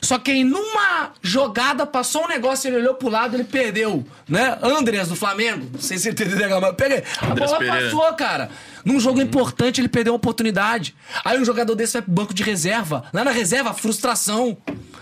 [0.02, 4.58] Só que aí numa jogada passou um negócio, ele olhou pro lado, ele perdeu, né?
[4.64, 7.04] Andreas do Flamengo, não sei se ele entendeu, mas pega.
[7.20, 7.84] A bola Pereira.
[7.84, 8.50] passou, cara.
[8.84, 10.96] Num jogo importante, ele perdeu uma oportunidade.
[11.24, 13.04] Aí um jogador desse vai pro banco de reserva.
[13.14, 14.58] Lá na reserva, frustração.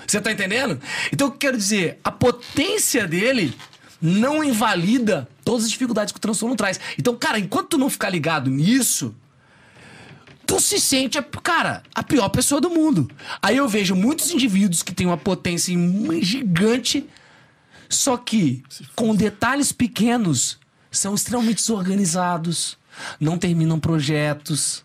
[0.05, 0.77] Você tá entendendo?
[1.13, 1.99] Então o que eu quero dizer?
[2.03, 3.55] A potência dele
[4.01, 6.79] não invalida todas as dificuldades que o transtorno traz.
[6.97, 9.15] Então, cara, enquanto tu não ficar ligado nisso,
[10.49, 13.07] tu se sente, a- cara, a pior pessoa do mundo.
[13.39, 15.75] Aí eu vejo muitos indivíduos que têm uma potência
[16.23, 17.07] gigante,
[17.87, 18.63] só que
[18.95, 20.57] com detalhes pequenos
[20.89, 22.79] são extremamente desorganizados,
[23.19, 24.83] não terminam projetos.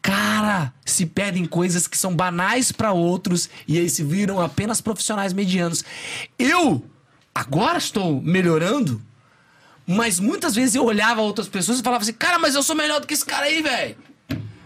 [0.00, 5.34] Cara, se pedem coisas que são banais pra outros e aí se viram apenas profissionais
[5.34, 5.84] medianos.
[6.38, 6.84] Eu
[7.34, 9.00] agora estou melhorando,
[9.86, 12.98] mas muitas vezes eu olhava outras pessoas e falava assim: "Cara, mas eu sou melhor
[13.00, 13.96] do que esse cara aí, velho".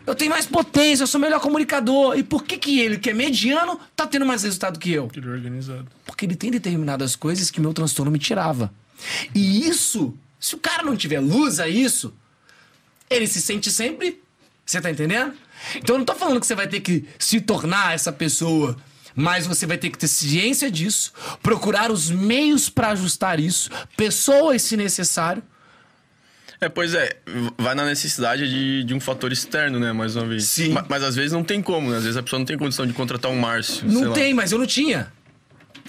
[0.08, 2.16] Eu tenho mais potência, eu sou melhor comunicador.
[2.16, 5.10] E por que que ele, que é mediano, tá tendo mais resultado que eu?
[5.14, 5.86] Ele é organizado.
[6.06, 8.72] Porque ele tem determinadas coisas que meu transtorno me tirava.
[9.34, 12.14] E isso, se o cara não tiver luz a isso,
[13.10, 14.22] ele se sente sempre.
[14.64, 15.34] Você tá entendendo?
[15.76, 18.78] Então eu não tô falando que você vai ter que se tornar essa pessoa,
[19.14, 24.62] mas você vai ter que ter ciência disso, procurar os meios pra ajustar isso, pessoas
[24.62, 25.42] se necessário.
[26.60, 27.16] É, pois é,
[27.56, 29.92] vai na necessidade de, de um fator externo, né?
[29.92, 30.44] Mais uma vez.
[30.46, 30.70] Sim.
[30.70, 31.96] Ma- Mas, às vezes não tem como, né?
[31.98, 33.88] Às vezes a pessoa não tem condição de contratar um Márcio.
[33.88, 34.14] sei Não lá.
[34.14, 35.12] tem, mas eu não tinha.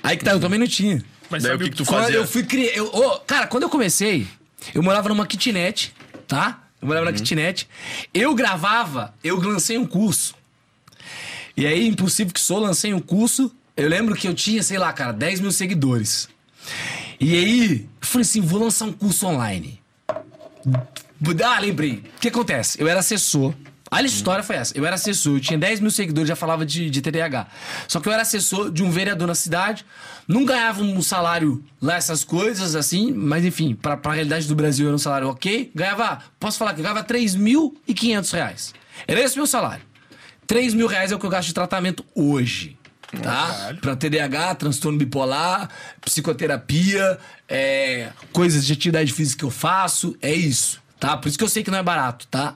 [0.04, 1.04] Aí que tá, eu também não tinha.
[1.30, 2.18] Mas Daí sabe o que que tu Quando fazia?
[2.18, 2.72] eu fui criar.
[2.76, 4.28] Eu, ô, cara, quando eu comecei,
[4.74, 5.94] eu morava numa kitnet,
[6.28, 6.64] tá?
[6.82, 7.12] Eu morava Uhum.
[7.12, 7.68] na kitnet.
[8.14, 10.36] Eu gravava, eu lancei um curso.
[11.58, 13.52] E aí, impossível que sou, lancei um curso.
[13.76, 16.30] Eu lembro que eu tinha, sei lá, cara, 10 mil seguidores.
[17.20, 19.79] E aí, eu falei assim: vou lançar um curso online.
[21.44, 22.04] Ah, lembrei.
[22.18, 22.82] O que acontece?
[22.82, 23.54] Eu era assessor.
[23.92, 24.78] A história foi essa.
[24.78, 27.48] Eu era assessor, eu tinha 10 mil seguidores, já falava de, de TDAH.
[27.88, 29.84] Só que eu era assessor de um vereador na cidade,
[30.28, 34.86] não ganhava um salário lá, essas coisas, assim, mas enfim, pra, pra realidade do Brasil
[34.86, 35.72] era um salário ok.
[35.74, 38.74] Ganhava, posso falar que eu ganhava 3.500 reais.
[39.08, 39.84] Era esse o meu salário.
[40.46, 42.78] 3 mil reais é o que eu gasto de tratamento hoje.
[43.22, 43.76] Tá?
[43.82, 45.70] Pra TDAH, transtorno bipolar,
[46.02, 51.18] psicoterapia, é, coisas de atividade física que eu faço, é isso, tá?
[51.18, 52.56] Por isso que eu sei que não é barato, tá?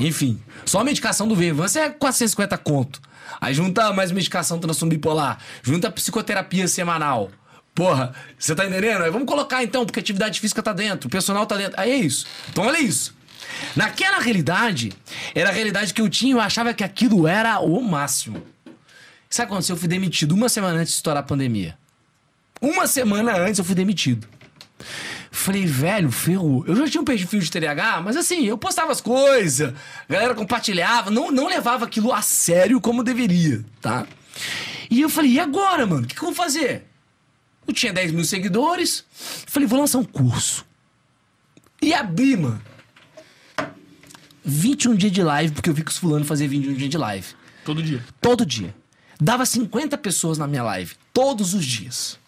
[0.00, 3.00] Enfim, só a medicação do Venvance é 450 conto.
[3.40, 7.30] Aí junta mais medicação transtorno bipolar, junta psicoterapia semanal.
[7.74, 9.02] Porra, você tá entendendo?
[9.02, 11.78] Aí vamos colocar então, porque atividade física tá dentro, o personal tá dentro.
[11.78, 12.26] Aí é isso.
[12.48, 13.14] Então olha isso.
[13.74, 14.92] Naquela realidade,
[15.34, 18.42] era a realidade que eu tinha, eu achava que aquilo era o máximo.
[19.34, 19.74] Sabe o que aconteceu?
[19.74, 21.76] Eu fui demitido uma semana antes de estourar a pandemia.
[22.60, 24.28] Uma semana antes eu fui demitido.
[25.28, 26.64] Falei, velho, ferrou.
[26.68, 29.74] Eu já tinha um perfil de TDAH, mas assim, eu postava as coisas,
[30.08, 34.06] a galera compartilhava, não, não levava aquilo a sério como deveria, tá?
[34.88, 36.04] E eu falei, e agora, mano?
[36.04, 36.86] O que, que eu vou fazer?
[37.66, 40.64] Eu tinha 10 mil seguidores, falei, vou lançar um curso.
[41.82, 42.62] E abri, mano.
[44.44, 47.26] 21 dias de live, porque eu vi que os fulanos faziam 21 dias de live.
[47.64, 48.04] Todo dia.
[48.20, 48.83] Todo dia.
[49.24, 50.96] Dava 50 pessoas na minha live.
[51.10, 52.18] Todos os dias.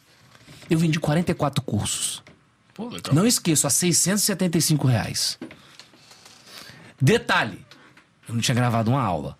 [0.70, 2.22] Eu vendi 44 cursos.
[2.72, 3.14] Pô, legal.
[3.14, 5.38] Não esqueço, a 675 reais.
[6.98, 7.66] Detalhe,
[8.26, 9.36] eu não tinha gravado uma aula.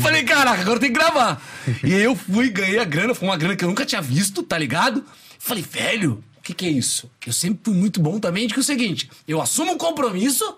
[0.00, 1.42] Falei, caraca, agora tem que gravar.
[1.82, 4.44] e aí eu fui, ganhei a grana, foi uma grana que eu nunca tinha visto,
[4.44, 5.04] tá ligado?
[5.36, 7.10] Falei, velho, o que, que é isso?
[7.26, 10.56] Eu sempre fui muito bom também de que é o seguinte: eu assumo um compromisso,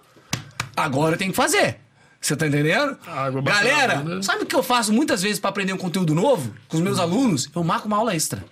[0.77, 1.81] agora eu tenho que fazer.
[2.21, 2.99] Você tá entendendo?
[3.07, 4.23] Água Galera, bunda.
[4.23, 6.99] sabe o que eu faço muitas vezes pra aprender um conteúdo novo com os meus
[6.99, 7.49] alunos?
[7.55, 8.45] Eu marco uma aula extra.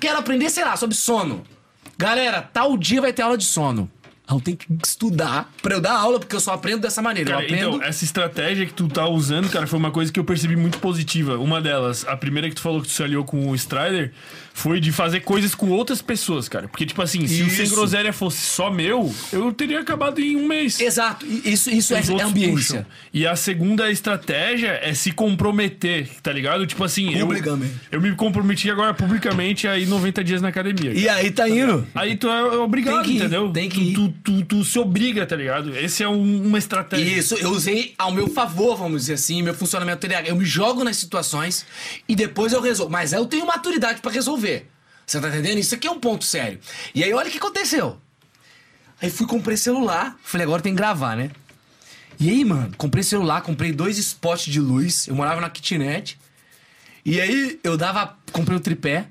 [0.00, 1.44] Quero aprender, sei lá, sobre sono.
[1.96, 3.88] Galera, tal dia vai ter aula de sono.
[4.30, 7.32] Eu tenho que estudar pra eu dar aula, porque eu só aprendo dessa maneira.
[7.32, 7.76] Cara, eu aprendo.
[7.76, 10.78] então, essa estratégia que tu tá usando, cara, foi uma coisa que eu percebi muito
[10.78, 11.36] positiva.
[11.38, 14.12] Uma delas, a primeira que tu falou que tu se aliou com o Strider,
[14.54, 16.68] foi de fazer coisas com outras pessoas, cara.
[16.68, 17.74] Porque, tipo assim, se o Sem Isso.
[17.74, 20.78] Groselha fosse só meu, eu teria acabado em um mês.
[20.80, 22.80] Exato, isso, isso é, Os é outros ambiência.
[22.82, 22.86] puxam.
[23.12, 26.66] E a segunda estratégia é se comprometer, tá ligado?
[26.66, 27.28] Tipo assim, eu,
[27.90, 30.92] eu me comprometi agora publicamente a ir 90 dias na academia.
[30.92, 31.86] E aí tá indo.
[31.94, 33.50] Aí tu é obrigado, Tem ir, entendeu?
[33.50, 33.94] tem que tu, ir.
[33.94, 35.76] Tu, tu, tu se obriga, tá ligado?
[35.76, 37.18] Esse é um- uma estratégia.
[37.18, 40.28] Isso, eu usei ao meu favor, vamos dizer assim, meu funcionamento TDAH.
[40.28, 41.64] Eu me jogo nas situações
[42.08, 42.90] e depois eu resolvo.
[42.92, 44.41] Mas eu tenho maturidade pra resolver.
[45.06, 45.58] Você tá entendendo?
[45.58, 46.58] Isso aqui é um ponto sério.
[46.94, 47.98] E aí, olha o que aconteceu.
[49.00, 50.16] Aí fui, comprei celular.
[50.22, 51.30] Falei, agora tem que gravar, né?
[52.18, 55.08] E aí, mano, comprei celular, comprei dois spots de luz.
[55.08, 56.18] Eu morava na kitnet.
[57.04, 58.16] E aí, eu dava.
[58.32, 59.06] Comprei o tripé.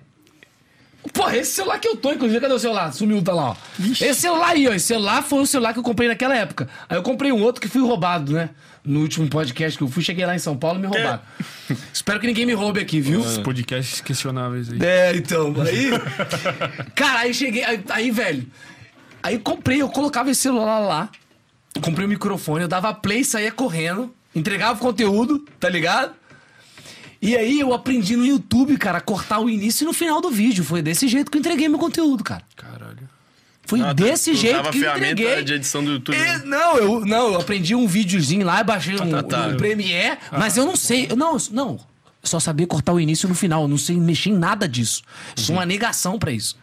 [1.14, 2.94] Porra, esse celular que eu tô, inclusive, cadê o celular?
[2.94, 3.56] Sumiu, tá lá, ó.
[3.80, 4.74] Esse celular aí, ó.
[4.74, 6.70] Esse celular foi o celular que eu comprei naquela época.
[6.88, 8.52] Aí eu comprei um outro que fui roubado, né?
[8.84, 11.22] No último podcast que eu fui, cheguei lá em São Paulo e me roubaram.
[11.94, 13.20] Espero que ninguém me roube aqui, viu?
[13.20, 14.80] Os podcasts questionáveis aí.
[14.82, 15.92] É, então, aí.
[16.96, 17.64] cara, aí cheguei.
[17.64, 18.48] Aí, aí, velho.
[19.22, 21.10] Aí comprei, eu colocava esse celular lá.
[21.80, 26.14] Comprei o microfone, eu dava play, saía correndo, entregava o conteúdo, tá ligado?
[27.22, 30.32] E aí eu aprendi no YouTube, cara, a cortar o início e no final do
[30.32, 30.64] vídeo.
[30.64, 32.42] Foi desse jeito que eu entreguei meu conteúdo, cara.
[32.56, 32.71] Caralho.
[33.72, 35.44] Foi Ah, desse tu jeito que eu entreguei.
[35.46, 36.14] de edição do YouTube.
[36.18, 39.48] É, não, eu, não, eu aprendi um videozinho lá, baixei um, tá, tá.
[39.48, 41.08] um Premiere, mas eu não sei.
[41.10, 41.80] Eu, não, não,
[42.22, 43.62] só sabia cortar o início e no final.
[43.62, 45.04] Eu não sei mexer em nada disso.
[45.38, 46.58] Sou uma negação pra isso.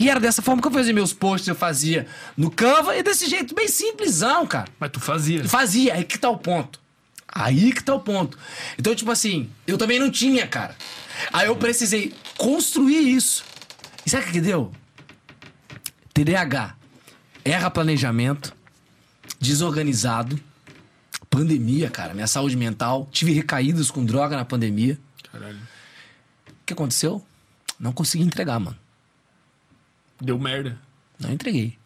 [0.00, 3.28] E era dessa forma que eu fazia meus posts, eu fazia no Canva e desse
[3.28, 4.68] jeito, bem simplesão, cara.
[4.80, 5.46] Mas tu fazia.
[5.46, 6.80] Fazia, aí que tá o ponto.
[7.30, 8.38] Aí que tá o ponto.
[8.78, 10.74] Então, tipo assim, eu também não tinha, cara.
[11.30, 13.44] Aí eu precisei construir isso.
[14.06, 14.72] E sabe o que deu?
[16.24, 16.74] TDAH.
[17.44, 18.52] Erra planejamento,
[19.40, 20.38] desorganizado,
[21.30, 23.08] pandemia, cara, minha saúde mental.
[23.12, 24.98] Tive recaídas com droga na pandemia.
[25.30, 25.58] Caralho.
[26.48, 27.24] O que aconteceu?
[27.78, 28.76] Não consegui entregar, mano.
[30.20, 30.76] Deu merda.
[31.20, 31.78] Não entreguei.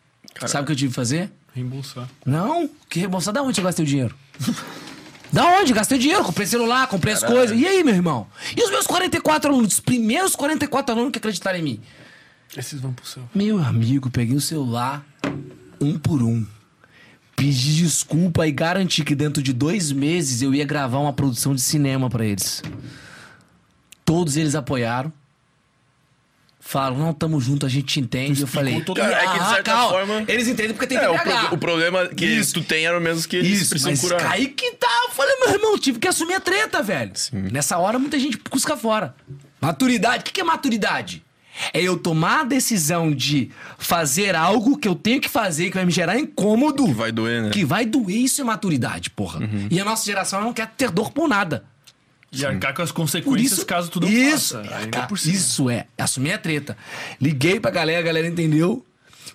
[0.47, 1.31] Sabe o que eu tive que fazer?
[1.55, 2.09] Reembolsar.
[2.25, 4.17] Não, que reembolsar da onde eu gastei o dinheiro?
[5.33, 5.73] Da onde?
[5.73, 7.59] Gastei dinheiro, comprei celular, comprei as coisas.
[7.59, 8.27] E aí, meu irmão?
[8.55, 11.81] E os meus 44 alunos, os primeiros 44 alunos que acreditaram em mim?
[12.57, 13.23] Esses vão pro céu.
[13.35, 15.05] Meu amigo, peguei o celular
[15.81, 16.47] um por um.
[17.35, 21.61] Pedi desculpa e garanti que dentro de dois meses eu ia gravar uma produção de
[21.63, 22.63] cinema pra eles.
[24.05, 25.13] Todos eles apoiaram.
[26.61, 28.43] Falaram, não, tamo junto, a gente te entende.
[28.43, 30.97] Eu falei, todo- Cara, é que de "Ah, certa calma." forma- Eles entendem porque tem
[30.99, 31.47] É, o, TDAH.
[31.47, 32.55] pro- o problema que Isso.
[32.55, 34.31] tu tem era o mesmo que eles Isso, precisam mas curar.
[34.31, 34.87] aí que tá.
[35.09, 37.13] Eu falei, meu irmão, tive que assumir a treta, velho.
[37.51, 39.15] Nessa hora, muita gente cusca fora.
[39.61, 40.21] Maturidade.
[40.21, 41.23] O que que é maturidade?
[41.73, 45.85] É eu tomar a decisão de fazer algo que eu tenho que fazer, que vai
[45.85, 46.85] me gerar incômodo.
[46.87, 47.51] Que vai doer, né?
[47.51, 49.41] Que vai doer, isso é maturidade, porra.
[49.71, 51.65] E a nossa geração não quer ter dor por nada.
[52.33, 54.89] E arcar com as consequências isso, caso tu não isso, faça.
[54.89, 55.35] Cara, por cima.
[55.37, 56.77] isso é, assumir a treta.
[57.21, 58.85] Liguei pra galera, a galera entendeu.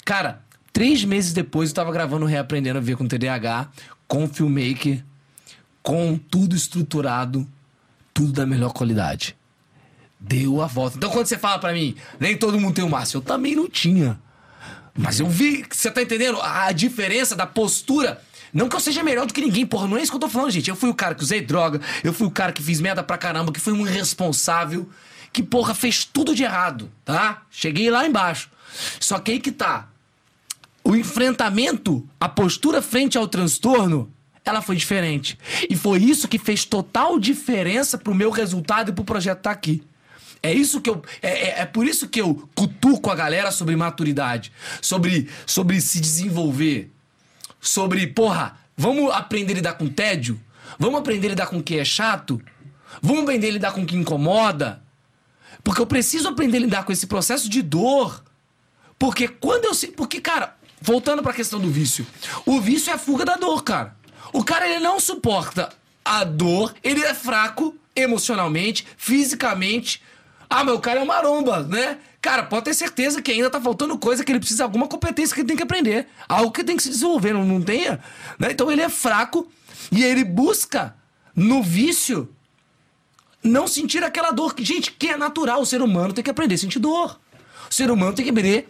[0.03, 0.41] Cara,
[0.73, 3.69] três meses depois eu tava gravando Reaprendendo a Ver com TDAH,
[4.07, 5.03] com o filmmaker,
[5.83, 7.47] com tudo estruturado,
[8.15, 9.36] tudo da melhor qualidade.
[10.27, 10.97] Deu a volta.
[10.97, 13.69] Então quando você fala pra mim, nem todo mundo tem o máximo, eu também não
[13.69, 14.19] tinha.
[14.97, 18.21] Mas eu vi, você tá entendendo a diferença da postura?
[18.51, 20.29] Não que eu seja melhor do que ninguém, porra, não é isso que eu tô
[20.29, 20.69] falando, gente.
[20.69, 23.17] Eu fui o cara que usei droga, eu fui o cara que fiz merda pra
[23.17, 24.89] caramba, que foi um irresponsável,
[25.31, 27.43] que, porra, fez tudo de errado, tá?
[27.51, 28.49] Cheguei lá embaixo.
[28.99, 29.87] Só que aí que tá.
[30.83, 34.11] O enfrentamento, a postura frente ao transtorno,
[34.43, 35.37] ela foi diferente.
[35.69, 39.83] E foi isso que fez total diferença pro meu resultado e pro projeto estar aqui.
[40.41, 41.01] É isso que eu.
[41.21, 44.51] É, é- é por isso que eu cutuco a galera sobre maturidade,
[44.81, 46.91] sobre, sobre se desenvolver,
[47.59, 50.39] sobre, porra, vamos aprender a lidar com tédio?
[50.79, 52.41] Vamos aprender a lidar com o que é chato?
[53.01, 54.81] Vamos aprender a lidar com o que incomoda?
[55.63, 58.23] Porque eu preciso aprender a lidar com esse processo de dor.
[58.99, 59.91] Porque quando eu sei.
[59.91, 62.05] Porque, cara, voltando pra questão do vício.
[62.45, 63.95] O vício é a fuga da dor, cara.
[64.31, 65.69] O cara, ele não suporta
[66.05, 70.01] a dor, ele é fraco emocionalmente, fisicamente.
[70.49, 71.97] Ah, o cara é uma maromba, né?
[72.21, 75.41] Cara, pode ter certeza que ainda tá faltando coisa que ele precisa, alguma competência que
[75.41, 76.07] ele tem que aprender.
[76.27, 77.99] Algo que tem que se desenvolver, não, não tenha.
[78.39, 78.51] Né?
[78.51, 79.49] Então ele é fraco
[79.91, 80.95] e ele busca
[81.35, 82.33] no vício,
[83.43, 84.55] não sentir aquela dor.
[84.55, 85.61] que Gente, que é natural.
[85.61, 87.19] O ser humano tem que aprender a sentir dor.
[87.69, 88.69] O ser humano tem que aprender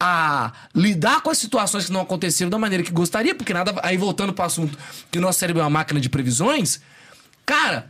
[0.00, 3.74] a lidar com as situações que não aconteceram da maneira que gostaria, porque nada.
[3.82, 4.78] Aí voltando para o assunto
[5.10, 6.80] que o nosso cérebro é uma máquina de previsões,
[7.44, 7.88] cara,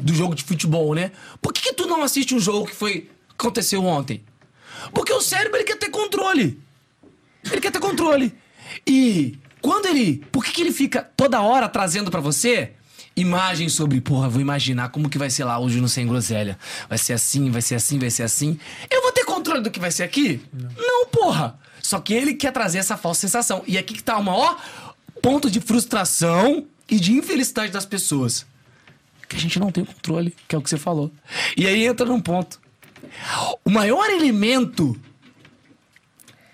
[0.00, 1.12] do jogo de futebol, né?
[1.40, 4.22] Por que, que tu não assiste um jogo que foi aconteceu ontem?
[4.92, 6.60] Porque o cérebro ele quer ter controle.
[7.50, 8.34] Ele quer ter controle.
[8.86, 12.72] E quando ele, por que, que ele fica toda hora trazendo para você
[13.16, 16.56] imagens sobre, porra, vou imaginar como que vai ser lá hoje no Sem Groselha.
[16.88, 18.58] Vai ser assim, vai ser assim, vai ser assim.
[18.88, 20.40] Eu vou ter controle do que vai ser aqui?
[20.52, 21.58] Não, Não porra.
[21.82, 23.62] Só que ele quer trazer essa falsa sensação.
[23.66, 24.62] E aqui que tá o maior
[25.20, 28.46] ponto de frustração e de infelicidade das pessoas.
[29.28, 31.12] Que a gente não tem controle, que é o que você falou.
[31.56, 32.60] E aí entra num ponto.
[33.64, 34.98] O maior elemento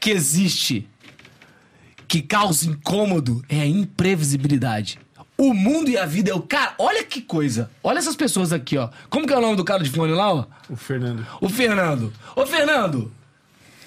[0.00, 0.88] que existe
[2.06, 4.98] que causa incômodo é a imprevisibilidade.
[5.36, 6.42] O mundo e a vida é o.
[6.42, 7.70] Cara, olha que coisa.
[7.82, 8.88] Olha essas pessoas aqui, ó.
[9.10, 10.46] Como que é o nome do cara de fone lá, ó?
[10.68, 11.26] O Fernando.
[11.40, 12.12] O Fernando.
[12.36, 13.12] Ô, Fernando,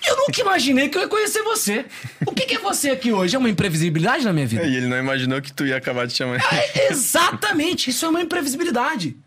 [0.07, 1.85] eu nunca imaginei que eu ia conhecer você.
[2.25, 3.35] O que, que é você aqui hoje?
[3.35, 4.63] É uma imprevisibilidade na minha vida?
[4.63, 6.37] E ele não imaginou que tu ia acabar de chamar.
[6.53, 9.17] É, exatamente, isso é uma imprevisibilidade.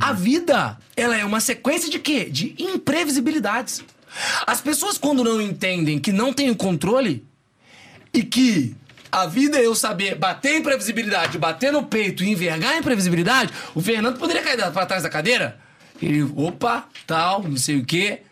[0.00, 2.24] A vida, ela é uma sequência de quê?
[2.24, 3.82] De imprevisibilidades.
[4.46, 7.24] As pessoas, quando não entendem que não têm o controle
[8.12, 8.74] e que
[9.10, 13.52] a vida é eu saber bater em imprevisibilidade, bater no peito e envergar a imprevisibilidade,
[13.74, 15.58] o Fernando poderia cair pra trás da cadeira.
[16.00, 18.22] Ele, opa, tal, não sei o quê.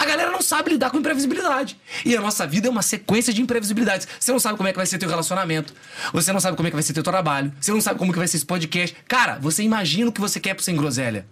[0.00, 1.78] A galera não sabe lidar com imprevisibilidade.
[2.06, 4.08] E a nossa vida é uma sequência de imprevisibilidades.
[4.18, 5.74] Você não sabe como é que vai ser teu relacionamento.
[6.10, 7.52] Você não sabe como é que vai ser teu trabalho.
[7.60, 8.96] Você não sabe como é que vai ser esse podcast.
[9.06, 11.26] Cara, você imagina o que você quer pro Sem Groselha.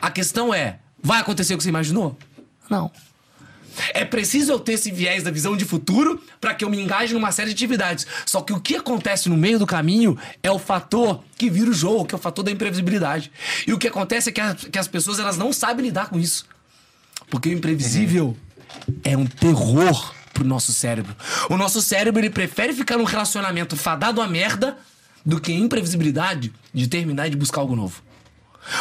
[0.00, 2.16] A questão é, vai acontecer o que você imaginou?
[2.70, 2.92] Não.
[3.92, 7.14] É preciso eu ter esse viés da visão de futuro para que eu me engaje
[7.14, 8.06] numa série de atividades.
[8.24, 11.74] Só que o que acontece no meio do caminho é o fator que vira o
[11.74, 13.32] jogo, que é o fator da imprevisibilidade.
[13.66, 16.20] E o que acontece é que, a, que as pessoas elas não sabem lidar com
[16.20, 16.46] isso.
[17.32, 18.36] Porque o imprevisível
[19.02, 21.16] é um terror pro nosso cérebro.
[21.48, 24.76] O nosso cérebro ele prefere ficar num relacionamento fadado à merda
[25.24, 28.02] do que imprevisibilidade de terminar e de buscar algo novo.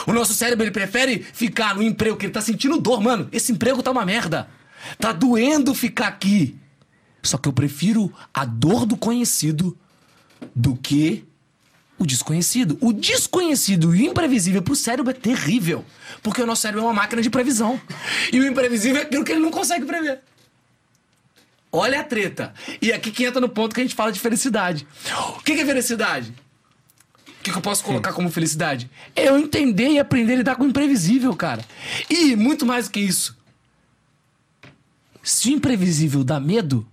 [0.05, 3.29] O nosso cérebro ele prefere ficar no emprego que ele tá sentindo dor, mano.
[3.31, 4.49] Esse emprego tá uma merda.
[4.99, 6.59] Tá doendo ficar aqui.
[7.23, 9.77] Só que eu prefiro a dor do conhecido
[10.53, 11.23] do que
[12.01, 12.77] o desconhecido.
[12.81, 15.85] O desconhecido e o imprevisível pro cérebro é terrível.
[16.23, 17.79] Porque o nosso cérebro é uma máquina de previsão.
[18.31, 20.19] E o imprevisível é aquilo que ele não consegue prever.
[21.71, 22.53] Olha a treta.
[22.81, 24.85] E aqui que entra no ponto que a gente fala de felicidade.
[25.37, 26.33] O que é felicidade?
[27.27, 28.89] O que eu posso colocar como felicidade?
[29.15, 31.63] É eu entender e aprender a lidar com o imprevisível, cara.
[32.09, 33.37] E muito mais do que isso.
[35.23, 36.85] Se o imprevisível dá medo,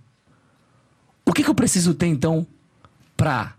[1.25, 2.47] o que, que eu preciso ter então
[3.17, 3.53] pra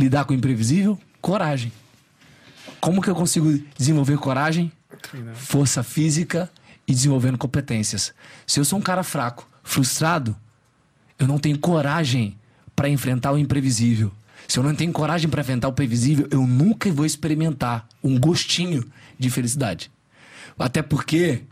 [0.00, 0.98] lidar com o imprevisível?
[1.20, 1.72] Coragem.
[2.80, 4.72] Como que eu consigo desenvolver coragem?
[5.34, 6.50] Força física
[6.86, 8.12] e desenvolvendo competências.
[8.46, 10.36] Se eu sou um cara fraco, frustrado,
[11.18, 12.36] eu não tenho coragem
[12.74, 14.10] para enfrentar o imprevisível.
[14.48, 18.84] Se eu não tenho coragem para enfrentar o previsível, eu nunca vou experimentar um gostinho
[19.18, 19.90] de felicidade.
[20.58, 21.42] Até porque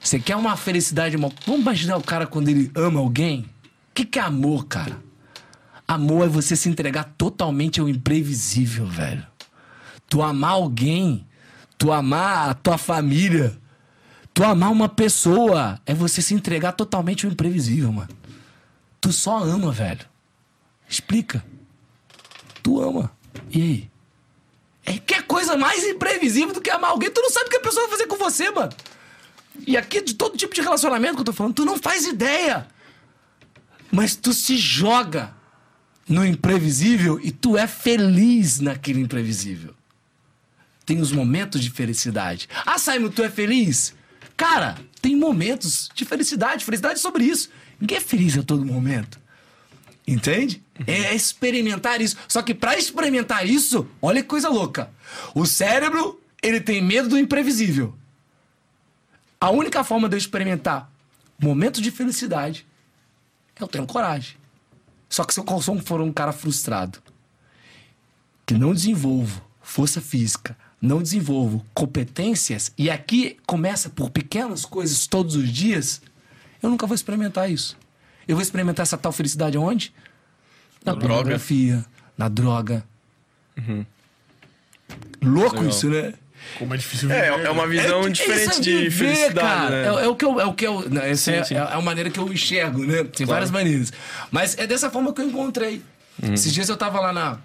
[0.00, 3.42] você quer uma felicidade, vamos imaginar o cara quando ele ama alguém?
[3.90, 4.98] O que, que é amor, cara?
[5.88, 9.26] Amor é você se entregar totalmente ao imprevisível, velho.
[10.06, 11.26] Tu amar alguém,
[11.78, 13.58] tu amar a tua família,
[14.34, 18.10] tu amar uma pessoa, é você se entregar totalmente ao imprevisível, mano.
[19.00, 20.04] Tu só ama, velho.
[20.86, 21.42] Explica.
[22.62, 23.10] Tu ama.
[23.50, 23.90] E aí?
[24.84, 27.10] É que é coisa mais imprevisível do que amar alguém.
[27.10, 28.72] Tu não sabe o que a pessoa vai fazer com você, mano.
[29.66, 32.66] E aqui, de todo tipo de relacionamento que eu tô falando, tu não faz ideia.
[33.90, 35.37] Mas tu se joga
[36.08, 39.74] no imprevisível e tu é feliz naquele imprevisível.
[40.86, 42.48] Tem os momentos de felicidade.
[42.64, 43.94] Ah, Simon, tu é feliz?
[44.36, 46.64] Cara, tem momentos de felicidade.
[46.64, 47.50] Felicidade é sobre isso.
[47.78, 49.20] Ninguém é feliz a todo momento.
[50.06, 50.62] Entende?
[50.86, 52.16] É experimentar isso.
[52.26, 54.90] Só que para experimentar isso, olha que coisa louca.
[55.34, 57.94] O cérebro, ele tem medo do imprevisível.
[59.38, 60.90] A única forma de eu experimentar
[61.38, 62.66] momentos de felicidade
[63.54, 64.36] é eu tenho coragem.
[65.08, 65.44] Só que se eu
[65.82, 66.98] for um cara frustrado,
[68.46, 75.34] que não desenvolvo força física, não desenvolvo competências, e aqui começa por pequenas coisas todos
[75.34, 76.00] os dias,
[76.62, 77.76] eu nunca vou experimentar isso.
[78.26, 79.92] Eu vou experimentar essa tal felicidade onde?
[80.84, 81.88] Na, Na pornografia, droga.
[82.16, 82.84] na droga.
[85.22, 85.68] Louco Legal.
[85.70, 86.14] isso, né?
[86.58, 87.80] Como é difícil É, viver, é uma né?
[87.80, 89.70] visão É- diferente é de viver, felicidade, cara.
[89.70, 90.00] né?
[90.02, 90.40] É, é o que eu.
[90.40, 91.54] É, o que eu não, essa Sim, é, sim.
[91.54, 93.04] é a maneira que eu enxergo, né?
[93.04, 93.92] Tem várias maneiras.
[94.30, 95.82] Mas é dessa forma que eu encontrei.
[96.22, 96.34] Uhum.
[96.34, 97.38] Esses dias eu tava lá na.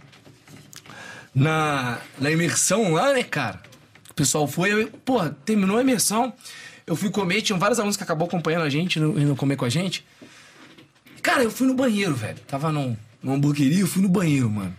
[1.34, 3.62] na, na imersão lá, né, cara?
[4.10, 6.34] O pessoal foi, eu, porra, terminou a imersão.
[6.86, 9.66] Eu fui comer, tinham vários alunos que acabou acompanhando a gente, indo indo comer com
[9.66, 10.06] a gente.
[11.22, 12.38] Cara, eu fui no banheiro, velho.
[12.48, 14.76] Tava num, numa hamburgueria, eu fui no banheiro, mano.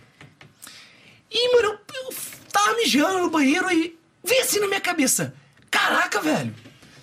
[1.31, 2.15] E, mano, eu, eu
[2.51, 5.33] tava mijando no banheiro e veio assim na minha cabeça.
[5.69, 6.53] Caraca, velho.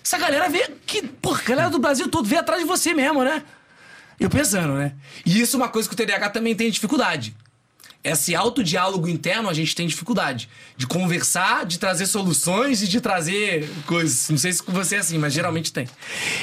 [0.03, 3.23] Essa galera vê que, porra, a galera do Brasil todo vê atrás de você mesmo,
[3.23, 3.43] né?
[4.19, 4.93] Eu pensando, né?
[5.25, 7.35] E isso é uma coisa que o TDAH também tem dificuldade.
[8.03, 10.49] Esse autodiálogo interno a gente tem dificuldade.
[10.75, 14.29] De conversar, de trazer soluções e de trazer coisas.
[14.29, 15.87] Não sei se com você é assim, mas geralmente tem.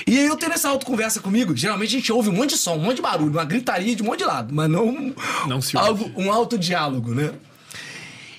[0.06, 2.76] E aí eu tendo essa autoconversa comigo, geralmente a gente ouve um monte de som,
[2.76, 5.14] um monte de barulho, uma gritaria de um monte de lado, mas não,
[5.46, 5.88] Não se ouve.
[5.88, 7.30] algo, um autodiálogo, né?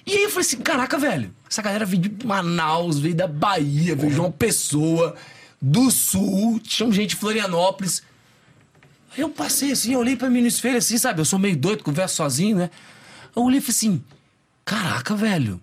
[0.05, 3.95] E aí eu falei assim, caraca, velho, essa galera veio de Manaus, veio da Bahia,
[3.95, 5.15] veio de uma pessoa
[5.61, 8.01] do sul, tinha gente de Florianópolis.
[9.13, 11.21] Aí eu passei assim, eu olhei pra mim no espelho assim, sabe?
[11.21, 12.71] Eu sou meio doido, converso sozinho, né?
[13.35, 14.03] Eu olhei e falei assim,
[14.65, 15.61] caraca, velho,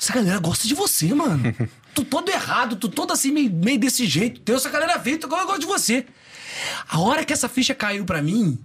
[0.00, 1.42] essa galera gosta de você, mano.
[1.94, 4.40] tu todo errado, tu todo assim, meio, meio desse jeito.
[4.40, 6.06] Deus, essa galera veio, tu gosta de você.
[6.88, 8.58] A hora que essa ficha caiu pra mim,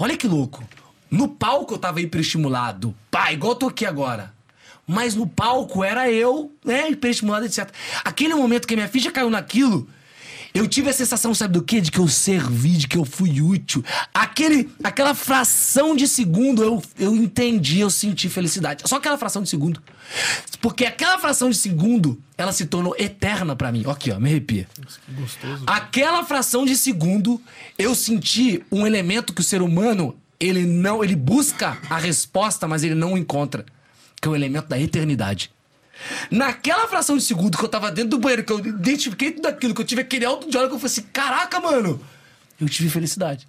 [0.00, 0.66] Olha que louco.
[1.10, 2.94] No palco eu tava hiperestimulado.
[3.10, 4.32] Pá, igual eu tô aqui agora.
[4.86, 7.70] Mas no palco era eu, né, hiperestimulado, etc.
[8.04, 9.88] Aquele momento que a minha ficha caiu naquilo,
[10.52, 11.80] eu tive a sensação, sabe do quê?
[11.80, 13.84] De que eu servi, de que eu fui útil.
[14.12, 18.82] Aquele, aquela fração de segundo eu, eu entendi, eu senti felicidade.
[18.86, 19.80] Só aquela fração de segundo.
[20.60, 23.84] Porque aquela fração de segundo, ela se tornou eterna pra mim.
[23.86, 24.66] Ó Aqui, ó, me arrepia.
[25.08, 25.64] Gostoso.
[25.66, 27.40] Aquela fração de segundo,
[27.78, 32.82] eu senti um elemento que o ser humano, ele não, ele busca a resposta, mas
[32.82, 33.64] ele não encontra,
[34.20, 35.52] que é o elemento da eternidade.
[36.30, 39.74] Naquela fração de segundo que eu tava dentro do banheiro, que eu identifiquei tudo aquilo,
[39.74, 42.00] que eu tive aquele alto diálogo, que eu falei assim, caraca, mano,
[42.58, 43.46] eu tive felicidade.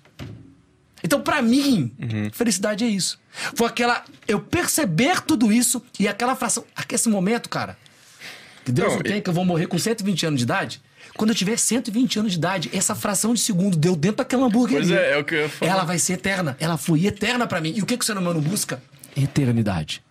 [1.03, 1.91] Então, pra mim,
[2.33, 3.19] felicidade é isso.
[3.55, 4.03] Foi aquela.
[4.27, 6.63] Eu perceber tudo isso e aquela fração.
[6.89, 7.77] Esse momento, cara.
[8.63, 10.81] Que Deus Não, não, tem, que eu vou morrer com 120 anos de idade.
[11.21, 14.87] Quando eu tiver 120 anos de idade, essa fração de segundo deu dentro daquela hamburgueria.
[14.87, 15.71] Pois é, é o que eu ia falar.
[15.71, 16.57] Ela vai ser eterna.
[16.59, 17.73] Ela foi eterna pra mim.
[17.75, 18.81] E o que, que o ser humano busca?
[19.15, 20.01] Eternidade.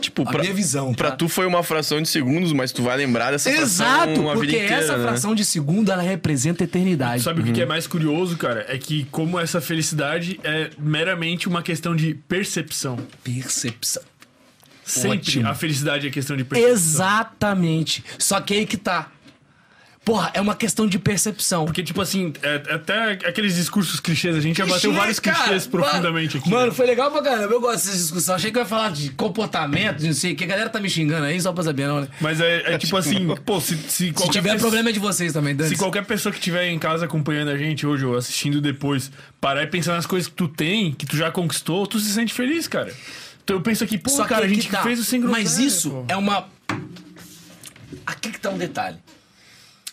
[0.00, 1.16] Tipo, A pra, minha visão, pra tá?
[1.16, 4.56] tu foi uma fração de segundos, mas tu vai lembrar dessa Exato, fração vida porque
[4.56, 5.04] inteira, essa né?
[5.04, 7.22] fração de segundo ela representa a eternidade.
[7.22, 8.64] Sabe o que que é mais curioso, cara?
[8.70, 12.98] É que como essa felicidade é meramente uma questão de percepção.
[13.22, 14.02] Percepção.
[14.86, 15.48] Sempre Ótimo.
[15.48, 16.72] a felicidade é questão de percepção.
[16.72, 18.04] Exatamente.
[18.18, 19.10] Só que aí que tá.
[20.06, 21.64] Porra, é uma questão de percepção.
[21.64, 25.36] Porque, tipo assim, é- até aqueles discursos clichês, a gente já bateu Clichê, vários cara.
[25.36, 26.48] clichês profundamente aqui.
[26.48, 26.72] Mano, né?
[26.72, 27.52] foi legal pra caramba.
[27.52, 28.36] Eu gosto dessa discussão.
[28.36, 30.44] Achei que ia falar de comportamento, de não sei o que.
[30.44, 32.08] A galera tá me xingando aí, só pra saber, não, né?
[32.20, 35.00] Mas é, é tipo assim, pô, se, se Se qualquer tiver pessoa- problema é de
[35.00, 35.70] vocês também, Dani.
[35.70, 39.10] Se qualquer pessoa que estiver em casa acompanhando a gente hoje ou assistindo depois
[39.40, 42.32] parar e pensar nas coisas que tu tem, que tu já conquistou, tu se sente
[42.32, 42.94] feliz, cara.
[43.42, 44.84] Então eu penso aqui, pô, Só que cara, a que gente tá.
[44.84, 46.04] fez o groselha, Mas isso pô.
[46.06, 46.46] é uma.
[48.06, 48.98] Aqui que tá um detalhe.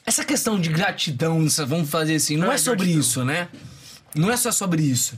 [0.06, 3.48] Essa questão de gratidão, vamos fazer assim, não É, é sobre isso, né?
[4.14, 5.18] Não é só sobre isso.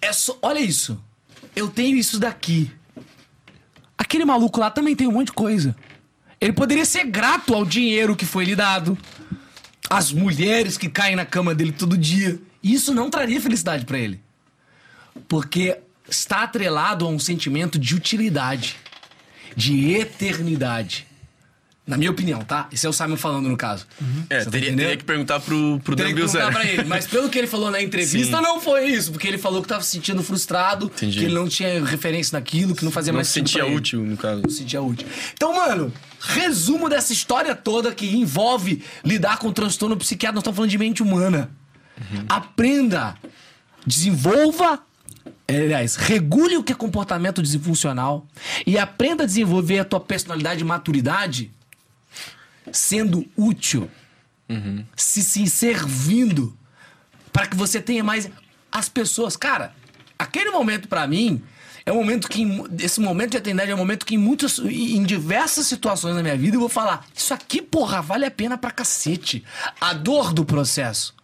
[0.00, 0.10] É.
[0.42, 1.02] Olha isso.
[1.54, 2.70] Eu tenho isso daqui.
[3.96, 5.74] Aquele maluco lá também tem um monte de coisa.
[6.40, 8.96] Ele poderia ser grato ao dinheiro que foi lhe dado,
[9.88, 12.38] às mulheres que caem na cama dele todo dia.
[12.62, 14.20] E isso não traria felicidade pra ele.
[15.26, 18.76] Porque está atrelado a um sentimento de utilidade,
[19.56, 21.06] de eternidade.
[21.86, 22.68] Na minha opinião, tá?
[22.72, 23.86] Esse é o Simon falando no caso.
[24.28, 26.82] É, Você tá teria, teria que perguntar pro, pro Teria Dan que perguntar pra ele.
[26.82, 28.42] Mas pelo que ele falou na entrevista, Sim.
[28.42, 29.12] não foi isso.
[29.12, 31.20] Porque ele falou que tava se sentindo frustrado, Entendi.
[31.20, 33.70] que ele não tinha referência naquilo, que não fazia Não mais se sentido sentia pra
[33.70, 33.78] ele.
[33.78, 34.42] útil, no caso.
[34.42, 35.06] Não se sentia útil.
[35.34, 40.34] Então, mano, resumo dessa história toda que envolve lidar com transtorno psiquiátrico.
[40.34, 41.48] Nós estamos falando de mente humana.
[42.28, 43.14] Aprenda,
[43.86, 44.80] desenvolva,
[45.46, 48.26] é, aliás, regule o que é comportamento disfuncional
[48.66, 51.52] e aprenda a desenvolver a tua personalidade e maturidade
[52.72, 53.90] sendo útil,
[54.96, 56.56] se, se servindo
[57.32, 58.30] para que você tenha mais
[58.70, 59.36] as pessoas.
[59.36, 59.74] Cara,
[60.18, 61.42] aquele momento pra mim
[61.84, 62.44] é um momento que
[62.80, 66.36] esse momento de eternidade é um momento que em muitas em diversas situações na minha
[66.36, 69.44] vida eu vou falar, isso aqui, porra, vale a pena pra cacete.
[69.80, 71.14] A dor do processo.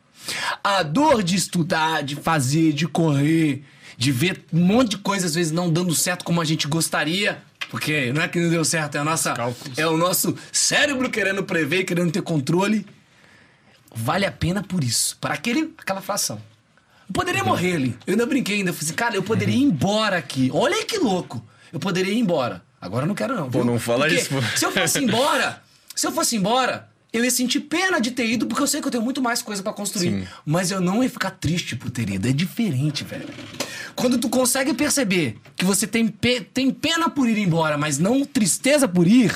[0.63, 3.65] A dor de estudar, de fazer, de correr,
[3.97, 7.43] de ver um monte de coisa às vezes não dando certo como a gente gostaria,
[7.73, 9.79] porque não é que não deu certo, é a nossa Cálculos.
[9.79, 12.85] é o nosso cérebro querendo prever, querendo ter controle.
[13.95, 16.37] Vale a pena por isso, para aquele aquela fração.
[17.09, 17.99] Eu poderia morrer ali.
[18.07, 20.51] Eu ainda brinquei ainda, falei assim, cara, eu poderia ir embora aqui.
[20.53, 21.43] Olha aí que louco.
[21.73, 22.63] Eu poderia ir embora.
[22.79, 23.51] Agora eu não quero não.
[23.51, 23.65] Pô, viu?
[23.65, 24.43] não fala Porque isso, pô.
[24.55, 25.63] Se eu fosse embora,
[25.97, 28.87] se eu fosse embora, eu ia sentir pena de ter ido, porque eu sei que
[28.87, 30.29] eu tenho muito mais coisa pra construir.
[30.47, 32.27] Mas eu não ia ficar triste por ter ido.
[32.29, 33.29] É diferente, velho.
[33.95, 38.25] Quando tu consegue perceber que você tem, pe- tem pena por ir embora, mas não
[38.25, 39.35] tristeza por ir,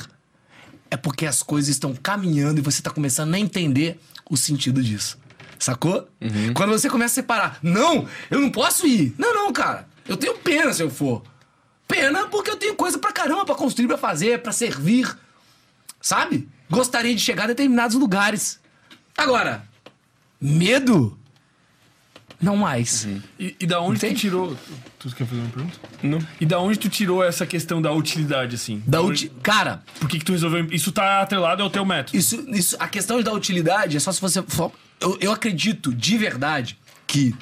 [0.91, 5.19] é porque as coisas estão caminhando e você tá começando a entender o sentido disso.
[5.59, 6.09] Sacou?
[6.55, 9.15] Quando você começa a separar, não, eu não posso ir.
[9.19, 9.87] Não, não, cara.
[10.09, 11.23] Eu tenho pena se eu for.
[11.89, 15.17] Pena porque eu tenho coisa pra caramba pra construir, pra fazer, pra servir.
[16.01, 16.49] Sabe?
[16.71, 18.61] Gostaria de chegar a determinados lugares.
[19.17, 19.65] Agora,
[20.41, 21.19] medo?
[22.41, 23.07] Não mais.
[23.39, 24.15] E, e da onde Entende?
[24.17, 24.59] tu tirou.
[24.99, 25.79] Tu quer fazer uma pergunta?
[26.03, 26.19] Não.
[26.39, 28.83] E da onde tu tirou essa questão da utilidade, assim?
[28.87, 29.33] Da onde- uti...
[29.43, 30.67] Cara, Por que, que tu resolveu.
[30.71, 32.17] Isso tá atrelado ao teu método.
[32.19, 34.45] Isso, isso, a questão da utilidade é só se você.
[35.01, 37.35] Eu, eu acredito de verdade que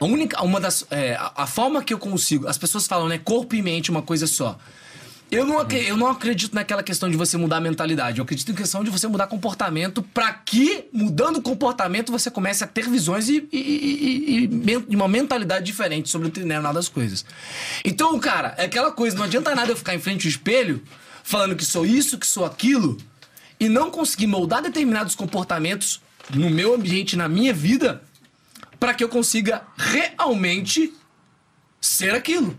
[0.00, 0.42] a única.
[0.42, 0.86] Uma das.
[0.90, 2.48] é, a, a forma que eu consigo.
[2.48, 3.18] As pessoas falam, né?
[3.18, 4.58] Corpo e mente, uma coisa só.
[5.34, 8.18] Eu não, eu não acredito naquela questão de você mudar a mentalidade.
[8.18, 12.62] Eu acredito em questão de você mudar comportamento para que, mudando o comportamento, você comece
[12.62, 17.24] a ter visões e, e, e- e uma mentalidade diferente sobre determinadas coisas.
[17.84, 19.16] Então, cara, é aquela coisa.
[19.16, 20.82] Não adianta nada eu ficar em frente ao espelho
[21.24, 22.96] falando que sou isso, que sou aquilo,
[23.58, 26.00] e não conseguir moldar determinados comportamentos
[26.32, 28.02] no meu ambiente, na minha vida,
[28.78, 30.92] para que eu consiga realmente
[31.80, 32.58] ser aquilo.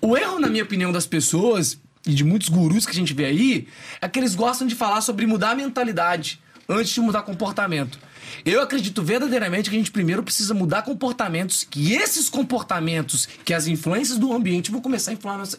[0.00, 3.26] O erro, na minha opinião, das pessoas e de muitos gurus que a gente vê
[3.26, 3.68] aí
[4.00, 7.98] é que eles gostam de falar sobre mudar a mentalidade antes de mudar comportamento.
[8.44, 13.66] Eu acredito verdadeiramente que a gente primeiro precisa mudar comportamentos, que esses comportamentos, que as
[13.66, 15.14] influências do ambiente vão começar a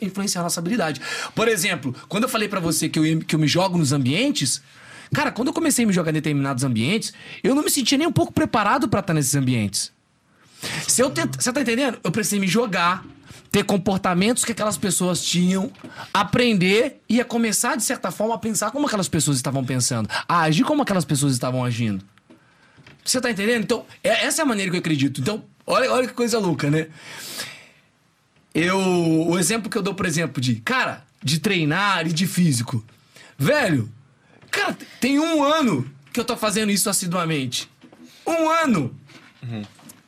[0.06, 1.02] influenciar, a nossa habilidade.
[1.34, 4.62] Por exemplo, quando eu falei pra você que eu, que eu me jogo nos ambientes,
[5.14, 7.12] cara, quando eu comecei a me jogar em determinados ambientes,
[7.44, 9.92] eu não me sentia nem um pouco preparado pra estar nesses ambientes.
[10.88, 12.00] Se eu tenta, você tá entendendo?
[12.04, 13.04] Eu precisei me jogar,
[13.52, 15.72] ter comportamentos que aquelas pessoas tinham,
[16.14, 20.42] aprender e a começar, de certa forma, a pensar como aquelas pessoas estavam pensando, a
[20.42, 22.04] agir como aquelas pessoas estavam agindo.
[23.04, 23.64] Você tá entendendo?
[23.64, 25.20] Então, é- essa é a maneira que eu acredito.
[25.20, 26.88] Então, olha, olha que coisa louca, né?
[28.54, 28.78] Eu.
[28.78, 32.84] O exemplo que eu dou, por exemplo, de, cara, de treinar e de físico.
[33.38, 33.90] Velho,
[34.52, 37.70] cara, tem um ano que eu tô fazendo isso assiduamente.
[38.28, 38.96] Um ano.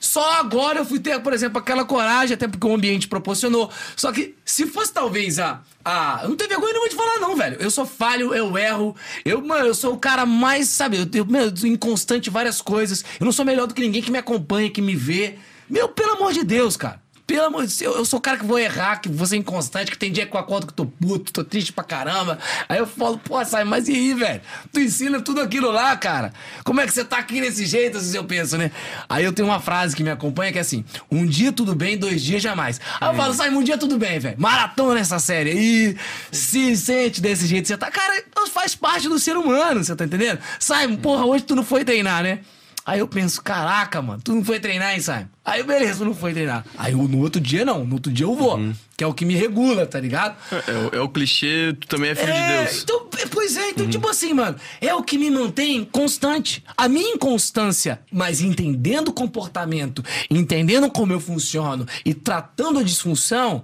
[0.02, 3.70] Só agora eu fui ter, por exemplo, aquela coragem, até porque o ambiente proporcionou.
[3.96, 5.62] Só que se fosse talvez a.
[5.86, 7.58] a eu não tenho vergonha nenhuma de falar, não, velho.
[7.60, 8.96] Eu sou falho, eu erro.
[9.24, 13.06] Eu, mano, eu sou o cara mais, sabe, eu, eu, meu, inconstante várias coisas.
[13.20, 15.36] Eu não sou melhor do que ninguém que me acompanha, que me vê.
[15.70, 17.00] Meu, pelo amor de Deus, cara.
[17.32, 19.38] Pelo amor de Deus, eu, eu sou o cara que vou errar, que vou ser
[19.38, 22.38] inconstante, que tem dia que eu acordo que eu tô puto, tô triste pra caramba.
[22.68, 24.42] Aí eu falo, pô, sai, mas e aí, velho?
[24.74, 26.34] Tu ensina tudo aquilo lá, cara.
[26.66, 28.70] Como é que você tá aqui desse jeito, assim, eu penso, né?
[29.08, 31.98] Aí eu tenho uma frase que me acompanha que é assim: um dia tudo bem,
[31.98, 32.82] dois dias jamais.
[33.00, 34.36] Aí eu falo, sai, um dia tudo bem, velho.
[34.38, 35.52] Maratona essa série.
[35.54, 35.98] E
[36.34, 37.90] se sente desse jeito, você tá.
[37.90, 40.40] Cara, faz parte do ser humano, você tá entendendo?
[40.60, 42.40] Sai, porra, hoje tu não foi treinar, né?
[42.84, 45.26] Aí eu penso, caraca, mano, tu não foi treinar, hein, Simon?
[45.46, 46.66] Aí beleza, tu não foi treinar.
[46.78, 48.60] Aí eu, no outro dia não, no outro dia eu vou.
[48.98, 50.36] Que é o que me regula, tá ligado?
[50.52, 52.82] É, o- é o clichê, tu também é filho de É, Deus.
[52.84, 56.64] Então, é, pois é, então, tipo assim, mano, é o que me mantém constante.
[56.76, 63.64] A minha inconstância, mas entendendo o comportamento, entendendo como eu funciono e tratando a disfunção,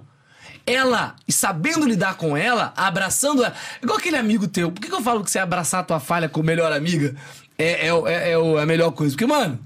[0.66, 3.54] ela, e sabendo lidar com ela, abraçando ela.
[3.82, 4.70] Igual aquele amigo teu.
[4.70, 7.14] Por que, que eu falo que você abraçar a tua falha com melhor amiga
[7.58, 9.14] é, é, é, é é a melhor coisa?
[9.14, 9.58] Porque, mano,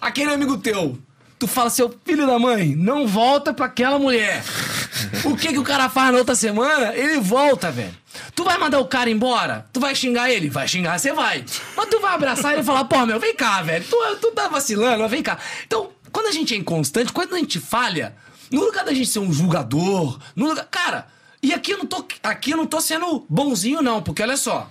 [0.00, 0.96] aquele amigo teu.
[1.38, 4.42] Tu fala, seu filho da mãe, não volta pra aquela mulher.
[5.24, 6.94] O que que o cara faz na outra semana?
[6.94, 7.92] Ele volta, velho.
[8.36, 9.66] Tu vai mandar o cara embora?
[9.72, 10.48] Tu vai xingar ele?
[10.48, 11.44] Vai xingar, você vai.
[11.76, 13.84] Mas tu vai abraçar ele e falar, pô, meu, vem cá, velho.
[13.84, 15.38] Tu, tu tá vacilando, vem cá.
[15.66, 18.14] Então, quando a gente é inconstante, quando a gente falha,
[18.50, 20.66] no lugar da gente ser um julgador, no lugar.
[20.70, 21.06] Cara,
[21.42, 24.70] e aqui eu não tô, aqui eu não tô sendo bonzinho, não, porque olha só.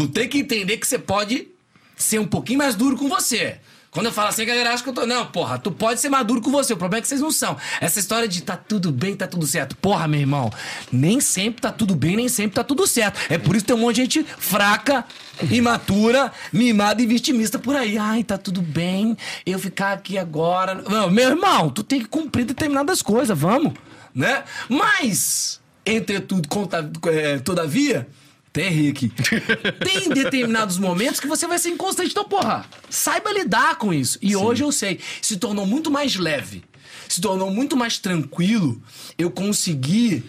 [0.00, 1.48] Tu tem que entender que você pode
[1.94, 3.58] ser um pouquinho mais duro com você.
[3.90, 5.04] Quando eu falo assim, a galera acha que eu tô.
[5.04, 6.72] Não, porra, tu pode ser maduro com você.
[6.72, 7.54] O problema é que vocês não são.
[7.82, 9.76] Essa história de tá tudo bem, tá tudo certo.
[9.76, 10.50] Porra, meu irmão,
[10.90, 13.20] nem sempre tá tudo bem, nem sempre tá tudo certo.
[13.28, 15.04] É por isso que tem um monte de gente fraca,
[15.50, 17.98] imatura, mimada e vitimista por aí.
[17.98, 19.14] Ai, tá tudo bem,
[19.44, 20.82] eu ficar aqui agora.
[20.88, 23.74] Não, meu irmão, tu tem que cumprir determinadas coisas, vamos,
[24.14, 24.44] né?
[24.66, 28.08] Mas, entretudo, conta, é, todavia.
[28.52, 29.08] Até aqui.
[29.84, 32.10] Tem determinados momentos que você vai ser inconstante.
[32.10, 34.18] Então, porra, saiba lidar com isso.
[34.20, 34.98] E hoje eu sei.
[35.22, 36.64] Se tornou muito mais leve.
[37.08, 38.82] Se tornou muito mais tranquilo.
[39.16, 40.24] Eu consegui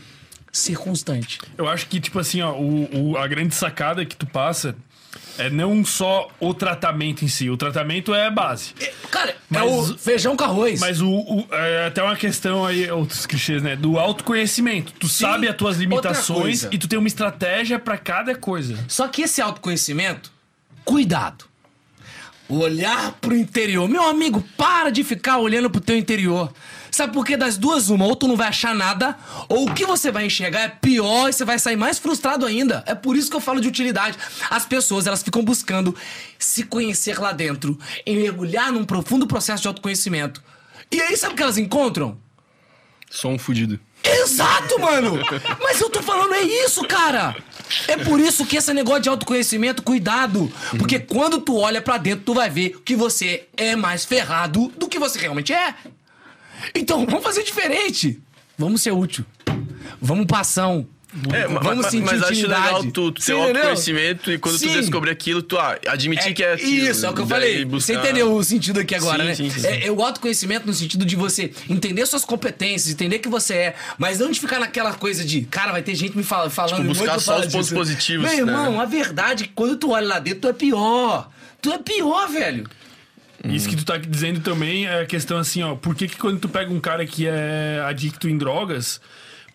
[0.52, 1.40] ser constante.
[1.58, 4.76] Eu acho que, tipo assim, ó, o, o- a grande sacada que tu passa
[5.46, 7.50] é não só o tratamento em si.
[7.50, 8.74] O tratamento é a base.
[8.80, 10.80] É, Cara, Mas- é o feijão com arroz.
[10.80, 13.76] Mas o, o- é até uma questão aí, outros clichês, né?
[13.76, 14.94] Do autoconhecimento.
[14.94, 18.78] Tu sabe as tuas limitações e tu tem uma estratégia pra cada coisa.
[18.88, 20.32] Só que esse autoconhecimento,
[20.86, 21.46] cuidado.
[22.50, 23.88] Olhar pro interior.
[23.88, 26.52] Meu amigo, para de ficar olhando pro teu interior.
[27.02, 27.36] Sabe por quê?
[27.36, 29.18] Das duas, uma, ou tu não vai achar nada,
[29.50, 32.84] ou o que você vai enxergar é pior e você vai sair mais frustrado ainda.
[32.86, 34.16] É por isso que eu falo de utilidade.
[34.52, 35.96] As pessoas, elas ficam buscando
[36.38, 40.44] se conhecer lá dentro, em mergulhar num profundo processo de autoconhecimento.
[40.92, 42.20] E aí, sabe o que elas encontram?
[43.10, 43.80] Só um fudido.
[44.04, 45.18] Exato, mano!
[45.60, 47.36] Mas eu tô falando, é isso, cara!
[47.88, 50.54] É por isso que esse negócio de autoconhecimento, cuidado!
[50.78, 54.88] Porque quando tu olha pra dentro, tu vai ver que você é mais ferrado do
[54.88, 55.74] que você realmente é.
[56.76, 58.20] Então, vamos fazer diferente.
[58.58, 59.26] Vamos ser útil.
[60.02, 60.86] Vamos passar um.
[61.34, 63.64] É, vamos ma- sentir mas acho legal tu, tu ter um entendeu?
[63.64, 64.70] autoconhecimento e quando Sim.
[64.70, 66.88] tu descobrir aquilo, tu ah, admitir que é aquilo.
[66.90, 67.66] Isso, é o que eu falei.
[67.66, 69.36] buscar- Você entendeu o sentido aqui agora, Sim, né?
[69.36, 69.68] sim, sim.
[69.68, 73.76] É, é o autoconhecimento no sentido de você entender suas competências, entender que você é,
[73.98, 76.88] mas não de ficar naquela coisa de, cara, vai ter gente me fala, falando Tipo,
[76.88, 77.74] buscar muito só os pontos disso.
[77.76, 78.54] positivos, Meu né?
[78.54, 81.30] irmão, a verdade é que quando tu olha lá dentro, tu é pior.
[81.62, 82.70] Tu é pior, velho.
[83.46, 85.76] Isso que tu tá dizendo também é a questão assim, ó.
[85.76, 89.02] Por que, que quando tu pega um cara que é adicto em drogas,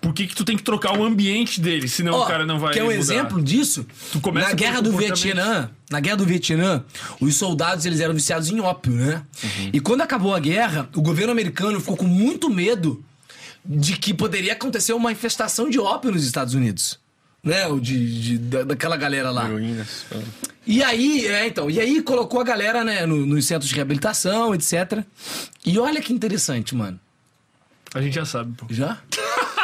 [0.00, 1.88] por que, que tu tem que trocar o ambiente dele?
[1.88, 2.74] Senão Ó, o cara não vai.
[2.74, 2.98] Quer um mudar?
[2.98, 3.86] exemplo disso?
[4.12, 4.96] Tu começa na guerra do.
[4.96, 6.84] Vietnã, na guerra do Vietnã,
[7.20, 9.22] os soldados eles eram viciados em ópio, né?
[9.42, 9.70] Uhum.
[9.72, 13.02] E quando acabou a guerra, o governo americano ficou com muito medo
[13.64, 16.98] de que poderia acontecer uma infestação de ópio nos Estados Unidos.
[17.46, 17.66] Né?
[17.68, 19.44] O de, de- da- daquela galera lá.
[19.46, 20.04] Heroínas.
[20.66, 24.52] E aí, é, então, e aí colocou a galera, né, no- nos centros de reabilitação,
[24.52, 25.04] etc.
[25.64, 26.98] E olha que interessante, mano.
[27.94, 28.66] A gente já sabe, pô.
[28.68, 28.98] Já?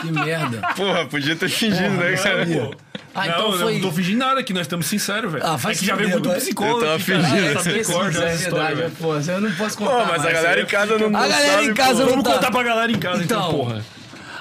[0.00, 0.60] Que merda.
[0.76, 2.46] Porra, podia ter fingido, né, cara?
[2.46, 2.74] Pô.
[3.14, 5.44] Ah, não, então eu foi- não tô fingindo nada aqui, nós estamos sinceros, velho.
[5.44, 6.38] Ah, vai é que já veio muito vai.
[6.38, 6.80] psicólogo.
[6.80, 7.46] Eu tava fingindo.
[7.46, 9.90] Essa esqueci, decor já é verdade, pô, eu não posso contar.
[9.92, 10.34] Pô, mas a mais.
[10.34, 12.00] galera em casa não, não A galera sabe, em casa pô.
[12.02, 12.32] não Vamos tá.
[12.34, 13.58] contar pra galera em casa, então, Então.
[13.58, 13.84] porra.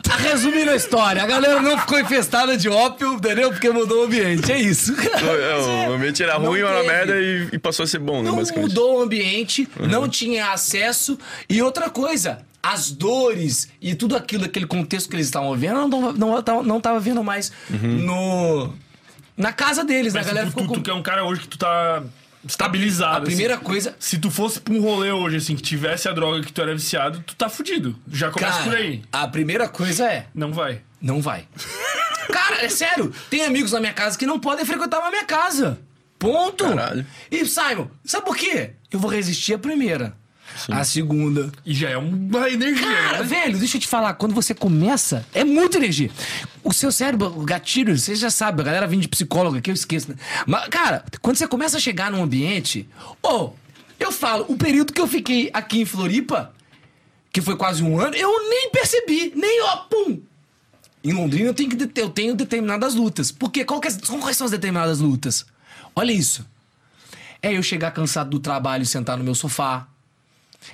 [0.10, 3.50] Ah, Resumindo a história, a galera não ficou infestada de ópio, entendeu?
[3.52, 4.94] Porque mudou o ambiente, é isso.
[4.96, 8.30] É, o ambiente era Não ruim, era merda e, e passou a ser bom, né,
[8.30, 11.18] Não mudou o ambiente, não tinha acesso.
[11.50, 16.14] E outra coisa, as dores e tudo aquilo, aquele contexto que eles estavam vendo, não,
[16.14, 18.74] não, não, não tava vendo mais no.
[19.38, 20.74] Na casa deles, Mas a galera tu, ficou tu, com.
[20.76, 22.04] tu que é um cara hoje que tu tá
[22.48, 23.18] estabilizado.
[23.18, 23.64] A primeira assim.
[23.64, 23.96] coisa.
[24.00, 26.74] Se tu fosse pra um rolê hoje, assim, que tivesse a droga que tu era
[26.74, 27.96] viciado, tu tá fudido.
[28.12, 29.02] Já começa Cara, por aí.
[29.12, 30.28] a primeira coisa é.
[30.34, 30.82] Não vai.
[31.02, 31.48] Não vai.
[32.32, 33.14] Cara, é sério.
[33.30, 35.80] Tem amigos na minha casa que não podem frequentar a minha casa.
[36.18, 36.64] Ponto.
[36.64, 37.06] Caralho.
[37.32, 38.72] E, Simon, sabe por quê?
[38.92, 40.16] Eu vou resistir a primeira.
[40.70, 41.52] A segunda.
[41.66, 43.24] E já é uma energia, Cara, né?
[43.24, 44.14] velho, deixa eu te falar.
[44.16, 46.10] Quando você começa, é muita energia.
[46.64, 48.62] O seu cérebro, o gatilho, você já sabe.
[48.62, 50.10] A galera vem de psicólogo aqui, eu esqueço.
[50.10, 50.16] Né?
[50.46, 52.88] Mas, cara, quando você começa a chegar num ambiente...
[53.24, 53.52] Ô,
[54.00, 56.54] eu falo, o período que eu fiquei aqui em Floripa,
[57.32, 59.32] que foi quase um ano, eu nem percebi.
[59.36, 60.22] Nem, ó, pum,
[61.04, 63.32] em Londrina eu tenho, que eu tenho determinadas lutas.
[63.32, 65.46] Porque qual que é- quais são as determinadas lutas?
[65.96, 66.46] Olha isso.
[67.42, 69.88] É eu chegar cansado do trabalho e sentar no meu sofá.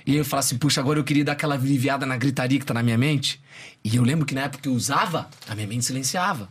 [0.06, 2.74] E eu falar assim, puxa, agora eu queria dar aquela aliviada na gritaria que tá
[2.74, 3.41] na minha mente.
[3.83, 6.49] E eu lembro que na época que eu usava, a minha mente silenciava.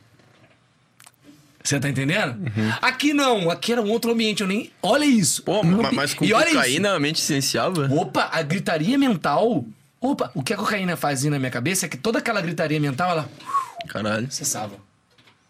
[1.62, 2.36] Você tá entendendo?
[2.80, 4.70] Aqui não, aqui era um outro ambiente, eu nem.
[4.80, 5.42] Olha isso.
[5.42, 7.88] Pô, ma- ambi- mas com e cocaína a mente silenciava?
[7.92, 9.64] Opa, a gritaria mental.
[10.00, 13.10] Opa, o que a cocaína fazia na minha cabeça é que toda aquela gritaria mental,
[13.10, 13.28] ela
[13.88, 14.30] Caralho.
[14.30, 14.76] cessava.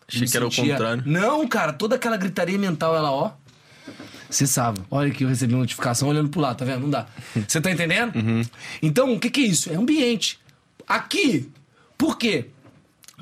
[0.09, 1.03] Achei que era o contrário.
[1.05, 3.33] Não, cara, toda aquela gritaria mental, ela, ó.
[4.31, 4.85] Cessava.
[4.91, 6.81] Olha que eu recebi uma notificação olhando pro lado, tá vendo?
[6.81, 7.07] Não dá.
[7.47, 8.13] Você tá entendendo?
[8.83, 9.71] Então, o que, que é isso?
[9.71, 10.39] É ambiente.
[10.87, 11.51] Aqui,
[11.97, 12.47] por quê?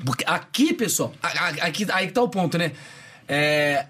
[0.05, 1.13] Porque aqui, pessoal,
[1.61, 2.73] aqui, aí que tá o ponto, né?
[3.27, 3.85] É,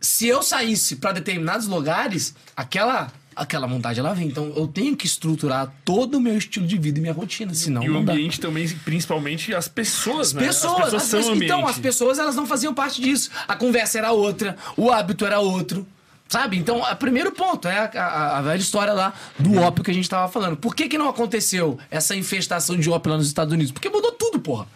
[0.00, 4.28] se eu saísse pra determinados lugares, aquela aquela vontade ela vem.
[4.28, 7.82] Então eu tenho que estruturar todo o meu estilo de vida e minha rotina, senão
[7.82, 8.12] E o não dá.
[8.12, 10.46] ambiente também, principalmente as pessoas, né?
[10.46, 11.44] Pessoas, as pessoas as são ambiente.
[11.44, 13.30] então as pessoas elas não faziam parte disso.
[13.48, 15.86] A conversa era outra, o hábito era outro.
[16.28, 16.56] Sabe?
[16.58, 19.94] Então, o primeiro ponto é a, a- a velha história lá do ópio que a
[19.94, 20.56] gente tava falando.
[20.56, 23.70] Por que, que não aconteceu essa infestação de ópio lá nos Estados Unidos?
[23.72, 24.66] Porque mudou tudo, porra.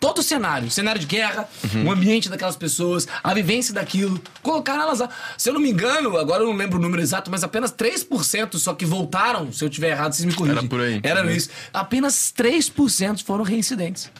[0.00, 0.70] Todo o cenário.
[0.70, 1.48] Cenário de guerra,
[1.86, 4.20] o ambiente daquelas pessoas, a vivência daquilo.
[4.42, 5.08] Colocaram elas lá.
[5.38, 8.58] Se eu não me engano, agora eu não lembro o número exato, mas apenas 3%
[8.58, 9.50] só que voltaram.
[9.52, 10.58] Se eu tiver errado, vocês me corrigem.
[10.58, 11.00] Era por aí.
[11.02, 11.30] Era Uhum.
[11.30, 11.48] isso.
[11.72, 14.10] Apenas 3% foram reincidentes.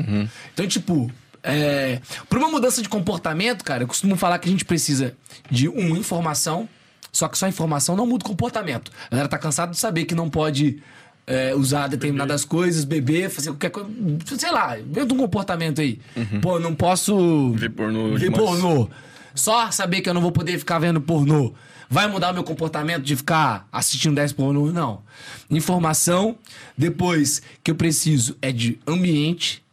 [0.55, 1.11] Então, tipo,
[1.45, 5.15] é, para uma mudança de comportamento, cara, eu costumo falar que a gente precisa
[5.51, 6.67] de uma informação,
[7.13, 8.91] só que só informação não muda o comportamento.
[9.07, 10.83] A galera tá cansada de saber que não pode
[11.27, 13.91] é, usar determinadas coisas, beber, fazer qualquer coisa,
[14.39, 16.01] sei lá, inventa um comportamento aí.
[16.41, 18.89] Pô, não posso Ver pornô ver pornô.
[19.35, 21.53] Só saber que eu não vou poder ficar vendo pornô.
[21.91, 24.73] Vai mudar o meu comportamento de ficar assistindo 10 pornô?
[24.73, 25.03] Não.
[25.51, 26.37] Informação.
[26.77, 29.64] Depois, que eu preciso é de ambiente,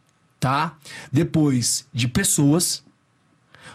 [0.42, 0.76] tá?
[1.12, 2.82] Depois, de pessoas.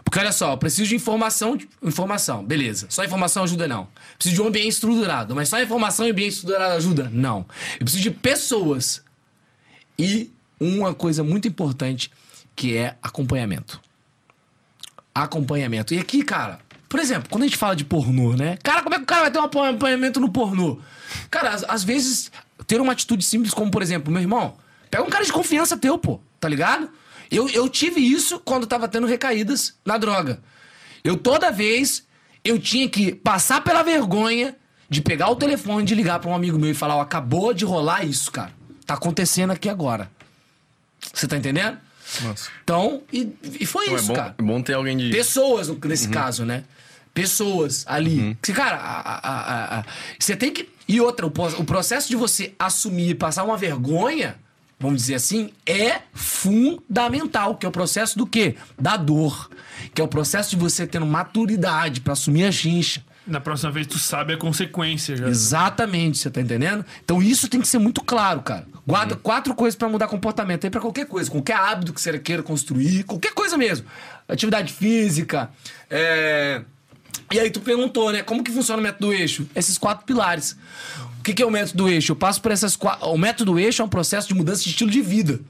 [0.04, 2.88] Porque olha só, preciso de informação, informação, beleza.
[2.90, 3.88] Só informação ajuda não.
[4.18, 7.10] Preciso de um ambiente estruturado, mas só informação e ambiente estruturado ajuda?
[7.12, 7.46] Não.
[7.80, 9.02] Eu preciso de pessoas.
[9.98, 10.30] E
[10.60, 12.12] uma coisa muito importante
[12.54, 13.80] que é acompanhamento.
[15.16, 15.94] Acompanhamento.
[15.94, 18.58] E aqui, cara, por exemplo, quando a gente fala de pornô, né?
[18.62, 20.80] Cara, como é que o cara vai ter um acompanhamento no pornô?
[21.32, 22.30] Cara, às vezes,
[22.68, 24.58] ter uma atitude simples como, por exemplo, meu irmão,
[24.92, 26.90] pega um cara de confiança teu, pô, tá ligado?
[27.30, 30.40] Eu, eu tive isso quando tava tendo recaídas na droga.
[31.04, 32.06] Eu toda vez
[32.44, 34.56] eu tinha que passar pela vergonha
[34.90, 37.66] de pegar o telefone, de ligar pra um amigo meu e falar: ó, acabou de
[37.66, 38.52] rolar isso, cara.
[38.86, 40.10] Tá acontecendo aqui agora.
[41.14, 41.78] Você tá entendendo?
[42.24, 42.50] Nossa.
[42.64, 44.36] Então, e, e foi Então, isso, é bom, cara.
[44.38, 45.10] é bom ter alguém de.
[45.10, 46.64] Pessoas, nesse caso, né?
[47.14, 48.38] Pessoas ali.
[48.42, 49.86] Que, cara, a- a- a-
[50.18, 50.70] você tem que.
[50.88, 54.38] E outra, o, o processo de você assumir e passar uma vergonha,
[54.80, 57.56] vamos dizer assim, é fundamental.
[57.56, 58.56] Que é o processo do quê?
[58.80, 59.50] Da dor.
[59.94, 63.04] Que é o processo de você tendo maturidade pra assumir a chincha.
[63.26, 65.28] Na próxima vez tu sabe a consequência já.
[65.28, 66.86] Exatamente, você tá entendendo?
[67.04, 68.66] Então isso tem que ser muito claro, cara.
[68.88, 72.42] Guarda quatro coisas pra mudar comportamento aí pra qualquer coisa, qualquer hábito que você queira
[72.42, 73.86] construir, qualquer coisa mesmo.
[74.30, 75.50] Atividade física,
[75.90, 76.62] é...
[77.30, 79.46] E aí tu perguntou, né, como que funciona o método do eixo?
[79.54, 80.56] Esses quatro pilares.
[81.28, 82.14] Que que é o método do eixo?
[82.14, 83.06] Eu passo por essas quatro...
[83.10, 85.42] O método do eixo é um processo de mudança de estilo de vida,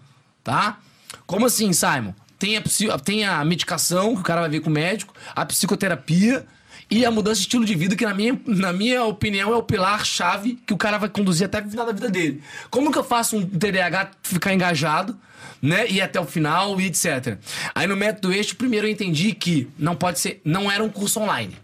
[0.44, 0.80] tá?
[1.28, 2.16] Como assim, Simon?
[2.40, 2.64] Tem a,
[2.98, 6.48] tem a medicação, que o cara vai ver com o médico, a psicoterapia
[6.90, 9.62] e a mudança de estilo de vida, que na minha, na minha opinião é o
[9.62, 12.42] pilar-chave que o cara vai conduzir até o final da vida dele.
[12.72, 15.16] Como que eu faço um TDAH ficar engajado,
[15.62, 15.88] né?
[15.88, 17.38] E até o final e etc.
[17.76, 21.20] Aí no método eixo, primeiro eu entendi que não pode ser, não era um curso
[21.20, 21.56] online.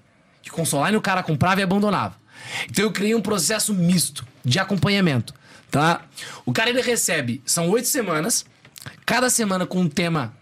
[0.44, 2.22] Que curso online o cara comprava e abandonava.
[2.70, 5.34] Então eu criei um processo misto de acompanhamento,
[5.72, 6.02] tá?
[6.46, 8.46] O cara ele recebe, são oito semanas,
[9.06, 10.34] cada semana com um tema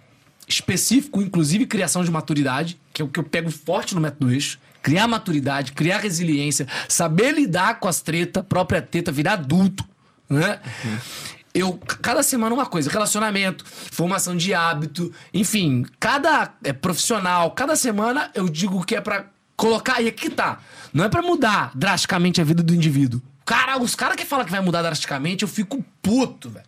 [0.48, 4.60] específico, inclusive criação de maturidade, que é o que eu pego forte no método eixo.
[4.82, 9.86] Criar maturidade, criar resiliência, saber lidar com as tretas, própria teta, virar adulto,
[10.28, 10.60] né?
[11.54, 18.32] Eu, cada semana uma coisa, relacionamento, formação de hábito, enfim, cada é, profissional, cada semana
[18.34, 19.28] eu digo que é pra
[19.62, 20.58] colocar, e aqui tá,
[20.92, 23.22] não é pra mudar drasticamente a vida do indivíduo.
[23.46, 26.66] Cara, os caras que falam que vai mudar drasticamente, eu fico puto, velho.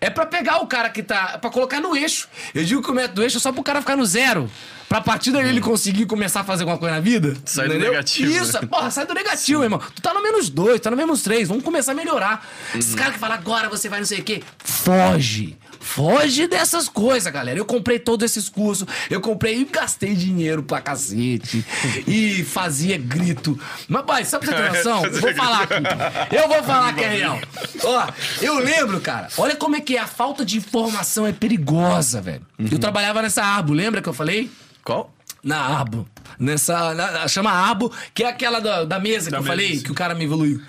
[0.00, 1.38] É pra pegar o cara que tá.
[1.38, 2.28] pra colocar no eixo.
[2.54, 4.50] Eu digo que o método do eixo é só pro cara ficar no zero.
[4.88, 7.36] Pra a partir daí ele conseguir começar a fazer alguma coisa na vida.
[7.44, 7.92] Sai do entendeu?
[7.92, 8.66] negativo, Isso, né?
[8.68, 9.80] porra, sai do negativo, irmão.
[9.94, 11.48] Tu tá no menos dois, tá no menos três.
[11.48, 12.46] Vamos começar a melhorar.
[12.74, 14.42] Esses caras que falam agora você vai não sei o quê.
[14.58, 15.56] Foge.
[15.80, 17.58] Foge dessas coisas, galera.
[17.58, 18.86] Eu comprei todos esses cursos.
[19.08, 21.64] Eu comprei e gastei dinheiro pra cacete.
[22.06, 23.58] e fazia grito.
[23.88, 25.04] Mas, pai, sabe pra você ter noção?
[25.06, 26.36] Eu vou falar aqui.
[26.36, 27.38] Eu vou falar que é real.
[27.82, 28.06] Ó,
[28.42, 29.28] eu lembro, cara.
[29.38, 30.00] Olha como é que é.
[30.00, 32.46] A falta de informação é perigosa, velho.
[32.70, 34.50] Eu trabalhava nessa árvore, lembra que eu falei?
[34.84, 35.12] Qual?
[35.42, 36.06] Na Arbo.
[36.38, 36.94] Nessa.
[36.94, 39.82] na- chama Arbo, que é aquela da, da mesa Da que eu mesa, falei, sim.
[39.84, 40.60] que o cara me evoluiu.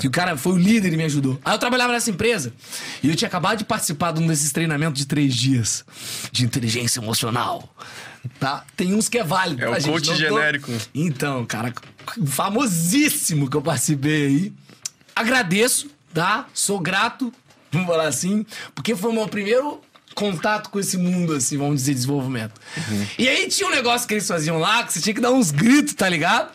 [0.00, 1.40] Que o cara foi o líder e me ajudou.
[1.44, 2.52] Aí eu trabalhava nessa empresa
[3.02, 5.84] e eu tinha acabado de participar de um desses treinamentos de três dias
[6.30, 7.68] de inteligência emocional.
[8.38, 8.64] Tá?
[8.76, 9.62] Tem uns que é válido.
[9.64, 9.90] É o tá, gente?
[9.92, 10.70] coach Não tô- genérico.
[10.94, 11.72] Então, cara,
[12.26, 14.52] famosíssimo que eu participei aí.
[15.14, 16.46] Agradeço, tá?
[16.54, 17.32] Sou grato,
[17.70, 19.80] vamos falar assim, porque foi o meu primeiro
[20.14, 22.60] contato com esse mundo, assim, vamos dizer, desenvolvimento.
[23.18, 25.50] E aí tinha um negócio que eles faziam lá, que você tinha que dar uns
[25.50, 26.50] gritos, tá ligado?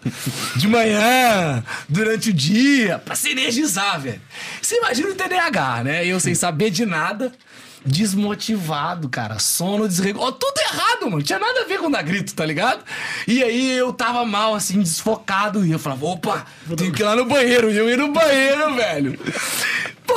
[0.56, 4.22] De manhã, durante o dia, pra se energizar, velho.
[4.62, 6.06] Você imagina o TDAH, né?
[6.06, 7.32] Eu sem saber de nada,
[7.86, 9.40] desmotivado, cara.
[9.40, 10.34] Sono desregulado.
[10.34, 11.24] Tudo errado, mano.
[11.24, 12.84] Tinha nada a ver com dar grito, tá ligado?
[13.28, 15.66] E aí eu tava mal, assim, desfocado.
[15.66, 16.46] E eu falava, opa,
[16.76, 17.72] tenho que ir lá no banheiro.
[17.72, 19.20] E eu ia no banheiro, velho.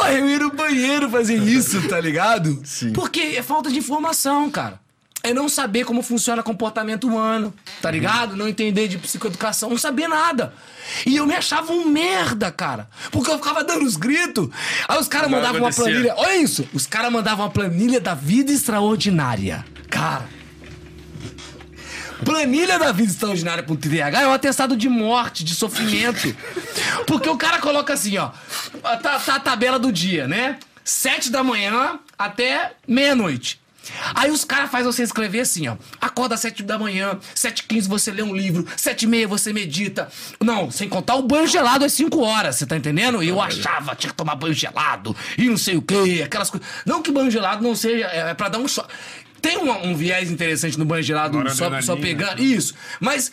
[0.00, 2.58] Porra, eu ia no banheiro fazer isso, tá ligado?
[2.64, 2.90] Sim.
[2.94, 4.80] Porque é falta de informação, cara.
[5.22, 8.34] É não saber como funciona comportamento humano, tá ligado?
[8.34, 10.54] Não entender de psicoeducação, não saber nada.
[11.04, 12.88] E eu me achava um merda, cara.
[13.12, 14.48] Porque eu ficava dando os gritos.
[14.88, 16.14] Aí os caras mandavam uma planilha.
[16.16, 16.66] Olha isso!
[16.72, 19.62] Os caras mandavam uma planilha da vida extraordinária.
[19.90, 20.26] Cara.
[22.24, 26.34] Planilha da vida extraordinária pro TDAH é um atestado de morte, de sofrimento.
[27.06, 28.30] Porque o cara coloca assim, ó.
[29.02, 30.58] Tá, tá a tabela do dia, né?
[30.84, 33.60] Sete da manhã até meia-noite.
[34.14, 35.76] Aí os caras fazem você escrever assim, ó.
[36.00, 39.52] Acorda às 7 da manhã, 7 h você lê um livro, 7 e meia você
[39.52, 40.08] medita.
[40.40, 43.22] Não, sem contar o banho gelado às 5 horas, você tá entendendo?
[43.22, 46.68] Eu achava, tinha que tomar banho gelado e não sei o quê, aquelas coisas.
[46.84, 48.92] Não que banho gelado não seja, é, é pra dar um choque.
[49.40, 52.38] Tem um, um viés interessante no banho gelado só, só pegando.
[52.38, 52.44] né?
[52.44, 52.74] Isso.
[53.00, 53.30] Mas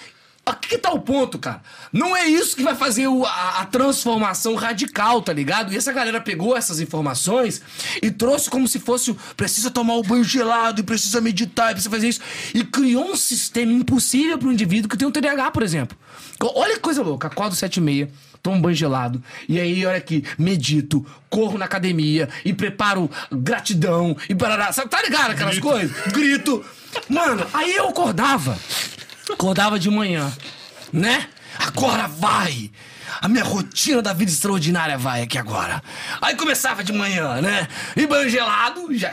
[0.49, 1.61] Aqui que tá o ponto, cara.
[1.91, 5.73] Não é isso que vai fazer o- a, a transformação radical, tá ligado?
[5.73, 7.61] E essa galera pegou essas informações
[8.01, 11.73] e trouxe como se fosse o precisa tomar o banho gelado, e precisa meditar, e
[11.73, 12.21] precisa fazer isso.
[12.53, 15.97] E criou um sistema impossível para um indivíduo que tem um TDAH, por exemplo.
[16.41, 17.29] Olha que coisa louca.
[17.53, 18.09] Sete e meia,
[18.41, 19.21] tomo banho gelado.
[19.47, 24.71] E aí, olha aqui, medito, corro na academia e preparo gratidão e barará.
[24.71, 25.91] Sabe, tá ligado aquelas coisas?
[26.11, 26.65] Grito.
[27.09, 28.57] Mano, aí eu acordava.
[29.31, 30.31] Acordava de manhã,
[30.91, 31.27] né?
[31.59, 32.71] Agora vai!
[33.21, 35.81] A minha rotina da vida extraordinária vai aqui agora.
[36.21, 37.67] Aí começava de manhã, né?
[37.95, 39.11] E banho gelado, já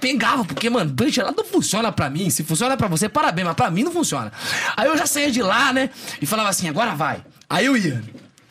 [0.00, 2.30] pegava, porque, mano, banho gelado não funciona pra mim.
[2.30, 4.32] Se funciona pra você, parabéns, mas pra mim não funciona.
[4.76, 5.90] Aí eu já saía de lá, né?
[6.22, 7.22] E falava assim, agora vai.
[7.50, 8.02] Aí eu ia.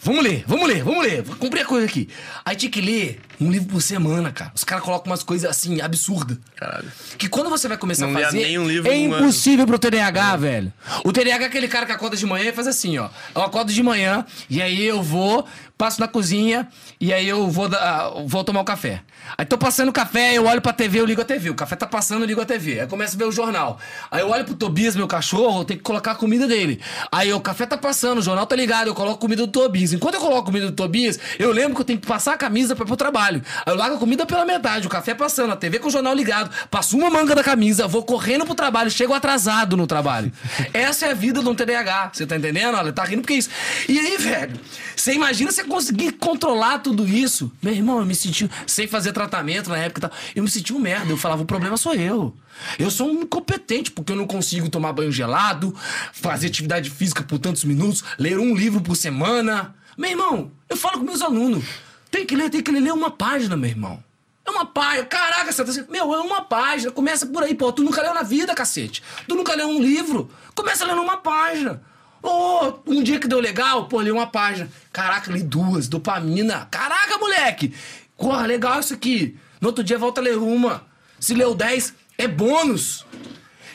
[0.04, 1.22] Vamos ler, vamos ler, vamos ler.
[1.22, 2.10] Vou cumprir a coisa aqui.
[2.44, 4.52] Aí tinha que ler um livro por semana, cara.
[4.54, 6.38] Os caras colocam umas coisas assim, absurdas.
[6.58, 6.92] Caralho.
[7.18, 9.24] Que quando você vai começar Não a fazer, nem um livro é num ano.
[9.24, 10.74] impossível pro TDAH, velho.
[11.06, 13.10] O TDAH é aquele cara que acorda de manhã e faz assim, ó.
[13.34, 16.68] Eu acordo de manhã e aí eu vou, passo na cozinha
[17.00, 19.02] e aí eu vou, dar- vou tomar o café.
[19.38, 21.50] Aí tô passando o café, eu olho pra TV, eu ligo a TV.
[21.50, 22.80] O café tá passando, eu ligo a TV.
[22.82, 23.80] Aí começo a ver o jornal.
[24.12, 26.80] Aí eu olho pro Tobias, meu cachorro, eu tenho que colocar a comida dele.
[27.12, 29.94] Aí o café tá passando, o jornal tá ligado, eu coloco a comida do Tobias.
[29.94, 32.38] Enquanto eu coloco a comida do Tobias, eu lembro que eu tenho que passar a
[32.38, 33.42] camisa pra ir pro trabalho.
[33.66, 36.14] Aí eu largo a comida pela metade, o café passando, a TV com o jornal
[36.14, 40.32] ligado, passo uma manga da camisa, vou correndo pro trabalho, chego atrasado no trabalho.
[40.74, 42.76] Essa é a vida de um TDAH, você tá entendendo?
[42.76, 43.50] Olha, tá rindo porque é isso.
[43.90, 44.60] E aí, velho,
[44.96, 47.52] você imagina você conseguir controlar tudo isso?
[47.62, 50.74] Meu irmão, eu me senti, sem fazer tratamento na época e tal, eu me senti
[50.74, 51.12] um merda.
[51.12, 52.36] Eu falava, o problema sou eu.
[52.78, 55.76] Eu sou um incompetente, porque eu não consigo tomar banho gelado,
[56.12, 59.76] fazer atividade física por tantos minutos, ler um livro por semana.
[59.98, 61.64] Meu irmão, eu falo com meus alunos,
[62.10, 64.04] tem que ler, tem que ler uma página, meu irmão.
[64.46, 65.06] É uma página.
[65.06, 66.92] Caraca, você tá meu, é uma página.
[66.92, 67.72] Começa por aí, pô.
[67.72, 69.02] Tu nunca leu na vida, cacete.
[69.28, 70.30] Tu nunca leu um livro.
[70.54, 71.82] Começa lendo uma página.
[72.24, 74.70] Ô, um dia que deu legal, pô, li uma página.
[74.94, 75.90] Caraca, li duas.
[75.90, 76.68] Dopamina.
[76.72, 77.74] Caraca, moleque.
[78.18, 79.38] Porra, legal isso aqui.
[79.60, 80.86] No outro dia volta a ler uma.
[81.20, 83.06] Se leu dez, é bônus.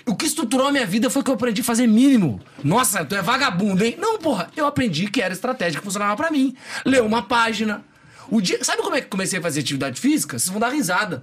[0.06, 2.40] O que estruturou a minha vida foi que eu aprendi a fazer mínimo.
[2.64, 3.96] Nossa, tu é vagabundo, hein?
[3.98, 6.56] Não, porra, eu aprendi que era estratégia que funcionava pra mim.
[6.86, 7.84] Leu uma página.
[8.30, 10.38] O dia, sabe como é que comecei a fazer atividade física?
[10.38, 11.22] Vocês vão dar risada.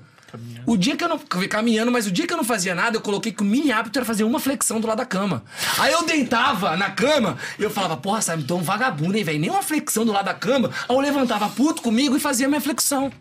[0.65, 1.19] O dia que eu não.
[1.49, 3.97] Caminhando, mas o dia que eu não fazia nada, eu coloquei que o mini hábito
[3.97, 5.43] era fazer uma flexão do lado da cama.
[5.80, 9.39] Aí eu deitava na cama e eu falava, porra, sabe, tô um vagabundo, hein, velho?
[9.39, 10.72] Nem uma flexão do lado da cama.
[10.88, 13.11] Aí eu levantava puto comigo e fazia minha flexão.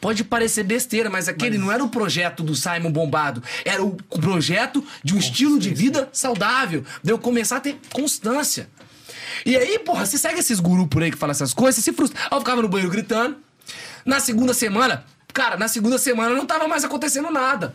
[0.00, 3.42] Pode parecer besteira, mas aquele não era o projeto do Simon Bombado.
[3.64, 6.84] Era o projeto de um estilo de vida saudável.
[7.02, 8.68] De eu começar a ter constância.
[9.46, 11.96] E aí, porra, você segue esses gurus por aí que falam essas coisas, você se
[11.96, 12.20] frustra.
[12.20, 13.36] Aí eu ficava no banheiro gritando.
[14.04, 17.74] Na segunda semana, cara, na segunda semana não tava mais acontecendo nada.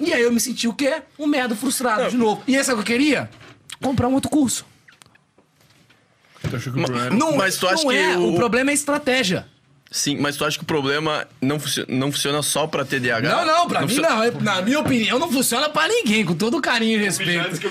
[0.00, 1.02] E aí eu me senti o quê?
[1.18, 2.42] Um merda frustrado de novo.
[2.46, 3.30] E aí sabe o que eu queria?
[3.80, 4.66] Comprar um outro curso.
[6.48, 8.32] Tu achou que o problema Não, Mas tu acha não que é, o...
[8.32, 9.46] o- problema é a estratégia.
[9.92, 13.28] Sim, mas tu acha que o problema não, funcio- não funciona só pra TDAH?
[13.28, 14.40] Não, não, pra mim funciona- não.
[14.40, 17.60] Na minha opinião, não funciona pra ninguém, com todo carinho e respeito.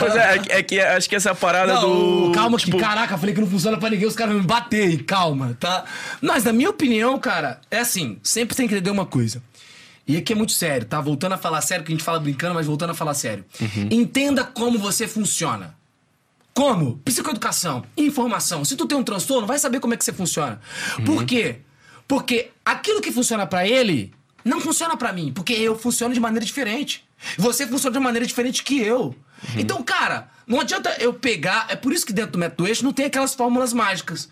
[0.00, 1.82] Pois é, é que- é que acho que essa parada Não,
[2.28, 2.32] do.
[2.32, 4.46] calma tipo, que, caraca, eu falei que não funciona pra ninguém, os caras vão me
[4.46, 5.84] bater aí, calma, tá?
[6.20, 9.42] Mas na minha opinião, cara, é assim, sempre tem que entender uma coisa.
[10.06, 11.00] E aqui é muito sério, tá?
[11.00, 13.44] Voltando a falar sério, que a gente fala brincando, mas voltando a falar sério.
[13.90, 15.74] Entenda como você funciona.
[16.58, 16.98] Como?
[17.04, 18.64] Psicoeducação, informação.
[18.64, 20.60] Se tu tem um transtorno, vai saber como é que você funciona.
[21.06, 21.60] Por quê?
[22.08, 24.12] Porque aquilo que funciona pra ele
[24.44, 27.08] não funciona pra mim, porque eu funciono de maneira diferente.
[27.36, 29.14] Você funciona de maneira diferente que eu.
[29.56, 32.92] Então, cara, não adianta eu pegar, é por isso que dentro do método eixo não
[32.92, 34.28] tem aquelas fórmulas mágicas.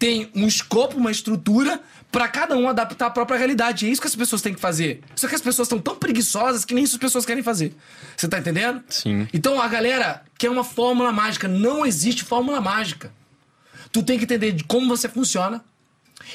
[0.00, 3.86] Tem um escopo, uma estrutura pra cada um adaptar a própria realidade.
[3.86, 5.02] É isso que as pessoas têm que fazer.
[5.14, 7.72] Só que as pessoas estão tão preguiçosas que nem isso as pessoas querem fazer.
[8.16, 8.82] Você tá entendendo?
[8.88, 9.28] Sim.
[9.32, 11.48] Então a galera quer uma fórmula mágica.
[11.48, 13.12] Não existe fórmula mágica.
[13.92, 15.64] Tu tem que entender de como você funciona,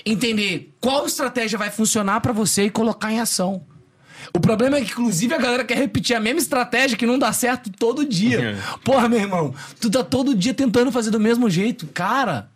[0.05, 3.65] entender qual estratégia vai funcionar pra você e colocar em ação.
[4.33, 7.31] O problema é que, inclusive, a galera quer repetir a mesma estratégia que não dá
[7.33, 8.57] certo todo dia.
[8.83, 11.87] Porra, meu irmão, tu tá todo dia tentando fazer do mesmo jeito.
[11.87, 12.49] Cara.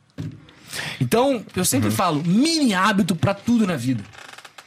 [0.99, 4.03] Então, eu sempre falo, mini hábito pra tudo na vida.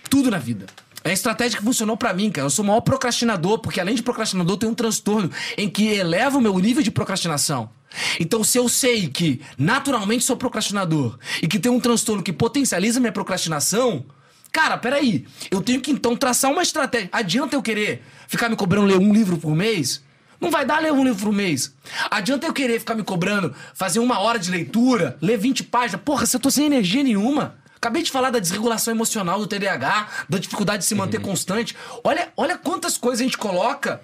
[0.08, 0.66] Tudo na vida.
[1.02, 2.46] É a estratégia que funcionou pra mim, cara.
[2.46, 5.86] Eu sou o maior procrastinador, porque além de procrastinador, eu tenho um transtorno em que
[5.88, 7.70] eleva o meu nível de procrastinação.
[8.18, 13.00] Então, se eu sei que naturalmente sou procrastinador e que tem um transtorno que potencializa
[13.00, 14.04] minha procrastinação,
[14.52, 15.26] cara, peraí.
[15.50, 17.08] Eu tenho que então traçar uma estratégia.
[17.12, 20.02] Adianta eu querer ficar me cobrando ler um livro por mês?
[20.40, 21.74] Não vai dar ler um livro por mês.
[22.10, 26.00] Adianta eu querer ficar me cobrando, fazer uma hora de leitura, ler 20 páginas.
[26.02, 27.58] Porra, se eu tô sem energia nenhuma.
[27.80, 31.74] Acabei de falar da desregulação emocional do TDAH, da dificuldade de se manter constante.
[32.04, 34.02] Olha, olha quantas coisas a gente coloca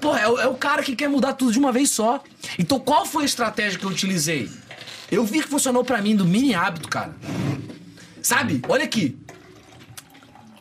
[0.00, 2.20] porra, é, o- é o cara que quer mudar tudo de uma vez só.
[2.58, 4.50] Então qual foi a estratégia que eu utilizei?
[5.10, 7.14] Eu vi que funcionou pra mim do mini hábito, cara.
[8.20, 8.60] Sabe?
[8.68, 9.16] Olha aqui.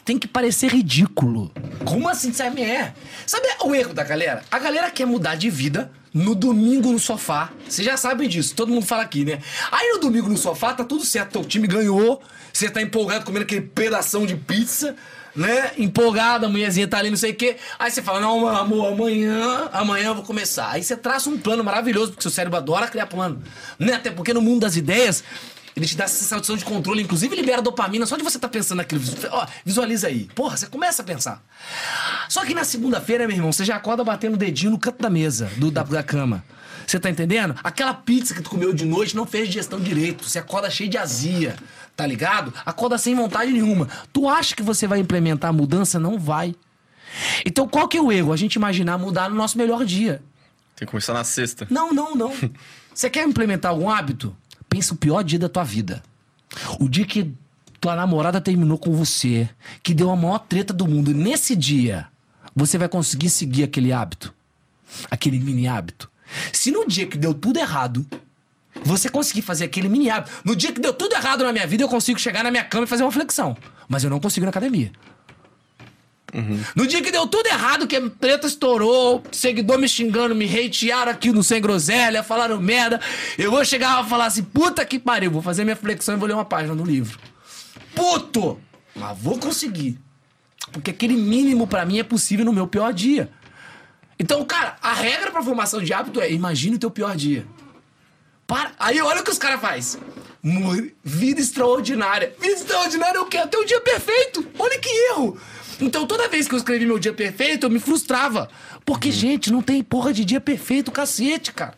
[0.05, 1.51] Tem que parecer ridículo.
[1.85, 2.61] Como assim, sabe?
[2.61, 2.93] É.
[3.25, 4.43] Sabe o erro da galera?
[4.51, 7.51] A galera quer mudar de vida no domingo no sofá.
[7.67, 9.39] Vocês já sabem disso, todo mundo fala aqui, né?
[9.71, 13.43] Aí no domingo no sofá tá tudo certo, teu time ganhou, você tá empolgado comendo
[13.43, 14.95] aquele pedação de pizza,
[15.35, 15.71] né?
[15.77, 17.55] Empolgado, a mulherzinha tá ali, não sei o quê.
[17.79, 20.69] Aí você fala, não, amor, amanhã, amanhã eu vou começar.
[20.71, 23.41] Aí você traça um plano maravilhoso, porque seu cérebro adora criar plano.
[23.79, 23.93] Né?
[23.93, 25.23] Até porque no mundo das ideias,
[25.75, 28.79] ele te dá essa sensação de controle, inclusive libera dopamina só de você estar pensando
[28.79, 29.01] naquilo.
[29.31, 30.29] Ó, visualiza aí.
[30.35, 31.43] Porra, você começa a pensar.
[32.27, 35.09] Só que na segunda-feira, meu irmão, você já acorda batendo o dedinho no canto da
[35.09, 36.43] mesa, do, da, da cama.
[36.85, 37.55] Você tá entendendo?
[37.63, 40.27] Aquela pizza que tu comeu de noite não fez digestão direito.
[40.27, 41.55] Você acorda cheio de azia,
[41.95, 42.53] tá ligado?
[42.65, 43.87] Acorda sem vontade nenhuma.
[44.11, 45.99] Tu acha que você vai implementar a mudança?
[45.99, 46.53] Não vai.
[47.45, 48.33] Então qual que é o erro?
[48.33, 50.21] A gente imaginar mudar no nosso melhor dia.
[50.75, 51.67] Tem que começar na sexta.
[51.69, 52.33] Não, não, não.
[52.93, 54.35] Você quer implementar algum hábito?
[54.71, 56.01] Pensa o pior dia da tua vida.
[56.79, 57.29] O dia que
[57.81, 59.49] tua namorada terminou com você,
[59.83, 61.13] que deu a maior treta do mundo.
[61.13, 62.07] Nesse dia,
[62.55, 64.33] você vai conseguir seguir aquele hábito?
[65.09, 66.09] Aquele mini hábito?
[66.53, 68.05] Se no dia que deu tudo errado,
[68.81, 70.31] você conseguir fazer aquele mini hábito.
[70.45, 72.85] No dia que deu tudo errado na minha vida, eu consigo chegar na minha cama
[72.85, 73.57] e fazer uma flexão.
[73.89, 74.89] Mas eu não consigo na academia.
[76.75, 81.11] No dia que deu tudo errado, que a treta estourou, seguidor me xingando, me hatearam
[81.11, 83.01] aqui no Sem Groselha, falaram merda,
[83.37, 86.27] eu vou chegar e falar assim, puta que pariu, vou fazer minha flexão e vou
[86.27, 87.19] ler uma página do livro.
[87.93, 88.59] Puto!
[88.95, 89.99] Mas vou conseguir.
[90.71, 93.29] Porque aquele mínimo pra mim é possível no meu pior dia.
[94.17, 97.45] Então, cara, a regra pra formação de hábito é imagine o teu pior dia.
[98.45, 98.71] Para.
[98.77, 100.01] Aí olha o que os caras fazem.
[101.03, 102.35] Vida extraordinária.
[102.39, 103.37] Vida extraordinária é o quê?
[103.37, 104.45] Até o dia perfeito.
[104.59, 105.37] Olha que erro.
[105.81, 108.49] Então toda vez que eu escrevi meu dia perfeito, eu me frustrava.
[108.85, 111.73] Porque, gente, não tem porra de dia perfeito, cacete, cara.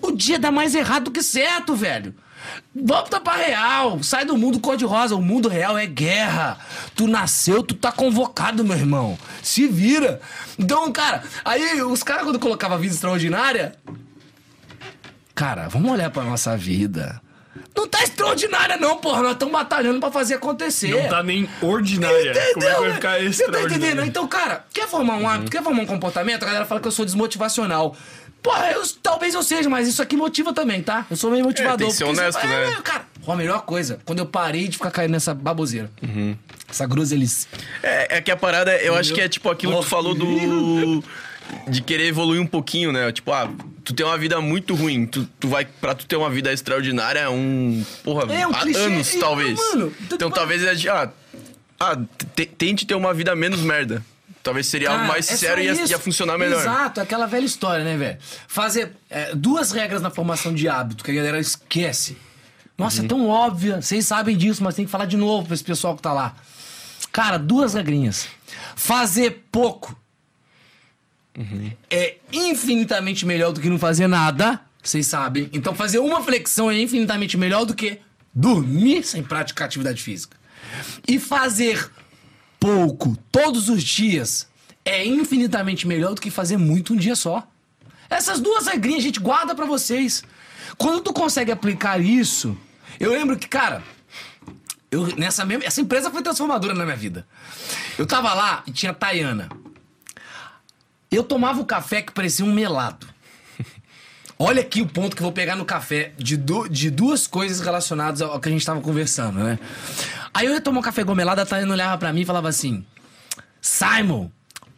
[0.00, 2.14] O dia dá mais errado do que certo, velho.
[2.74, 4.02] Volta pra real.
[4.02, 5.16] Sai do mundo cor-de-rosa.
[5.16, 6.58] O mundo real é guerra.
[6.94, 9.18] Tu nasceu, tu tá convocado, meu irmão.
[9.42, 10.20] Se vira.
[10.58, 13.78] Então, cara, aí os caras, quando colocavam vida extraordinária,
[15.34, 17.20] Cara, vamos olhar pra nossa vida.
[17.76, 19.22] Não tá extraordinária, não, porra.
[19.22, 20.88] Nós estamos batalhando pra fazer acontecer.
[20.88, 22.32] Não tá nem ordinária.
[22.54, 22.94] Como é que vai né?
[22.94, 23.74] ficar Você tá extraordinária?
[23.76, 24.04] entendendo?
[24.06, 26.42] Então, cara, quer formar um hábito, quer formar um comportamento?
[26.42, 27.96] A galera fala que eu sou desmotivacional.
[28.42, 31.06] Porra, eu, talvez eu seja, mas isso aqui motiva também, tá?
[31.10, 31.78] Eu sou meio motivador.
[31.78, 32.72] tem que ser porque honesto, né?
[32.72, 35.90] É, cara, a melhor coisa, quando eu parei de ficar caindo nessa baboseira.
[36.68, 37.46] Essa groselice.
[37.82, 41.02] É, é que a parada, eu acho que é tipo aquilo que tu falou do.
[41.68, 43.10] De querer evoluir um pouquinho, né?
[43.12, 43.50] Tipo, ah,
[43.84, 45.06] tu tem uma vida muito ruim.
[45.06, 45.64] Tu, tu vai.
[45.64, 47.84] Pra tu ter uma vida extraordinária, é um.
[48.02, 49.58] Porra, É, um há clichê, anos, e, talvez.
[49.58, 50.88] mano, então tu- talvez é de.
[50.88, 51.10] Ah,
[51.78, 51.96] ah
[52.34, 54.04] te- tente ter uma vida menos merda.
[54.42, 56.60] Talvez seria algo Cara, mais é sério e ia, ia funcionar melhor.
[56.60, 58.18] Exato, aquela velha história, né, velho?
[58.46, 62.16] Fazer é, duas regras na formação de hábito que a galera esquece.
[62.76, 63.04] Nossa, Uhum.
[63.04, 65.96] é tão óbvia, vocês sabem disso, mas tem que falar de novo pra esse pessoal
[65.96, 66.34] que tá lá.
[67.10, 68.26] Cara, duas regrinhas.
[68.76, 69.96] Fazer pouco
[71.36, 71.72] Uhum.
[71.90, 75.50] é infinitamente melhor do que não fazer nada, vocês sabem.
[75.52, 77.98] Então fazer uma flexão é infinitamente melhor do que
[78.32, 80.36] dormir sem praticar atividade física.
[81.06, 81.90] E fazer
[82.60, 84.48] pouco todos os dias
[84.84, 87.46] é infinitamente melhor do que fazer muito um dia só.
[88.08, 90.22] Essas duas regrinhas a gente guarda pra vocês.
[90.76, 92.56] Quando tu consegue aplicar isso,
[93.00, 93.82] eu lembro que, cara,
[94.90, 97.26] eu, nessa mesma, essa empresa foi transformadora na minha vida.
[97.98, 99.48] Eu tava lá e tinha a Tayana.
[101.14, 103.06] Eu tomava o café que parecia um melado.
[104.38, 106.36] Olha aqui o ponto que eu vou pegar no café de,
[106.70, 109.58] de duas coisas relacionadas ao que a gente tava conversando, né?
[110.32, 112.84] Aí eu ia tomar um café gomelado, a Tayana olhava pra mim e falava assim:
[113.60, 114.28] Simon,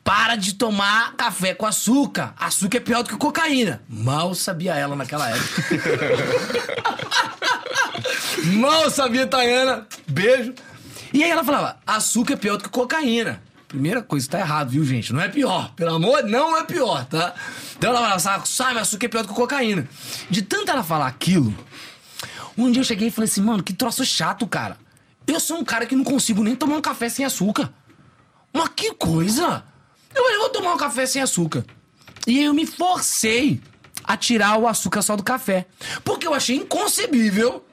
[0.04, 2.34] para de tomar café com açúcar.
[2.38, 3.80] Açúcar é pior do que cocaína.
[3.88, 5.62] Mal sabia ela naquela época.
[8.60, 9.86] Mal sabia, Tayana.
[10.06, 10.54] Beijo.
[11.14, 13.40] E aí ela falava: açúcar é pior do que cocaína.
[13.68, 15.12] Primeira coisa, tá errado, viu, gente?
[15.12, 15.72] Não é pior.
[15.74, 17.34] Pelo amor, não é pior, tá?
[17.76, 19.88] Então ela falava, sabe, açúcar é pior do que cocaína.
[20.30, 21.52] De tanto ela falar aquilo,
[22.56, 24.78] um dia eu cheguei e falei assim, mano, que troço chato, cara.
[25.26, 27.72] Eu sou um cara que não consigo nem tomar um café sem açúcar.
[28.52, 29.64] Mas que coisa!
[30.14, 31.64] Eu falei, vou tomar um café sem açúcar.
[32.26, 33.60] E eu me forcei
[34.04, 35.66] a tirar o açúcar só do café.
[36.04, 37.66] Porque eu achei inconcebível,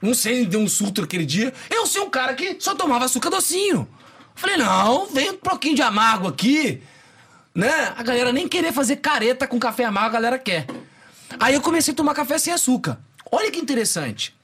[0.00, 3.30] não sei, deu um surto aquele dia, eu ser um cara que só tomava açúcar
[3.30, 3.88] docinho.
[4.34, 6.82] Falei, não, vem um pouquinho de amargo aqui.
[7.54, 7.92] Né?
[7.96, 10.66] A galera nem querer fazer careta com café amargo, a galera quer.
[11.38, 12.98] Aí eu comecei a tomar café sem açúcar.
[13.30, 14.34] Olha que interessante.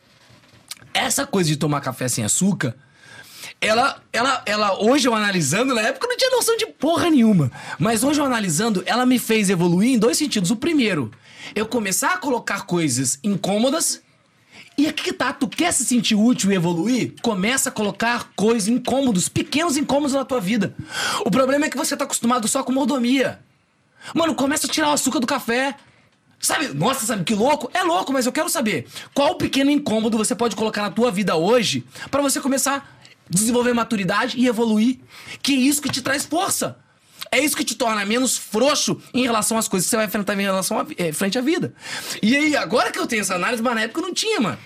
[0.92, 2.75] Essa coisa de tomar café sem açúcar
[3.60, 7.50] ela, ela, ela, hoje eu analisando, na época eu não tinha noção de porra nenhuma.
[7.78, 10.50] Mas hoje eu analisando, ela me fez evoluir em dois sentidos.
[10.50, 11.10] O primeiro,
[11.55, 14.00] eu começar a colocar coisas incômodas.
[14.78, 17.15] E aqui que tá, tu quer se sentir útil e evoluir?
[17.20, 20.73] Começa a colocar coisas incômodos, pequenos incômodos na tua vida.
[21.26, 23.40] O problema é que você tá acostumado só com mordomia.
[24.15, 25.74] Mano, começa a tirar o açúcar do café.
[26.39, 27.68] Sabe, nossa, sabe que louco?
[27.74, 31.34] É louco, mas eu quero saber qual pequeno incômodo você pode colocar na tua vida
[31.34, 32.82] hoje para você começar a
[33.28, 35.00] desenvolver maturidade e evoluir.
[35.42, 36.78] Que é isso que te traz força.
[37.31, 40.34] É isso que te torna menos frouxo em relação às coisas que você vai enfrentar
[40.34, 41.74] em relação a, é, frente à vida.
[42.23, 44.58] E aí, agora que eu tenho essa análise, mas na época eu não tinha, mano.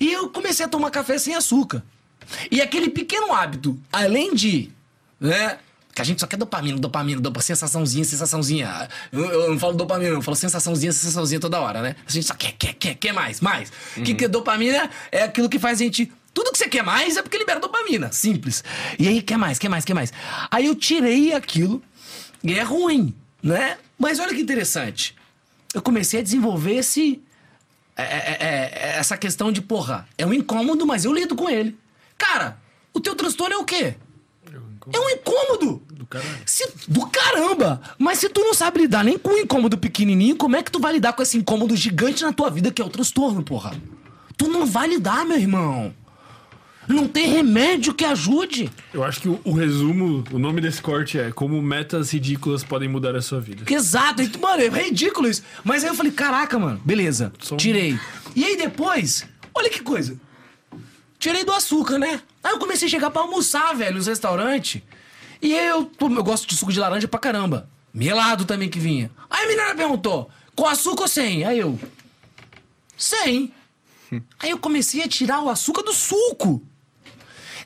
[0.00, 1.82] E eu comecei a tomar café sem açúcar.
[2.50, 4.70] E aquele pequeno hábito, além de,
[5.20, 5.58] né,
[5.94, 8.88] que a gente só quer dopamina, dopamina, dopamina, sensaçãozinha, sensaçãozinha.
[9.10, 11.96] Eu, eu não falo dopamina, eu falo sensaçãozinha, sensaçãozinha toda hora, né?
[12.06, 13.72] A gente só quer, quer, quer, quer mais, mais.
[13.96, 14.90] O que, que dopamina?
[15.10, 16.12] É aquilo que faz a gente.
[16.34, 18.12] Tudo que você quer mais é porque libera dopamina.
[18.12, 18.62] Simples.
[18.98, 20.12] E aí, quer mais, quer mais, quer mais.
[20.50, 21.82] Aí eu tirei aquilo
[22.42, 23.78] e é ruim, né?
[23.98, 25.14] Mas olha que interessante.
[25.74, 27.22] Eu comecei a desenvolver esse.
[27.96, 31.76] é, é, é, essa questão de, porra, é um incômodo, mas eu lido com ele.
[32.18, 32.58] Cara,
[32.94, 33.94] o teu transtorno é o quê?
[34.92, 35.82] É um incômodo.
[35.90, 36.38] Do caralho.
[36.46, 37.80] Se- do caramba!
[37.98, 40.78] Mas se tu não sabe lidar nem com um incômodo pequenininho, como é que tu
[40.78, 43.74] vai lidar com esse incômodo gigante na tua vida que é o transtorno, porra?
[44.36, 45.92] Tu não vai lidar, meu irmão.
[46.88, 48.70] Não tem remédio que ajude.
[48.94, 52.88] Eu acho que o, o resumo, o nome desse corte é Como metas ridículas podem
[52.88, 53.64] mudar a sua vida.
[53.72, 54.22] Exato.
[54.40, 55.42] Mano, é ridículo isso.
[55.64, 57.32] Mas aí eu falei, caraca, mano, beleza.
[57.40, 57.98] Só um- Tirei.
[58.34, 60.18] E aí depois, olha que coisa.
[61.18, 62.20] Tirei do açúcar, né?
[62.44, 64.82] Aí eu comecei a chegar pra almoçar, velho, nos restaurantes.
[65.42, 67.68] E aí eu, eu gosto de suco de laranja pra caramba.
[67.92, 69.10] Melado também que vinha.
[69.28, 71.44] Aí a menina perguntou, com açúcar ou sem?
[71.44, 71.78] Aí eu,
[72.96, 73.52] sem.
[74.38, 76.62] Aí eu comecei a tirar o açúcar do suco.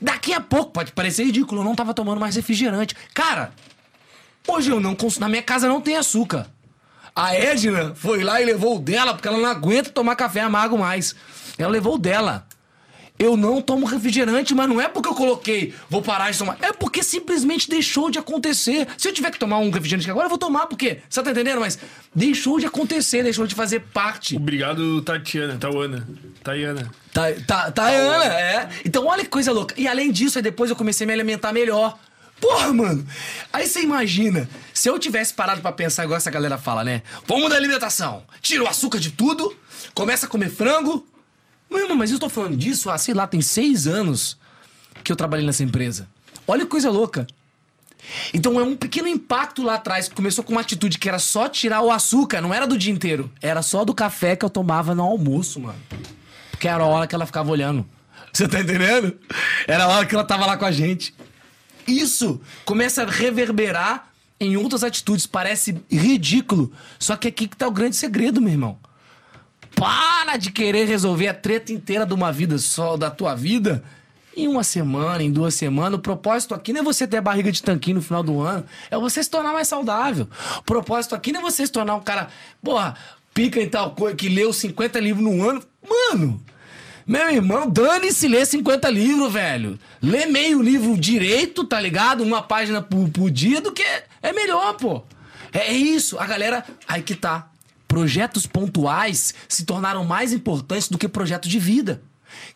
[0.00, 2.96] Daqui a pouco, pode parecer ridículo, eu não tava tomando mais refrigerante.
[3.14, 3.52] Cara,
[4.48, 5.20] hoje eu não consumo.
[5.20, 6.46] Na minha casa não tem açúcar.
[7.14, 10.78] A Edna foi lá e levou o dela, porque ela não aguenta tomar café amargo
[10.78, 11.14] mais.
[11.58, 12.46] Ela levou o dela.
[13.20, 16.56] Eu não tomo refrigerante, mas não é porque eu coloquei, vou parar de tomar.
[16.62, 18.88] É porque simplesmente deixou de acontecer.
[18.96, 21.00] Se eu tiver que tomar um refrigerante agora, eu vou tomar, porque.
[21.06, 21.60] Você tá entendendo?
[21.60, 21.78] Mas
[22.14, 24.36] deixou de acontecer, deixou de fazer parte.
[24.36, 26.08] Obrigado, Tatiana, Tauana,
[26.42, 26.90] Tayana.
[27.12, 28.68] Tá, tá, tá, Ana, é.
[28.86, 29.74] Então olha que coisa louca.
[29.76, 31.98] E além disso, aí depois eu comecei a me alimentar melhor.
[32.40, 33.06] Porra, mano.
[33.52, 37.02] Aí você imagina, se eu tivesse parado pra pensar igual essa galera fala, né?
[37.26, 38.22] Vamos da alimentação.
[38.40, 39.54] Tira o açúcar de tudo,
[39.92, 41.06] começa a comer frango.
[41.70, 44.36] Mano, mas eu tô falando disso há, sei lá, tem seis anos
[45.04, 46.08] que eu trabalhei nessa empresa.
[46.46, 47.26] Olha que coisa louca.
[48.34, 51.48] Então é um pequeno impacto lá atrás, que começou com uma atitude que era só
[51.48, 53.30] tirar o açúcar, não era do dia inteiro.
[53.40, 55.78] Era só do café que eu tomava no almoço, mano.
[56.50, 57.86] Porque era a hora que ela ficava olhando.
[58.32, 59.16] Você tá entendendo?
[59.66, 61.14] Era a hora que ela tava lá com a gente.
[61.86, 65.26] Isso começa a reverberar em outras atitudes.
[65.26, 66.72] Parece ridículo.
[66.98, 68.78] Só que aqui que tá o grande segredo, meu irmão.
[69.74, 73.82] Para de querer resolver a treta inteira de uma vida só, da tua vida,
[74.36, 75.98] em uma semana, em duas semanas.
[75.98, 78.98] O propósito aqui não é você ter barriga de tanquinho no final do ano, é
[78.98, 80.28] você se tornar mais saudável.
[80.58, 82.28] O propósito aqui não é você se tornar um cara,
[82.62, 82.96] porra,
[83.32, 85.62] pica em tal coisa, que leu 50 livros no ano.
[85.88, 86.42] Mano,
[87.06, 89.78] meu irmão, dane-se ler 50 livros, velho.
[90.02, 92.22] Lê meio livro direito, tá ligado?
[92.22, 93.84] Uma página por, por dia do que
[94.22, 95.02] é melhor, pô.
[95.52, 96.64] É isso, a galera.
[96.86, 97.49] Aí que tá.
[97.90, 102.00] Projetos pontuais se tornaram mais importantes do que projetos de vida.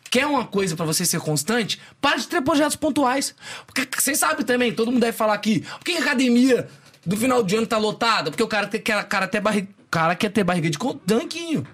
[0.09, 1.77] Quer uma coisa pra você ser constante?
[1.99, 3.35] Para de ter projetos pontuais.
[3.67, 5.59] Porque vocês sabem também, todo mundo deve falar aqui.
[5.59, 6.69] Por que a academia
[7.05, 8.31] do final de ano tá lotada?
[8.31, 9.27] Porque o cara, quer, cara,
[9.91, 11.67] cara quer ter barriga de tanquinho.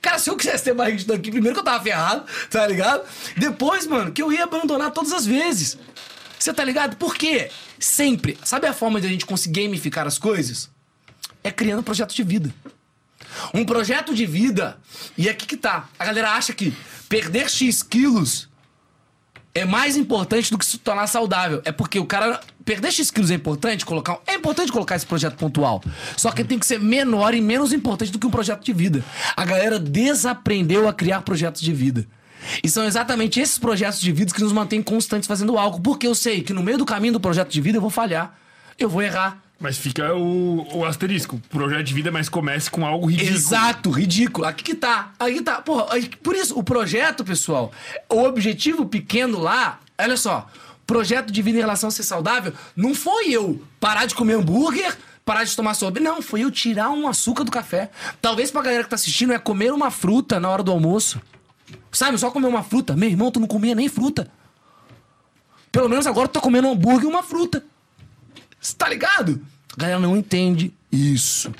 [0.00, 3.02] Cara, se eu quisesse ter barriga de tanquinho, primeiro que eu tava ferrado, tá ligado?
[3.36, 5.76] Depois, mano, que eu ia abandonar todas as vezes.
[6.38, 6.94] Você tá ligado?
[6.94, 7.50] Por quê?
[7.80, 8.38] Sempre.
[8.44, 10.70] Sabe a forma de a gente conseguir gamificar as coisas?
[11.42, 12.54] É criando projetos de vida.
[13.52, 14.78] Um projeto de vida.
[15.16, 15.88] E aqui que tá.
[15.98, 16.74] A galera acha que
[17.08, 18.48] perder X quilos
[19.54, 21.60] é mais importante do que se tornar saudável.
[21.64, 22.40] É porque o cara.
[22.64, 24.18] Perder X quilos é importante, colocar.
[24.26, 25.82] É importante colocar esse projeto pontual.
[26.16, 29.04] Só que tem que ser menor e menos importante do que um projeto de vida.
[29.36, 32.06] A galera desaprendeu a criar projetos de vida.
[32.62, 35.80] E são exatamente esses projetos de vida que nos mantêm constantes fazendo algo.
[35.80, 38.38] Porque eu sei que no meio do caminho do projeto de vida eu vou falhar.
[38.78, 39.42] Eu vou errar.
[39.60, 41.40] Mas fica o, o asterisco.
[41.50, 43.36] Projeto de vida, mas comece com algo ridículo.
[43.36, 44.46] Exato, ridículo.
[44.46, 45.12] Aqui que tá.
[45.18, 45.60] Aqui tá.
[45.60, 47.72] Porra, aí- por isso, o projeto, pessoal,
[48.08, 50.46] o objetivo pequeno lá, olha só,
[50.86, 54.96] projeto de vida em relação a ser saudável, não foi eu parar de comer hambúrguer,
[55.24, 56.14] parar de tomar sobremesa.
[56.14, 57.90] Não, foi eu tirar um açúcar do café.
[58.22, 61.20] Talvez pra galera que tá assistindo é comer uma fruta na hora do almoço.
[61.90, 62.94] Sabe, só comer uma fruta.
[62.94, 64.30] Meu irmão, tu não comia nem fruta.
[65.72, 67.64] Pelo menos agora eu tô comendo um hambúrguer e uma fruta.
[68.60, 69.40] Você tá ligado?
[69.76, 71.52] A galera não entende isso.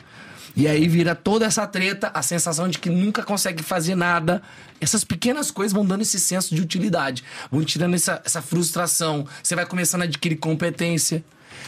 [0.56, 4.42] E aí vira toda essa treta, a sensação de que nunca consegue fazer nada.
[4.80, 9.24] Essas pequenas coisas vão dando esse senso de utilidade, vão tirando essa, essa frustração.
[9.40, 11.24] Você vai começando a adquirir competência.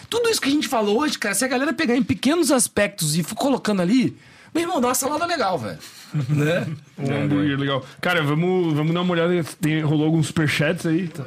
[0.08, 3.16] Tudo isso que a gente falou hoje, cara, se a galera pegar em pequenos aspectos
[3.16, 4.16] e for colocando ali,
[4.52, 5.78] meu irmão, dá uma salada legal, velho.
[6.28, 6.66] né?
[6.98, 7.86] Um hambúrguer legal.
[8.00, 9.44] Cara, vamos, vamos dar uma olhada.
[9.60, 11.06] Tem, rolou alguns superchats aí.
[11.06, 11.24] Tá.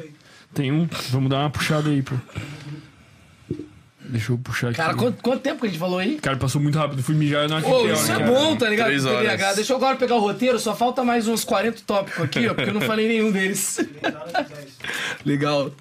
[0.54, 0.88] Tem um.
[1.10, 2.16] Vamos dar uma puxada aí, pô.
[4.14, 4.78] Deixa eu puxar aqui.
[4.78, 6.20] Cara, quanto, quanto tempo que a gente falou aí?
[6.22, 7.02] Cara, passou muito rápido.
[7.02, 8.86] Fui mijar na Pô, isso é bom, tá ligado?
[8.90, 9.22] Três horas.
[9.24, 9.54] TDAH.
[9.56, 12.70] Deixa eu agora pegar o roteiro, só falta mais uns 40 tópicos aqui, ó, porque
[12.70, 13.80] eu não falei nenhum deles.
[15.26, 15.72] Legal.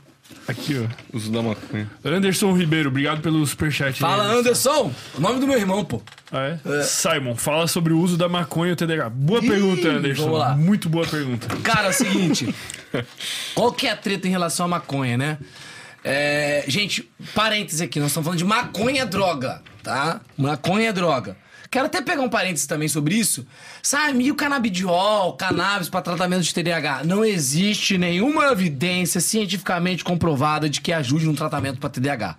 [0.48, 1.16] Aqui, ó.
[1.16, 1.90] Uso da maconha.
[2.02, 3.88] Anderson Ribeiro, obrigado pelo superchat.
[3.88, 4.90] aí, Fala, Anderson!
[5.16, 6.00] O nome do meu irmão, pô.
[6.32, 6.82] Ah, é?
[6.84, 9.10] Simon, fala sobre o uso da maconha e o TDAH.
[9.10, 10.24] Boa Ih, pergunta, Anderson.
[10.24, 10.56] vamos lá.
[10.56, 11.46] Muito boa pergunta.
[11.62, 12.54] Cara, é o seguinte.
[13.54, 15.38] qual que é a treta em relação à maconha, né?
[16.04, 20.20] É, gente, parênteses aqui, nós estamos falando de maconha droga, tá?
[20.36, 21.36] Maconha droga.
[21.70, 23.46] Quero até pegar um parênteses também sobre isso.
[23.82, 27.02] Sabe, o canabidiol, cannabis para tratamento de TDAH?
[27.04, 32.36] Não existe nenhuma evidência cientificamente comprovada de que ajude no tratamento para TDAH.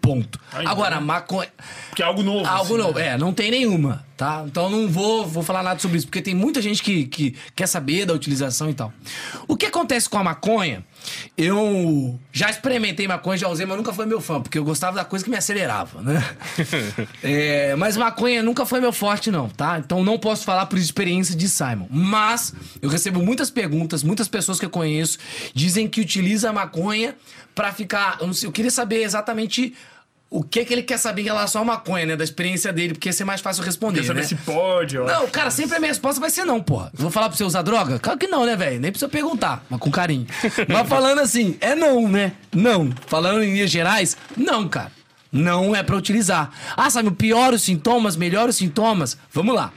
[0.00, 0.38] Ponto.
[0.52, 1.00] Ainda, Agora, né?
[1.00, 1.48] maconha.
[1.88, 2.46] Porque é algo novo.
[2.46, 2.98] Algo assim, novo.
[3.00, 3.08] né?
[3.08, 4.44] É, não tem nenhuma, tá?
[4.46, 7.66] Então não vou, vou falar nada sobre isso, porque tem muita gente que, que quer
[7.66, 8.92] saber da utilização e tal.
[9.48, 10.84] O que acontece com a maconha?
[11.36, 15.04] Eu já experimentei maconha, já usei, mas nunca foi meu fã, porque eu gostava da
[15.04, 16.22] coisa que me acelerava, né?
[17.22, 19.78] É, mas maconha nunca foi meu forte, não, tá?
[19.78, 21.86] Então não posso falar por experiência de Simon.
[21.90, 25.18] Mas eu recebo muitas perguntas, muitas pessoas que eu conheço
[25.54, 27.14] dizem que utiliza a maconha
[27.54, 28.18] pra ficar.
[28.20, 29.74] Eu, não sei, eu queria saber exatamente
[30.28, 32.16] o que, que ele quer saber em relação à maconha, né?
[32.16, 34.00] Da experiência dele, porque ia ser mais fácil responder.
[34.00, 34.26] Quer saber né?
[34.26, 35.06] se pode, ó.
[35.06, 36.90] Não, cara, sempre a minha resposta vai ser não, porra.
[36.94, 37.98] Vou falar pra você usar droga?
[37.98, 38.80] Claro que não, né, velho?
[38.80, 40.26] Nem precisa perguntar, mas com carinho.
[40.68, 42.32] mas falando assim, é não, né?
[42.52, 42.92] Não.
[43.06, 44.90] Falando em linhas gerais, não, cara.
[45.30, 46.50] Não é pra utilizar.
[46.76, 49.16] Ah, sabe, pior os sintomas, melhor os sintomas.
[49.32, 49.72] Vamos lá.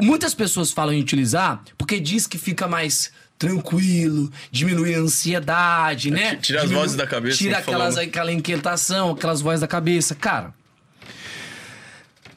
[0.00, 6.36] Muitas pessoas falam em utilizar porque diz que fica mais tranquilo, diminui a ansiedade, né?
[6.36, 8.02] tira as Diminui- vozes da cabeça, Tira falou, aquelas, né?
[8.02, 10.14] aquela inquietação, aquelas vozes da cabeça.
[10.14, 10.52] Cara,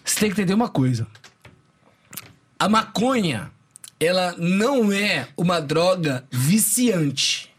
[0.04, 1.06] você tem que entender uma coisa.
[2.58, 3.52] A maconha,
[4.00, 7.54] ela não é uma droga viciante,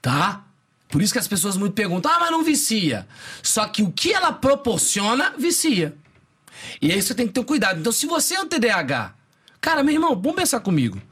[0.00, 0.44] tá?
[0.88, 3.08] Por isso que as pessoas muito perguntam, ah, mas não vicia.
[3.42, 5.96] Só que o que ela proporciona, vicia.
[6.80, 7.80] E aí você tem que ter cuidado.
[7.80, 9.14] Então, se você é um TDAH,
[9.60, 11.02] cara, meu irmão, vamos pensar comigo.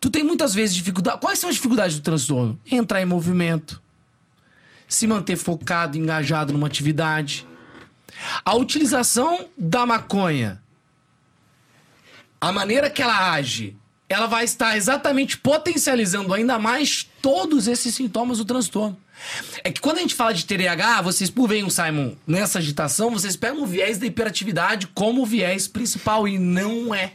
[0.00, 1.20] Tu tem muitas vezes dificuldade.
[1.20, 2.58] Quais são as dificuldades do transtorno?
[2.70, 3.82] Entrar em movimento,
[4.86, 7.46] se manter focado, engajado numa atividade.
[8.44, 10.62] A utilização da maconha,
[12.40, 13.76] a maneira que ela age,
[14.08, 18.96] ela vai estar exatamente potencializando ainda mais todos esses sintomas do transtorno.
[19.62, 23.36] É que quando a gente fala de TDAH, vocês, por o Simon nessa agitação, vocês
[23.36, 27.12] pegam o viés da hiperatividade como o viés principal, e não é.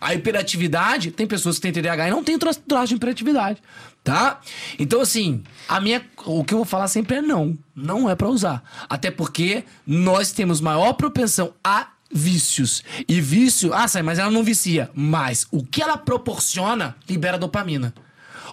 [0.00, 3.62] A hiperatividade, tem pessoas que têm TDAH e não têm traço de hiperatividade,
[4.02, 4.40] tá?
[4.78, 7.56] Então, assim, a minha, o que eu vou falar sempre é não.
[7.74, 8.62] Não é pra usar.
[8.88, 12.84] Até porque nós temos maior propensão a vícios.
[13.08, 14.90] E vício, ah, sai, mas ela não vicia.
[14.94, 17.92] Mas o que ela proporciona libera dopamina.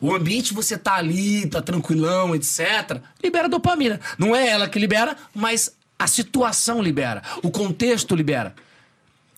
[0.02, 4.00] O ambiente você tá ali, tá tranquilão, etc., libera dopamina.
[4.18, 7.22] Não é ela que libera, mas a situação libera.
[7.44, 8.56] O contexto libera.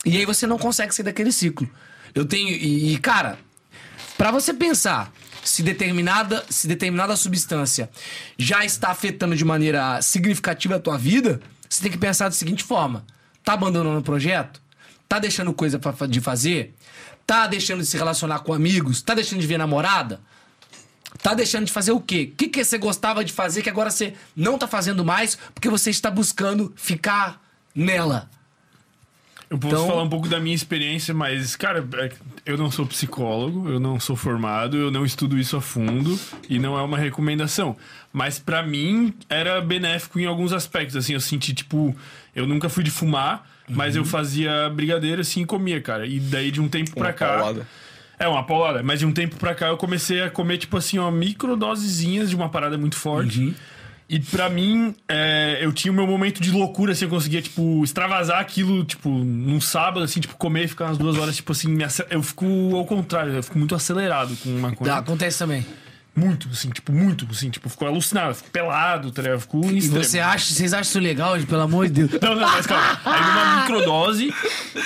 [0.05, 1.69] E aí você não consegue sair daquele ciclo.
[2.13, 2.49] Eu tenho.
[2.49, 3.37] E, cara,
[4.17, 5.11] pra você pensar
[5.43, 7.89] se determinada, se determinada substância
[8.37, 12.63] já está afetando de maneira significativa a tua vida, você tem que pensar da seguinte
[12.63, 13.05] forma:
[13.43, 14.61] tá abandonando o projeto?
[15.07, 16.73] Tá deixando coisa pra, de fazer?
[17.25, 19.01] Tá deixando de se relacionar com amigos?
[19.01, 20.21] Tá deixando de ver namorada?
[21.21, 22.29] Tá deixando de fazer o quê?
[22.33, 25.69] O que, que você gostava de fazer que agora você não tá fazendo mais porque
[25.69, 27.41] você está buscando ficar
[27.75, 28.29] nela?
[29.53, 32.11] Eu posso Então- falar um pouco da minha experiência, mas, cara, é-
[32.43, 36.57] eu não sou psicólogo, eu não sou formado, eu não estudo isso a fundo e
[36.57, 37.77] não é uma recomendação.
[38.11, 41.95] Mas pra mim era benéfico em alguns aspectos, assim, eu senti, tipo,
[42.35, 44.01] eu nunca fui de fumar, mas Uhum.
[44.01, 46.07] eu fazia brigadeiro assim e comia, cara.
[46.07, 47.27] E daí de um tempo pra Uma cá.
[47.37, 47.67] paulada.
[48.17, 48.81] É, uma paulada.
[48.81, 52.35] Mas de um tempo pra cá eu comecei a comer, tipo assim, ó, microdosezinhas de
[52.35, 53.39] uma parada muito forte.
[53.39, 53.53] Uhum.
[54.13, 57.83] E pra mim, é, eu tinha o meu momento de loucura, assim, eu conseguia, tipo,
[57.83, 61.75] extravasar aquilo, tipo, num sábado, assim, tipo, comer e ficar umas duas horas, tipo assim,
[62.11, 64.91] eu fico ao contrário, eu fico muito acelerado com maconha.
[64.91, 65.65] Tá, acontece também.
[66.15, 69.39] Muito, assim, tipo, muito, assim, tipo, ficou alucinado, ficou pelado, tá ligado?
[69.39, 70.03] Ficou E extremo.
[70.03, 71.47] você acha, vocês acham isso legal, gente?
[71.47, 72.11] Pelo amor de Deus.
[72.21, 72.99] Não, não, mas calma.
[73.03, 74.31] Aí numa microdose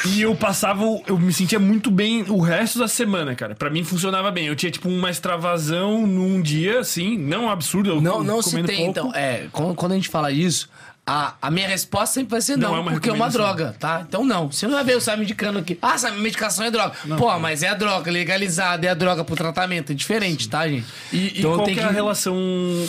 [0.06, 3.56] e eu passava, eu me sentia muito bem o resto da semana, cara.
[3.56, 4.46] Pra mim funcionava bem.
[4.48, 7.90] Eu tinha, tipo, uma extravasão num dia, assim, não absurdo.
[7.90, 8.92] Eu Não, não se tem, pouco.
[8.92, 9.12] então.
[9.14, 10.70] É, quando a gente fala isso,
[11.08, 14.06] a, a minha resposta sempre vai ser Não não, é porque é uma droga, tá?
[14.06, 14.52] Então não.
[14.52, 15.80] Você não vai ver o Sam indicando aqui.
[15.82, 16.94] Ah, essa medicação é droga.
[17.18, 19.94] Pô, mas é a droga legalizada, é a droga pro tratamento.
[19.94, 20.86] É diferente, tá, gente?
[21.14, 22.36] E, e Então qual tem que é a relação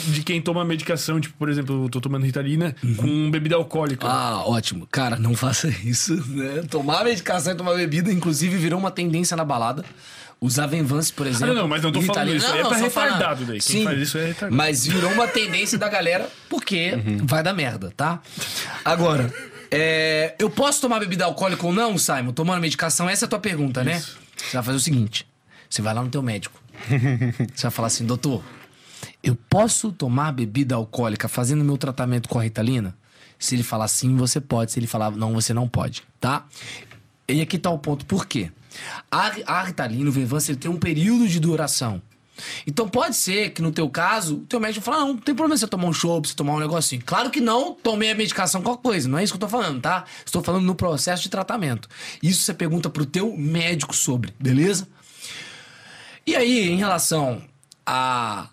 [0.07, 4.05] de quem toma medicação, tipo, por exemplo, eu tô tomando Ritalina com bebida alcoólica?
[4.05, 4.85] Ah, ótimo.
[4.91, 6.63] Cara, não faça isso, né?
[6.69, 9.85] Tomar medicação e tomar bebida, inclusive, virou uma tendência na balada.
[10.41, 11.51] Usar Venvance, por exemplo.
[11.51, 12.45] Ah, não, mas não tô falando isso.
[12.47, 13.11] É pra só falando.
[13.11, 13.59] retardado daí.
[13.59, 14.55] Quem faz isso é retardado.
[14.55, 17.25] Mas virou uma tendência da galera porque Uhum.
[17.25, 18.21] vai dar merda, tá?
[18.85, 19.33] Agora,
[19.69, 22.31] é, eu posso tomar bebida alcoólica ou não, Simon?
[22.31, 23.09] Tomando medicação?
[23.09, 23.99] Essa é a tua pergunta, né?
[24.37, 25.27] Você vai fazer o seguinte:
[25.69, 26.57] você vai lá no teu médico.
[27.53, 28.41] Você vai falar assim, doutor,
[29.21, 32.95] eu posso tomar bebida alcoólica fazendo meu tratamento com a Ritalina?
[33.37, 34.71] Se ele falar sim, você pode.
[34.71, 36.45] Se ele falar não, você não pode, tá?
[37.27, 38.05] E aqui tá o ponto.
[38.05, 38.49] Por quê?
[39.11, 42.01] A, a Ritalina, o Venvance, ele tem um período de duração.
[42.65, 45.57] Então pode ser que no teu caso, o teu médico fala, não, não tem problema
[45.57, 47.01] você tomar um chopp, você tomar um negocinho.
[47.05, 49.09] Claro que não, tomei a medicação, qualquer coisa.
[49.09, 50.05] Não é isso que eu tô falando, tá?
[50.25, 51.89] Estou falando no processo de tratamento.
[52.21, 54.87] Isso você pergunta pro teu médico sobre, beleza?
[56.25, 57.41] E aí, em relação
[57.85, 58.49] a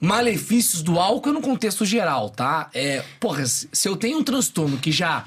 [0.00, 2.70] malefícios do álcool no contexto geral, tá?
[2.72, 5.24] É, porra, se eu tenho um transtorno que já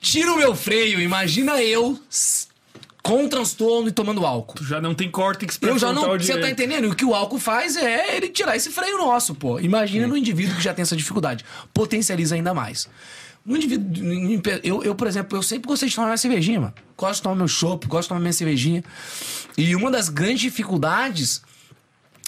[0.00, 2.00] tira o meu freio, imagina eu
[3.06, 4.56] com transtorno e tomando álcool.
[4.56, 6.18] Tu já não tem córtex pra Eu já não.
[6.18, 6.86] Você tá entendendo?
[6.86, 9.60] E o que o álcool faz é ele tirar esse freio nosso, pô.
[9.60, 11.44] Imagina no indivíduo que já tem essa dificuldade.
[11.72, 12.88] Potencializa ainda mais.
[13.46, 14.42] Um indivíduo.
[14.64, 16.74] Eu, eu, por exemplo, eu sempre gostei de tomar minha cervejinha, mano.
[16.96, 18.82] Gosto de tomar meu chopp, gosto de tomar minha cervejinha.
[19.56, 21.42] E uma das grandes dificuldades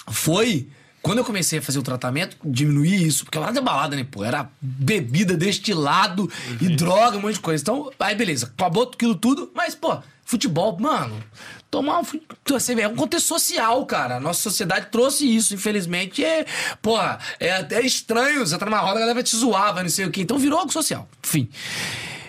[0.07, 0.69] foi
[1.01, 4.23] quando eu comecei a fazer o tratamento, diminuir isso, porque lá da balada, né, pô,
[4.23, 7.61] era bebida, destilado e droga, um monte de coisa.
[7.61, 9.97] Então, aí beleza, acabou aquilo tudo, mas, pô,
[10.29, 11.23] futebol, mano,
[11.71, 12.03] tomar um
[12.79, 14.19] é um contexto social, cara.
[14.19, 16.23] Nossa sociedade trouxe isso, infelizmente.
[16.23, 16.45] É,
[16.83, 20.05] porra, é até estranho, você tá numa roda, a galera te zoar, vai não sei
[20.05, 20.21] o quê.
[20.21, 21.09] Então virou algo social.
[21.25, 21.49] Enfim.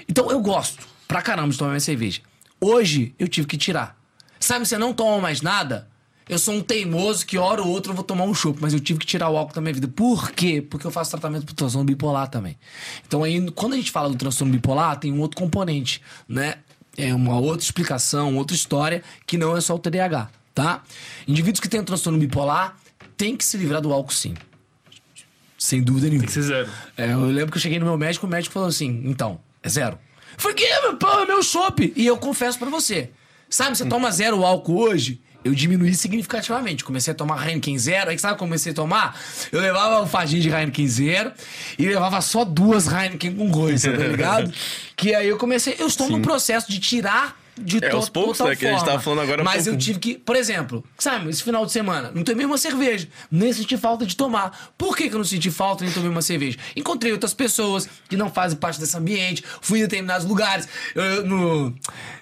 [0.08, 2.22] Então eu gosto pra caramba de tomar minha cerveja.
[2.58, 3.94] Hoje eu tive que tirar.
[4.38, 5.86] Sabe, você não toma mais nada?
[6.26, 8.80] Eu sou um teimoso que hora ou outra eu vou tomar um chopp, mas eu
[8.80, 9.88] tive que tirar o álcool da minha vida.
[9.88, 10.62] Por quê?
[10.62, 12.56] Porque eu faço tratamento pro transtorno bipolar também.
[13.06, 16.54] Então aí, quando a gente fala do transtorno bipolar, tem um outro componente, né?
[17.00, 20.82] É uma outra explicação, outra história, que não é só o TDAH, tá?
[21.26, 22.76] Indivíduos que têm um transtorno bipolar
[23.16, 24.34] têm que se livrar do álcool sim.
[25.58, 26.26] Sem dúvida nenhuma.
[26.26, 26.70] Tem que ser zero.
[26.96, 29.68] É, eu lembro que eu cheguei no meu médico, o médico falou assim: então, é
[29.68, 29.98] zero.
[30.32, 31.92] Eu falei, que, meu, pô, é meu chopp.
[31.94, 33.10] E eu confesso pra você:
[33.48, 35.20] sabe, você toma zero álcool hoje?
[35.44, 36.84] Eu diminuí significativamente.
[36.84, 38.10] Comecei a tomar Heineken zero.
[38.10, 39.18] Aí sabe como comecei a tomar?
[39.50, 41.32] Eu levava um fadinho de Heineken zero
[41.78, 44.52] e levava só duas Heineken com goiça, tá ligado?
[44.96, 45.76] que aí eu comecei.
[45.78, 48.70] Eu estou num processo de tirar de É, to- aos poucos, total né, que a
[48.70, 48.92] gente forma.
[48.92, 52.22] tava falando agora Mas eu tive que, por exemplo, sabe, esse final de semana, não
[52.22, 54.72] tomei uma cerveja, nem senti falta de tomar.
[54.78, 56.56] Por que, que eu não senti falta nem tomei uma cerveja?
[56.74, 60.66] Encontrei outras pessoas que não fazem parte desse ambiente, fui em determinados lugares.
[60.94, 61.74] Eu, eu no.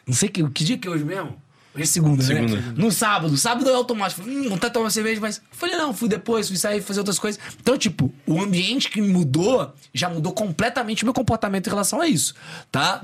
[0.07, 1.41] Não sei que, que dia que é hoje mesmo?
[1.79, 2.57] Hoje é segunda, Segunda.
[2.57, 2.75] né?
[2.77, 3.37] No sábado.
[3.37, 4.23] Sábado é automático.
[4.23, 5.41] Falei, Hum, vontade de tomar cerveja, mas.
[5.51, 7.41] Falei, não, fui depois, fui sair, fazer outras coisas.
[7.61, 12.07] Então, tipo, o ambiente que mudou já mudou completamente o meu comportamento em relação a
[12.09, 12.35] isso,
[12.71, 13.01] tá?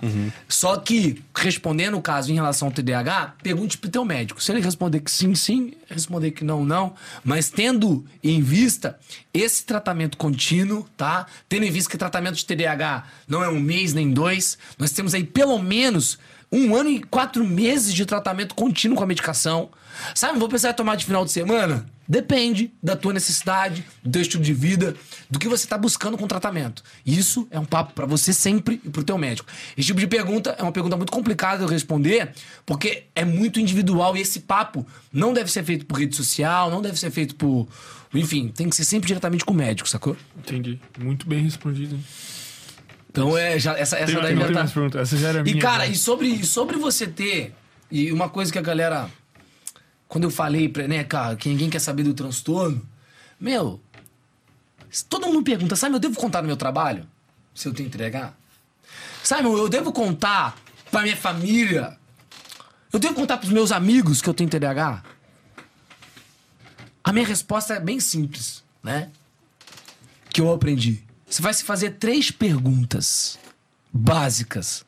[0.48, 4.42] Só que, respondendo o caso em relação ao TDAH, pergunte pro teu médico.
[4.42, 6.94] Se ele responder que sim, sim, responder que não, não.
[7.24, 8.98] Mas tendo em vista
[9.32, 11.26] esse tratamento contínuo, tá?
[11.48, 15.14] Tendo em vista que tratamento de TDAH não é um mês nem dois, nós temos
[15.14, 16.18] aí pelo menos
[16.50, 19.70] um ano e quatro meses de tratamento contínuo com a medicação.
[20.14, 21.86] Sabe, vou precisar tomar de final de semana?
[22.06, 24.94] Depende da tua necessidade, do teu estilo de vida,
[25.30, 26.82] do que você está buscando com o tratamento.
[27.04, 29.48] Isso é um papo para você sempre e pro teu médico.
[29.76, 32.32] Esse tipo de pergunta é uma pergunta muito complicada de eu responder,
[32.66, 36.82] porque é muito individual e esse papo não deve ser feito por rede social, não
[36.82, 37.66] deve ser feito por.
[38.12, 40.16] Enfim, tem que ser sempre diretamente com o médico, sacou?
[40.36, 40.78] Entendi.
[40.98, 41.98] Muito bem respondido.
[43.14, 43.56] Então é.
[43.60, 45.00] Já, essa essa Tem, daí tem, já tá.
[45.00, 45.60] Essa já era E minha.
[45.60, 45.92] cara, já.
[45.92, 47.54] e sobre, e sobre você ter.
[47.88, 49.08] E uma coisa que a galera.
[50.08, 52.84] Quando eu falei, pra, né, cara, que ninguém quer saber do transtorno.
[53.38, 53.80] Meu.
[55.08, 57.06] Todo mundo pergunta, sabe, eu devo contar no meu trabalho?
[57.54, 58.36] Se eu tenho entregar?
[59.22, 60.56] Sabe, eu devo contar
[60.90, 61.96] pra minha família?
[62.92, 65.02] Eu devo contar pros meus amigos que eu tenho TDAH?
[67.02, 69.10] A minha resposta é bem simples, né?
[70.30, 71.03] Que eu aprendi.
[71.34, 73.40] Você vai se fazer três perguntas
[73.92, 74.84] básicas.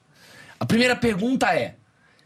[0.60, 1.74] A primeira pergunta é: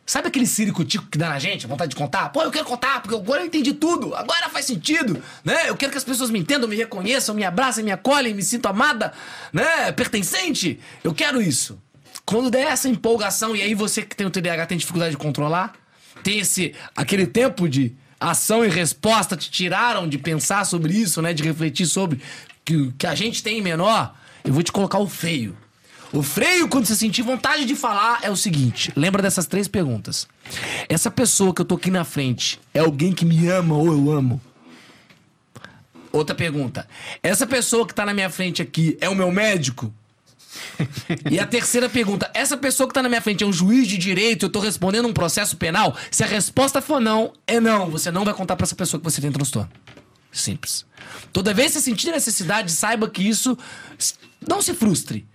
[0.05, 2.29] Sabe aquele circo-tico que dá na gente, a vontade de contar?
[2.29, 5.71] Pô, eu quero contar, porque agora eu entendi tudo, agora faz sentido, né?
[5.71, 8.67] Eu quero que as pessoas me entendam, me reconheçam, me abracem, me acolhem, me sinto
[8.67, 9.15] amada,
[9.55, 9.91] né?
[9.93, 10.79] Pertencente.
[11.03, 11.81] Eu quero isso.
[12.27, 15.73] Quando der essa empolgação, e aí você que tem o TDAH tem dificuldade de controlar,
[16.23, 21.33] tem esse aquele tempo de ação e resposta te tiraram de pensar sobre isso, né?
[21.33, 22.21] De refletir sobre
[22.65, 24.15] que, que a gente tem menor,
[24.45, 25.57] eu vou te colocar o feio.
[26.13, 30.27] O freio, quando você sentir vontade de falar, é o seguinte: lembra dessas três perguntas.
[30.89, 34.11] Essa pessoa que eu tô aqui na frente é alguém que me ama ou eu
[34.11, 34.41] amo?
[36.13, 36.89] Outra pergunta.
[37.23, 39.93] Essa pessoa que tá na minha frente aqui é o meu médico?
[41.31, 43.97] e a terceira pergunta: essa pessoa que tá na minha frente é um juiz de
[43.97, 44.47] direito?
[44.47, 45.97] Eu tô respondendo um processo penal?
[46.11, 47.89] Se a resposta for não, é não.
[47.91, 49.71] Você não vai contar para essa pessoa que você tem transtorno.
[50.33, 50.87] Simples.
[51.33, 53.57] Toda vez que você sentir necessidade, saiba que isso.
[54.47, 55.27] Não se frustre.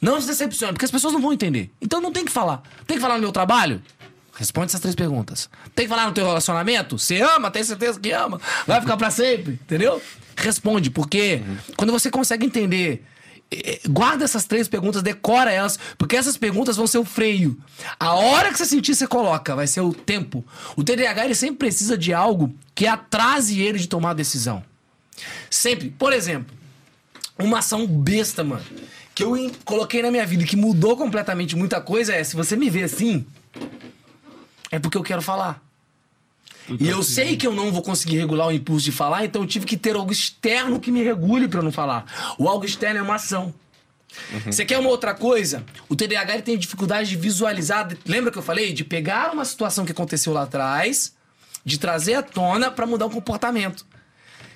[0.00, 1.70] Não se decepcione, porque as pessoas não vão entender.
[1.80, 2.62] Então não tem que falar.
[2.86, 3.82] Tem que falar no meu trabalho?
[4.34, 5.48] Responde essas três perguntas.
[5.74, 6.98] Tem que falar no teu relacionamento?
[6.98, 7.50] Você ama?
[7.50, 8.40] Tem certeza que ama?
[8.66, 9.54] Vai ficar para sempre?
[9.54, 10.02] Entendeu?
[10.36, 11.56] Responde, porque uhum.
[11.76, 13.04] quando você consegue entender
[13.88, 17.58] guarda essas três perguntas, decora elas, porque essas perguntas vão ser o freio.
[17.98, 20.44] A hora que você sentir, você coloca, vai ser o tempo.
[20.76, 24.64] O TDAH ele sempre precisa de algo que atrase ele de tomar a decisão.
[25.48, 25.90] Sempre.
[25.90, 26.54] Por exemplo,
[27.38, 28.64] uma ação besta, mano
[29.14, 32.56] que eu coloquei na minha vida e que mudou completamente muita coisa é: se você
[32.56, 33.24] me vê assim,
[34.70, 35.62] é porque eu quero falar.
[36.80, 39.48] E eu sei que eu não vou conseguir regular o impulso de falar, então eu
[39.48, 42.34] tive que ter algo externo que me regule para não falar.
[42.38, 43.54] O algo externo é uma ação.
[44.32, 44.52] Uhum.
[44.52, 45.64] Você quer uma outra coisa?
[45.88, 47.88] O TDAH tem dificuldade de visualizar.
[48.06, 48.72] Lembra que eu falei?
[48.72, 51.14] De pegar uma situação que aconteceu lá atrás,
[51.64, 53.84] de trazer à tona para mudar o comportamento.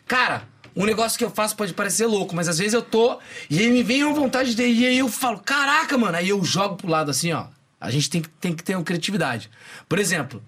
[0.07, 3.19] Cara, um negócio que eu faço pode parecer louco, mas às vezes eu tô.
[3.51, 4.62] E aí me vem uma vontade de.
[4.62, 6.17] E aí eu falo, caraca, mano.
[6.17, 7.47] Aí eu jogo pro lado assim, ó.
[7.81, 9.51] A gente tem, tem que ter uma criatividade.
[9.89, 10.43] Por exemplo,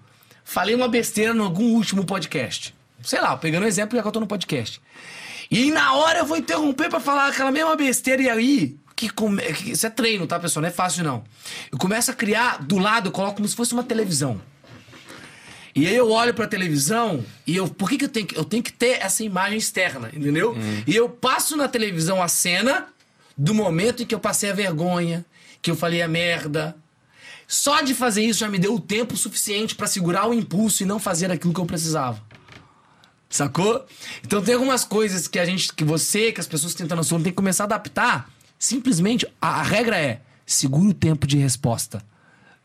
[0.51, 2.75] falei uma besteira no algum último podcast.
[3.01, 4.81] Sei lá, pegando um exemplo já que eu tô no podcast.
[5.49, 8.75] E na hora eu vou interromper para falar aquela mesma besteira e aí.
[8.95, 9.41] Que, come...
[9.65, 10.61] Isso é treino, tá, pessoal?
[10.61, 11.23] Não é fácil, não.
[11.71, 14.41] Eu começo a criar do lado, eu coloco como se fosse uma televisão.
[15.73, 17.67] E aí eu olho pra televisão e eu.
[17.69, 18.37] Por que, que eu tenho que.
[18.37, 20.51] Eu tenho que ter essa imagem externa, entendeu?
[20.51, 20.83] Uhum.
[20.85, 22.87] E eu passo na televisão a cena
[23.37, 25.25] do momento em que eu passei a vergonha,
[25.61, 26.75] que eu falei a merda.
[27.51, 30.85] Só de fazer isso já me deu o tempo suficiente para segurar o impulso e
[30.85, 32.23] não fazer aquilo que eu precisava.
[33.29, 33.85] Sacou?
[34.23, 37.03] Então tem algumas coisas que a gente, que você, que as pessoas que tentam no
[37.03, 38.31] sono, tem que começar a adaptar.
[38.57, 42.01] Simplesmente, a, a regra é: segura o tempo de resposta.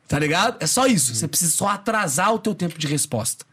[0.07, 0.57] Tá ligado?
[0.61, 1.13] É só isso.
[1.17, 3.45] Você precisa só atrasar o teu tempo de resposta.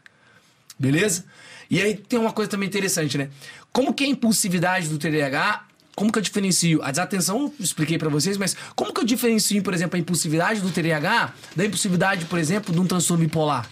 [0.78, 1.24] Beleza?
[1.68, 3.28] E aí tem uma coisa também interessante, né?
[3.72, 5.66] Como que é a impulsividade do TDAH?
[5.94, 6.82] Como que eu diferencio?
[6.82, 10.60] A desatenção, eu expliquei para vocês, mas como que eu diferencio, por exemplo, a impulsividade
[10.60, 13.68] do TDAH da impulsividade, por exemplo, de um transtorno bipolar?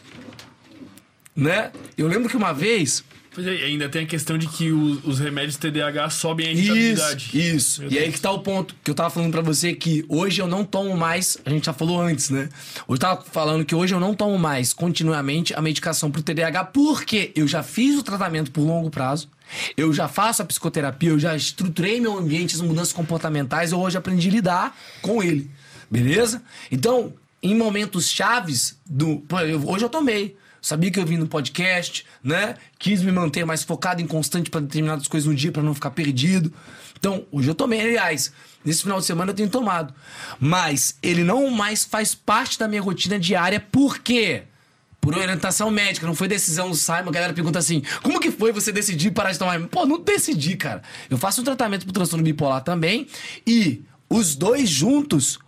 [1.34, 1.73] Né?
[1.97, 3.02] Eu lembro que uma vez
[3.35, 7.31] Pois é, ainda tem a questão de que os, os remédios TDAH sobem a irritabilidade.
[7.33, 7.85] Isso, isso.
[7.89, 10.47] e aí que tá o ponto que eu tava falando para você que hoje eu
[10.47, 12.51] não tomo mais, a gente já falou antes, né?
[12.86, 17.33] Eu tava falando que hoje eu não tomo mais continuamente a medicação pro TDAH porque
[17.35, 19.31] eu já fiz o tratamento por longo prazo.
[19.77, 23.97] Eu já faço a psicoterapia, eu já estruturei meu ambiente, as mudanças comportamentais, eu hoje
[23.97, 25.51] aprendi a lidar com ele.
[25.91, 26.43] Beleza?
[26.70, 29.23] Então, em momentos chaves do.
[29.67, 32.55] Hoje eu tomei sabia que eu vim no podcast, né?
[32.78, 35.91] Quis me manter mais focado em constante para determinadas coisas no dia para não ficar
[35.91, 36.52] perdido.
[36.97, 38.32] Então, hoje eu tomei, aliás,
[38.65, 39.92] nesse final de semana eu tenho tomado.
[40.39, 44.44] Mas ele não mais faz parte da minha rotina diária, por quê?
[45.00, 47.08] Por orientação médica, não foi decisão do Simon.
[47.08, 49.60] A galera pergunta assim: como que foi você decidir parar de tomar?
[49.66, 50.81] Pô, não decidi, cara.
[51.10, 53.08] Eu faço um tratamento pro transtorno bipolar também
[53.44, 55.41] e os dois juntos,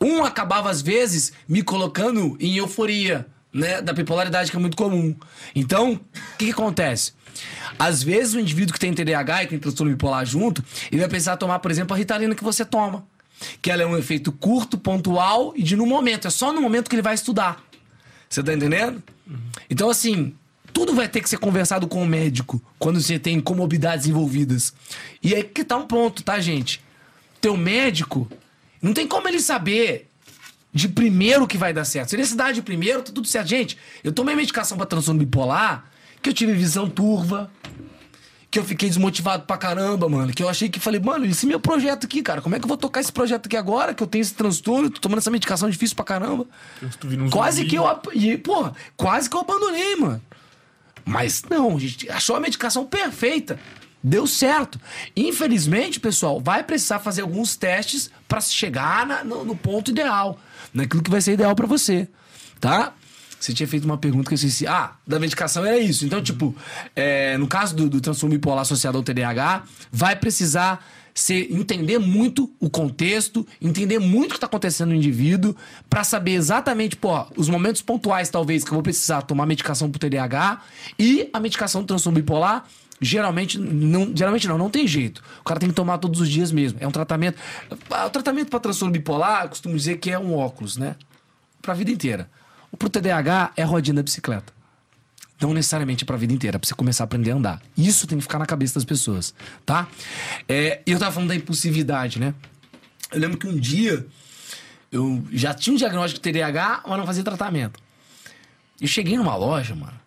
[0.00, 5.14] um acabava às vezes me colocando em euforia né, da bipolaridade que é muito comum.
[5.54, 7.12] Então, o que, que, acontece?
[7.78, 11.36] Às vezes o indivíduo que tem TDAH e tem transtorno bipolar junto, ele vai precisar
[11.36, 13.04] tomar, por exemplo, a ritalina que você toma.
[13.62, 16.26] Que ela é um efeito curto, pontual e de no momento.
[16.26, 17.62] É só no momento que ele vai estudar.
[18.28, 19.02] Você tá entendendo?
[19.26, 19.38] Uhum.
[19.68, 20.34] Então, assim,
[20.72, 24.74] tudo vai ter que ser conversado com o médico quando você tem comorbidades envolvidas.
[25.22, 26.82] E aí que tá um ponto, tá, gente?
[27.40, 28.30] Teu médico,
[28.82, 30.09] não tem como ele saber
[30.72, 32.10] de primeiro que vai dar certo.
[32.10, 33.48] Se ele dá de primeiro, tá tudo certo.
[33.48, 35.84] Gente, eu tomei medicação pra transtorno bipolar,
[36.22, 37.50] que eu tive visão turva,
[38.50, 40.32] que eu fiquei desmotivado pra caramba, mano.
[40.32, 42.68] Que eu achei que falei, mano, esse meu projeto aqui, cara, como é que eu
[42.68, 43.94] vou tocar esse projeto aqui agora?
[43.94, 46.46] Que eu tenho esse transtorno, tô tomando essa medicação difícil pra caramba.
[47.04, 47.84] Um quase que eu.
[48.12, 50.22] E, porra, quase que eu abandonei, mano.
[51.04, 53.58] Mas não, a gente achou a medicação perfeita.
[54.02, 54.80] Deu certo.
[55.16, 60.38] Infelizmente, pessoal, vai precisar fazer alguns testes para chegar na, no, no ponto ideal
[60.72, 62.08] naquilo que vai ser ideal para você.
[62.60, 62.94] tá?
[63.38, 64.66] Você tinha feito uma pergunta que eu esqueci.
[64.66, 66.04] Ah, da medicação era isso.
[66.04, 66.54] Então, tipo,
[66.94, 70.84] é, no caso do, do transtorno bipolar associado ao TDAH, vai precisar
[71.14, 75.56] você entender muito o contexto, entender muito o que está acontecendo no indivíduo,
[75.88, 79.98] para saber exatamente, pô, os momentos pontuais, talvez, que eu vou precisar tomar medicação pro
[79.98, 80.62] TDAH
[80.98, 82.64] e a medicação do transtorno bipolar.
[83.00, 85.22] Geralmente não, geralmente não, não tem jeito.
[85.40, 86.78] O cara tem que tomar todos os dias mesmo.
[86.80, 87.38] É um tratamento.
[87.70, 90.96] O tratamento para transtorno bipolar, costumo dizer que é um óculos, né?
[91.62, 92.30] Pra vida inteira.
[92.70, 94.52] O pro TDAH é a rodinha da bicicleta.
[95.40, 97.62] Não necessariamente é pra vida inteira, é pra você começar a aprender a andar.
[97.76, 99.88] Isso tem que ficar na cabeça das pessoas, tá?
[100.46, 102.34] É, e eu tava falando da impulsividade, né?
[103.10, 104.06] Eu lembro que um dia
[104.92, 107.80] eu já tinha um diagnóstico de TDAH, mas não fazia tratamento.
[108.78, 109.99] Eu cheguei numa loja, mano,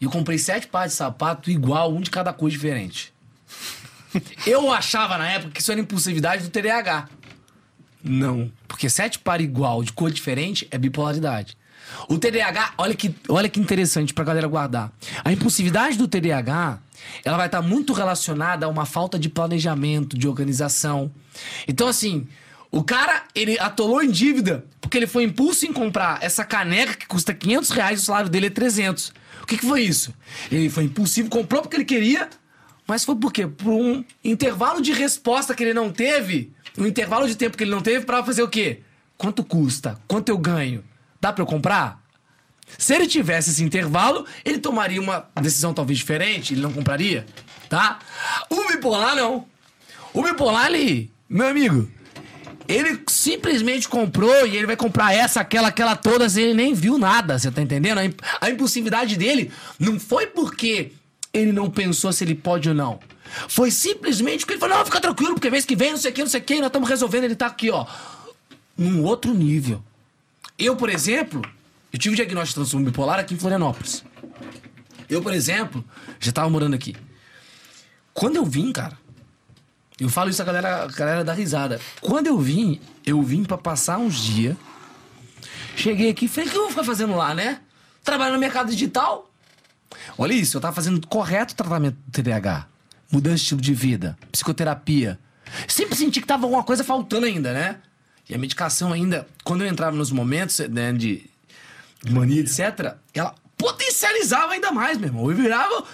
[0.00, 3.12] e eu comprei sete pares de sapato igual, um de cada cor diferente.
[4.46, 7.08] Eu achava na época que isso era impulsividade do TDAH.
[8.02, 11.56] Não, porque sete pares igual de cor diferente é bipolaridade.
[12.08, 14.92] O TDAH, olha que, olha que interessante pra galera guardar.
[15.24, 16.78] A impulsividade do TDAH,
[17.24, 21.10] ela vai estar muito relacionada a uma falta de planejamento, de organização.
[21.66, 22.26] Então, assim,
[22.70, 27.06] o cara, ele atolou em dívida porque ele foi impulso em comprar essa caneca que
[27.06, 29.12] custa 500 reais e o salário dele é 300.
[29.46, 30.12] O que, que foi isso?
[30.50, 32.28] Ele foi impulsivo, comprou porque ele queria,
[32.84, 33.46] mas foi por quê?
[33.46, 37.70] Por um intervalo de resposta que ele não teve, um intervalo de tempo que ele
[37.70, 38.80] não teve para fazer o quê?
[39.16, 40.00] Quanto custa?
[40.08, 40.82] Quanto eu ganho?
[41.20, 42.02] Dá para eu comprar?
[42.76, 47.24] Se ele tivesse esse intervalo, ele tomaria uma decisão talvez diferente, ele não compraria,
[47.68, 48.00] tá?
[48.50, 49.46] O bipolar não.
[50.12, 51.88] O bipolar, ele, meu amigo,
[52.68, 57.38] ele simplesmente comprou e ele vai comprar essa, aquela, aquela todas, ele nem viu nada,
[57.38, 57.98] você tá entendendo?
[57.98, 60.92] A, imp- a impulsividade dele não foi porque
[61.32, 62.98] ele não pensou se ele pode ou não.
[63.48, 66.14] Foi simplesmente porque ele falou: não, fica tranquilo, porque mês que vem, não sei o
[66.14, 67.86] que, não sei o que, nós estamos resolvendo, ele tá aqui, ó.
[68.76, 69.82] Num outro nível.
[70.58, 71.42] Eu, por exemplo,
[71.92, 74.04] eu tive diagnóstico de transtorno bipolar aqui em Florianópolis.
[75.08, 75.84] Eu, por exemplo,
[76.18, 76.96] já tava morando aqui.
[78.14, 78.96] Quando eu vim, cara,
[79.98, 81.80] eu falo isso a galera, a galera dá risada.
[82.00, 84.56] Quando eu vim, eu vim pra passar uns dias.
[85.74, 87.60] Cheguei aqui, falei, o que eu vou ficar fazendo lá, né?
[88.04, 89.30] Trabalho no mercado digital.
[90.18, 92.66] Olha isso, eu tava fazendo correto tratamento do TDAH.
[93.10, 95.18] Mudança de estilo de vida, psicoterapia.
[95.68, 97.76] Sempre senti que tava alguma coisa faltando ainda, né?
[98.28, 101.30] E a medicação ainda, quando eu entrava nos momentos né, de
[102.10, 105.30] mania, etc., ela potencializava ainda mais, meu irmão.
[105.30, 105.84] Eu virava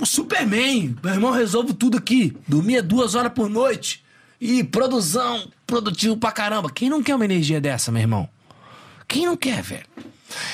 [0.00, 0.96] o Superman.
[1.02, 2.36] Meu irmão, resolvo tudo aqui.
[2.46, 4.04] Dormia duas horas por noite.
[4.40, 6.70] E produção, produtivo pra caramba.
[6.70, 8.28] Quem não quer uma energia dessa, meu irmão?
[9.06, 9.86] Quem não quer, velho?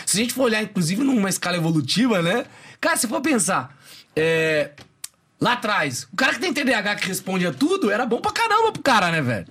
[0.05, 2.45] Se a gente for olhar, inclusive, numa escala evolutiva, né?
[2.81, 3.77] Cara, se for pensar,
[4.15, 4.73] é,
[5.41, 8.73] lá atrás, o cara que tem TDAH que responde a tudo era bom pra caramba
[8.73, 9.47] pro cara, né, velho?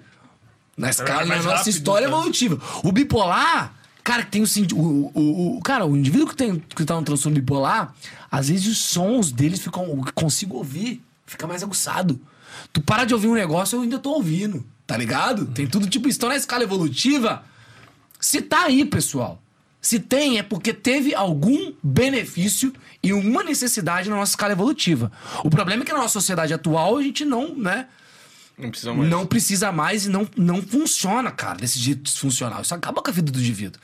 [0.77, 2.17] Na escala, na nossa rápido, história então.
[2.19, 2.61] evolutiva.
[2.83, 3.73] O bipolar,
[4.09, 7.03] cara, que tem o, o, o, o Cara, o indivíduo que, tem, que tá no
[7.03, 7.93] transtorno bipolar,
[8.31, 9.87] às vezes os sons deles ficam.
[9.91, 12.19] o que consigo ouvir, fica mais aguçado.
[12.73, 15.45] Tu para de ouvir um negócio, eu ainda tô ouvindo, tá ligado?
[15.45, 16.17] Tem tudo tipo isso.
[16.17, 17.43] Então, na escala evolutiva,
[18.19, 19.39] se tá aí, pessoal.
[19.79, 25.11] Se tem, é porque teve algum benefício e uma necessidade na nossa escala evolutiva.
[25.43, 27.87] O problema é que na nossa sociedade atual a gente não, né?
[28.59, 29.09] Não precisa mais.
[29.09, 32.61] Não precisa mais e não, não funciona, cara, desse jeito disfuncional.
[32.61, 33.81] Isso acaba com a vida do indivíduo.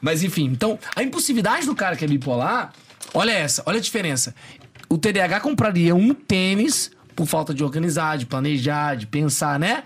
[0.00, 2.72] Mas enfim, então, a impulsividade do cara que é bipolar,
[3.14, 4.34] olha essa, olha a diferença.
[4.88, 9.84] O TDAH compraria um tênis por falta de organizar, de planejar, de pensar, né?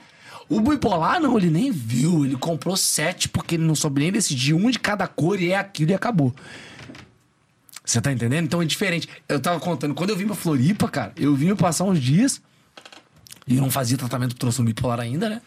[0.48, 2.24] O bipolar, não, ele nem viu.
[2.24, 5.56] Ele comprou sete porque ele não soube nem decidir um de cada cor e é
[5.56, 6.34] aquilo e acabou.
[7.84, 8.44] Você tá entendendo?
[8.44, 9.08] Então é diferente.
[9.28, 12.40] Eu tava contando, quando eu vim pra Floripa, cara, eu vim passar uns dias
[13.46, 15.42] e eu não fazia tratamento pro transtorno bipolar ainda, né?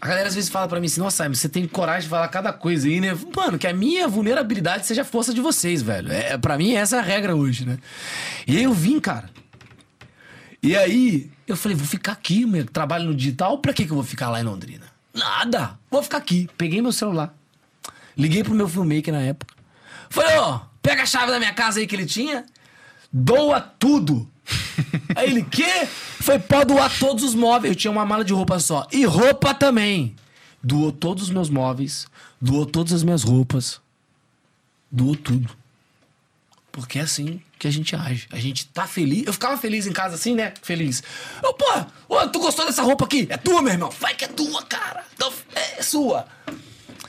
[0.00, 2.52] A galera às vezes fala pra mim assim, nossa, você tem coragem de falar cada
[2.52, 3.16] coisa aí, né?
[3.36, 6.10] Mano, que a minha vulnerabilidade seja a força de vocês, velho.
[6.10, 7.78] É, pra mim, essa é a regra hoje, né?
[8.46, 9.28] E aí eu vim, cara.
[10.62, 12.64] E aí, eu falei, vou ficar aqui, meu.
[12.64, 14.86] Trabalho no digital, pra que, que eu vou ficar lá em Londrina?
[15.12, 15.78] Nada!
[15.90, 16.48] Vou ficar aqui.
[16.56, 17.34] Peguei meu celular.
[18.16, 19.54] Liguei pro meu filmmaker na época.
[20.08, 22.44] Falei, ó, pega a chave da minha casa aí que ele tinha,
[23.12, 24.30] doa tudo.
[25.14, 25.86] Aí ele, quê?
[26.20, 27.72] Foi pode doar todos os móveis.
[27.72, 28.86] Eu tinha uma mala de roupa só.
[28.92, 30.14] E roupa também.
[30.62, 32.06] Doou todos os meus móveis,
[32.40, 33.80] doou todas as minhas roupas,
[34.90, 35.50] doou tudo.
[36.70, 38.28] Porque é assim que a gente age.
[38.30, 39.26] A gente tá feliz.
[39.26, 40.52] Eu ficava feliz em casa assim, né?
[40.62, 41.02] Feliz.
[41.42, 41.66] Eu, pô,
[42.08, 43.26] ô, tu gostou dessa roupa aqui?
[43.30, 43.90] É tua, meu irmão.
[43.90, 45.04] Vai que é tua, cara.
[45.14, 46.26] Então, é sua.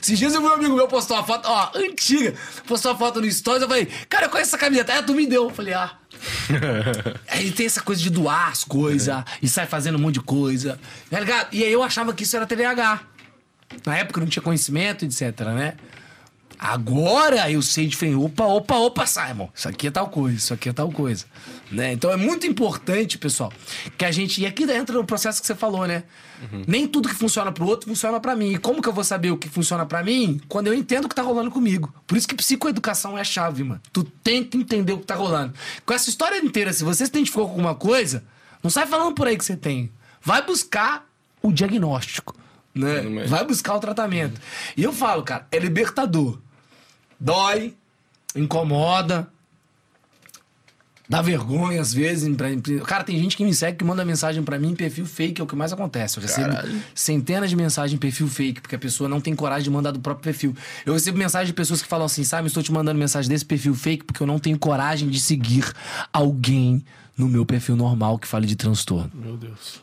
[0.02, 2.34] Esses dias eu vi um amigo meu postou uma foto, ó, antiga.
[2.66, 4.92] Postou uma foto no Stories, eu falei, cara, eu conheço essa camiseta.
[4.92, 5.44] É, tu me deu.
[5.44, 5.92] Eu falei, ah.
[7.28, 10.78] aí tem essa coisa de doar as coisas e sai fazendo um monte de coisa.
[11.08, 11.48] Tá ligado?
[11.52, 13.00] E aí eu achava que isso era TDAH.
[13.86, 15.74] Na época eu não tinha conhecimento, etc, né?
[16.62, 18.14] Agora eu sei diferente.
[18.14, 19.48] Opa, opa, opa, Simon.
[19.52, 21.24] Isso aqui é tal coisa, isso aqui é tal coisa.
[21.72, 21.92] Né?
[21.92, 23.52] Então é muito importante, pessoal,
[23.98, 24.40] que a gente.
[24.40, 26.04] E aqui entra no processo que você falou, né?
[26.66, 28.52] Nem tudo que funciona pro outro funciona para mim.
[28.52, 30.40] E como que eu vou saber o que funciona para mim?
[30.48, 31.92] Quando eu entendo o que tá rolando comigo.
[32.06, 33.80] Por isso que psicoeducação é a chave, mano.
[33.92, 35.54] Tu tem que entender o que tá rolando.
[35.84, 38.24] Com essa história inteira, se você se identificou com alguma coisa,
[38.62, 39.90] não sai falando por aí que você tem.
[40.20, 41.08] Vai buscar
[41.42, 42.36] o diagnóstico.
[42.72, 43.26] Né?
[43.26, 44.40] Vai buscar o tratamento.
[44.76, 46.38] E eu falo, cara, é libertador.
[47.24, 47.74] Dói,
[48.34, 49.28] incomoda,
[51.08, 52.34] dá vergonha às vezes.
[52.36, 52.48] pra-
[52.86, 55.44] Cara, tem gente que me segue que manda mensagem pra mim em perfil fake, é
[55.44, 56.16] o que mais acontece.
[56.18, 56.82] Eu recebo Caralho.
[56.94, 60.00] centenas de mensagens em perfil fake, porque a pessoa não tem coragem de mandar do
[60.00, 60.56] próprio perfil.
[60.86, 63.74] Eu recebo mensagem de pessoas que falam assim: sabe, estou te mandando mensagem desse perfil
[63.74, 65.70] fake porque eu não tenho coragem de seguir
[66.12, 66.84] alguém
[67.16, 69.10] no meu perfil normal que fale de transtorno.
[69.14, 69.81] Meu Deus.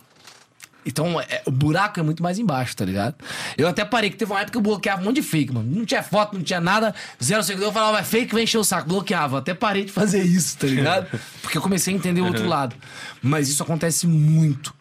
[0.86, 3.16] Então, é- o buraco é muito mais embaixo, tá ligado?
[3.58, 5.70] Eu até parei, que teve uma época que eu bloqueava um monte de fake, mano.
[5.70, 7.70] Não tinha foto, não tinha nada, zero seguidor.
[7.70, 8.88] Eu falava, é fake, vem encher o saco.
[8.88, 9.40] Bloqueava.
[9.40, 11.08] Até parei de fazer isso, tá ligado?
[11.42, 12.76] Porque eu comecei a entender o outro lado.
[13.22, 14.74] Mas isso acontece muito.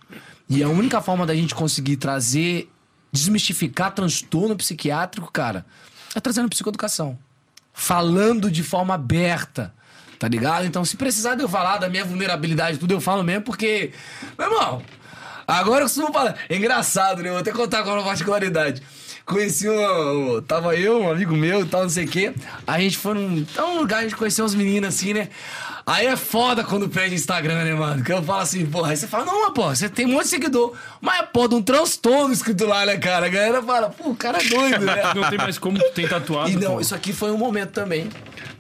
[0.49, 2.71] E a única forma da gente conseguir trazer,
[3.13, 5.67] desmistificar transtorno psiquiátrico, cara,
[6.15, 7.19] é trazendo psicoeducação.
[7.73, 9.75] Falando de forma aberta.
[10.19, 10.65] Tá ligado?
[10.67, 13.93] Então, se precisar de eu falar da minha vulnerabilidade, tudo eu falo mesmo, porque.
[14.37, 14.83] Meu irmão,
[15.57, 16.37] agora eu costumo falar.
[16.49, 17.31] É engraçado, né?
[17.31, 18.83] Vou até contar agora uma particularidade.
[19.25, 20.41] Conheci um.
[20.43, 22.33] Tava eu, um amigo meu e tal, não sei o quê.
[22.67, 23.47] A gente foi num.
[23.57, 25.29] É um lugar, a gente conheceu umas meninas assim, né?
[25.89, 28.05] Aí é foda quando pede Instagram, né, mano?
[28.05, 28.91] Que eu falo assim, porra.
[28.91, 30.75] Aí você fala, não, mas, pô, você tem um monte de seguidor.
[31.01, 33.25] Mas é, pô, de um transtorno escrito lá, né, cara?
[33.25, 34.97] A galera fala, pô, o cara é doido, né?
[35.17, 36.51] Não tem mais como tu tem tatuado.
[36.51, 36.81] E não, pô.
[36.81, 38.09] isso aqui foi um momento também.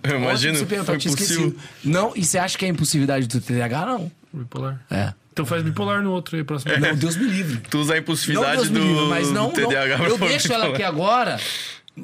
[0.02, 1.55] Eu imagino, você perguntou, eu tinha esquecido.
[1.84, 3.84] Não, e você acha que é impulsividade do TDAH?
[3.84, 4.10] Não.
[4.33, 4.81] Bipolar.
[4.91, 5.12] É.
[5.39, 6.76] Então faz bipolar no outro aí, próximo.
[6.78, 7.60] Não, Deus me livre.
[7.70, 10.07] Tu usa a Não, impulsividade Deus me do, livre, mas não, do TDAH não.
[10.07, 11.39] Eu deixo ela aqui agora.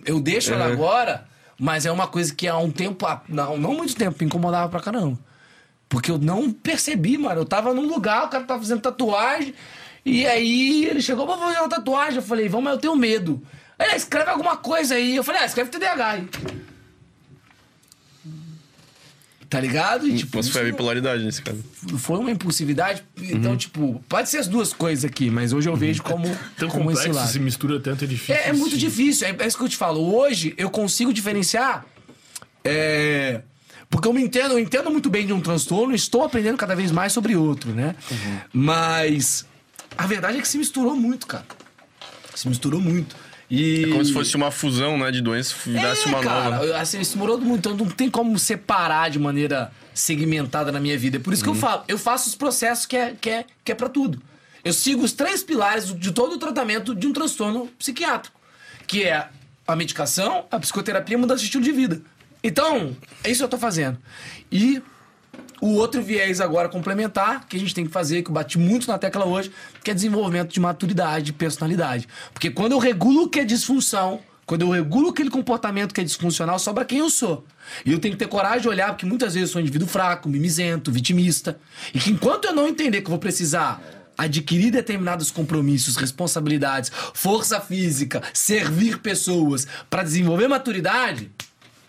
[0.07, 1.27] Eu deixo ela agora,
[1.59, 4.79] mas é uma coisa que há um tempo, não, não muito tempo, me incomodava pra
[4.79, 5.19] caramba.
[5.89, 7.41] Porque eu não percebi, mano.
[7.41, 9.53] Eu tava num lugar, o cara tava fazendo tatuagem.
[10.05, 12.17] E aí ele chegou pra fazer uma tatuagem.
[12.19, 13.43] Eu falei, vamos, mas eu tenho medo.
[13.81, 15.17] Ele, "Ah, escreve alguma coisa aí.
[15.17, 16.29] Eu falei, ah, escreve TDAH aí.
[19.55, 20.09] Tá ligado?
[20.09, 21.63] E, tipo, Mas foi a bipolaridade nesse caso.
[21.97, 23.05] foi uma impulsividade.
[23.17, 26.25] Então, tipo, pode ser as duas coisas aqui, mas hoje eu vejo como,
[26.59, 27.31] Tão como esse complexo, lado.
[27.31, 28.35] se mistura tanto, é difícil.
[28.35, 28.79] É, é muito assim.
[28.85, 30.13] difícil, é, é isso que eu te falo.
[30.13, 31.87] Hoje eu consigo diferenciar.
[32.65, 33.43] É,
[33.89, 36.75] porque eu me entendo, eu entendo muito bem de um transtorno e estou aprendendo cada
[36.75, 37.95] vez mais sobre outro, né?
[38.53, 39.47] Mas
[39.97, 41.45] a verdade é que se misturou muito, cara.
[42.35, 43.15] Se misturou muito.
[43.51, 43.85] E...
[43.85, 46.77] É como se fosse uma fusão, né, de doenças, virasse uma cara, nova.
[46.79, 51.19] Assim, isso morou muito, então não tem como separar de maneira segmentada na minha vida.
[51.19, 51.55] É Por isso que Uhum.
[51.55, 54.21] eu falo, eu faço os processos que é, que é, que é pra tudo.
[54.65, 58.41] Eu sigo os três pilares de todo o tratamento de um transtorno psiquiátrico.
[58.87, 59.29] Que é
[59.67, 62.01] a medicação, a psicoterapia e a mudança de estilo de vida.
[62.43, 63.99] Então, é isso que eu tô fazendo.
[64.51, 64.83] E
[65.65, 68.87] o outro viés agora complementar, que a gente tem que fazer, que eu bati muito
[68.87, 69.51] na tecla hoje,
[69.83, 72.07] que é desenvolvimento de maturidade, de personalidade.
[72.35, 76.05] Porque quando eu regulo o que é disfunção, quando eu regulo aquele comportamento que é
[76.05, 77.47] disfuncional, sobra quem eu sou.
[77.83, 79.89] E eu tenho que ter coragem de olhar, porque muitas vezes eu sou um indivíduo
[79.89, 81.59] fraco, mimizento, vitimista.
[81.95, 83.83] E que enquanto eu não entender que eu vou precisar
[84.19, 91.33] adquirir determinados compromissos, responsabilidades, força física, servir pessoas para desenvolver maturidade,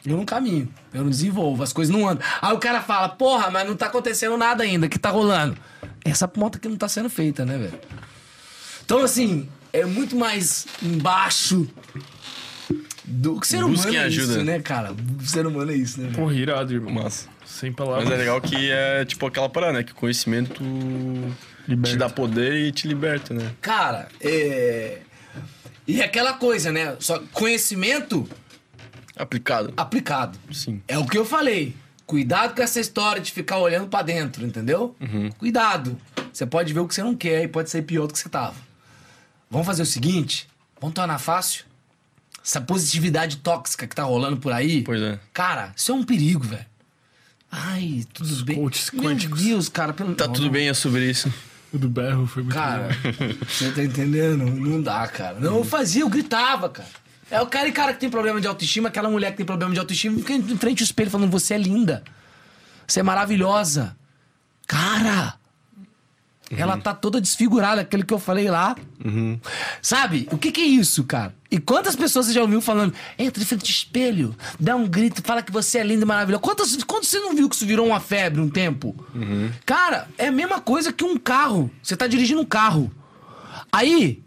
[0.05, 2.25] eu não caminho, eu não desenvolvo, as coisas não andam.
[2.41, 5.57] Aí o cara fala, porra, mas não tá acontecendo nada ainda, que tá rolando?
[6.03, 7.79] Essa ponta que não tá sendo feita, né, velho?
[8.85, 11.67] Então, assim, é muito mais embaixo
[13.03, 14.33] do que ser humano é ajuda.
[14.33, 14.93] isso, né, cara?
[14.93, 16.11] O ser humano é isso, né?
[16.13, 17.03] Porra, irado, irmão.
[17.03, 17.27] Massa.
[17.45, 18.05] Sem palavras.
[18.05, 19.83] Mas é legal que é tipo aquela parada, né?
[19.83, 20.63] Que o conhecimento
[21.67, 21.89] Liberta.
[21.89, 23.51] te dá poder e te liberta, né?
[23.61, 24.99] Cara, é...
[25.87, 26.95] E é aquela coisa, né?
[26.99, 28.27] Só conhecimento
[29.15, 29.73] Aplicado.
[29.77, 30.37] aplicado.
[30.51, 30.81] Sim.
[30.87, 31.75] É o que eu falei.
[32.05, 34.95] Cuidado com essa história de ficar olhando pra dentro, entendeu?
[35.37, 35.97] Cuidado.
[36.31, 38.29] Você pode ver o que você não quer e pode ser pior do que você
[38.29, 38.55] tava.
[39.49, 40.47] Vamos fazer o seguinte?
[40.79, 41.65] Vamos tornar fácil?
[42.43, 44.83] Essa positividade tóxica que tá rolando por aí.
[44.83, 45.19] Pois é.
[45.33, 46.65] Cara, isso é um perigo, velho.
[47.51, 48.57] Ai, tudo Os bem.
[48.57, 49.41] coaches Meu quânticos.
[49.41, 49.93] Deus, cara.
[49.93, 50.13] Pelo...
[50.13, 50.51] Tá Não, tudo não.
[50.51, 51.33] bem é sobre isso.
[51.73, 52.89] O do berro foi muito Cara,
[53.47, 54.45] você tá entendendo?
[54.45, 55.39] Não dá, cara.
[55.39, 56.87] Não, eu fazia, eu gritava, cara.
[57.29, 59.73] É o cara e cara que tem problema de autoestima, aquela mulher que tem problema
[59.73, 62.03] de autoestima, fica em frente ao espelho falando: você é linda.
[62.87, 63.95] Você é maravilhosa.
[64.67, 65.35] Cara!
[66.51, 68.75] Ela tá toda desfigurada, aquele que eu falei lá.
[69.81, 70.27] Sabe?
[70.31, 71.33] O que que é isso, cara?
[71.49, 75.23] E quantas pessoas você já ouviu falando, entra em frente ao espelho, dá um grito,
[75.23, 76.41] fala que você é linda e maravilhosa.
[76.41, 78.95] Quantas, quantas você não viu que isso virou uma febre um tempo?
[79.65, 81.71] Cara, é a mesma coisa que um carro.
[81.81, 82.91] Você tá dirigindo um carro.
[83.71, 84.23] Aí,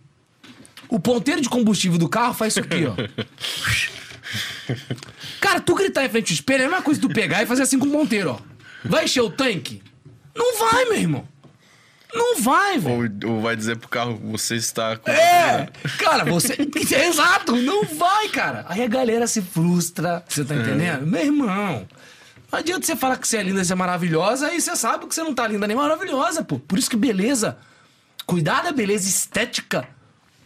[0.89, 2.95] o ponteiro de combustível do carro faz isso aqui, ó.
[5.41, 7.63] Cara, tu gritar em frente ao espelho é a mesma coisa tu pegar e fazer
[7.63, 8.39] assim com o ponteiro, ó.
[8.85, 9.83] Vai encher o tanque?
[10.35, 11.29] Não vai, meu irmão.
[12.15, 13.13] Não vai, velho.
[13.25, 15.11] Ou, ou vai dizer pro carro, você está com.
[15.11, 15.69] É,
[15.99, 16.57] cara, você.
[17.07, 18.65] Exato, não vai, cara.
[18.69, 21.07] Aí a galera se frustra, você tá entendendo?
[21.07, 21.87] Meu irmão.
[22.51, 25.15] Não adianta você falar que você é linda, você é maravilhosa, aí você sabe que
[25.15, 26.59] você não tá linda nem maravilhosa, pô.
[26.59, 27.59] Por isso que beleza,
[28.25, 29.87] cuidar da beleza estética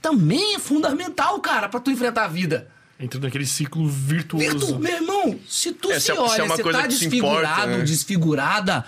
[0.02, 2.68] também é fundamental, cara, pra tu enfrentar a vida.
[3.00, 4.46] Entra naquele ciclo virtuoso.
[4.46, 7.60] Virtu, meu irmão, se tu É, se se é- se olha, é você tá desfigurado,
[7.62, 7.84] importa, né?
[7.84, 8.84] desfigurada,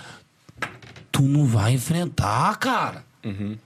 [1.11, 3.05] tu não vai enfrentar, cara.
[3.25, 3.57] Uhum.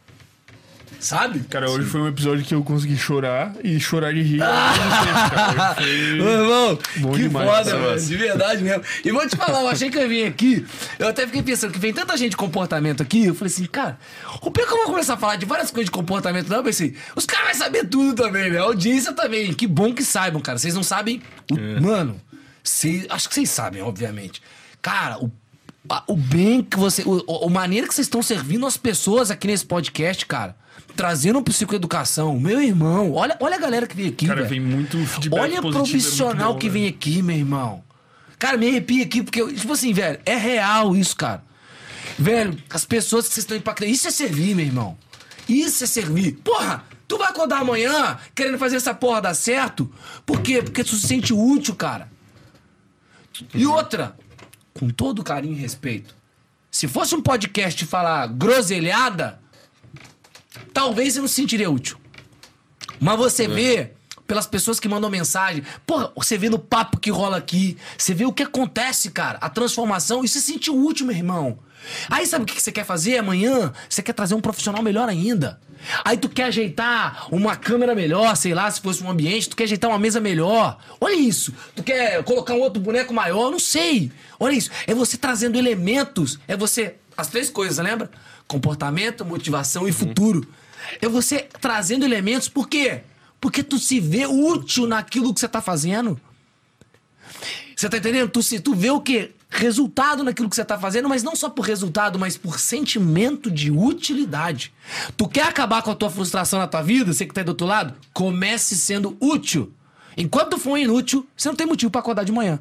[1.01, 1.41] Sabe?
[1.49, 4.41] Cara, hoje foi um episódio que eu consegui chorar e chorar de rir.
[4.43, 7.79] Hoje Meu irmão, Bom que demais, foda, nossa.
[7.89, 8.01] mano.
[8.01, 8.83] De verdade mesmo.
[9.05, 10.67] E vou te falar, eu achei que eu vir aqui.
[10.99, 13.27] Eu até fiquei pensando que vem tanta gente de comportamento aqui.
[13.27, 13.97] Eu falei assim, cara,
[14.43, 16.57] o pior que eu vou começar a falar de várias coisas de comportamento, não.
[16.57, 18.59] Eu pensei, os caras vão saber tudo também, né?
[18.59, 19.53] A audiência também.
[19.55, 20.59] Que bom que saibam, cara.
[20.59, 21.23] Vocês não sabem.
[21.53, 22.21] o- Mano,
[22.65, 24.43] cês- acho que vocês sabem, obviamente.
[24.83, 25.31] Cara, o.
[26.07, 27.03] O bem que você.
[27.07, 30.55] O, o- a maneira que vocês estão servindo as pessoas aqui nesse podcast, cara.
[30.99, 32.41] Trazendo psicoeducação.
[32.41, 34.27] Meu irmão, olha, olha a galera que veio aqui.
[34.27, 34.49] Cara, velho.
[34.49, 36.73] vem muito feedback Olha positivo, é profissional bom, que né?
[36.73, 37.85] vem aqui, meu irmão.
[38.37, 41.45] Cara, me arrepia aqui, porque, tipo assim, velho, é real isso, cara.
[42.19, 43.93] Velho, as pessoas que vocês estão impactando.
[43.93, 44.99] Isso é servir, meu irmão.
[45.49, 46.33] Isso é servir.
[46.43, 49.89] Porra, tu vai acordar amanhã querendo fazer essa porra dar certo?
[50.27, 50.61] Por quê?
[50.61, 52.09] Porque tu se sente útil, cara.
[53.55, 54.17] E outra,
[54.75, 56.13] com todo carinho e respeito,
[56.73, 59.39] se fosse um podcast falar groselhada,
[60.73, 61.99] talvez você não se sentiria útil.
[63.01, 63.93] Mas você vê
[64.27, 68.27] pelas pessoas que mandam mensagem, porra, você vê no papo que rola aqui, você vê
[68.27, 71.59] o que acontece, cara, a transformação, e se sente útil, meu irmão.
[72.11, 73.73] Aí sabe o que que você quer fazer amanhã?
[73.89, 75.59] Você quer trazer um profissional melhor ainda.
[76.05, 79.65] Aí tu quer ajeitar uma câmera melhor, sei lá, se fosse um ambiente, tu quer
[79.65, 80.77] ajeitar uma mesa melhor.
[81.01, 81.55] Olha isso.
[81.75, 84.13] Tu quer colocar um outro boneco maior, não sei.
[84.39, 84.71] Olha isso.
[84.87, 88.11] É você trazendo elementos, é você as três coisas, lembra?
[88.49, 90.47] Comportamento, motivação e futuro.
[91.01, 93.03] É você trazendo elementos, por quê?
[93.41, 96.19] Porque tu se vê útil naquilo que você tá fazendo.
[97.77, 98.29] Você tá entendendo?
[98.29, 99.33] Tu, se, tu vê o quê?
[99.51, 103.71] Resultado naquilo que você tá fazendo, mas não só por resultado, mas por sentimento de
[103.71, 104.73] utilidade.
[105.17, 107.51] Tu quer acabar com a tua frustração na tua vida, você que tá aí do
[107.51, 107.95] outro lado?
[108.13, 109.73] Comece sendo útil.
[110.17, 112.59] Enquanto tu for inútil, você não tem motivo pra acordar de manhã.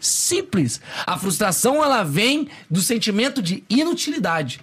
[0.00, 0.80] Simples.
[1.04, 4.60] A frustração, ela vem do sentimento de inutilidade.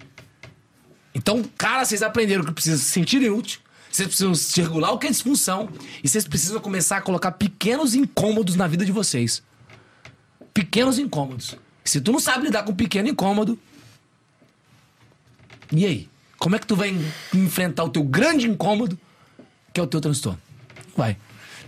[1.18, 3.58] Então, cara, vocês aprenderam que precisam se sentir útil.
[3.90, 4.32] Vocês precisam
[4.64, 5.68] regular o que é disfunção.
[6.02, 9.42] E vocês precisam começar a colocar pequenos incômodos na vida de vocês.
[10.54, 11.56] Pequenos incômodos.
[11.84, 13.58] Se tu não sabe lidar com pequeno incômodo.
[15.72, 16.08] E aí?
[16.38, 18.96] Como é que tu vai en- enfrentar o teu grande incômodo,
[19.74, 20.40] que é o teu transtorno?
[20.96, 21.16] Vai.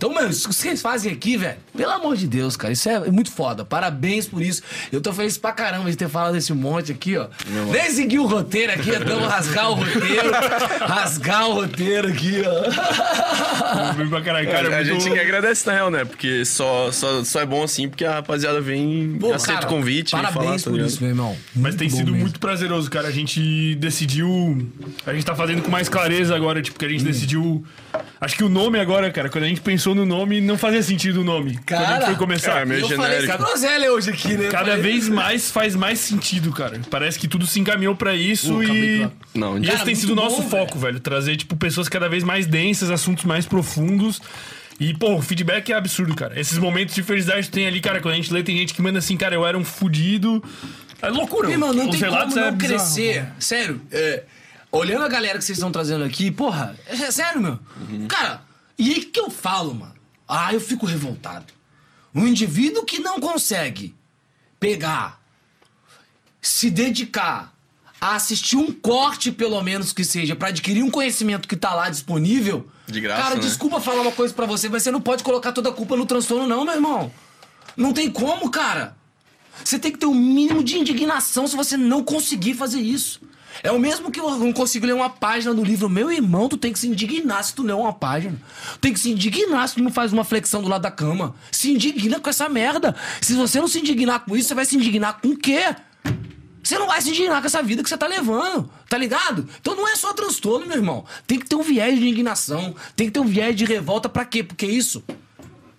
[0.01, 3.11] Então, mano, isso que vocês fazem aqui, velho, pelo amor de Deus, cara, isso é
[3.11, 3.63] muito foda.
[3.63, 4.63] Parabéns por isso.
[4.91, 7.27] Eu tô feliz pra caramba de ter falado desse monte aqui, ó.
[7.71, 10.31] Nem seguir o roteiro aqui, então rasgar o roteiro.
[10.87, 13.93] rasgar o roteiro aqui, ó.
[13.93, 14.63] Vem pra caralho, cara.
[14.71, 16.03] Cara, a é muito- gente que agradece, na real, né?
[16.03, 19.75] Porque só, só, só é bom assim porque a rapaziada vem, Pô, aceita cara, o
[19.77, 20.89] convite e fala, Parabéns tá por ligado?
[20.89, 21.37] isso, meu irmão.
[21.55, 22.21] Mas tem sido mesmo.
[22.21, 23.07] muito prazeroso, cara.
[23.07, 24.67] A gente decidiu.
[25.05, 26.91] A gente tá fazendo com mais clareza agora, tipo, que a Hum.
[26.91, 27.63] gente decidiu.
[28.21, 31.21] Acho que o nome agora, cara, quando a gente pensou no nome, não fazia sentido
[31.21, 31.57] o nome.
[31.67, 32.61] quando a Cara, gente foi começar.
[32.61, 33.37] é, meio Eu falei genérico.
[33.43, 34.47] groselha hoje aqui, né?
[34.49, 36.79] Cada Falei- vez mais faz mais sentido, cara.
[36.91, 39.09] Parece que tudo se encaminhou pra isso acabei e.
[39.33, 40.99] Não, e Cara, esse tem sido o nosso bom, foco, velho.
[40.99, 44.21] Trazer, tipo, pessoas cada vez mais densas, assuntos mais profundos.
[44.79, 46.39] E, pô, o feedback é absurdo, cara.
[46.39, 48.81] Esses momentos de felicidade que tem ali, cara, quando a gente lê, tem gente que
[48.83, 50.43] manda assim, cara, eu era um fudido.
[51.01, 51.47] É loucura.
[51.47, 52.57] Meu irmão, não Os tem como é não bizarro.
[52.57, 53.25] crescer.
[53.39, 54.23] Sério, é,
[54.71, 57.59] olhando a galera que vocês estão trazendo aqui, porra, é sério, meu.
[58.07, 58.41] Cara,
[58.77, 59.95] e aí que eu falo, mano?
[60.27, 61.53] Ah, eu fico revoltado.
[62.13, 63.95] Um indivíduo que não consegue
[64.59, 65.21] pegar,
[66.41, 67.53] se dedicar
[67.99, 71.89] a assistir um corte, pelo menos que seja, pra adquirir um conhecimento que tá lá
[71.89, 72.67] disponível.
[72.87, 73.41] De graça, Cara, né?
[73.41, 76.05] desculpa falar uma coisa pra você, mas você não pode colocar toda a culpa no
[76.05, 77.11] transtorno, não, meu irmão.
[77.77, 78.97] Não tem como, cara.
[79.63, 83.21] Você tem que ter o mínimo de indignação se você não conseguir fazer isso.
[83.63, 85.87] É o mesmo que eu não consigo ler uma página do livro.
[85.89, 88.35] Meu irmão, tu tem que se indignar se tu lê uma página.
[88.79, 91.35] Tem que se indignar se tu não faz uma flexão do lado da cama.
[91.51, 92.95] Se indigna com essa merda.
[93.21, 95.75] Se você não se indignar com isso, você vai se indignar com o quê?
[96.63, 99.47] Você não vai se indignar com essa vida que você tá levando, tá ligado?
[99.59, 101.05] Então não é só transtorno, meu irmão.
[101.25, 104.25] Tem que ter um viés de indignação, tem que ter um viés de revolta pra
[104.25, 104.43] quê?
[104.43, 105.03] Porque isso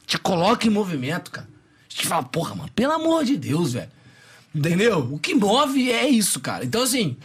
[0.07, 1.49] te coloca em movimento, cara.
[1.89, 3.91] Te fala, porra, mano, pelo amor de Deus, velho.
[4.55, 5.09] Entendeu?
[5.13, 6.65] O que move é isso, cara.
[6.65, 7.17] Então, assim,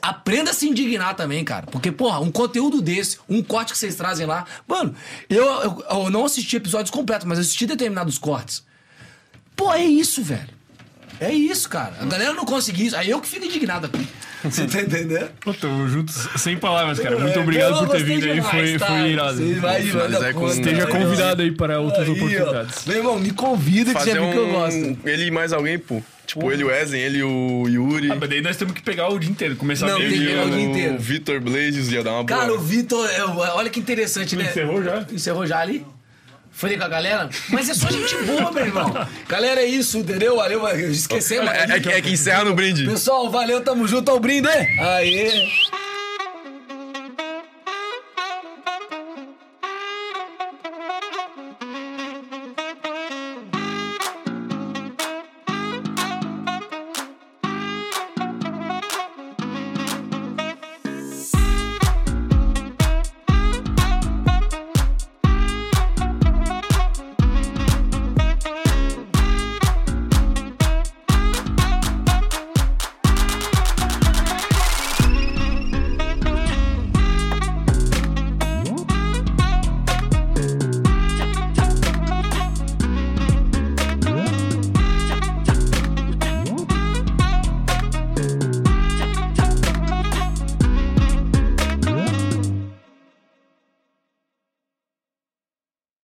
[0.00, 1.66] aprenda a se indignar também, cara.
[1.66, 4.44] Porque, porra, um conteúdo desse, um corte que vocês trazem lá.
[4.66, 4.94] Mano,
[5.28, 8.64] eu, eu, eu não assisti episódios completos, mas eu assisti determinados cortes.
[9.56, 10.48] Pô, é isso, velho.
[11.20, 11.94] É isso, cara.
[12.00, 12.96] A galera não conseguiu isso.
[12.96, 14.08] Aí eu que fico indignado aqui.
[14.42, 15.30] Você tá entendendo?
[15.40, 17.16] Pô, tamo juntos sem palavras, cara.
[17.16, 18.34] Muito obrigado por ter vindo aí.
[18.34, 18.86] demais, Foi, tá?
[18.86, 19.36] foi irado.
[19.36, 20.48] Você vai Finalizar manda com-.
[20.48, 22.12] Esteja Aí, convidado aí para outras aí, ó.
[22.12, 22.84] oportunidades.
[22.86, 24.52] Meu irmão, me convida que Fazer você viu que eu um...
[24.52, 24.98] gosto.
[25.08, 26.02] Ele e mais alguém, pô.
[26.26, 28.10] Tipo, ele e o Wesley, ele e o Yuri.
[28.12, 30.08] Ah, mas daí nós temos que pegar o dia inteiro, começar Não, bem.
[30.08, 30.94] tem que ele pegar o dia inteiro.
[30.94, 32.40] o Vitor Blazes ia dar uma boa.
[32.40, 33.08] Cara, o Vitor,
[33.54, 34.44] olha que interessante, né?
[34.44, 35.06] Encerrou já?
[35.12, 35.84] Encerrou já ali?
[36.54, 37.30] Falei com a galera?
[37.48, 39.08] Mas é só gente boa, meu irmão.
[39.26, 40.36] Galera, é isso, entendeu?
[40.36, 41.50] Valeu, esquecemos.
[41.50, 42.84] É, é que, é que encerra no brinde.
[42.86, 44.48] Pessoal, valeu, tamo junto ao brinde.
[44.48, 45.48] Aê!